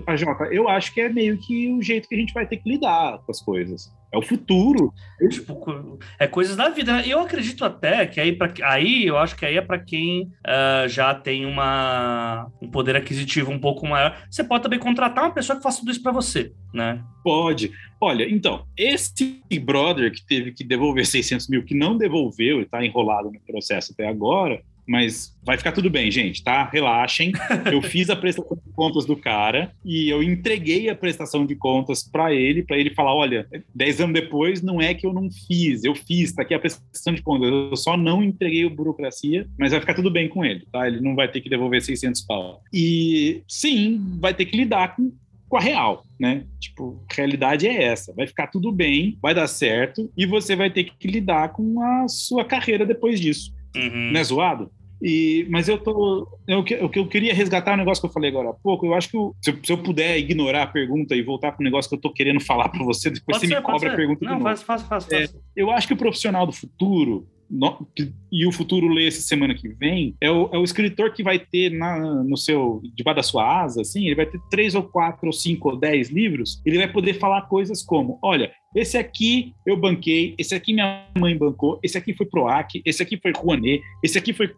a 0.07 0.15
Jota, 0.15 0.45
eu 0.45 0.67
acho 0.67 0.91
que 0.93 1.01
é 1.01 1.09
meio 1.09 1.37
que 1.37 1.71
o 1.71 1.81
jeito 1.81 2.09
que 2.09 2.15
a 2.15 2.17
gente 2.17 2.33
vai 2.33 2.47
ter 2.47 2.57
que 2.57 2.67
lidar 2.67 3.19
com 3.19 3.31
as 3.31 3.39
coisas. 3.39 3.93
É 4.15 4.17
o 4.17 4.21
futuro. 4.21 4.93
Tipo, 5.29 5.99
é 6.17 6.25
coisas 6.25 6.55
da 6.55 6.69
vida. 6.69 6.93
Né? 6.93 7.03
Eu 7.05 7.19
acredito 7.19 7.65
até 7.65 8.05
que 8.07 8.19
aí, 8.19 8.31
pra, 8.31 8.51
aí 8.63 9.05
eu 9.05 9.17
acho 9.17 9.35
que 9.35 9.45
aí 9.45 9.57
é 9.57 9.61
para 9.61 9.77
quem 9.77 10.23
uh, 10.23 10.87
já 10.87 11.13
tem 11.13 11.45
uma, 11.45 12.49
um 12.61 12.69
poder 12.69 12.95
aquisitivo 12.95 13.51
um 13.51 13.59
pouco 13.59 13.85
maior. 13.85 14.17
Você 14.29 14.43
pode 14.43 14.63
também 14.63 14.79
contratar 14.79 15.25
uma 15.25 15.33
pessoa 15.33 15.57
que 15.57 15.63
faça 15.63 15.79
tudo 15.79 15.91
isso 15.91 16.01
para 16.01 16.13
você, 16.13 16.53
né? 16.73 17.03
Pode. 17.23 17.71
Olha, 17.99 18.27
então, 18.29 18.65
esse 18.77 19.41
brother 19.61 20.11
que 20.11 20.25
teve 20.25 20.51
que 20.51 20.63
devolver 20.63 21.05
600 21.05 21.49
mil, 21.49 21.63
que 21.63 21.75
não 21.75 21.97
devolveu 21.97 22.59
e 22.59 22.63
está 22.63 22.85
enrolado 22.85 23.31
no 23.31 23.39
processo 23.41 23.91
até 23.93 24.07
agora, 24.07 24.61
mas 24.87 25.35
vai 25.43 25.57
ficar 25.57 25.71
tudo 25.71 25.89
bem, 25.89 26.09
gente, 26.11 26.43
tá? 26.43 26.69
Relaxem. 26.71 27.31
Eu 27.71 27.81
fiz 27.83 28.09
a 28.09 28.15
prestação 28.15 28.57
de 28.63 28.73
contas 28.73 29.05
do 29.05 29.15
cara 29.15 29.71
e 29.83 30.09
eu 30.09 30.21
entreguei 30.21 30.89
a 30.89 30.95
prestação 30.95 31.45
de 31.45 31.55
contas 31.55 32.03
para 32.03 32.33
ele, 32.33 32.63
para 32.63 32.77
ele 32.77 32.93
falar, 32.93 33.13
olha, 33.13 33.47
10 33.73 34.01
anos 34.01 34.13
depois 34.13 34.61
não 34.61 34.81
é 34.81 34.93
que 34.93 35.05
eu 35.05 35.13
não 35.13 35.29
fiz, 35.47 35.83
eu 35.83 35.95
fiz, 35.95 36.33
tá 36.33 36.41
aqui 36.41 36.53
a 36.53 36.59
prestação 36.59 37.13
de 37.13 37.21
contas, 37.21 37.49
eu 37.49 37.75
só 37.75 37.97
não 37.97 38.23
entreguei 38.23 38.65
o 38.65 38.69
burocracia, 38.69 39.47
mas 39.57 39.71
vai 39.71 39.79
ficar 39.79 39.93
tudo 39.93 40.11
bem 40.11 40.27
com 40.27 40.43
ele, 40.43 40.65
tá? 40.71 40.87
Ele 40.87 41.01
não 41.01 41.15
vai 41.15 41.27
ter 41.27 41.41
que 41.41 41.49
devolver 41.49 41.81
600 41.81 42.21
pau. 42.21 42.61
E 42.73 43.43
sim, 43.47 44.17
vai 44.19 44.33
ter 44.33 44.45
que 44.45 44.57
lidar 44.57 44.95
com 44.95 45.11
com 45.47 45.57
a 45.57 45.61
real, 45.61 46.03
né? 46.19 46.43
Tipo, 46.59 47.01
a 47.09 47.13
realidade 47.13 47.67
é 47.67 47.83
essa. 47.83 48.13
Vai 48.13 48.27
ficar 48.27 48.47
tudo 48.47 48.71
bem, 48.71 49.17
vai 49.21 49.33
dar 49.33 49.47
certo 49.47 50.11
e 50.17 50.25
você 50.25 50.55
vai 50.55 50.69
ter 50.69 50.85
que 50.85 51.07
lidar 51.07 51.53
com 51.53 51.81
a 51.81 52.07
sua 52.07 52.43
carreira 52.43 52.85
depois 52.85 53.19
disso. 53.19 53.53
Uhum. 53.75 54.11
Não 54.11 54.19
é 54.19 54.23
zoado? 54.23 54.71
E, 55.01 55.45
mas 55.49 55.67
eu 55.67 55.77
tô. 55.77 56.27
Eu, 56.47 56.63
eu, 56.69 56.89
eu 56.93 57.07
queria 57.07 57.33
resgatar 57.33 57.73
um 57.73 57.77
negócio 57.77 58.01
que 58.01 58.07
eu 58.07 58.13
falei 58.13 58.29
agora 58.29 58.49
há 58.49 58.53
pouco. 58.53 58.85
Eu 58.85 58.93
acho 58.93 59.09
que 59.09 59.17
eu, 59.17 59.35
se, 59.41 59.51
eu, 59.51 59.59
se, 59.63 59.71
eu 59.71 59.77
puder 59.77 60.17
ignorar 60.17 60.63
a 60.63 60.67
pergunta 60.67 61.15
e 61.15 61.21
voltar 61.21 61.51
para 61.51 61.61
o 61.61 61.63
negócio 61.63 61.89
que 61.89 61.95
eu 61.95 62.01
tô 62.01 62.11
querendo 62.11 62.39
falar 62.39 62.69
para 62.69 62.83
você, 62.83 63.09
depois 63.09 63.37
pode 63.37 63.47
você 63.47 63.53
ser, 63.53 63.59
me 63.59 63.61
cobra 63.61 63.93
a 63.93 63.95
pergunta. 63.95 64.25
Não, 64.25 64.41
faz, 64.41 64.63
faz, 64.63 64.83
faz, 64.83 65.11
é, 65.11 65.27
eu 65.55 65.69
acho 65.69 65.87
que 65.87 65.93
o 65.93 65.97
profissional 65.97 66.45
do 66.45 66.53
futuro, 66.53 67.27
no, 67.49 67.87
e 68.31 68.45
o 68.45 68.51
futuro 68.51 68.87
lê 68.87 69.07
essa 69.07 69.21
semana 69.21 69.53
que 69.53 69.69
vem, 69.69 70.15
é 70.19 70.29
o, 70.29 70.49
é 70.51 70.57
o 70.57 70.63
escritor 70.63 71.13
que 71.13 71.23
vai 71.23 71.39
ter 71.39 71.69
na, 71.71 72.23
no 72.23 72.37
seu, 72.37 72.81
debaixo 72.95 73.17
da 73.17 73.23
sua 73.23 73.61
asa, 73.63 73.81
assim, 73.81 74.05
ele 74.05 74.15
vai 74.15 74.25
ter 74.25 74.39
três 74.49 74.75
ou 74.75 74.83
quatro 74.83 75.27
ou 75.27 75.33
cinco 75.33 75.69
ou 75.69 75.77
dez 75.77 76.09
livros, 76.09 76.61
ele 76.65 76.77
vai 76.77 76.91
poder 76.91 77.15
falar 77.15 77.43
coisas 77.43 77.83
como, 77.83 78.19
olha, 78.21 78.51
esse 78.75 78.97
aqui 78.97 79.53
eu 79.65 79.77
banquei, 79.77 80.35
esse 80.37 80.53
aqui 80.53 80.73
minha 80.73 81.07
mãe 81.17 81.37
bancou, 81.37 81.79
esse 81.81 81.97
aqui 81.97 82.13
foi 82.13 82.25
PROAC, 82.25 82.81
esse 82.85 83.01
aqui 83.01 83.17
foi 83.17 83.31
Rouanet, 83.31 83.81
esse 84.03 84.17
aqui 84.17 84.33
foi 84.33 84.53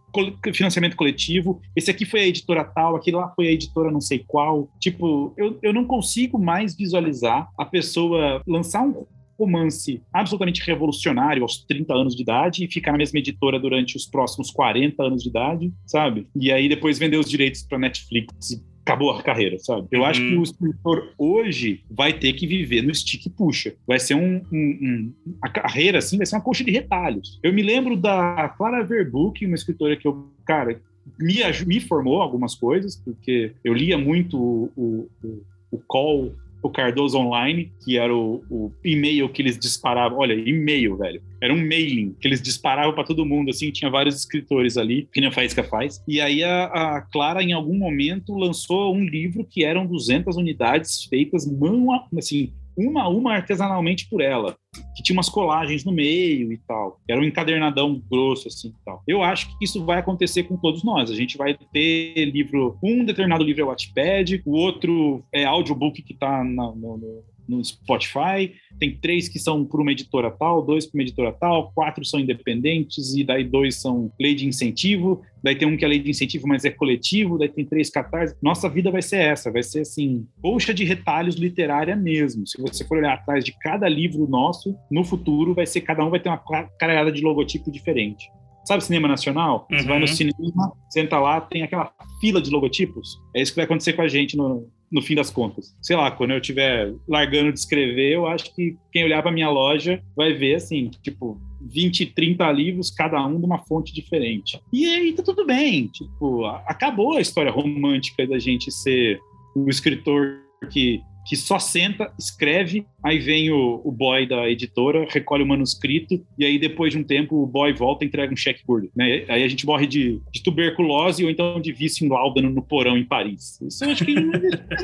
financiamento 0.54 0.96
coletivo, 0.96 1.62
esse 1.76 1.92
aqui 1.92 2.04
foi 2.04 2.22
a 2.22 2.28
editora 2.28 2.64
tal, 2.64 2.96
aquele 2.96 3.18
lá 3.18 3.32
foi 3.36 3.48
a 3.48 3.52
editora 3.52 3.92
não 3.92 4.02
sei 4.02 4.24
qual. 4.26 4.70
Tipo, 4.80 5.36
eu, 5.38 5.60
eu 5.62 5.72
não 5.72 5.86
consigo 5.86 6.40
mais 6.40 6.76
visualizar 6.76 7.48
a 7.56 7.64
pessoa 7.64 8.42
lançar 8.48 8.82
um 8.82 9.06
romance 9.38 10.02
absolutamente 10.12 10.62
revolucionário 10.66 11.44
aos 11.44 11.64
30 11.66 11.94
anos 11.94 12.16
de 12.16 12.22
idade 12.22 12.64
e 12.64 12.72
ficar 12.72 12.92
na 12.92 12.98
mesma 12.98 13.20
editora 13.20 13.60
durante 13.60 13.96
os 13.96 14.06
próximos 14.06 14.52
40 14.52 15.02
anos 15.04 15.24
de 15.24 15.30
idade, 15.30 15.74
sabe? 15.86 16.28
E 16.36 16.52
aí 16.52 16.68
depois 16.68 16.98
vender 16.98 17.18
os 17.18 17.30
direitos 17.30 17.64
para 17.64 17.78
Netflix 17.78 18.62
acabou 18.88 19.12
a 19.12 19.22
carreira, 19.22 19.60
sabe? 19.60 19.88
Eu 19.92 20.00
uhum. 20.00 20.06
acho 20.06 20.22
que 20.22 20.34
uhum. 20.34 20.40
o 20.40 20.44
escritor 20.44 21.14
hoje 21.18 21.84
vai 21.92 22.14
ter 22.14 22.32
que 22.34 22.48
viver 22.48 22.82
no 22.82 22.96
stick 22.96 23.30
puxa. 23.36 23.76
Vai 23.86 24.00
ser 24.00 24.16
um, 24.16 24.42
um, 24.52 24.54
um, 24.54 25.14
a 25.42 25.50
carreira 25.50 25.98
assim, 25.98 26.16
vai 26.16 26.26
ser 26.26 26.38
uma 26.38 26.42
coxa 26.42 26.64
de 26.64 26.72
retalhos. 26.72 27.38
Eu 27.44 27.52
me 27.52 27.62
lembro 27.62 27.98
da 27.98 28.48
Clara 28.58 28.84
Verbuck, 28.84 29.46
uma 29.46 29.56
escritora 29.56 29.98
que 29.98 30.08
eu, 30.08 30.32
cara, 30.46 30.80
me, 31.20 31.36
me 31.66 31.80
formou 31.82 32.22
algumas 32.22 32.56
coisas, 32.56 32.96
porque 32.96 33.54
eu 33.64 33.74
lia 33.74 33.98
muito 33.98 34.38
o, 34.38 34.72
o, 34.76 35.10
o, 35.24 35.42
o 35.72 35.78
Call 35.86 36.34
o 36.68 36.72
Cardoso 36.72 37.18
Online, 37.18 37.72
que 37.84 37.98
era 37.98 38.14
o, 38.16 38.44
o 38.50 38.72
e-mail 38.84 39.30
que 39.30 39.42
eles 39.42 39.58
disparavam. 39.58 40.20
Olha, 40.20 40.34
e-mail, 40.34 40.98
velho. 40.98 41.22
Era 41.42 41.54
um 41.54 41.58
mailing 41.58 42.16
que 42.20 42.28
eles 42.28 42.42
disparavam 42.42 42.94
para 42.94 43.04
todo 43.04 43.26
mundo, 43.26 43.50
assim, 43.50 43.72
tinha 43.72 43.90
vários 43.90 44.16
escritores 44.16 44.78
ali, 44.78 45.08
que 45.12 45.20
nem 45.20 45.30
a 45.30 45.32
Faísca 45.32 45.64
faz. 45.64 46.02
E 46.08 46.20
aí 46.20 46.44
a, 46.44 46.66
a, 46.66 47.02
Clara, 47.02 47.44
em 47.44 47.54
algum 47.54 47.78
momento, 47.78 48.36
lançou 48.36 48.96
um 48.96 49.06
livro 49.06 49.46
que 49.46 49.64
eram 49.64 49.86
200 49.86 50.36
unidades 50.36 51.04
feitas 51.04 51.46
mão 51.46 51.92
a, 51.94 52.06
assim, 52.18 52.52
uma 52.78 53.04
a 53.04 53.10
uma 53.10 53.34
artesanalmente 53.34 54.08
por 54.10 54.22
ela, 54.22 54.56
que 54.96 55.04
tinha 55.04 55.16
umas 55.16 55.30
colagens 55.30 55.84
no 55.84 55.92
meio 55.92 56.52
e 56.52 56.58
tal. 56.68 57.00
Era 57.10 57.20
um 57.20 57.24
encadernadão 57.24 58.02
grosso 58.10 58.48
assim 58.48 58.70
e 58.70 58.86
tal. 58.86 59.02
Eu 59.08 59.24
acho 59.24 59.48
que 59.58 59.66
isso 59.66 59.84
vai 59.84 60.00
acontecer 60.00 60.44
com 60.44 60.58
todos 60.58 60.84
nós. 60.84 61.10
A 61.10 61.16
gente 61.16 61.38
vai 61.38 61.58
ter 61.74 62.26
livro, 62.26 62.78
um 62.84 63.04
determinado 63.04 63.44
livro 63.44 63.64
é 63.64 63.66
Wattpad, 63.66 64.44
o 64.46 64.56
outro 64.56 65.24
é 65.34 65.44
audiobook 65.44 66.02
que 66.02 66.14
está 66.14 66.44
no, 66.44 66.76
no, 66.76 67.24
no 67.48 67.64
Spotify, 67.64 68.54
tem 68.80 68.96
três 68.96 69.28
que 69.28 69.40
são 69.40 69.66
por 69.66 69.82
uma 69.82 69.92
editora 69.92 70.32
tal, 70.32 70.62
dois 70.62 70.86
por 70.86 70.98
uma 70.98 71.04
editora 71.04 71.32
tal, 71.32 71.72
quatro 71.74 72.04
são 72.06 72.20
independentes, 72.20 73.16
e 73.16 73.24
daí 73.24 73.44
dois 73.44 73.76
são 73.76 74.12
lei 74.20 74.36
de 74.36 74.48
incentivo, 74.48 75.22
daí 75.44 75.56
tem 75.56 75.68
um 75.68 75.78
que 75.78 75.86
é 75.86 75.88
lei 75.88 76.00
de 76.00 76.10
incentivo, 76.10 76.48
mas 76.48 76.66
é 76.66 76.70
coletivo, 76.70 77.38
daí 77.38 77.50
tem 77.50 77.66
três 77.66 77.90
catarses. 77.90 78.36
Nossa 78.42 78.70
vida 78.70 78.92
vai 78.92 79.02
ser 79.02 79.18
essa, 79.18 79.52
vai 79.52 79.64
ser 79.64 79.82
assim, 79.82 80.28
colcha 80.42 80.74
de 80.74 80.84
retalhos 80.84 81.36
literária 81.36 81.96
mesmo. 81.96 82.46
Se 82.46 82.62
você 82.62 82.86
for 82.86 82.98
olhar 82.98 83.14
atrás 83.14 83.44
de 83.44 83.52
cada 83.60 83.88
livro 83.88 84.28
nosso, 84.28 84.76
no 84.92 85.04
futuro 85.04 85.54
vai 85.54 85.66
ser, 85.66 85.82
cada 85.82 86.06
um 86.06 86.10
vai 86.10 86.20
ter 86.20 86.30
uma 86.30 86.42
caralhada 86.80 87.12
de 87.12 87.22
logotipo 87.22 87.72
diferente. 87.72 88.30
Sabe 88.68 88.84
cinema 88.84 89.08
nacional? 89.08 89.66
Uhum. 89.72 89.80
Você 89.80 89.88
vai 89.88 89.98
no 89.98 90.06
uhum. 90.06 90.14
cinema, 90.14 90.74
senta 90.90 91.18
lá, 91.18 91.40
tem 91.40 91.64
aquela 91.64 91.90
fila 92.20 92.42
de 92.42 92.50
logotipos. 92.50 93.18
É 93.34 93.42
isso 93.42 93.54
que 93.54 93.56
vai 93.56 93.64
acontecer 93.64 93.94
com 93.94 94.02
a 94.02 94.10
gente 94.10 94.36
no, 94.36 94.70
no 94.92 95.02
fim 95.02 95.16
das 95.16 95.30
contas. 95.30 95.76
Sei 95.82 95.96
lá, 95.96 96.10
quando 96.12 96.32
eu 96.32 96.40
estiver 96.40 96.94
largando 97.08 97.52
de 97.52 97.60
escrever, 97.60 98.14
eu 98.14 98.28
acho 98.28 98.54
que 98.56 98.78
quem 98.92 99.04
olhar 99.04 99.22
para 99.22 99.32
minha 99.32 99.50
loja 99.50 100.02
vai 100.16 100.34
ver 100.34 100.56
assim, 100.56 100.90
tipo, 101.04 101.40
20, 101.62 102.08
30 102.08 102.52
livros, 102.52 102.90
cada 102.90 103.26
um 103.26 103.40
de 103.40 103.46
uma 103.46 103.60
fonte 103.60 103.94
diferente. 103.94 104.60
E 104.72 104.86
aí 104.86 105.14
tá 105.14 105.24
tudo 105.24 105.46
bem, 105.46 105.88
tipo, 105.88 106.46
acabou 106.46 107.18
a 107.18 107.22
história 107.22 107.52
romântica 107.52 108.26
da 108.26 108.40
gente 108.40 108.72
ser 108.72 109.20
o 109.56 109.70
escritor 109.70 110.40
que 110.72 111.02
que 111.28 111.36
só 111.36 111.60
senta, 111.60 112.12
escreve, 112.18 112.86
aí 113.04 113.20
vem 113.20 113.52
o, 113.52 113.82
o 113.84 113.92
boy 113.92 114.26
da 114.26 114.50
editora, 114.50 115.06
recolhe 115.10 115.44
o 115.44 115.48
manuscrito, 115.48 116.26
e 116.40 116.46
aí 116.46 116.58
depois 116.58 116.94
de 116.94 117.00
um 117.00 117.04
tempo 117.04 117.44
o 117.44 117.46
boy 117.46 117.74
volta 117.74 118.06
e 118.06 118.08
entrega 118.08 118.32
um 118.32 118.38
cheque 118.38 118.64
gordo. 118.66 118.90
Né? 118.96 119.26
Aí 119.28 119.44
a 119.44 119.48
gente 119.48 119.66
morre 119.66 119.86
de, 119.86 120.22
de 120.32 120.42
tuberculose 120.42 121.26
ou 121.26 121.30
então 121.30 121.60
de 121.60 121.74
vício 121.74 122.06
em 122.06 122.10
láudano 122.10 122.50
no 122.50 122.62
porão 122.62 122.98
em 122.98 123.04
Paris. 123.04 123.60
Isso 123.62 123.84
eu 123.84 123.92
acho 123.92 124.06
que 124.06 124.16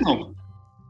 não. 0.02 0.34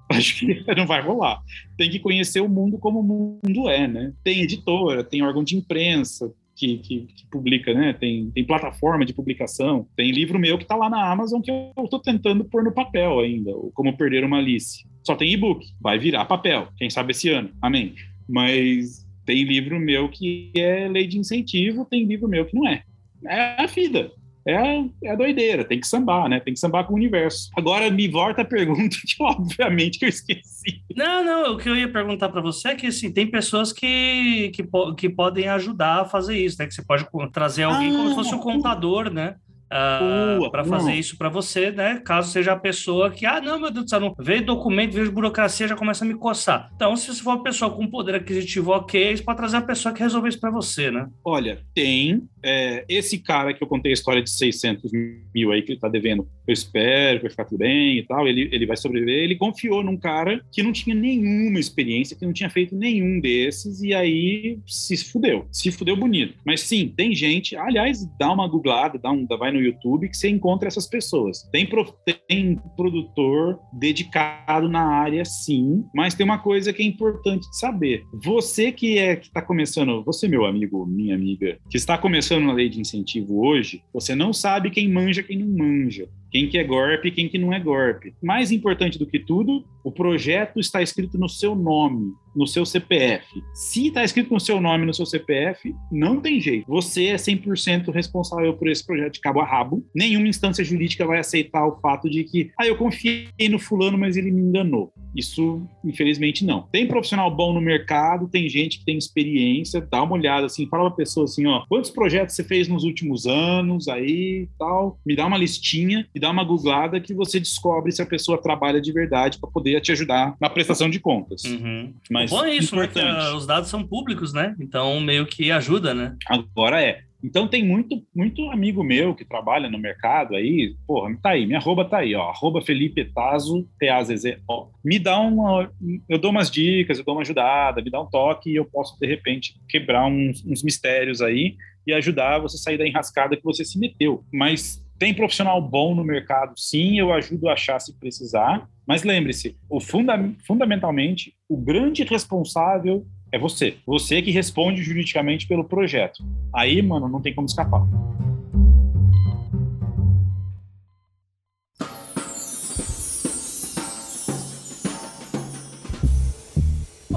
Acho 0.09 0.37
que 0.37 0.75
não 0.75 0.85
vai 0.85 1.01
rolar. 1.01 1.39
Tem 1.75 1.89
que 1.89 1.97
conhecer 1.97 2.39
o 2.41 2.49
mundo 2.49 2.77
como 2.77 2.99
o 2.99 3.39
mundo 3.43 3.69
é, 3.69 3.87
né? 3.87 4.13
Tem 4.23 4.41
editora, 4.41 5.03
tem 5.03 5.23
órgão 5.23 5.43
de 5.43 5.55
imprensa, 5.55 6.31
que, 6.55 6.77
que, 6.79 7.07
que, 7.07 7.25
publica, 7.31 7.73
né? 7.73 7.93
Tem, 7.93 8.29
tem 8.31 8.45
plataforma 8.45 9.05
de 9.05 9.13
publicação, 9.13 9.87
tem 9.95 10.11
livro 10.11 10.37
meu 10.37 10.57
que 10.57 10.65
está 10.65 10.75
lá 10.75 10.89
na 10.89 11.11
Amazon 11.11 11.41
que 11.41 11.49
eu 11.49 11.71
estou 11.83 11.99
tentando 11.99 12.45
pôr 12.45 12.63
no 12.63 12.71
papel 12.71 13.19
ainda, 13.19 13.51
Como 13.73 13.97
Perder 13.97 14.23
uma 14.23 14.37
Alice. 14.37 14.85
Só 15.03 15.15
tem 15.15 15.31
e-book, 15.31 15.65
vai 15.81 15.97
virar 15.99 16.25
papel, 16.25 16.69
quem 16.77 16.89
sabe 16.89 17.11
esse 17.11 17.29
ano, 17.29 17.51
amém. 17.61 17.95
Mas 18.27 19.05
tem 19.25 19.43
livro 19.43 19.79
meu 19.79 20.09
que 20.09 20.51
é 20.55 20.87
lei 20.87 21.07
de 21.07 21.17
incentivo, 21.17 21.85
tem 21.85 22.05
livro 22.05 22.27
meu 22.27 22.45
que 22.45 22.55
não 22.55 22.67
é. 22.67 22.83
É 23.25 23.61
a 23.61 23.65
vida 23.65 24.11
é, 24.45 24.83
é 25.03 25.11
a 25.11 25.15
doideira, 25.15 25.63
tem 25.63 25.79
que 25.79 25.87
sambar, 25.87 26.27
né? 26.27 26.39
Tem 26.39 26.53
que 26.53 26.59
sambar 26.59 26.85
com 26.85 26.93
o 26.93 26.97
universo. 26.97 27.49
Agora 27.55 27.89
me 27.89 28.07
volta 28.07 28.41
a 28.41 28.45
pergunta 28.45 28.97
que, 29.05 29.15
obviamente, 29.23 29.97
que 29.97 30.05
eu 30.05 30.09
esqueci. 30.09 30.83
Não, 30.95 31.23
não, 31.23 31.53
o 31.53 31.57
que 31.57 31.69
eu 31.69 31.75
ia 31.75 31.91
perguntar 31.91 32.29
para 32.29 32.41
você 32.41 32.69
é 32.69 32.75
que, 32.75 32.87
assim, 32.87 33.11
tem 33.11 33.25
pessoas 33.25 33.71
que, 33.71 34.51
que, 34.53 34.67
que 34.97 35.09
podem 35.09 35.47
ajudar 35.47 36.01
a 36.01 36.05
fazer 36.05 36.37
isso, 36.37 36.57
né? 36.59 36.67
Que 36.67 36.73
você 36.73 36.83
pode 36.83 37.05
trazer 37.31 37.63
alguém 37.63 37.93
ah, 37.93 37.97
como 37.97 38.09
se 38.09 38.15
fosse 38.15 38.35
um 38.35 38.39
contador, 38.39 39.09
né? 39.09 39.35
Uh, 39.73 40.51
para 40.51 40.63
fazer 40.63 40.93
isso 40.93 41.17
para 41.17 41.29
você, 41.29 41.71
né? 41.71 42.01
Caso 42.05 42.31
seja 42.31 42.53
a 42.53 42.59
pessoa 42.59 43.09
que, 43.09 43.25
ah, 43.25 43.41
não, 43.41 43.59
meu 43.59 43.71
Deus 43.71 43.85
do 43.85 43.89
céu, 43.89 43.99
não 43.99 44.15
veio 44.19 44.45
documento, 44.45 44.93
veio 44.93 45.11
burocracia, 45.11 45.67
já 45.67 45.75
começa 45.75 46.05
a 46.05 46.07
me 46.07 46.13
coçar. 46.13 46.69
Então, 46.75 46.95
se 46.95 47.07
você 47.07 47.21
for 47.21 47.31
uma 47.31 47.43
pessoa 47.43 47.71
com 47.71 47.87
poder 47.87 48.15
aquisitivo 48.15 48.71
ok, 48.71 49.17
você 49.17 49.23
pode 49.23 49.37
trazer 49.37 49.57
a 49.57 49.61
pessoa 49.61 49.93
que 49.93 50.01
resolve 50.01 50.29
isso 50.29 50.39
para 50.39 50.51
você, 50.51 50.91
né? 50.91 51.07
Olha, 51.23 51.61
tem. 51.73 52.27
É, 52.43 52.85
esse 52.89 53.19
cara 53.19 53.53
que 53.53 53.63
eu 53.63 53.67
contei 53.67 53.91
a 53.91 53.93
história 53.93 54.21
de 54.21 54.29
600 54.29 54.91
mil 55.33 55.51
aí 55.51 55.61
que 55.61 55.71
ele 55.71 55.79
tá 55.79 55.87
devendo, 55.87 56.27
eu 56.47 56.53
espero 56.53 57.17
que 57.17 57.23
vai 57.23 57.31
ficar 57.31 57.45
tudo 57.45 57.59
bem 57.59 57.99
e 57.99 58.03
tal, 58.03 58.27
ele, 58.27 58.49
ele 58.51 58.65
vai 58.65 58.75
sobreviver. 58.75 59.23
Ele 59.23 59.35
confiou 59.35 59.83
num 59.83 59.97
cara 59.97 60.43
que 60.51 60.61
não 60.61 60.71
tinha 60.71 60.95
nenhuma 60.95 61.59
experiência, 61.59 62.17
que 62.17 62.25
não 62.25 62.33
tinha 62.33 62.49
feito 62.49 62.75
nenhum 62.75 63.19
desses, 63.19 63.81
e 63.81 63.93
aí 63.93 64.59
se 64.67 64.97
fudeu. 64.97 65.47
Se 65.51 65.71
fudeu 65.71 65.95
bonito. 65.95 66.35
Mas 66.45 66.61
sim, 66.61 66.93
tem 66.95 67.15
gente, 67.15 67.55
aliás, 67.55 68.05
dá 68.19 68.31
uma 68.31 68.47
googlada, 68.47 68.99
dá 68.99 69.11
um, 69.11 69.25
vai 69.25 69.51
no 69.51 69.61
YouTube 69.61 70.09
que 70.09 70.17
você 70.17 70.29
encontra 70.29 70.67
essas 70.67 70.87
pessoas. 70.87 71.43
Tem, 71.51 71.65
pro, 71.65 71.85
tem 72.27 72.59
produtor 72.75 73.59
dedicado 73.71 74.67
na 74.67 74.83
área, 74.83 75.23
sim, 75.23 75.83
mas 75.93 76.13
tem 76.13 76.25
uma 76.25 76.39
coisa 76.39 76.73
que 76.73 76.81
é 76.81 76.85
importante 76.85 77.49
de 77.49 77.57
saber. 77.57 78.03
Você 78.23 78.71
que 78.71 78.97
é 78.97 79.15
que 79.15 79.27
está 79.27 79.41
começando, 79.41 80.03
você, 80.03 80.27
meu 80.27 80.45
amigo, 80.45 80.85
minha 80.85 81.15
amiga, 81.15 81.57
que 81.69 81.77
está 81.77 81.97
começando 81.97 82.32
na 82.39 82.53
lei 82.53 82.69
de 82.69 82.79
incentivo 82.79 83.45
hoje, 83.45 83.83
você 83.93 84.15
não 84.15 84.33
sabe 84.33 84.69
quem 84.69 84.89
manja, 84.89 85.23
quem 85.23 85.37
não 85.37 85.47
manja 85.47 86.07
quem 86.33 86.49
que 86.49 86.57
é 86.57 86.63
golpe 86.63 87.11
quem 87.11 87.29
que 87.29 87.37
não 87.37 87.53
é 87.53 87.59
golpe. 87.59 88.11
Mais 88.19 88.51
importante 88.51 88.97
do 88.97 89.05
que 89.05 89.19
tudo, 89.19 89.63
o 89.83 89.91
projeto 89.91 90.59
está 90.59 90.81
escrito 90.81 91.15
no 91.15 91.29
seu 91.29 91.53
nome, 91.53 92.11
no 92.35 92.47
seu 92.47 92.65
CPF. 92.65 93.25
Se 93.53 93.87
está 93.87 94.03
escrito 94.03 94.33
no 94.33 94.39
seu 94.39 94.59
nome, 94.59 94.85
no 94.85 94.93
seu 94.93 95.05
CPF, 95.05 95.75
não 95.91 96.19
tem 96.19 96.39
jeito. 96.39 96.65
Você 96.67 97.05
é 97.07 97.15
100% 97.15 97.91
responsável 97.91 98.53
por 98.53 98.67
esse 98.67 98.85
projeto 98.85 99.13
de 99.13 99.21
cabo 99.21 99.39
a 99.39 99.45
rabo. 99.45 99.85
Nenhuma 99.93 100.27
instância 100.27 100.63
jurídica 100.63 101.05
vai 101.05 101.19
aceitar 101.19 101.65
o 101.65 101.79
fato 101.79 102.09
de 102.09 102.23
que, 102.23 102.51
ah, 102.59 102.65
eu 102.65 102.75
confiei 102.75 103.27
no 103.49 103.59
fulano, 103.59 103.97
mas 103.97 104.17
ele 104.17 104.31
me 104.31 104.41
enganou. 104.41 104.93
Isso, 105.15 105.61
infelizmente, 105.83 106.45
não. 106.45 106.63
Tem 106.71 106.87
profissional 106.87 107.29
bom 107.33 107.53
no 107.53 107.61
mercado, 107.61 108.27
tem 108.27 108.49
gente 108.49 108.79
que 108.79 108.85
tem 108.85 108.97
experiência, 108.97 109.81
dá 109.81 110.01
uma 110.01 110.13
olhada 110.13 110.45
assim, 110.47 110.67
fala 110.67 110.89
pra 110.89 110.97
pessoa 110.97 111.25
assim, 111.25 111.45
ó, 111.45 111.63
quantos 111.67 111.91
projetos 111.91 112.35
você 112.35 112.43
fez 112.43 112.67
nos 112.67 112.83
últimos 112.83 113.27
anos 113.27 113.87
aí, 113.87 114.47
tal, 114.57 114.99
me 115.05 115.15
dá 115.15 115.25
uma 115.25 115.37
listinha 115.37 116.07
e 116.13 116.19
dá 116.19 116.29
uma 116.29 116.43
googlada 116.43 116.99
que 116.99 117.13
você 117.13 117.39
descobre 117.39 117.91
se 117.91 118.01
a 118.01 118.05
pessoa 118.05 118.41
trabalha 118.41 118.81
de 118.81 118.91
verdade 118.91 119.37
para 119.39 119.49
poder 119.49 119.79
te 119.81 119.91
ajudar 119.91 120.35
na 120.39 120.49
prestação 120.49 120.89
de 120.89 120.99
contas. 120.99 121.43
Uhum. 121.43 121.93
Mas 122.09 122.22
Bom, 122.29 122.45
é 122.45 122.55
isso, 122.55 122.75
né? 122.75 122.87
Os 123.35 123.45
dados 123.45 123.69
são 123.69 123.85
públicos, 123.85 124.33
né? 124.33 124.55
Então 124.59 124.99
meio 124.99 125.25
que 125.25 125.51
ajuda, 125.51 125.93
né? 125.93 126.15
Agora 126.27 126.81
é. 126.81 127.01
Então 127.23 127.47
tem 127.47 127.65
muito, 127.65 128.03
muito 128.13 128.51
amigo 128.51 128.83
meu 128.83 129.15
que 129.15 129.23
trabalha 129.23 129.69
no 129.69 129.79
mercado 129.79 130.35
aí, 130.35 130.75
porra, 130.85 131.17
tá 131.21 131.29
aí, 131.29 131.45
minha 131.45 131.57
arroba 131.57 131.85
tá 131.85 131.99
aí, 131.99 132.13
ó, 132.13 132.29
arroba 132.29 132.61
Felipe 132.61 133.05
Tazo, 133.05 133.65
T-A-Z-Z-O. 133.79 134.67
Me 134.83 134.99
dá 134.99 135.17
uma, 135.19 135.71
eu 136.09 136.17
dou 136.17 136.31
umas 136.31 136.51
dicas, 136.51 136.99
eu 136.99 137.05
dou 137.05 137.15
uma 137.15 137.21
ajudada, 137.21 137.81
me 137.81 137.89
dá 137.89 138.01
um 138.01 138.09
toque 138.09 138.49
e 138.49 138.57
eu 138.57 138.65
posso, 138.65 138.99
de 138.99 139.07
repente, 139.07 139.55
quebrar 139.69 140.05
uns, 140.05 140.45
uns 140.45 140.61
mistérios 140.61 141.21
aí 141.21 141.55
e 141.87 141.93
ajudar 141.93 142.39
você 142.39 142.57
a 142.57 142.59
sair 142.59 142.77
da 142.77 142.85
enrascada 142.85 143.37
que 143.37 143.43
você 143.43 143.63
se 143.63 143.79
meteu. 143.79 144.25
Mas 144.31 144.82
tem 144.97 145.13
profissional 145.13 145.61
bom 145.61 145.93
no 145.93 146.03
mercado, 146.03 146.53
sim, 146.57 146.99
eu 146.99 147.11
ajudo 147.11 147.49
a 147.49 147.53
achar 147.53 147.79
se 147.79 147.93
precisar. 147.99 148.67
Mas 148.85 149.03
lembre-se, 149.03 149.55
o 149.69 149.79
funda 149.79 150.13
fundamentalmente, 150.45 151.33
o 151.47 151.57
grande 151.57 152.03
responsável 152.03 153.05
é 153.31 153.39
você. 153.39 153.77
Você 153.85 154.21
que 154.21 154.31
responde 154.31 154.83
juridicamente 154.83 155.47
pelo 155.47 155.63
projeto. 155.63 156.23
Aí, 156.53 156.81
mano, 156.81 157.07
não 157.07 157.21
tem 157.21 157.33
como 157.33 157.47
escapar. 157.47 157.81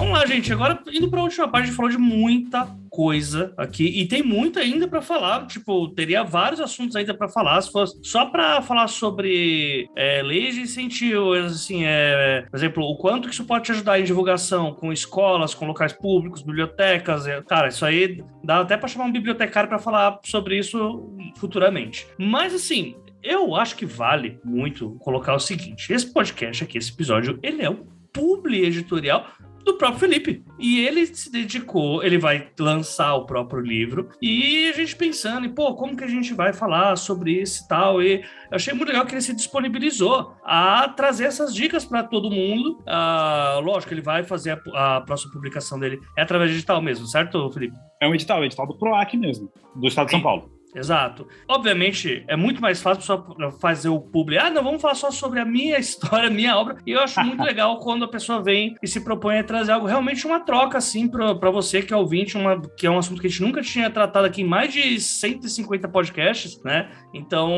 Vamos 0.07 0.21
lá, 0.21 0.27
gente. 0.27 0.53
Agora, 0.53 0.79
indo 0.93 1.11
para 1.11 1.19
a 1.19 1.25
última 1.25 1.49
parte, 1.49 1.65
a 1.65 1.67
gente 1.67 1.75
falou 1.75 1.91
de 1.91 1.99
muita 1.99 2.69
coisa 2.89 3.53
aqui 3.57 3.85
e 3.85 4.07
tem 4.07 4.23
muito 4.23 4.57
ainda 4.57 4.87
para 4.87 5.03
falar. 5.03 5.49
Tipo, 5.49 5.89
teria 5.89 6.23
vários 6.23 6.61
assuntos 6.61 6.95
ainda 6.95 7.13
para 7.13 7.29
falar. 7.29 7.61
Se 7.61 7.73
fosse 7.73 7.99
só 8.05 8.27
para 8.27 8.63
falar 8.63 8.87
sobre 8.87 9.91
é, 9.97 10.23
leis 10.23 10.55
de 10.55 10.61
incentivo, 10.61 11.33
assim, 11.33 11.85
é, 11.85 12.47
por 12.49 12.57
exemplo, 12.57 12.85
o 12.85 12.97
quanto 12.97 13.27
que 13.27 13.35
isso 13.35 13.45
pode 13.45 13.65
te 13.65 13.73
ajudar 13.73 13.99
em 13.99 14.05
divulgação 14.05 14.73
com 14.73 14.93
escolas, 14.93 15.55
com 15.55 15.67
locais 15.67 15.93
públicos, 15.93 16.41
bibliotecas. 16.41 17.27
É, 17.27 17.43
cara, 17.43 17.67
isso 17.67 17.85
aí 17.85 18.23
dá 18.45 18.61
até 18.61 18.77
para 18.77 18.87
chamar 18.87 19.07
um 19.07 19.13
bibliotecário 19.13 19.69
para 19.69 19.81
falar 19.81 20.21
sobre 20.25 20.57
isso 20.57 21.17
futuramente. 21.37 22.07
Mas, 22.17 22.55
assim, 22.55 22.95
eu 23.25 23.57
acho 23.57 23.75
que 23.75 23.85
vale 23.85 24.39
muito 24.45 24.91
colocar 25.01 25.35
o 25.35 25.41
seguinte: 25.41 25.93
esse 25.93 26.13
podcast 26.13 26.63
aqui, 26.63 26.79
esse 26.79 26.93
episódio, 26.93 27.41
ele 27.43 27.61
é 27.61 27.69
um 27.69 27.85
publi 28.13 28.65
editorial 28.65 29.27
do 29.67 29.75
próprio 29.75 29.99
Felipe. 29.99 30.45
E 30.59 30.81
ele 30.81 31.05
se 31.07 31.31
dedicou, 31.31 32.03
ele 32.03 32.17
vai 32.17 32.49
lançar 32.59 33.15
o 33.17 33.27
próprio 33.27 33.61
livro, 33.61 34.09
e 34.23 34.69
a 34.69 34.73
gente 34.73 34.95
pensando, 34.95 35.45
e, 35.45 35.49
pô, 35.49 35.75
como 35.75 35.97
que 35.97 36.05
a 36.05 36.09
gente 36.09 36.33
vai 36.33 36.53
falar 36.53 36.97
sobre 36.97 37.43
isso 37.43 37.65
e 37.65 37.69
tal? 37.69 38.01
E 38.01 38.25
achei 38.51 38.73
muito 38.73 38.89
legal 38.89 39.05
que 39.05 39.13
ele 39.13 39.21
se 39.21 39.35
disponibilizou 39.35 40.35
a 40.45 40.89
trazer 40.89 41.25
essas 41.25 41.53
dicas 41.53 41.85
para 41.85 42.05
todo 42.05 42.31
mundo. 42.31 42.79
Uh, 42.87 43.61
lógico, 43.61 43.93
ele 43.93 44.01
vai 44.01 44.23
fazer 44.23 44.53
a, 44.73 44.97
a, 44.97 45.01
próxima 45.01 45.33
publicação 45.33 45.79
dele. 45.79 45.99
É 46.17 46.23
através 46.23 46.51
digital 46.51 46.81
mesmo, 46.81 47.07
certo, 47.07 47.51
Felipe? 47.51 47.77
É 48.01 48.09
um 48.09 48.15
edital, 48.15 48.39
é 48.39 48.41
um 48.43 48.45
edital 48.45 48.67
do 48.67 48.79
PROAC 48.79 49.17
mesmo, 49.17 49.51
do 49.75 49.89
Estado 49.89 50.07
de 50.07 50.13
São 50.13 50.23
Paulo. 50.23 50.56
Exato. 50.77 51.27
Obviamente, 51.49 52.23
é 52.29 52.37
muito 52.37 52.61
mais 52.61 52.83
fácil 52.83 53.03
só 53.03 53.27
fazer 53.59 53.89
o 53.89 53.99
publi. 53.99 54.37
Ah, 54.37 54.51
não, 54.51 54.63
vamos 54.63 54.83
falar 54.83 54.95
só 54.95 55.11
sobre 55.11 55.41
a 55.41 55.45
minha 55.45 55.79
história, 55.81 56.29
a 56.29 56.31
minha 56.31 56.57
obra. 56.57 56.77
E 56.87 56.93
eu 56.93 57.01
acho 57.01 57.19
muito 57.23 57.43
legal 57.43 57.79
quando 57.81 58.05
a 58.05 58.09
pessoa 58.09 58.43
vem 58.43 58.77
e 58.83 58.87
se 58.87 59.01
propõe 59.01 59.39
a 59.39 59.45
trazer 59.45 59.73
algo, 59.73 59.87
realmente 59.87 60.27
uma 60.27 60.41
troca, 60.41 60.77
assim, 60.77 61.09
para 61.09 61.51
você 61.51 61.81
que 61.81 61.95
é 61.95 61.97
ouvinte, 61.97 62.37
uma, 62.37 62.61
que 62.77 62.87
é 62.87 62.91
um 62.91 62.99
assunto 62.99 63.21
que 63.21 63.27
a 63.27 63.31
gente 63.31 63.43
nunca 63.43 63.63
tinha 63.63 63.89
tratado 63.89 64.27
aqui 64.27 64.43
em 64.43 64.45
mais 64.45 64.73
de 64.73 65.01
150 65.01 65.89
podcasts, 65.89 66.63
né? 66.63 66.91
Então, 67.15 67.51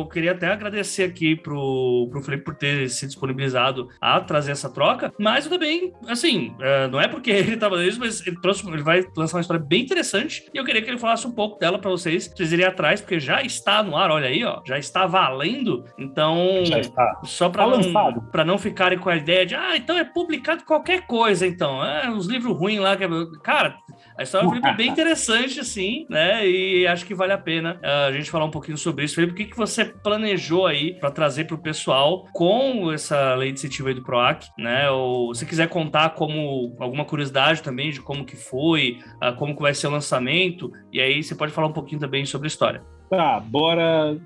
eu 0.00 0.08
queria 0.08 0.32
até 0.32 0.48
agradecer 0.48 1.04
aqui 1.04 1.36
pro, 1.36 2.08
pro 2.10 2.22
Felipe 2.22 2.44
por 2.44 2.56
ter 2.56 2.90
se 2.90 3.06
disponibilizado 3.06 3.88
a 4.00 4.20
trazer 4.20 4.50
essa 4.50 4.68
troca. 4.68 5.12
Mas 5.18 5.44
eu 5.44 5.52
também, 5.52 5.92
assim, 6.08 6.56
é, 6.60 6.88
não 6.88 7.00
é 7.00 7.06
porque 7.06 7.30
ele 7.54 7.56
tava 7.56 7.80
nisso, 7.80 8.00
mas 8.00 8.26
ele, 8.26 8.40
trouxe, 8.40 8.68
ele 8.68 8.82
vai 8.82 9.04
lançar 9.16 9.36
uma 9.36 9.42
história 9.42 9.64
bem 9.64 9.82
interessante. 9.82 10.50
E 10.52 10.58
eu 10.58 10.64
queria 10.64 10.82
que 10.82 10.90
ele 10.90 10.98
falasse 10.98 11.24
um 11.26 11.32
pouco 11.32 11.60
dela 11.60 11.78
para 11.78 11.90
vocês, 11.90 12.26
pra 12.26 12.36
vocês 12.36 12.52
irem 12.52 12.63
atrás, 12.66 13.00
porque 13.00 13.20
já 13.20 13.42
está 13.42 13.82
no 13.82 13.96
ar, 13.96 14.10
olha 14.10 14.28
aí, 14.28 14.44
ó, 14.44 14.60
já 14.64 14.78
está 14.78 15.06
valendo. 15.06 15.84
Então, 15.98 16.64
já 16.64 16.78
está. 16.78 17.20
só 17.24 17.48
para 17.48 17.64
tá 17.64 17.78
não, 17.78 18.20
pra 18.30 18.44
não 18.44 18.58
ficarem 18.58 18.98
com 18.98 19.08
a 19.08 19.16
ideia 19.16 19.46
de, 19.46 19.54
ah, 19.54 19.76
então 19.76 19.96
é 19.96 20.04
publicado 20.04 20.64
qualquer 20.64 21.06
coisa, 21.06 21.46
então. 21.46 21.84
É, 21.84 22.08
uns 22.10 22.26
livros 22.26 22.56
ruins 22.56 22.80
lá. 22.80 22.96
Que... 22.96 23.04
É 23.04 23.08
cara, 23.42 23.76
a 24.16 24.22
história 24.22 24.46
do 24.46 24.50
Felipe 24.50 24.68
é 24.68 24.74
bem 24.74 24.90
interessante, 24.90 25.58
assim, 25.58 26.06
né? 26.08 26.48
E 26.48 26.86
acho 26.86 27.04
que 27.04 27.14
vale 27.14 27.32
a 27.32 27.38
pena 27.38 27.80
uh, 27.82 28.08
a 28.08 28.12
gente 28.12 28.30
falar 28.30 28.44
um 28.44 28.50
pouquinho 28.50 28.78
sobre 28.78 29.04
isso. 29.04 29.14
Felipe, 29.14 29.32
o 29.32 29.36
que, 29.36 29.44
que 29.46 29.56
você 29.56 29.84
planejou 29.84 30.66
aí 30.66 30.94
para 30.94 31.10
trazer 31.10 31.44
para 31.44 31.56
o 31.56 31.58
pessoal 31.58 32.26
com 32.32 32.92
essa 32.92 33.34
lei 33.34 33.50
de 33.50 33.58
incentivo 33.58 33.88
aí 33.88 33.94
do 33.94 34.04
PROAC, 34.04 34.46
né? 34.58 34.88
Ou 34.90 35.34
se 35.34 35.44
quiser 35.44 35.68
contar 35.68 36.10
como 36.10 36.76
alguma 36.78 37.04
curiosidade 37.04 37.62
também 37.62 37.90
de 37.90 38.00
como 38.00 38.24
que 38.24 38.36
foi, 38.36 38.98
uh, 39.22 39.34
como 39.36 39.56
que 39.56 39.62
vai 39.62 39.74
ser 39.74 39.88
o 39.88 39.90
lançamento, 39.90 40.70
e 40.92 41.00
aí 41.00 41.22
você 41.22 41.34
pode 41.34 41.52
falar 41.52 41.66
um 41.66 41.72
pouquinho 41.72 42.00
também 42.00 42.24
sobre 42.24 42.46
a 42.46 42.48
história. 42.48 42.82
Tá, 43.10 43.38
bora 43.38 44.16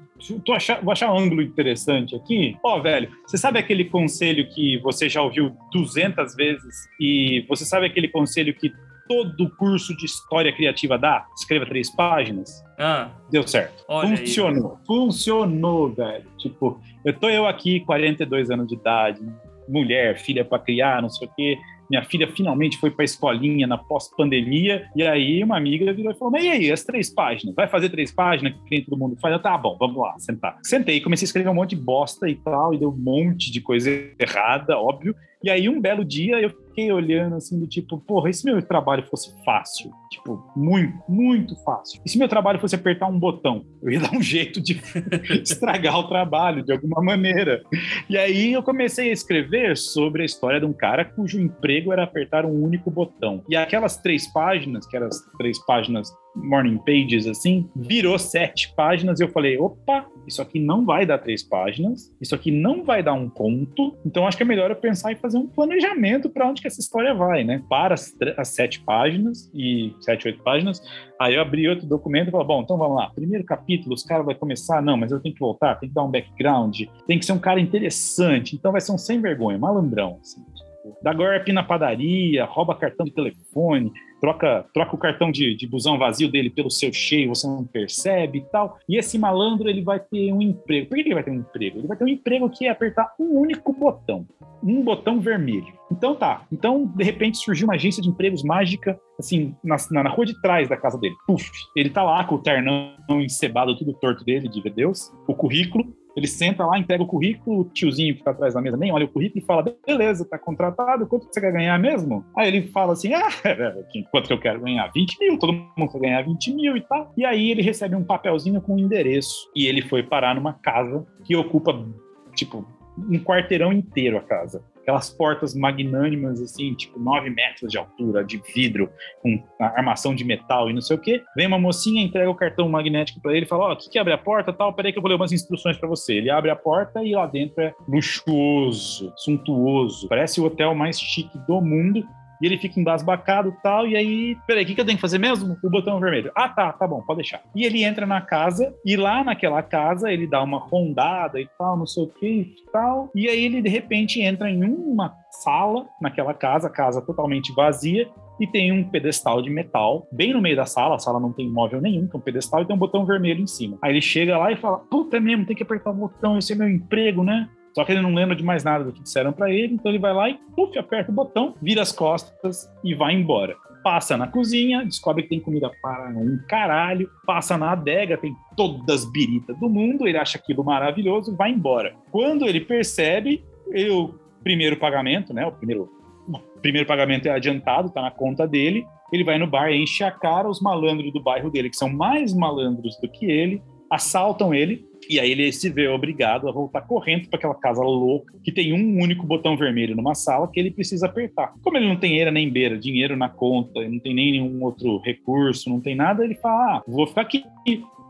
achar, 0.54 0.82
vou 0.82 0.92
achar 0.92 1.12
um 1.12 1.18
ângulo 1.18 1.42
interessante 1.42 2.14
aqui. 2.14 2.56
Ó, 2.62 2.78
oh, 2.78 2.82
velho, 2.82 3.10
você 3.26 3.36
sabe 3.36 3.58
aquele 3.58 3.84
conselho 3.84 4.48
que 4.50 4.78
você 4.78 5.08
já 5.08 5.22
ouviu 5.22 5.54
200 5.72 6.34
vezes 6.34 6.88
e 7.00 7.44
você 7.48 7.64
sabe 7.64 7.86
aquele 7.86 8.08
conselho 8.08 8.54
que 8.54 8.72
todo 9.08 9.50
curso 9.56 9.96
de 9.96 10.04
história 10.04 10.52
criativa 10.54 10.98
dá? 10.98 11.26
Escreva 11.36 11.66
três 11.66 11.90
páginas. 11.90 12.62
Ah. 12.78 13.10
Deu 13.30 13.46
certo. 13.46 13.84
Funcionou. 13.86 14.78
Aí. 14.78 14.86
Funcionou, 14.86 15.92
velho. 15.92 16.26
Tipo, 16.38 16.80
eu 17.04 17.12
tô 17.12 17.28
eu 17.28 17.46
aqui, 17.46 17.80
42 17.80 18.50
anos 18.50 18.68
de 18.68 18.74
idade, 18.74 19.20
mulher, 19.68 20.18
filha 20.18 20.44
para 20.44 20.58
criar, 20.58 21.02
não 21.02 21.08
sei 21.08 21.26
o 21.26 21.30
quê. 21.34 21.58
Minha 21.90 22.04
filha 22.04 22.28
finalmente 22.28 22.76
foi 22.76 22.90
para 22.90 23.04
escolinha 23.04 23.66
na 23.66 23.78
pós-pandemia, 23.78 24.86
e 24.94 25.02
aí 25.02 25.42
uma 25.42 25.56
amiga 25.56 25.90
virou 25.92 26.12
e 26.12 26.14
falou: 26.14 26.30
Mas 26.30 26.44
e 26.44 26.48
aí, 26.48 26.70
as 26.70 26.84
três 26.84 27.08
páginas? 27.08 27.54
Vai 27.54 27.66
fazer 27.66 27.88
três 27.88 28.12
páginas 28.12 28.52
que 28.52 28.70
nem 28.70 28.84
todo 28.84 28.98
mundo 28.98 29.16
faz? 29.20 29.32
Eu, 29.32 29.40
tá 29.40 29.56
bom, 29.56 29.74
vamos 29.78 29.96
lá, 29.96 30.14
sentar. 30.18 30.58
Sentei, 30.62 31.00
comecei 31.00 31.24
a 31.24 31.28
escrever 31.28 31.48
um 31.48 31.54
monte 31.54 31.70
de 31.70 31.82
bosta 31.82 32.28
e 32.28 32.34
tal, 32.34 32.74
e 32.74 32.78
deu 32.78 32.90
um 32.90 32.96
monte 32.96 33.50
de 33.50 33.60
coisa 33.62 33.90
errada, 34.18 34.76
óbvio. 34.76 35.14
E 35.42 35.48
aí, 35.48 35.68
um 35.68 35.80
belo 35.80 36.04
dia, 36.04 36.38
eu 36.40 36.50
fiquei 36.78 36.92
olhando 36.92 37.34
assim, 37.34 37.58
do 37.58 37.66
tipo, 37.66 37.98
porra, 37.98 38.30
e 38.30 38.34
se 38.34 38.44
meu 38.44 38.62
trabalho 38.62 39.04
fosse 39.08 39.34
fácil? 39.44 39.90
Tipo, 40.10 40.48
muito, 40.54 40.96
muito 41.08 41.56
fácil. 41.64 42.00
E 42.04 42.08
se 42.08 42.16
meu 42.16 42.28
trabalho 42.28 42.60
fosse 42.60 42.76
apertar 42.76 43.08
um 43.08 43.18
botão? 43.18 43.64
Eu 43.82 43.90
ia 43.90 43.98
dar 44.00 44.14
um 44.14 44.22
jeito 44.22 44.60
de 44.60 44.80
estragar 45.42 45.98
o 45.98 46.08
trabalho 46.08 46.62
de 46.62 46.72
alguma 46.72 47.02
maneira. 47.02 47.62
E 48.08 48.16
aí 48.16 48.52
eu 48.52 48.62
comecei 48.62 49.10
a 49.10 49.12
escrever 49.12 49.76
sobre 49.76 50.22
a 50.22 50.26
história 50.26 50.60
de 50.60 50.66
um 50.66 50.72
cara 50.72 51.04
cujo 51.04 51.40
emprego 51.40 51.92
era 51.92 52.04
apertar 52.04 52.46
um 52.46 52.62
único 52.62 52.90
botão. 52.90 53.42
E 53.48 53.56
aquelas 53.56 53.96
três 53.96 54.32
páginas, 54.32 54.86
que 54.86 54.96
eram 54.96 55.08
as 55.08 55.18
três 55.36 55.58
páginas 55.66 56.12
morning 56.42 56.78
pages 56.78 57.26
assim, 57.26 57.68
virou 57.74 58.18
sete 58.18 58.72
páginas 58.74 59.20
e 59.20 59.24
eu 59.24 59.28
falei, 59.28 59.58
opa, 59.58 60.06
isso 60.26 60.40
aqui 60.40 60.60
não 60.60 60.84
vai 60.84 61.04
dar 61.04 61.18
três 61.18 61.42
páginas, 61.42 62.12
isso 62.20 62.34
aqui 62.34 62.50
não 62.50 62.84
vai 62.84 63.02
dar 63.02 63.14
um 63.14 63.28
conto, 63.28 63.96
então 64.04 64.26
acho 64.26 64.36
que 64.36 64.42
é 64.42 64.46
melhor 64.46 64.70
eu 64.70 64.76
pensar 64.76 65.12
em 65.12 65.16
fazer 65.16 65.38
um 65.38 65.46
planejamento 65.46 66.28
para 66.28 66.48
onde 66.48 66.62
que 66.62 66.67
essa 66.68 66.80
história 66.80 67.12
vai, 67.14 67.42
né? 67.42 67.62
Para 67.68 67.94
as, 67.94 68.14
as, 68.36 68.48
sete 68.48 68.80
páginas 68.80 69.50
e 69.52 69.94
sete, 70.00 70.28
oito 70.28 70.42
páginas, 70.42 70.80
aí 71.20 71.34
eu 71.34 71.42
abri 71.42 71.68
outro 71.68 71.86
documento 71.86 72.28
e 72.28 72.30
falei, 72.30 72.46
bom, 72.46 72.62
então 72.62 72.78
vamos 72.78 72.96
lá, 72.96 73.10
primeiro 73.10 73.44
capítulo, 73.44 73.94
os 73.94 74.04
caras 74.04 74.24
vai 74.24 74.34
começar, 74.34 74.80
não, 74.80 74.96
mas 74.96 75.10
eu 75.10 75.20
tenho 75.20 75.34
que 75.34 75.40
voltar, 75.40 75.74
tem 75.76 75.88
que 75.88 75.94
dar 75.94 76.04
um 76.04 76.10
background, 76.10 76.82
tem 77.06 77.18
que 77.18 77.24
ser 77.24 77.32
um 77.32 77.38
cara 77.38 77.60
interessante, 77.60 78.54
então 78.54 78.72
vai 78.72 78.80
ser 78.80 78.92
um 78.92 78.98
sem 78.98 79.20
vergonha, 79.20 79.58
malandrão, 79.58 80.18
assim, 80.20 80.42
tipo, 80.54 80.98
dá 81.02 81.12
golpe 81.12 81.52
na 81.52 81.62
padaria, 81.62 82.44
rouba 82.44 82.74
cartão 82.74 83.04
de 83.04 83.12
telefone, 83.12 83.92
troca, 84.20 84.64
troca 84.72 84.94
o 84.94 84.98
cartão 84.98 85.30
de, 85.30 85.54
de 85.54 85.66
busão 85.66 85.98
vazio 85.98 86.30
dele 86.30 86.50
pelo 86.50 86.70
seu 86.70 86.92
cheio, 86.92 87.28
você 87.28 87.46
não 87.46 87.64
percebe 87.64 88.38
e 88.38 88.44
tal. 88.50 88.78
E 88.88 88.96
esse 88.96 89.18
malandro, 89.18 89.68
ele 89.68 89.82
vai 89.82 90.00
ter 90.00 90.32
um 90.32 90.40
emprego. 90.40 90.88
Por 90.88 90.96
que 90.96 91.02
ele 91.02 91.14
vai 91.14 91.22
ter 91.22 91.30
um 91.30 91.36
emprego? 91.36 91.78
Ele 91.78 91.86
vai 91.86 91.96
ter 91.96 92.04
um 92.04 92.08
emprego 92.08 92.50
que 92.50 92.66
é 92.66 92.70
apertar 92.70 93.14
um 93.18 93.38
único 93.38 93.72
botão, 93.72 94.26
um 94.62 94.82
botão 94.82 95.20
vermelho. 95.20 95.78
Então 95.90 96.14
tá. 96.14 96.46
Então, 96.52 96.86
de 96.86 97.04
repente, 97.04 97.38
surgiu 97.38 97.66
uma 97.66 97.74
agência 97.74 98.02
de 98.02 98.08
empregos 98.08 98.42
mágica, 98.42 98.98
assim, 99.18 99.54
na, 99.64 99.76
na, 99.90 100.10
rua 100.10 100.26
de 100.26 100.40
trás 100.40 100.68
da 100.68 100.76
casa 100.76 100.98
dele. 100.98 101.14
Puf, 101.26 101.50
ele 101.74 101.90
tá 101.90 102.02
lá 102.02 102.24
com 102.24 102.34
o 102.34 102.42
ternão 102.42 102.94
encebado, 103.20 103.76
tudo 103.76 103.94
torto 103.94 104.24
dele, 104.24 104.48
de 104.48 104.68
Deus, 104.68 105.10
o 105.26 105.34
currículo, 105.34 105.84
ele 106.16 106.26
senta 106.26 106.64
lá, 106.66 106.78
entrega 106.78 107.02
o 107.02 107.06
currículo, 107.06 107.60
o 107.60 107.64
tiozinho 107.64 108.14
que 108.14 108.20
está 108.20 108.30
atrás 108.30 108.54
da 108.54 108.60
mesa 108.60 108.76
nem 108.76 108.92
olha 108.92 109.04
o 109.04 109.08
currículo 109.08 109.42
e 109.42 109.46
fala: 109.46 109.74
beleza, 109.86 110.24
tá 110.24 110.38
contratado, 110.38 111.06
quanto 111.06 111.26
você 111.26 111.40
quer 111.40 111.52
ganhar 111.52 111.78
mesmo? 111.78 112.24
Aí 112.36 112.48
ele 112.48 112.62
fala 112.68 112.92
assim: 112.92 113.12
ah, 113.14 113.28
quanto 114.10 114.30
eu 114.30 114.38
quero 114.38 114.60
ganhar? 114.60 114.90
20 114.92 115.18
mil, 115.20 115.38
todo 115.38 115.52
mundo 115.52 115.92
quer 115.92 116.00
ganhar 116.00 116.22
20 116.22 116.54
mil 116.54 116.76
e 116.76 116.80
tal. 116.80 117.12
E 117.16 117.24
aí 117.24 117.50
ele 117.50 117.62
recebe 117.62 117.94
um 117.94 118.04
papelzinho 118.04 118.60
com 118.60 118.74
um 118.74 118.78
endereço 118.78 119.48
e 119.54 119.66
ele 119.66 119.82
foi 119.82 120.02
parar 120.02 120.34
numa 120.34 120.52
casa 120.52 121.06
que 121.24 121.36
ocupa, 121.36 121.86
tipo, 122.34 122.66
um 122.98 123.18
quarteirão 123.18 123.72
inteiro 123.72 124.16
a 124.16 124.22
casa 124.22 124.62
aquelas 124.88 125.10
portas 125.10 125.54
magnânimas, 125.54 126.40
assim, 126.40 126.72
tipo 126.72 126.98
9 126.98 127.28
metros 127.28 127.70
de 127.70 127.76
altura, 127.76 128.24
de 128.24 128.40
vidro, 128.54 128.90
com 129.22 129.38
armação 129.60 130.14
de 130.14 130.24
metal 130.24 130.70
e 130.70 130.72
não 130.72 130.80
sei 130.80 130.96
o 130.96 130.98
quê. 130.98 131.22
Vem 131.36 131.46
uma 131.46 131.58
mocinha, 131.58 132.02
entrega 132.02 132.30
o 132.30 132.34
cartão 132.34 132.66
magnético 132.70 133.20
para 133.20 133.34
ele 133.36 133.44
e 133.44 133.48
fala: 133.48 133.64
Ó, 133.64 133.70
oh, 133.70 133.72
o 133.74 133.76
que, 133.76 133.90
que 133.90 133.98
abre 133.98 134.14
a 134.14 134.18
porta 134.18 134.50
tal? 134.50 134.72
Peraí 134.72 134.90
que 134.90 134.98
eu 134.98 135.02
vou 135.02 135.10
ler 135.10 135.16
umas 135.16 135.30
instruções 135.30 135.76
para 135.76 135.88
você. 135.88 136.14
Ele 136.14 136.30
abre 136.30 136.50
a 136.50 136.56
porta 136.56 137.04
e 137.04 137.14
lá 137.14 137.26
dentro 137.26 137.62
é 137.62 137.74
luxuoso, 137.86 139.12
suntuoso. 139.16 140.08
Parece 140.08 140.40
o 140.40 140.44
hotel 140.44 140.74
mais 140.74 140.98
chique 140.98 141.38
do 141.46 141.60
mundo 141.60 142.02
e 142.40 142.46
ele 142.46 142.58
fica 142.58 142.78
embasbacado 142.78 143.48
e 143.48 143.62
tal, 143.62 143.86
e 143.86 143.96
aí, 143.96 144.36
peraí, 144.46 144.64
o 144.64 144.66
que, 144.66 144.74
que 144.74 144.80
eu 144.80 144.84
tenho 144.84 144.96
que 144.96 145.02
fazer 145.02 145.18
mesmo? 145.18 145.56
O 145.62 145.70
botão 145.70 146.00
vermelho. 146.00 146.30
Ah, 146.34 146.48
tá, 146.48 146.72
tá 146.72 146.86
bom, 146.86 147.02
pode 147.02 147.18
deixar. 147.18 147.42
E 147.54 147.64
ele 147.64 147.84
entra 147.84 148.06
na 148.06 148.20
casa, 148.20 148.74
e 148.84 148.96
lá 148.96 149.24
naquela 149.24 149.62
casa 149.62 150.12
ele 150.12 150.26
dá 150.26 150.42
uma 150.42 150.58
rondada 150.58 151.40
e 151.40 151.48
tal, 151.58 151.76
não 151.76 151.86
sei 151.86 152.04
o 152.04 152.08
que 152.08 152.26
e 152.26 152.70
tal, 152.72 153.10
e 153.14 153.28
aí 153.28 153.44
ele 153.44 153.62
de 153.62 153.68
repente 153.68 154.20
entra 154.20 154.50
em 154.50 154.62
uma 154.64 155.14
sala 155.30 155.86
naquela 156.00 156.34
casa, 156.34 156.70
casa 156.70 157.02
totalmente 157.02 157.52
vazia, 157.54 158.08
e 158.40 158.46
tem 158.46 158.72
um 158.72 158.84
pedestal 158.84 159.42
de 159.42 159.50
metal 159.50 160.06
bem 160.12 160.32
no 160.32 160.40
meio 160.40 160.56
da 160.56 160.64
sala. 160.64 160.96
A 160.96 160.98
sala 160.98 161.18
não 161.18 161.32
tem 161.32 161.50
móvel 161.50 161.80
nenhum, 161.80 162.06
tem 162.06 162.20
um 162.20 162.22
pedestal 162.22 162.62
e 162.62 162.66
tem 162.66 162.74
um 162.74 162.78
botão 162.78 163.04
vermelho 163.04 163.42
em 163.42 163.46
cima. 163.46 163.76
Aí 163.82 163.92
ele 163.92 164.00
chega 164.00 164.38
lá 164.38 164.52
e 164.52 164.56
fala: 164.56 164.78
Puta 164.78 165.16
é 165.16 165.20
mesmo, 165.20 165.44
tem 165.44 165.56
que 165.56 165.62
apertar 165.62 165.90
o 165.90 165.94
botão, 165.94 166.38
esse 166.38 166.52
é 166.52 166.56
meu 166.56 166.68
emprego, 166.68 167.24
né? 167.24 167.48
Só 167.74 167.84
que 167.84 167.92
ele 167.92 168.00
não 168.00 168.14
lembra 168.14 168.34
de 168.34 168.42
mais 168.42 168.64
nada 168.64 168.84
do 168.84 168.92
que 168.92 169.02
disseram 169.02 169.32
para 169.32 169.50
ele, 169.50 169.74
então 169.74 169.90
ele 169.90 169.98
vai 169.98 170.12
lá 170.12 170.28
e 170.28 170.38
puf, 170.56 170.76
aperta 170.78 171.10
o 171.10 171.14
botão, 171.14 171.54
vira 171.60 171.82
as 171.82 171.92
costas 171.92 172.68
e 172.82 172.94
vai 172.94 173.14
embora. 173.14 173.56
Passa 173.84 174.16
na 174.16 174.26
cozinha, 174.26 174.84
descobre 174.84 175.22
que 175.22 175.28
tem 175.28 175.40
comida 175.40 175.70
para 175.80 176.08
um 176.10 176.38
caralho, 176.48 177.08
passa 177.24 177.56
na 177.56 177.72
adega, 177.72 178.18
tem 178.18 178.34
todas 178.56 179.02
as 179.02 179.12
biritas 179.12 179.56
do 179.58 179.68
mundo, 179.68 180.06
ele 180.06 180.18
acha 180.18 180.38
aquilo 180.38 180.64
maravilhoso, 180.64 181.36
vai 181.36 181.50
embora. 181.50 181.94
Quando 182.10 182.44
ele 182.44 182.60
percebe, 182.60 183.44
o 183.90 184.14
primeiro 184.42 184.76
pagamento, 184.76 185.32
né, 185.32 185.46
o 185.46 185.52
primeiro, 185.52 185.88
o 186.28 186.60
primeiro 186.60 186.86
pagamento 186.86 187.26
é 187.26 187.30
adiantado, 187.30 187.90
tá 187.90 188.02
na 188.02 188.10
conta 188.10 188.46
dele, 188.46 188.84
ele 189.12 189.24
vai 189.24 189.38
no 189.38 189.46
bar, 189.46 189.72
enche 189.72 190.04
a 190.04 190.10
cara, 190.10 190.48
os 190.48 190.60
malandros 190.60 191.12
do 191.12 191.22
bairro 191.22 191.50
dele, 191.50 191.70
que 191.70 191.76
são 191.76 191.88
mais 191.88 192.34
malandros 192.34 192.96
do 193.00 193.08
que 193.08 193.26
ele, 193.26 193.62
assaltam 193.90 194.54
ele, 194.54 194.86
e 195.08 195.18
aí 195.18 195.30
ele 195.30 195.50
se 195.52 195.70
vê 195.70 195.88
obrigado 195.88 196.48
a 196.48 196.52
voltar 196.52 196.82
correndo 196.82 197.28
para 197.28 197.38
aquela 197.38 197.54
casa 197.54 197.82
louca, 197.82 198.34
que 198.44 198.52
tem 198.52 198.72
um 198.72 199.02
único 199.02 199.26
botão 199.26 199.56
vermelho 199.56 199.96
numa 199.96 200.14
sala 200.14 200.48
que 200.48 200.60
ele 200.60 200.70
precisa 200.70 201.06
apertar. 201.06 201.54
Como 201.62 201.76
ele 201.76 201.88
não 201.88 201.96
tem 201.96 202.20
era 202.20 202.30
nem 202.30 202.50
beira, 202.50 202.78
dinheiro 202.78 203.16
na 203.16 203.28
conta, 203.28 203.80
não 203.88 203.98
tem 203.98 204.14
nem 204.14 204.32
nenhum 204.32 204.62
outro 204.62 204.98
recurso, 204.98 205.70
não 205.70 205.80
tem 205.80 205.94
nada, 205.94 206.24
ele 206.24 206.34
fala: 206.34 206.76
ah, 206.76 206.82
vou 206.86 207.06
ficar 207.06 207.22
aqui, 207.22 207.44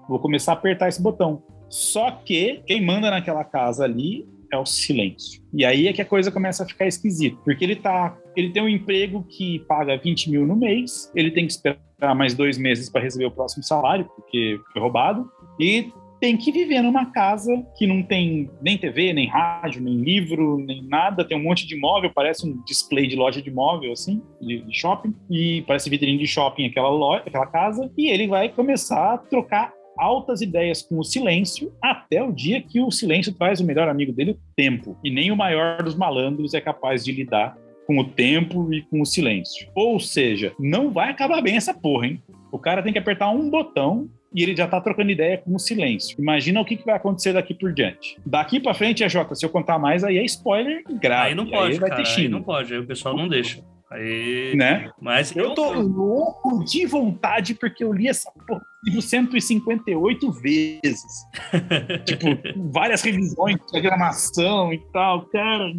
vou 0.09 0.19
começar 0.19 0.53
a 0.53 0.55
apertar 0.55 0.89
esse 0.89 1.01
botão. 1.01 1.43
Só 1.69 2.11
que 2.11 2.63
quem 2.67 2.85
manda 2.85 3.11
naquela 3.11 3.45
casa 3.45 3.85
ali 3.85 4.27
é 4.51 4.57
o 4.57 4.65
silêncio. 4.65 5.43
E 5.53 5.65
aí 5.65 5.87
é 5.87 5.93
que 5.93 6.03
a 6.03 6.05
coisa 6.05 6.31
começa 6.31 6.65
a 6.65 6.67
ficar 6.67 6.87
esquisita, 6.87 7.37
porque 7.45 7.65
ele 7.65 7.77
tá, 7.77 8.17
ele 8.35 8.51
tem 8.51 8.63
um 8.63 8.69
emprego 8.69 9.23
que 9.29 9.61
paga 9.61 9.97
20 9.97 10.31
mil 10.31 10.47
no 10.47 10.57
mês, 10.57 11.11
ele 11.15 11.31
tem 11.31 11.47
que 11.47 11.53
esperar 11.53 11.79
mais 12.17 12.35
dois 12.35 12.57
meses 12.57 12.89
para 12.89 13.03
receber 13.03 13.27
o 13.27 13.31
próximo 13.31 13.63
salário, 13.63 14.07
porque 14.17 14.59
foi 14.73 14.81
roubado, 14.81 15.31
e 15.59 15.93
tem 16.20 16.36
que 16.36 16.51
viver 16.51 16.82
numa 16.82 17.06
casa 17.06 17.64
que 17.76 17.86
não 17.86 18.02
tem 18.02 18.51
nem 18.60 18.76
TV, 18.76 19.12
nem 19.12 19.28
rádio, 19.28 19.80
nem 19.80 19.97
livro, 19.97 20.59
nem 20.59 20.82
nada, 20.82 21.24
tem 21.24 21.36
um 21.36 21.43
monte 21.43 21.66
de 21.66 21.76
móvel, 21.76 22.10
parece 22.12 22.47
um 22.47 22.60
display 22.64 23.06
de 23.06 23.16
loja 23.16 23.40
de 23.40 23.51
móvel, 23.51 23.93
assim, 23.93 24.20
de, 24.40 24.64
shopping, 24.72 25.14
e 25.30 25.62
parece 25.62 25.89
vitrine 25.89 26.18
de 26.18 26.26
shopping 26.26 26.66
aquela, 26.66 26.89
loja, 26.89 27.22
aquela 27.26 27.47
casa, 27.47 27.90
e 27.97 28.09
ele 28.09 28.26
vai 28.26 28.48
começar 28.48 29.14
a 29.14 29.18
trocar 29.18 29.72
altas 29.97 30.40
ideias 30.40 30.82
com 30.82 30.98
o 30.98 31.05
silêncio, 31.05 31.72
até 31.82 32.22
o 32.22 32.32
dia 32.32 32.60
que 32.60 32.80
o 32.80 32.90
silêncio 32.90 33.32
traz 33.35 33.60
o 33.60 33.64
melhor 33.64 33.89
amigo 33.89 34.12
dele, 34.12 34.32
o 34.32 34.39
tempo. 34.55 34.97
E 35.02 35.10
nem 35.10 35.30
o 35.32 35.36
maior 35.36 35.82
dos 35.82 35.97
malandros 35.97 36.55
é 36.55 36.60
capaz 36.60 37.05
de 37.05 37.12
lidar 37.12 37.56
com 37.86 37.98
o 37.98 38.05
tempo 38.05 38.72
e 38.72 38.82
com 38.82 39.01
o 39.01 39.06
silêncio. 39.06 39.68
Ou 39.74 39.98
seja, 39.98 40.52
não 40.59 40.93
vai 40.93 41.10
acabar 41.10 41.40
bem 41.40 41.56
essa 41.56 41.74
porra, 41.74 42.06
hein? 42.06 42.22
O 42.52 42.59
cara 42.59 42.82
tem 42.82 42.93
que 42.93 42.98
apertar 42.98 43.30
um 43.30 43.51
botão 43.51 44.09
e 44.35 44.43
ele 44.43 44.57
já 44.57 44.67
tá 44.67 44.81
trocando 44.81 45.11
ideia 45.11 45.39
com 45.39 45.55
o 45.55 45.59
silêncio. 45.59 46.17
Imagina 46.19 46.61
o 46.61 46.65
que, 46.65 46.77
que 46.77 46.85
vai 46.85 46.97
acontecer 46.97 47.33
daqui 47.33 47.55
por 47.55 47.73
diante. 47.73 48.17
Daqui 48.25 48.61
para 48.61 48.75
frente, 48.75 49.03
é 49.03 49.09
Jota, 49.09 49.35
se 49.35 49.45
eu 49.45 49.51
contar 49.51 49.79
mais, 49.79 50.05
aí 50.05 50.19
é 50.19 50.25
spoiler 50.25 50.83
grave. 51.01 51.29
Aí 51.29 51.35
não 51.35 51.47
pode, 51.47 51.73
aí 51.73 51.79
vai 51.79 51.91
cara, 51.91 52.03
ter 52.03 52.21
aí 52.21 52.29
não 52.29 52.43
pode, 52.43 52.73
aí 52.73 52.79
o 52.81 52.87
pessoal 52.87 53.17
não 53.17 53.29
deixa. 53.29 53.63
Aí, 53.90 54.55
né? 54.55 54.90
Mas 55.01 55.35
eu, 55.35 55.55
tô 55.55 55.73
louco 55.73 56.65
de 56.65 56.85
vontade 56.86 57.55
porque 57.55 57.82
eu 57.82 57.93
li 57.93 58.09
essa 58.09 58.31
porra 58.47 58.62
livro 58.85 59.02
158 59.02 60.32
vezes. 60.32 61.27
tipo, 62.05 62.27
várias 62.70 63.02
revisões, 63.02 63.56
diagramação 63.70 64.73
e 64.73 64.78
tal. 64.93 65.27
Cara, 65.27 65.73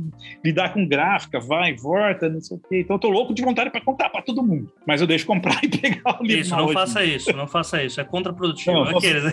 lidar 0.44 0.74
com 0.74 0.88
gráfica, 0.88 1.40
vai, 1.40 1.76
volta, 1.76 2.30
não 2.30 2.42
sei 2.42 2.58
o 2.58 2.60
quê. 2.60 2.82
Então 2.82 2.96
eu 2.96 3.00
tô 3.00 3.10
louco 3.10 3.34
de 3.34 3.42
vontade 3.42 3.70
para 3.70 3.82
contar 3.82 4.10
para 4.10 4.22
todo 4.22 4.44
mundo. 4.44 4.72
Mas 4.86 5.02
eu 5.02 5.08
deixo 5.08 5.26
comprar 5.26 5.60
e 5.64 5.68
pegar 5.68 6.20
o 6.20 6.24
livro. 6.24 6.42
Isso, 6.42 6.56
não 6.56 6.66
hoje. 6.66 6.74
faça 6.74 7.04
isso, 7.04 7.34
não 7.34 7.48
faça 7.48 7.84
isso. 7.84 8.02
É 8.02 8.04
contraprodutivo. 8.04 8.74
Não, 8.74 8.98
Aqueles. 8.98 9.24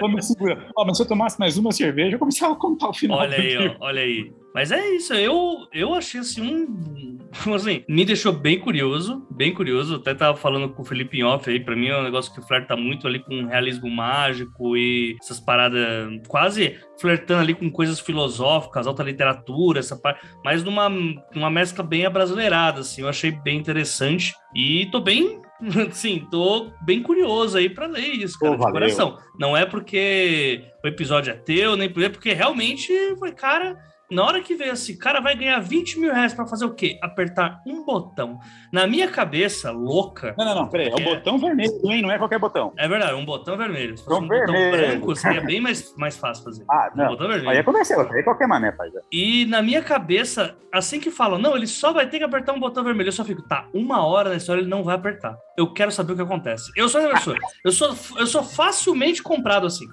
Vamos 0.00 0.26
segurar. 0.26 0.68
Ó, 0.76 0.84
mas 0.84 0.96
se 0.96 1.02
eu 1.02 1.06
tomasse 1.06 1.38
mais 1.38 1.56
uma 1.56 1.70
cerveja, 1.70 2.16
eu 2.16 2.18
começava 2.18 2.54
a 2.54 2.56
contar 2.56 2.88
o 2.88 2.94
final. 2.94 3.18
Olha 3.18 3.36
aí, 3.36 3.56
ó, 3.56 3.76
olha 3.80 4.02
aí. 4.02 4.32
Mas 4.54 4.70
é 4.70 4.86
isso, 4.90 5.14
eu, 5.14 5.66
eu 5.72 5.94
achei 5.94 6.20
assim 6.20 6.42
um. 6.42 7.18
Assim, 7.54 7.82
me 7.88 8.04
deixou 8.04 8.32
bem 8.32 8.58
curioso, 8.58 9.26
bem 9.30 9.54
curioso. 9.54 9.96
até 9.96 10.14
tava 10.14 10.36
falando 10.36 10.68
com 10.68 10.82
o 10.82 10.84
Felipe 10.84 11.18
em 11.18 11.22
off 11.22 11.48
aí, 11.48 11.58
pra 11.58 11.74
mim 11.74 11.88
é 11.88 11.98
um 11.98 12.02
negócio 12.02 12.32
que 12.34 12.46
flerta 12.46 12.76
muito 12.76 13.06
ali 13.06 13.20
com 13.20 13.46
realismo 13.46 13.88
mágico 13.88 14.76
e 14.76 15.16
essas 15.18 15.40
paradas 15.40 16.20
quase 16.28 16.78
flertando 17.00 17.40
ali 17.40 17.54
com 17.54 17.70
coisas 17.70 17.98
filosóficas, 17.98 18.86
alta 18.86 19.02
literatura, 19.02 19.80
essa 19.80 19.96
parte, 19.96 20.20
mas 20.44 20.62
numa, 20.62 20.90
numa 21.34 21.50
mescla 21.50 21.82
bem 21.82 22.04
abrasileirada, 22.04 22.80
assim. 22.80 23.00
Eu 23.00 23.08
achei 23.08 23.30
bem 23.30 23.58
interessante 23.58 24.34
e 24.54 24.86
tô 24.92 25.00
bem 25.00 25.40
Sim, 25.92 26.26
tô 26.30 26.70
bem 26.82 27.02
curioso 27.02 27.56
aí 27.56 27.70
para 27.70 27.86
ler 27.86 28.00
isso, 28.00 28.38
cara, 28.38 28.56
Pô, 28.56 28.66
de 28.66 28.72
coração. 28.72 29.18
Não 29.38 29.56
é 29.56 29.64
porque 29.64 30.64
o 30.84 30.88
episódio 30.88 31.32
é 31.32 31.36
teu, 31.36 31.76
nem 31.76 31.88
porque 31.88 32.32
realmente 32.32 32.92
foi, 33.16 33.32
cara, 33.32 33.78
na 34.12 34.24
hora 34.24 34.40
que 34.42 34.54
veio 34.54 34.72
assim, 34.72 34.96
cara 34.96 35.20
vai 35.20 35.34
ganhar 35.34 35.58
20 35.58 35.98
mil 35.98 36.12
reais 36.12 36.34
pra 36.34 36.46
fazer 36.46 36.64
o 36.64 36.74
quê? 36.74 36.98
Apertar 37.02 37.60
um 37.66 37.84
botão. 37.84 38.38
Na 38.70 38.86
minha 38.86 39.08
cabeça, 39.08 39.70
louca. 39.70 40.34
Não, 40.36 40.44
não, 40.44 40.54
não, 40.54 40.68
peraí. 40.68 40.88
É 40.88 40.94
o 40.94 41.00
é... 41.00 41.14
botão 41.16 41.38
vermelho, 41.38 41.90
hein? 41.90 42.02
Não 42.02 42.10
é 42.10 42.18
qualquer 42.18 42.38
botão. 42.38 42.72
É 42.76 42.86
verdade, 42.86 43.14
um 43.14 43.24
botão 43.24 43.56
vermelho. 43.56 43.96
Se 43.96 44.04
fosse 44.04 44.22
um 44.22 44.28
vermelho. 44.28 44.70
botão 44.70 44.70
branco, 44.70 45.16
seria 45.16 45.40
bem 45.40 45.60
mais, 45.60 45.94
mais 45.96 46.16
fácil 46.16 46.44
fazer. 46.44 46.64
Ah, 46.70 46.90
não. 46.94 47.06
Um 47.06 47.08
botão 47.08 47.28
vermelho. 47.28 47.50
Aí 47.50 47.56
é 47.56 47.62
comecei, 47.62 47.96
aí 47.96 48.20
é 48.20 48.22
qualquer 48.22 48.46
mané 48.46 48.72
faz. 48.72 48.92
E 49.10 49.46
na 49.46 49.62
minha 49.62 49.82
cabeça, 49.82 50.56
assim 50.70 51.00
que 51.00 51.10
falam, 51.10 51.38
não, 51.38 51.56
ele 51.56 51.66
só 51.66 51.92
vai 51.92 52.06
ter 52.08 52.18
que 52.18 52.24
apertar 52.24 52.52
um 52.52 52.60
botão 52.60 52.84
vermelho, 52.84 53.08
eu 53.08 53.12
só 53.12 53.24
fico, 53.24 53.42
tá, 53.42 53.66
uma 53.72 54.06
hora 54.06 54.30
na 54.30 54.36
história 54.36 54.60
ele 54.60 54.68
não 54.68 54.84
vai 54.84 54.94
apertar. 54.94 55.36
Eu 55.56 55.72
quero 55.72 55.90
saber 55.90 56.12
o 56.12 56.16
que 56.16 56.22
acontece. 56.22 56.70
Eu 56.76 56.88
sou 56.88 57.00
pessoa. 57.08 57.36
eu 57.64 57.72
sou, 57.72 57.96
eu 58.18 58.26
sou 58.26 58.42
facilmente 58.42 59.22
comprado 59.22 59.66
assim. 59.66 59.86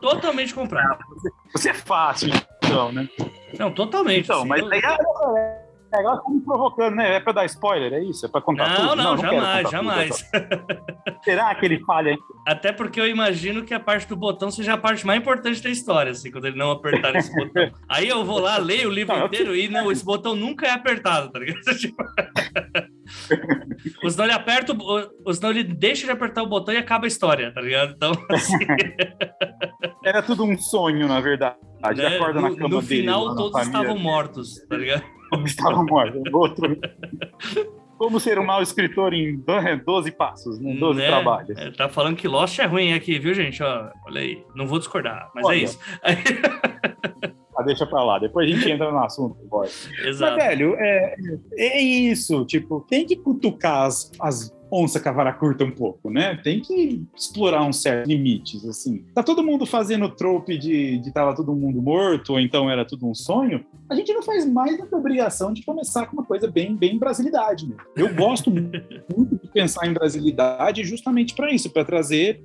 Totalmente 0.00 0.52
comprado. 0.52 0.98
Você 1.52 1.70
é 1.70 1.74
fácil, 1.74 2.30
né? 2.92 3.08
Não, 3.58 3.70
totalmente. 3.70 4.24
Então, 4.24 4.44
mas 4.44 4.62
aí 4.70 4.80
é, 4.80 4.86
é, 4.86 6.02
tá 6.02 6.22
me 6.28 6.40
provocando, 6.40 6.96
né? 6.96 7.16
É 7.16 7.20
pra 7.20 7.32
dar 7.32 7.44
spoiler, 7.44 7.92
é 7.92 8.02
isso? 8.02 8.24
É 8.24 8.28
pra 8.28 8.40
contar 8.40 8.68
não, 8.68 8.76
tudo? 8.76 8.96
Não, 8.96 9.04
não, 9.04 9.18
jamais, 9.18 9.70
jamais. 9.70 10.30
Será 11.22 11.54
que 11.54 11.66
ele 11.66 11.80
falha? 11.84 12.16
Até 12.46 12.72
porque 12.72 13.00
eu 13.00 13.06
imagino 13.06 13.62
que 13.64 13.74
a 13.74 13.80
parte 13.80 14.08
do 14.08 14.16
botão 14.16 14.50
seja 14.50 14.74
a 14.74 14.78
parte 14.78 15.06
mais 15.06 15.20
importante 15.20 15.62
da 15.62 15.70
história, 15.70 16.12
assim, 16.12 16.30
quando 16.30 16.46
ele 16.46 16.56
não 16.56 16.70
apertar 16.70 17.14
esse 17.14 17.34
botão. 17.34 17.70
Aí 17.88 18.08
eu 18.08 18.24
vou 18.24 18.40
lá, 18.40 18.56
leio 18.56 18.88
o 18.88 18.92
livro 18.92 19.16
não, 19.16 19.26
inteiro 19.26 19.54
e 19.54 19.68
não, 19.68 19.92
esse 19.92 20.04
botão 20.04 20.34
nunca 20.34 20.66
é 20.66 20.70
apertado, 20.70 21.30
tá 21.30 21.38
ligado? 21.38 21.60
Ou 24.02 24.10
senão 24.10 24.24
ele 24.24 24.34
aperta, 24.34 24.76
ou 25.24 25.34
senão 25.34 25.50
ele 25.50 25.64
deixa 25.64 26.06
de 26.06 26.12
apertar 26.12 26.42
o 26.42 26.46
botão 26.46 26.74
e 26.74 26.76
acaba 26.76 27.06
a 27.06 27.08
história, 27.08 27.52
tá 27.52 27.60
ligado? 27.60 27.92
Então, 27.96 28.12
assim... 28.30 28.58
Era 30.04 30.22
tudo 30.22 30.44
um 30.44 30.58
sonho, 30.58 31.06
na 31.06 31.20
verdade. 31.20 31.56
Né? 31.96 32.16
Acorda 32.16 32.40
no, 32.40 32.48
na 32.50 32.56
cama 32.56 32.68
no 32.68 32.82
final, 32.82 33.28
dele, 33.28 33.36
todos 33.50 33.66
estavam 33.66 33.98
mortos, 33.98 34.66
tá 34.68 34.76
ligado? 34.76 35.04
Todos 35.30 35.50
estavam 35.50 35.84
mortos. 35.84 36.22
Outro... 36.32 36.78
Como 37.98 38.18
ser 38.18 38.38
um 38.38 38.44
mau 38.44 38.60
escritor 38.60 39.14
em 39.14 39.40
12 39.84 40.10
passos, 40.12 40.58
né? 40.58 40.74
12 40.74 40.98
né? 40.98 41.06
trabalhos. 41.06 41.56
É, 41.56 41.70
tá 41.70 41.88
falando 41.88 42.16
que 42.16 42.26
Lost 42.26 42.58
é 42.58 42.64
ruim 42.64 42.94
aqui, 42.94 43.16
viu, 43.18 43.32
gente? 43.32 43.62
Ó, 43.62 43.90
olha 44.06 44.20
aí. 44.20 44.44
Não 44.56 44.66
vou 44.66 44.80
discordar, 44.80 45.30
mas 45.32 45.44
é 45.44 45.46
olha. 45.46 45.56
é 45.56 45.62
isso. 45.62 45.78
Ah, 47.62 47.64
deixa 47.64 47.86
pra 47.86 48.02
lá, 48.02 48.18
depois 48.18 48.50
a 48.50 48.54
gente 48.54 48.70
entra 48.70 48.90
no 48.90 48.98
assunto, 48.98 49.36
boy. 49.46 49.68
Exato. 50.04 50.36
Mas, 50.36 50.44
velho, 50.44 50.74
é, 50.78 51.14
é 51.56 51.80
isso, 51.80 52.44
tipo, 52.44 52.84
tem 52.88 53.06
que 53.06 53.16
cutucar 53.16 53.86
as, 53.86 54.10
as 54.20 54.52
onça 54.72 54.98
cavara 54.98 55.34
curta 55.34 55.64
um 55.64 55.70
pouco, 55.70 56.08
né? 56.08 56.34
Tem 56.42 56.60
que 56.60 57.04
explorar 57.14 57.62
uns 57.62 57.82
certos 57.82 58.08
limites, 58.08 58.64
assim. 58.64 59.04
Tá 59.14 59.22
todo 59.22 59.44
mundo 59.44 59.66
fazendo 59.66 60.08
trope 60.08 60.56
de, 60.56 60.96
de 60.98 61.12
tava 61.12 61.36
todo 61.36 61.54
mundo 61.54 61.82
morto, 61.82 62.32
ou 62.32 62.40
então 62.40 62.70
era 62.70 62.82
tudo 62.82 63.06
um 63.06 63.14
sonho. 63.14 63.62
A 63.90 63.94
gente 63.94 64.10
não 64.14 64.22
faz 64.22 64.46
mais 64.46 64.78
do 64.78 64.86
que 64.86 64.94
a 64.94 64.98
obrigação 64.98 65.52
de 65.52 65.62
começar 65.62 66.06
com 66.06 66.14
uma 66.14 66.24
coisa 66.24 66.50
bem, 66.50 66.74
bem 66.74 66.98
brasilidade. 66.98 67.68
Né? 67.68 67.76
Eu 67.94 68.14
gosto 68.14 68.50
muito 69.14 69.36
de 69.36 69.48
pensar 69.52 69.86
em 69.86 69.92
brasilidade 69.92 70.82
justamente 70.84 71.34
para 71.34 71.52
isso, 71.52 71.68
para 71.68 71.84
trazer 71.84 72.42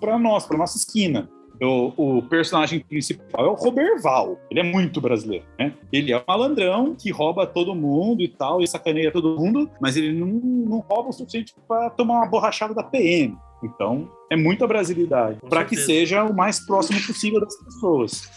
para 0.00 0.18
nós, 0.18 0.46
para 0.46 0.56
nossa 0.56 0.78
esquina. 0.78 1.28
O, 1.60 2.18
o, 2.18 2.22
personagem 2.22 2.80
principal 2.80 3.46
é 3.46 3.48
o 3.48 3.54
Roberval. 3.54 4.38
Ele 4.50 4.60
é 4.60 4.62
muito 4.62 5.00
brasileiro, 5.00 5.44
né? 5.58 5.74
Ele 5.92 6.12
é 6.12 6.18
um 6.18 6.22
malandrão 6.26 6.94
que 6.94 7.10
rouba 7.10 7.46
todo 7.46 7.74
mundo 7.74 8.22
e 8.22 8.28
tal, 8.28 8.62
e 8.62 8.66
sacaneia 8.66 9.10
todo 9.10 9.36
mundo, 9.36 9.70
mas 9.80 9.96
ele 9.96 10.12
não, 10.12 10.26
não 10.26 10.78
rouba 10.78 11.10
o 11.10 11.12
suficiente 11.12 11.54
para 11.66 11.90
tomar 11.90 12.18
uma 12.18 12.26
borrachada 12.26 12.74
da 12.74 12.82
PM. 12.82 13.36
Então, 13.62 14.08
é 14.30 14.36
muita 14.36 14.66
brasilidade, 14.66 15.40
para 15.48 15.64
que 15.64 15.76
seja 15.76 16.22
o 16.22 16.34
mais 16.34 16.64
próximo 16.64 17.00
possível 17.04 17.40
das 17.40 17.56
pessoas. 17.56 18.30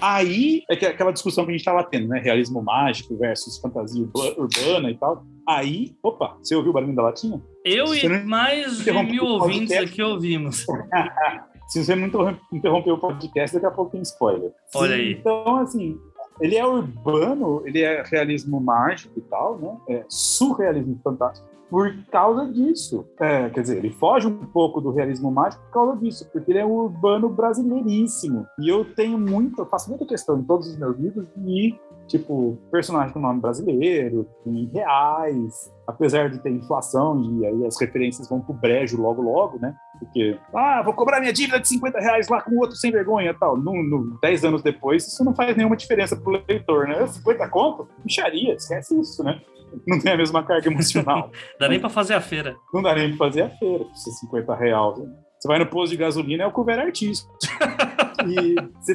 Aí 0.00 0.62
é 0.70 0.74
que 0.74 0.86
aquela 0.86 1.12
discussão 1.12 1.44
que 1.44 1.50
a 1.50 1.52
gente 1.52 1.60
estava 1.60 1.84
tendo, 1.84 2.08
né? 2.08 2.18
Realismo 2.18 2.62
mágico 2.62 3.16
versus 3.16 3.58
fantasia 3.58 4.08
urbana 4.14 4.90
e 4.90 4.96
tal. 4.96 5.22
Aí, 5.46 5.94
opa, 6.02 6.36
você 6.42 6.56
ouviu 6.56 6.70
o 6.70 6.74
barulho 6.74 6.94
da 6.94 7.02
latinha? 7.02 7.40
Eu 7.64 7.94
e 7.94 8.08
mais 8.24 8.78
de 8.78 8.90
mil 8.90 9.24
ouvintes 9.24 9.76
aqui 9.76 10.02
ouvimos. 10.02 10.64
Se 11.66 11.84
você 11.84 11.94
não 11.94 12.06
interromper 12.52 12.92
o 12.92 12.98
podcast, 12.98 13.54
daqui 13.54 13.66
a 13.66 13.70
pouco 13.70 13.92
tem 13.92 14.02
spoiler. 14.02 14.52
Olha 14.74 14.94
aí. 14.94 15.12
Então, 15.12 15.56
assim, 15.56 15.98
ele 16.40 16.56
é 16.56 16.66
urbano, 16.66 17.62
ele 17.66 17.82
é 17.82 18.02
realismo 18.02 18.60
mágico 18.60 19.18
e 19.18 19.22
tal, 19.22 19.58
né? 19.58 19.76
É 19.88 20.04
surrealismo 20.08 20.98
fantástico 21.02 21.56
por 21.70 21.94
causa 22.10 22.46
disso. 22.46 23.06
É, 23.18 23.48
quer 23.50 23.60
dizer, 23.60 23.78
ele 23.78 23.90
foge 23.90 24.26
um 24.26 24.46
pouco 24.46 24.80
do 24.80 24.90
realismo 24.90 25.30
mágico 25.30 25.62
por 25.64 25.72
causa 25.72 25.96
disso, 25.96 26.28
porque 26.32 26.50
ele 26.50 26.60
é 26.60 26.64
um 26.64 26.72
urbano 26.72 27.28
brasileiríssimo. 27.28 28.46
E 28.58 28.68
eu 28.68 28.84
tenho 28.94 29.18
muito, 29.18 29.60
eu 29.60 29.66
faço 29.66 29.88
muita 29.88 30.06
questão 30.06 30.38
em 30.38 30.44
todos 30.44 30.68
os 30.68 30.76
meus 30.78 30.96
livros 30.98 31.26
de 31.36 31.74
tipo, 32.06 32.58
personagem 32.70 33.12
com 33.12 33.20
nome 33.20 33.40
brasileiro, 33.40 34.28
em 34.46 34.66
reais, 34.66 35.72
apesar 35.86 36.30
de 36.30 36.38
ter 36.38 36.50
inflação 36.50 37.22
e 37.22 37.46
aí 37.46 37.66
as 37.66 37.80
referências 37.80 38.28
vão 38.28 38.40
pro 38.40 38.54
brejo 38.54 39.00
logo 39.00 39.22
logo, 39.22 39.58
né? 39.58 39.74
Porque, 39.98 40.38
ah, 40.54 40.82
vou 40.82 40.94
cobrar 40.94 41.20
minha 41.20 41.32
dívida 41.32 41.60
de 41.60 41.68
50 41.68 41.98
reais 41.98 42.28
lá 42.28 42.40
com 42.42 42.56
outro 42.58 42.76
sem 42.76 42.90
vergonha 42.90 43.30
e 43.30 43.34
tal. 43.34 43.56
No, 43.56 43.72
no, 43.82 44.18
10 44.20 44.44
anos 44.44 44.62
depois, 44.62 45.06
isso 45.06 45.24
não 45.24 45.34
faz 45.34 45.56
nenhuma 45.56 45.76
diferença 45.76 46.16
pro 46.16 46.42
leitor, 46.46 46.88
né? 46.88 47.06
50 47.06 47.48
conto? 47.48 47.88
Bicharia, 48.04 48.54
esquece 48.54 48.98
isso, 48.98 49.22
né? 49.24 49.40
Não 49.86 49.98
tem 49.98 50.12
a 50.12 50.16
mesma 50.16 50.42
carga 50.44 50.70
emocional. 50.70 51.30
dá 51.58 51.68
nem 51.68 51.80
pra 51.80 51.88
fazer 51.88 52.14
a 52.14 52.20
feira. 52.20 52.56
Não 52.72 52.82
dá 52.82 52.94
nem 52.94 53.08
pra 53.16 53.26
fazer 53.26 53.42
a 53.42 53.50
feira, 53.50 53.84
com 53.84 53.94
50 53.94 54.54
reais. 54.54 54.98
Né? 54.98 55.25
Você 55.38 55.48
vai 55.48 55.58
no 55.58 55.66
posto 55.66 55.92
de 55.92 55.98
gasolina, 55.98 56.44
é 56.44 56.46
o 56.46 56.52
cover 56.52 56.78
artístico. 56.78 57.30
e 58.26 58.54
você, 58.80 58.94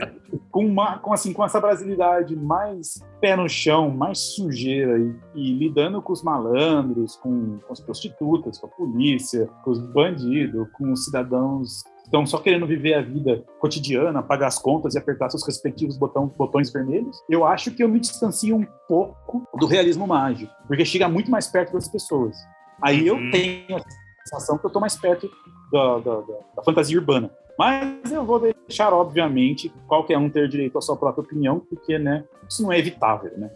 com, 0.49 0.65
uma, 0.65 0.97
com, 0.97 1.13
assim, 1.13 1.31
com 1.33 1.45
essa 1.45 1.61
brasilidade 1.61 2.35
mais 2.35 2.99
pé 3.19 3.35
no 3.35 3.47
chão, 3.47 3.89
mais 3.89 4.19
sujeira 4.19 4.97
e, 4.99 5.15
e 5.35 5.53
lidando 5.53 6.01
com 6.01 6.11
os 6.11 6.23
malandros, 6.23 7.15
com, 7.17 7.59
com, 7.59 7.71
as 7.71 7.79
prostitutas, 7.79 8.57
com 8.57 8.67
a 8.67 8.69
polícia, 8.69 9.47
com 9.63 9.71
os 9.71 9.79
bandidos, 9.79 10.67
com 10.73 10.91
os 10.91 11.05
cidadãos 11.05 11.83
estão 12.03 12.25
só 12.25 12.39
querendo 12.39 12.67
viver 12.67 12.95
a 12.95 13.01
vida 13.01 13.43
cotidiana, 13.57 14.21
pagar 14.21 14.47
as 14.47 14.59
contas 14.59 14.95
e 14.95 14.97
apertar 14.97 15.29
seus 15.29 15.45
respectivos 15.45 15.97
botão, 15.97 16.27
botões 16.27 16.71
vermelhos, 16.71 17.17
eu 17.29 17.45
acho 17.45 17.71
que 17.71 17.81
eu 17.81 17.87
me 17.87 18.01
distancio 18.01 18.55
um 18.57 18.67
pouco 18.87 19.47
do 19.57 19.65
realismo 19.65 20.05
mágico, 20.05 20.51
porque 20.67 20.83
chega 20.83 21.07
muito 21.07 21.31
mais 21.31 21.47
perto 21.47 21.71
das 21.71 21.87
pessoas. 21.87 22.35
Aí 22.83 23.07
eu 23.07 23.15
uhum. 23.15 23.31
tenho 23.31 23.77
a 23.77 23.81
sensação 24.25 24.57
que 24.57 24.65
eu 24.65 24.67
estou 24.67 24.81
mais 24.81 24.97
perto 24.97 25.29
da, 25.71 25.99
da, 25.99 26.21
da, 26.55 26.63
fantasia 26.63 26.97
urbana. 26.97 27.31
Mas 27.57 28.11
eu 28.11 28.25
vou 28.25 28.39
deixar, 28.39 28.93
obviamente, 28.93 29.71
qualquer 29.87 30.17
um 30.17 30.29
ter 30.29 30.47
direito 30.47 30.77
à 30.77 30.81
sua 30.81 30.95
própria 30.97 31.23
opinião, 31.23 31.59
porque, 31.59 31.99
né, 31.99 32.23
isso 32.49 32.63
não 32.63 32.71
é 32.71 32.79
evitável, 32.79 33.31
né? 33.37 33.51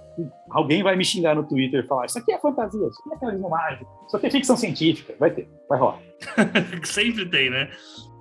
Alguém 0.49 0.83
vai 0.83 0.95
me 0.95 1.03
xingar 1.03 1.35
no 1.35 1.43
Twitter 1.43 1.83
e 1.83 1.87
falar: 1.87 2.05
Isso 2.05 2.19
aqui 2.19 2.31
é 2.31 2.39
fantasia, 2.39 2.87
isso 2.87 3.01
aqui 3.05 3.15
é 3.15 3.25
realismo 3.25 3.49
mágico, 3.49 3.89
isso 4.07 4.17
aqui 4.17 4.27
é 4.27 4.31
ficção 4.31 4.55
científica. 4.55 5.15
Vai 5.19 5.31
ter, 5.31 5.49
vai 5.67 5.79
rolar. 5.79 5.99
Sempre 6.83 7.25
tem, 7.29 7.49
né? 7.49 7.69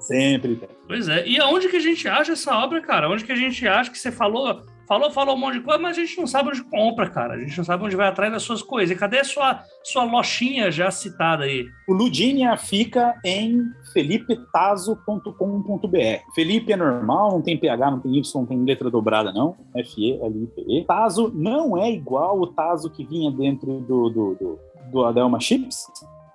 Sempre 0.00 0.56
tem. 0.56 0.68
Pois 0.86 1.08
é. 1.08 1.26
E 1.26 1.40
aonde 1.40 1.68
que 1.68 1.76
a 1.76 1.80
gente 1.80 2.06
acha 2.08 2.32
essa 2.32 2.56
obra, 2.58 2.80
cara? 2.80 3.08
Onde 3.08 3.24
que 3.24 3.32
a 3.32 3.36
gente 3.36 3.66
acha 3.66 3.90
que 3.90 3.98
você 3.98 4.10
falou 4.10 4.62
falou, 4.86 5.10
falou 5.10 5.34
um 5.34 5.38
monte 5.38 5.54
de 5.54 5.60
coisa, 5.60 5.80
mas 5.80 5.96
a 5.96 6.00
gente 6.00 6.18
não 6.18 6.26
sabe 6.26 6.50
onde 6.50 6.62
compra, 6.64 7.08
cara. 7.08 7.34
A 7.34 7.38
gente 7.38 7.56
não 7.56 7.64
sabe 7.64 7.84
onde 7.84 7.96
vai 7.96 8.08
atrás 8.08 8.32
das 8.32 8.42
suas 8.42 8.62
coisas. 8.62 8.94
E 8.94 8.98
cadê 8.98 9.20
a 9.20 9.24
sua, 9.24 9.62
sua 9.82 10.04
lojinha 10.04 10.70
já 10.70 10.90
citada 10.90 11.44
aí? 11.44 11.66
O 11.88 11.92
Ludinia 11.92 12.56
fica 12.56 13.18
em 13.24 13.62
felipetazo.com.br. 13.92 16.34
Felipe 16.34 16.72
é 16.72 16.76
normal, 16.76 17.32
não 17.32 17.42
tem 17.42 17.58
PH, 17.58 17.90
não 17.90 18.00
tem 18.00 18.16
Y, 18.16 18.40
não 18.40 18.46
tem 18.46 18.64
letra 18.64 18.90
dobrada, 18.90 19.32
não. 19.32 19.56
F-E-L-I-P-E. 19.76 20.84
Tazo 20.84 21.32
não 21.34 21.76
é 21.76 21.90
igual 21.90 22.40
o 22.40 22.46
Tazo 22.48 22.90
que 22.90 23.04
vinha 23.04 23.30
dentro 23.30 23.80
do, 23.80 24.10
do, 24.10 24.34
do, 24.34 24.58
do 24.90 25.04
Adelma 25.04 25.40
Chips. 25.40 25.86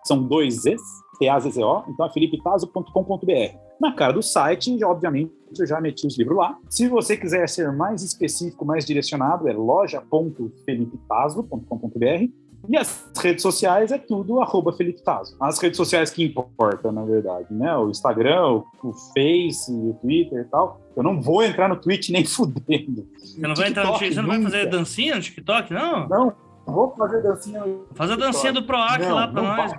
São 0.04 0.24
dois 0.24 0.62
Zs, 0.62 0.82
T-A-Z-Z-O. 1.20 1.84
Então 1.90 2.06
é 2.06 2.10
felipetazo.com.br. 2.10 3.69
Na 3.80 3.94
cara 3.94 4.14
do 4.14 4.22
site, 4.22 4.84
obviamente, 4.84 5.32
eu 5.58 5.66
já 5.66 5.80
meti 5.80 6.06
os 6.06 6.18
livros 6.18 6.38
lá. 6.38 6.58
Se 6.70 6.90
você 6.90 7.16
quiser 7.16 7.48
ser 7.48 7.72
mais 7.72 8.04
específico, 8.04 8.66
mais 8.66 8.84
direcionado, 8.86 9.48
é 9.48 9.54
loja.felipetazo.com.br. 9.54 12.30
E 12.68 12.78
as 12.78 13.10
redes 13.18 13.42
sociais 13.42 13.90
é 13.92 13.98
tudo 13.98 14.42
arroba 14.42 14.74
Felipe 14.74 15.02
Tazo. 15.02 15.38
As 15.40 15.58
redes 15.60 15.78
sociais 15.78 16.12
que 16.12 16.26
importam, 16.26 16.92
na 16.92 17.06
verdade, 17.06 17.48
né? 17.52 17.74
O 17.78 17.90
Instagram, 17.90 18.48
o, 18.48 18.66
o 18.84 18.92
Face, 19.14 19.72
o 19.72 19.98
Twitter 20.02 20.42
e 20.42 20.46
tal. 20.46 20.82
Eu 20.96 21.04
não 21.04 21.22
vou 21.22 21.42
entrar 21.42 21.70
no 21.70 21.78
Twitch 21.78 22.10
nem 22.10 22.26
fudendo. 22.28 23.08
Você 23.18 23.40
não 23.40 23.56
vai 23.56 23.70
entrar 23.70 23.86
no 23.86 23.98
Você 23.98 24.22
não 24.22 24.28
vai 24.28 24.42
fazer 24.42 24.70
dancinha 24.70 25.16
no 25.16 25.22
TikTok, 25.22 25.74
não? 25.74 26.10
Não, 26.10 26.34
vou 26.66 26.94
fazer 26.98 27.24
dancinha 27.24 27.66
no 27.66 27.88
Faz 27.94 28.12
a 28.12 28.18
dancinha 28.18 28.52
do 28.52 28.64
Proac 28.64 29.06
lá 29.06 29.26
pra 29.28 29.42
nós, 29.42 29.72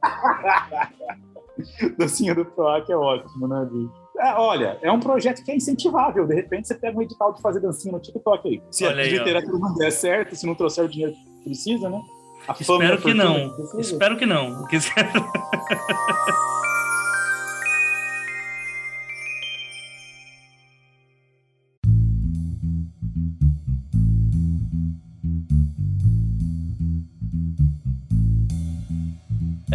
mano. 1.82 1.94
dancinha 1.98 2.34
do 2.34 2.44
Proac 2.44 2.90
é 2.90 2.96
ótimo, 2.96 3.48
né, 3.48 3.68
bicho? 3.70 3.92
É, 4.18 4.34
olha, 4.34 4.78
é 4.82 4.90
um 4.90 4.98
projeto 4.98 5.44
que 5.44 5.50
é 5.50 5.56
incentivável. 5.56 6.26
De 6.26 6.34
repente, 6.34 6.66
você 6.66 6.74
pega 6.74 6.98
um 6.98 7.02
edital 7.02 7.32
de 7.32 7.40
fazer 7.40 7.60
dancinha 7.60 7.92
no 7.92 8.00
TikTok 8.00 8.48
aí. 8.48 8.62
Se 8.70 8.84
olha 8.84 9.02
a 9.02 9.06
literatura 9.06 9.58
não 9.58 9.74
der 9.74 9.92
certo, 9.92 10.34
se 10.34 10.46
não 10.46 10.54
trouxer 10.54 10.84
o 10.84 10.88
dinheiro 10.88 11.12
que 11.12 11.44
precisa, 11.44 11.88
né? 11.88 12.00
A 12.48 12.56
Espero 12.58 12.98
que 12.98 13.14
não. 13.14 13.54
Espero 13.78 14.16
que 14.16 14.26
não. 14.26 14.64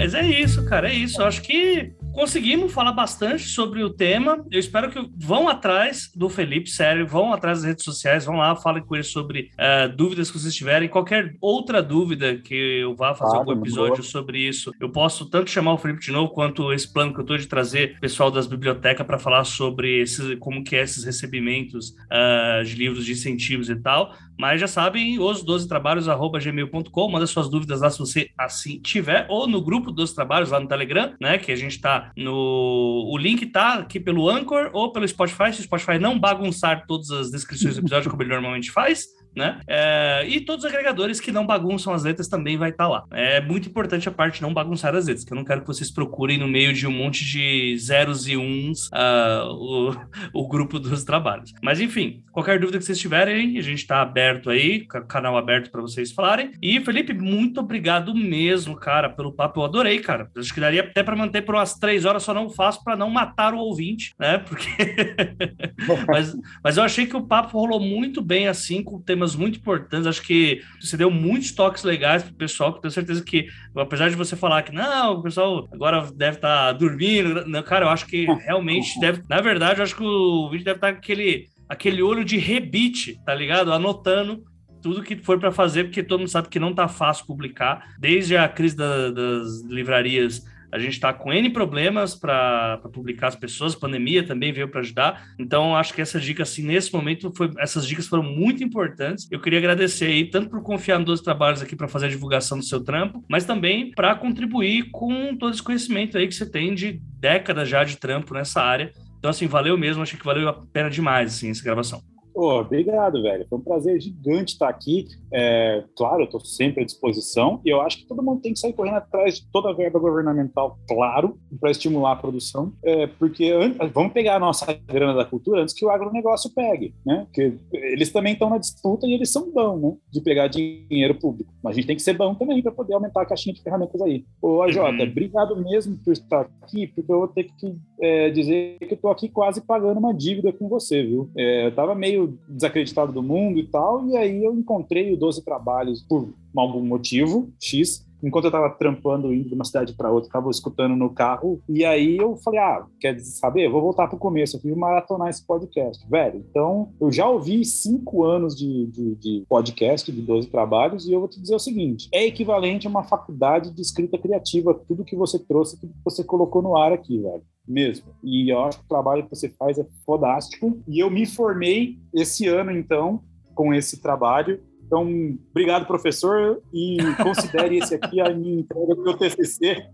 Mas 0.04 0.14
é 0.14 0.42
isso, 0.42 0.66
cara, 0.66 0.90
é 0.90 0.94
isso. 0.94 1.22
Eu 1.22 1.28
acho 1.28 1.42
que 1.42 1.94
conseguimos 2.14 2.74
falar 2.74 2.92
bastante 2.92 3.44
sobre 3.44 3.82
o 3.82 3.90
tema. 3.90 4.46
Eu 4.52 4.60
espero 4.60 4.92
que 4.92 5.00
vão 5.18 5.48
atrás 5.48 6.12
do 6.14 6.28
Felipe, 6.28 6.70
sério, 6.70 7.08
vão 7.08 7.32
atrás 7.32 7.60
das 7.60 7.68
redes 7.68 7.86
sociais, 7.86 8.26
vão 8.26 8.36
lá, 8.36 8.54
falem 8.54 8.84
com 8.84 8.96
ele 8.96 9.06
sobre 9.06 9.50
uh, 9.54 9.96
dúvidas 9.96 10.30
que 10.30 10.38
vocês 10.38 10.54
tiverem, 10.54 10.90
qualquer 10.90 11.38
outra 11.40 11.82
dúvida 11.82 12.36
que 12.36 12.54
eu 12.82 12.94
vá 12.94 13.16
fazer 13.16 13.38
algum 13.38 13.54
episódio 13.54 13.96
boa. 13.96 14.04
sobre 14.04 14.40
isso. 14.40 14.74
Eu 14.78 14.90
posso 14.90 15.30
tanto 15.30 15.50
chamar 15.50 15.72
o 15.72 15.78
Felipe 15.78 16.02
de 16.02 16.12
novo, 16.12 16.34
quanto 16.34 16.74
esse 16.74 16.92
plano 16.92 17.14
que 17.14 17.20
eu 17.20 17.24
estou 17.24 17.38
de 17.38 17.48
trazer 17.48 17.98
pessoal 18.02 18.30
das 18.30 18.46
bibliotecas 18.46 19.08
para 19.08 19.18
falar 19.18 19.46
sobre 19.46 20.02
esses, 20.02 20.38
como 20.38 20.66
que 20.66 20.76
é 20.76 20.82
esses 20.82 21.06
recebimentos 21.06 21.92
uh, 22.12 22.62
de 22.66 22.76
livros 22.76 23.06
de 23.06 23.14
incentivos 23.14 23.70
e 23.70 23.76
tal. 23.78 24.14
Mas 24.38 24.60
já 24.60 24.68
sabem, 24.68 25.20
os 25.20 25.44
12 25.44 25.68
trabalhos, 25.68 26.08
gmail.com, 26.08 27.12
manda 27.12 27.28
suas 27.28 27.50
dúvidas 27.50 27.82
lá 27.82 27.90
se 27.90 28.00
você 28.00 28.30
assim 28.38 28.80
tiver, 28.80 29.26
ou 29.30 29.48
no 29.48 29.62
grupo 29.62 29.92
dos 29.92 30.14
trabalhos 30.14 30.52
lá 30.52 30.60
no 30.60 30.68
Telegram, 30.68 31.14
né? 31.20 31.38
Que 31.38 31.52
a 31.52 31.56
gente 31.56 31.74
está 31.74 32.12
no. 32.18 33.10
O 33.12 33.18
link 33.18 33.46
tá 33.48 33.76
aqui 33.76 34.00
pelo 34.00 34.30
Anchor 34.30 34.70
ou 34.74 34.92
pelo 34.92 35.08
Spotify, 35.08 35.54
se 35.54 35.62
o 35.62 35.64
Spotify 35.64 36.00
não 36.00 36.20
bagunçar 36.20 36.86
todas 36.88 37.12
as 37.12 37.32
descrições 37.32 37.76
do 37.76 37.82
episódio 37.82 38.10
como 38.10 38.24
ele 38.24 38.30
normalmente 38.30 38.72
faz 38.72 39.08
né? 39.36 39.60
É, 39.68 40.26
e 40.28 40.42
todos 40.42 40.66
os 40.66 40.72
agregadores 40.72 41.20
que 41.20 41.32
não 41.32 41.46
bagunçam 41.46 41.94
as 41.94 42.04
letras 42.04 42.28
também 42.28 42.58
vai 42.58 42.70
estar 42.70 42.86
tá 42.86 42.90
lá. 42.90 43.04
É 43.12 43.42
muito 43.42 43.70
importante 43.70 44.08
a 44.08 44.12
parte 44.12 44.42
não 44.42 44.54
bagunçar 44.54 44.96
as 44.96 45.08
letras, 45.08 45.26
que 45.26 45.34
eu 45.34 45.36
não 45.36 45.46
quero 45.46 45.62
que 45.62 45.68
vocês 45.68 45.92
procurem 45.92 46.38
no 46.38 46.48
meio 46.48 46.74
de 46.74 46.88
um 46.88 46.92
monte 46.92 47.26
de 47.26 47.78
zeros 47.78 48.28
e 48.28 48.38
uns 48.38 48.88
uh, 48.88 49.48
o, 49.52 49.96
o 50.34 50.48
grupo 50.48 50.80
dos 50.80 51.04
trabalhos. 51.04 51.54
Mas 51.62 51.80
enfim, 51.80 52.24
qualquer 52.32 52.60
dúvida 52.60 52.78
que 52.78 52.86
vocês 52.86 53.00
tiverem, 53.00 53.58
a 53.58 53.62
gente 53.62 53.80
está 53.80 54.02
aberto 54.02 54.50
aí, 54.50 54.86
canal 55.08 55.38
aberto 55.38 55.72
para 55.72 55.82
vocês 55.82 56.12
falarem. 56.12 56.52
E 56.62 56.80
Felipe, 56.82 57.14
muito 57.14 57.60
obrigado 57.60 58.14
mesmo, 58.14 58.76
cara, 58.76 59.10
pelo 59.10 59.32
papo. 59.32 59.62
Eu 59.62 59.66
adorei, 59.66 60.00
cara. 60.00 60.30
Acho 60.38 60.54
que 60.54 60.60
daria 60.60 60.82
até 60.82 61.04
para 61.04 61.16
manter 61.16 61.42
por 61.42 61.56
umas 61.56 61.76
três 61.76 62.06
horas, 62.06 62.24
só 62.24 62.34
não 62.34 62.50
faço 62.50 62.84
para 62.84 62.96
não 62.96 63.10
matar 63.10 63.54
o 63.54 63.58
ouvinte, 63.58 64.14
né? 64.20 64.38
Porque. 64.38 64.68
mas, 66.08 66.36
mas 66.64 66.78
eu 66.78 66.84
achei 66.84 67.06
que 67.06 67.16
o 67.16 67.26
papo 67.26 67.58
rolou 67.58 67.80
muito 67.80 68.22
bem 68.22 68.48
assim, 68.48 68.84
com 68.84 68.98
o 68.98 69.02
tema 69.02 69.23
temas 69.24 69.36
muito 69.36 69.60
importantes. 69.60 70.06
Acho 70.06 70.22
que 70.22 70.62
você 70.80 70.98
deu 70.98 71.10
muitos 71.10 71.52
toques 71.52 71.84
legais 71.84 72.24
pro 72.24 72.34
pessoal, 72.34 72.74
que 72.74 72.82
tenho 72.82 72.92
certeza 72.92 73.24
que, 73.24 73.48
apesar 73.76 74.10
de 74.10 74.16
você 74.16 74.36
falar 74.36 74.64
que 74.64 74.74
não, 74.74 75.16
o 75.16 75.24
pessoal 75.24 75.68
agora 75.72 76.10
deve 76.14 76.38
estar 76.38 76.68
tá 76.68 76.74
dormindo, 76.74 77.48
não, 77.48 77.64
cara, 77.64 77.86
eu 77.86 77.90
acho 77.90 78.06
que 78.06 78.26
realmente 78.46 79.00
deve. 79.00 79.24
Na 79.30 79.42
verdade, 79.42 79.80
eu 79.80 79.84
acho 79.84 79.96
que 79.96 80.04
o 80.04 80.50
vídeo 80.50 80.66
deve 80.66 80.78
estar 80.78 80.88
tá 80.88 80.94
com 80.94 81.00
aquele, 81.00 81.48
aquele 81.70 82.02
olho 82.02 82.24
de 82.24 82.38
rebite, 82.38 83.20
tá 83.26 83.34
ligado? 83.34 83.72
Anotando 83.72 84.44
tudo 84.82 85.02
que 85.02 85.16
for 85.16 85.40
para 85.40 85.52
fazer, 85.52 85.86
porque 85.86 86.04
todo 86.04 86.20
mundo 86.20 86.30
sabe 86.30 86.50
que 86.50 86.60
não 86.60 86.74
tá 86.74 86.90
fácil 86.90 87.26
publicar. 87.26 87.96
Desde 87.98 88.36
a 88.36 88.50
crise 88.50 88.76
da, 88.76 89.12
das 89.12 89.62
livrarias 89.64 90.42
a 90.74 90.80
gente 90.80 90.94
está 90.94 91.14
com 91.14 91.32
N 91.32 91.52
problemas 91.52 92.16
para 92.16 92.80
publicar 92.92 93.28
as 93.28 93.36
pessoas, 93.36 93.76
a 93.76 93.80
pandemia 93.80 94.26
também 94.26 94.52
veio 94.52 94.68
para 94.68 94.82
ajudar. 94.82 95.28
Então, 95.38 95.76
acho 95.76 95.94
que 95.94 96.02
essa 96.02 96.20
dica, 96.20 96.42
assim, 96.42 96.64
nesse 96.64 96.92
momento, 96.92 97.32
foi, 97.38 97.52
essas 97.60 97.88
dicas 97.88 98.08
foram 98.08 98.24
muito 98.24 98.64
importantes. 98.64 99.28
Eu 99.30 99.40
queria 99.40 99.60
agradecer 99.60 100.06
aí, 100.06 100.26
tanto 100.26 100.50
por 100.50 100.64
confiar 100.64 100.98
nos 100.98 101.06
dois 101.06 101.22
trabalhos 101.22 101.62
aqui 101.62 101.76
para 101.76 101.88
fazer 101.88 102.08
a 102.08 102.10
divulgação 102.10 102.58
do 102.58 102.64
seu 102.64 102.84
trampo, 102.84 103.24
mas 103.30 103.46
também 103.46 103.92
para 103.92 104.16
contribuir 104.16 104.90
com 104.90 105.38
todo 105.38 105.54
esse 105.54 105.62
conhecimento 105.62 106.18
aí 106.18 106.28
que 106.28 106.34
você 106.34 106.50
tem 106.50 106.74
de 106.74 107.00
décadas 107.20 107.70
já 107.70 107.84
de 107.84 107.98
trampo 107.98 108.34
nessa 108.34 108.60
área. 108.60 108.92
Então, 109.20 109.30
assim, 109.30 109.46
valeu 109.46 109.78
mesmo, 109.78 110.02
achei 110.02 110.18
que 110.18 110.26
valeu 110.26 110.50
a 110.50 110.54
pena 110.54 110.90
demais, 110.90 111.36
assim, 111.36 111.52
essa 111.52 111.64
gravação. 111.64 112.02
Oh, 112.36 112.60
obrigado, 112.60 113.22
velho. 113.22 113.46
Foi 113.50 113.60
um 113.60 113.62
prazer 113.62 114.00
gigante 114.02 114.54
estar 114.54 114.70
aqui. 114.70 115.06
É, 115.32 115.84
claro, 115.96 116.22
eu 116.22 116.26
estou 116.26 116.40
sempre 116.40 116.82
à 116.82 116.86
disposição 116.86 117.62
e 117.66 117.70
eu 117.70 117.82
acho 117.82 117.98
que 117.98 118.08
todo 118.08 118.24
mundo 118.24 118.42
tem 118.42 118.54
que 118.54 118.60
sair 118.60 118.74
correndo 118.74 118.98
atrás 118.98 119.36
de 119.36 119.52
toda 119.52 119.70
a 119.70 119.74
verba 119.74 120.00
governamental, 120.00 120.78
claro, 120.88 121.38
para 121.60 121.72
estimular 121.72 122.14
a 122.14 122.16
produção, 122.16 122.74
é, 122.84 123.08
porque 123.08 123.52
vamos 123.94 124.14
pegar 124.14 124.36
a 124.36 124.40
nossa 124.40 124.74
grana 124.74 125.14
da 125.14 125.26
cultura 125.26 125.62
antes 125.62 125.74
que 125.74 125.86
o 125.86 125.90
agronegócio 125.90 126.52
pegue, 126.54 126.94
né? 127.06 127.26
Porque 127.26 127.58
eles 127.72 128.12
também 128.12 128.34
estão 128.34 128.50
na 128.50 128.58
disputa 128.58 129.06
e 129.06 129.14
eles 129.14 129.32
são 129.32 129.52
bons, 129.52 129.82
né? 129.82 129.94
De 130.12 130.22
pegar 130.22 130.48
dinheiro 130.48 131.16
público. 131.16 131.54
Mas 131.64 131.74
a 131.74 131.76
gente 131.76 131.88
tem 131.88 131.96
que 131.96 132.02
ser 132.02 132.14
bom 132.14 132.36
também 132.36 132.62
para 132.62 132.72
poder 132.72 132.94
aumentar 132.94 133.22
a 133.22 133.26
caixinha 133.26 133.54
de 133.54 133.62
ferramentas 133.62 134.02
aí. 134.02 134.26
Ô, 134.42 134.62
AJ, 134.62 134.78
uhum. 134.78 135.04
obrigado 135.04 135.56
mesmo 135.64 135.98
por 136.04 136.12
estar 136.14 136.42
aqui, 136.42 136.88
porque 136.88 137.12
eu 137.12 137.20
vou 137.20 137.28
ter 137.28 137.46
que 137.46 137.76
é, 138.04 138.30
dizer 138.30 138.78
que 138.80 138.92
eu 138.92 138.96
estou 138.96 139.10
aqui 139.10 139.30
quase 139.30 139.62
pagando 139.62 139.98
uma 139.98 140.14
dívida 140.14 140.52
com 140.52 140.68
você, 140.68 141.02
viu? 141.02 141.30
É, 141.38 141.68
eu 141.68 141.74
tava 141.74 141.96
meio 141.96 142.38
desacreditado 142.50 143.14
do 143.14 143.24
mundo 143.24 143.60
e 143.60 143.64
tal, 143.66 144.06
e 144.10 144.18
aí 144.18 144.44
eu 144.44 144.54
encontrei 144.54 145.14
o 145.14 145.18
12 145.18 145.42
Trabalhos 145.46 146.02
por 146.02 146.34
algum 146.54 146.82
motivo, 146.82 147.50
X, 147.58 148.06
enquanto 148.24 148.46
eu 148.46 148.50
estava 148.50 148.70
trampando, 148.70 149.34
indo 149.34 149.50
de 149.50 149.54
uma 149.54 149.66
cidade 149.66 149.94
para 149.94 150.12
outra, 150.12 150.28
estava 150.28 150.50
escutando 150.50 150.96
no 150.96 151.14
carro, 151.14 151.62
e 151.68 151.84
aí 151.84 152.18
eu 152.18 152.36
falei, 152.38 152.60
ah, 152.60 152.86
quer 153.00 153.20
saber? 153.20 153.70
Vou 153.70 153.82
voltar 153.82 154.08
para 154.08 154.16
o 154.16 154.20
começo, 154.20 154.58
eu 154.58 154.62
fui 154.62 154.74
maratonar 154.74 155.30
esse 155.30 155.46
podcast, 155.46 156.08
velho. 156.10 156.44
Então, 156.50 156.92
eu 157.00 157.12
já 157.12 157.28
ouvi 157.28 157.64
cinco 157.66 158.24
anos 158.24 158.56
de, 158.56 158.88
de, 158.88 159.16
de, 159.16 159.46
podcast, 159.48 160.12
de 160.12 160.22
12 160.22 160.50
trabalhos, 160.50 161.08
e 161.08 161.14
eu 161.14 161.20
vou 161.20 161.30
te 161.30 161.42
dizer 161.42 161.56
o 161.56 161.60
seguinte, 161.60 162.10
é 162.14 162.26
equivalente 162.26 162.88
a 162.88 162.90
uma 162.90 163.04
faculdade 163.04 163.72
de 163.72 163.82
escrita 163.82 164.18
criativa, 164.18 164.74
tudo 164.74 165.06
que 165.06 165.16
você 165.16 165.38
trouxe, 165.38 165.80
tudo 165.80 165.94
que 165.94 166.04
você 166.04 166.24
colocou 166.24 166.62
no 166.62 166.78
ar 166.78 166.94
aqui, 166.94 167.20
velho 167.20 167.44
mesmo. 167.68 168.08
E 168.22 168.52
eu 168.52 168.62
acho 168.64 168.80
que 168.80 168.86
o 168.86 168.90
trabalho 168.90 169.24
que 169.24 169.30
você 169.30 169.50
faz 169.50 169.78
é 169.78 169.86
fodástico. 170.06 170.82
E 170.88 171.00
eu 171.00 171.10
me 171.10 171.26
formei 171.26 171.98
esse 172.14 172.48
ano, 172.48 172.72
então, 172.72 173.22
com 173.56 173.74
esse 173.74 174.02
trabalho. 174.02 174.62
Então, 174.94 175.40
obrigado, 175.50 175.88
professor, 175.88 176.62
e 176.72 176.98
considere 177.24 177.80
esse 177.80 177.96
aqui 177.96 178.22
a 178.22 178.30
minha 178.30 178.60
entrega 178.60 178.94
do 178.94 179.02
meu 179.02 179.18
TCC. 179.18 179.88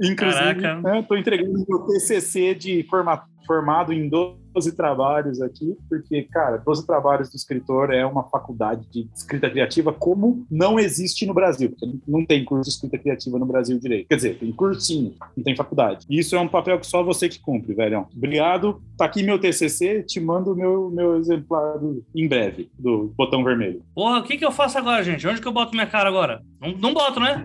Inclusive, 0.00 0.58
estou 0.58 1.16
né, 1.16 1.20
entregando 1.20 1.66
meu 1.68 1.80
TCC 1.80 2.54
de 2.54 2.84
forma, 2.84 3.24
formado 3.44 3.92
em 3.92 4.08
12 4.52 4.72
trabalhos 4.72 5.40
aqui, 5.40 5.76
porque, 5.88 6.22
cara, 6.22 6.56
12 6.58 6.86
trabalhos 6.86 7.30
do 7.30 7.36
escritor 7.36 7.92
é 7.92 8.04
uma 8.04 8.24
faculdade 8.24 8.86
de 8.90 9.08
escrita 9.14 9.50
criativa 9.50 9.92
como 9.92 10.46
não 10.50 10.78
existe 10.78 11.26
no 11.26 11.34
Brasil, 11.34 11.70
porque 11.70 11.98
não 12.06 12.24
tem 12.24 12.44
curso 12.44 12.64
de 12.64 12.70
escrita 12.70 12.98
criativa 12.98 13.38
no 13.38 13.46
Brasil 13.46 13.78
direito. 13.78 14.08
Quer 14.08 14.16
dizer, 14.16 14.38
tem 14.38 14.52
cursinho, 14.52 15.14
não 15.36 15.44
tem 15.44 15.56
faculdade. 15.56 16.06
E 16.08 16.18
isso 16.18 16.34
é 16.36 16.40
um 16.40 16.48
papel 16.48 16.78
que 16.78 16.86
só 16.86 17.02
você 17.02 17.28
que 17.28 17.38
cumpre, 17.38 17.74
velhão. 17.74 18.06
Obrigado. 18.14 18.80
Tá 18.96 19.04
aqui 19.04 19.22
meu 19.22 19.38
TCC, 19.38 20.02
te 20.02 20.20
mando 20.20 20.54
meu, 20.54 20.90
meu 20.90 21.16
exemplar 21.16 21.78
em 22.14 22.28
breve, 22.28 22.70
do 22.78 23.12
botão 23.16 23.44
vermelho. 23.44 23.82
Porra, 23.94 24.18
o 24.18 24.22
que, 24.22 24.36
que 24.36 24.44
eu 24.44 24.52
faço 24.52 24.78
agora, 24.78 25.02
gente? 25.02 25.26
Onde 25.26 25.40
que 25.40 25.48
eu 25.48 25.52
boto 25.52 25.72
minha 25.72 25.86
cara 25.86 26.08
agora? 26.08 26.42
Não, 26.60 26.72
não 26.72 26.94
boto, 26.94 27.20
né? 27.20 27.44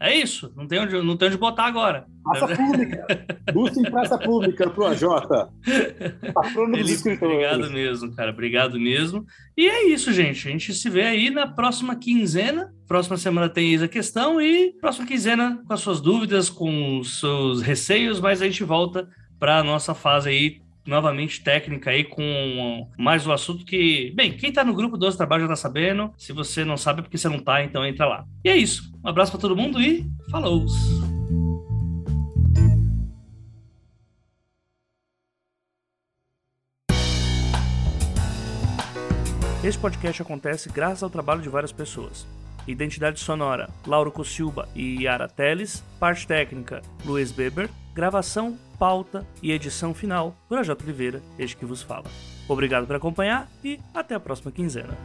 É 0.00 0.14
isso, 0.14 0.52
não 0.56 0.66
tem 0.66 0.80
onde, 0.80 1.00
não 1.02 1.16
tem 1.16 1.28
onde 1.28 1.38
botar 1.38 1.64
agora. 1.64 2.06
Praça 2.24 2.56
pública. 2.56 3.06
Busca 3.52 3.80
em 3.80 3.90
praça 3.90 4.18
pública 4.18 4.70
pro 4.70 4.86
AJ. 4.86 5.02
Patrono 6.34 6.76
dos 6.76 6.90
escritores. 6.90 7.34
Obrigado 7.34 7.70
mesmo, 7.70 8.14
cara. 8.14 8.30
Obrigado 8.30 8.80
mesmo. 8.80 9.24
E 9.56 9.66
é 9.66 9.86
isso, 9.88 10.12
gente. 10.12 10.48
A 10.48 10.50
gente 10.50 10.74
se 10.74 10.90
vê 10.90 11.02
aí 11.02 11.30
na 11.30 11.46
próxima 11.46 11.96
quinzena. 11.96 12.72
Próxima 12.88 13.16
semana 13.16 13.48
tem 13.48 13.70
Eis 13.70 13.82
a 13.82 13.88
Questão 13.88 14.40
e 14.40 14.72
próxima 14.80 15.06
quinzena 15.06 15.62
com 15.66 15.72
as 15.72 15.80
suas 15.80 16.00
dúvidas, 16.00 16.50
com 16.50 16.98
os 16.98 17.20
seus 17.20 17.62
receios, 17.62 18.20
mas 18.20 18.42
a 18.42 18.46
gente 18.46 18.64
volta 18.64 19.08
para 19.38 19.58
a 19.58 19.64
nossa 19.64 19.94
fase 19.94 20.28
aí 20.28 20.63
novamente 20.86 21.42
técnica 21.42 21.90
aí 21.90 22.04
com 22.04 22.88
mais 22.98 23.26
um 23.26 23.32
assunto 23.32 23.64
que, 23.64 24.12
bem, 24.14 24.32
quem 24.36 24.52
tá 24.52 24.62
no 24.62 24.74
grupo 24.74 24.96
12 24.96 25.16
Trabalho 25.16 25.42
já 25.42 25.48
tá 25.48 25.56
sabendo. 25.56 26.12
Se 26.16 26.32
você 26.32 26.64
não 26.64 26.76
sabe 26.76 27.00
é 27.00 27.02
porque 27.02 27.18
você 27.18 27.28
não 27.28 27.38
tá, 27.38 27.62
então 27.62 27.84
entra 27.84 28.06
lá. 28.06 28.24
E 28.44 28.48
é 28.48 28.56
isso. 28.56 28.92
Um 29.04 29.08
abraço 29.08 29.32
para 29.32 29.40
todo 29.40 29.56
mundo 29.56 29.80
e 29.80 30.06
falou! 30.30 30.66
Este 39.64 39.80
podcast 39.80 40.20
acontece 40.20 40.68
graças 40.68 41.02
ao 41.02 41.08
trabalho 41.08 41.40
de 41.40 41.48
várias 41.48 41.72
pessoas. 41.72 42.26
Identidade 42.66 43.18
sonora: 43.18 43.70
Lauro 43.86 44.12
Cossilba 44.12 44.68
e 44.74 45.04
Yara 45.04 45.26
Teles. 45.26 45.82
Parte 45.98 46.26
técnica: 46.26 46.82
Luiz 47.04 47.32
Beber. 47.32 47.70
Gravação 47.94 48.58
pauta 48.78 49.26
e 49.42 49.52
edição 49.52 49.94
final 49.94 50.36
AJ 50.50 50.70
Oliveira, 50.82 51.22
este 51.38 51.56
que 51.56 51.64
vos 51.64 51.82
fala. 51.82 52.04
Obrigado 52.48 52.86
por 52.86 52.96
acompanhar 52.96 53.48
e 53.62 53.80
até 53.94 54.14
a 54.14 54.20
próxima 54.20 54.52
quinzena. 54.52 54.96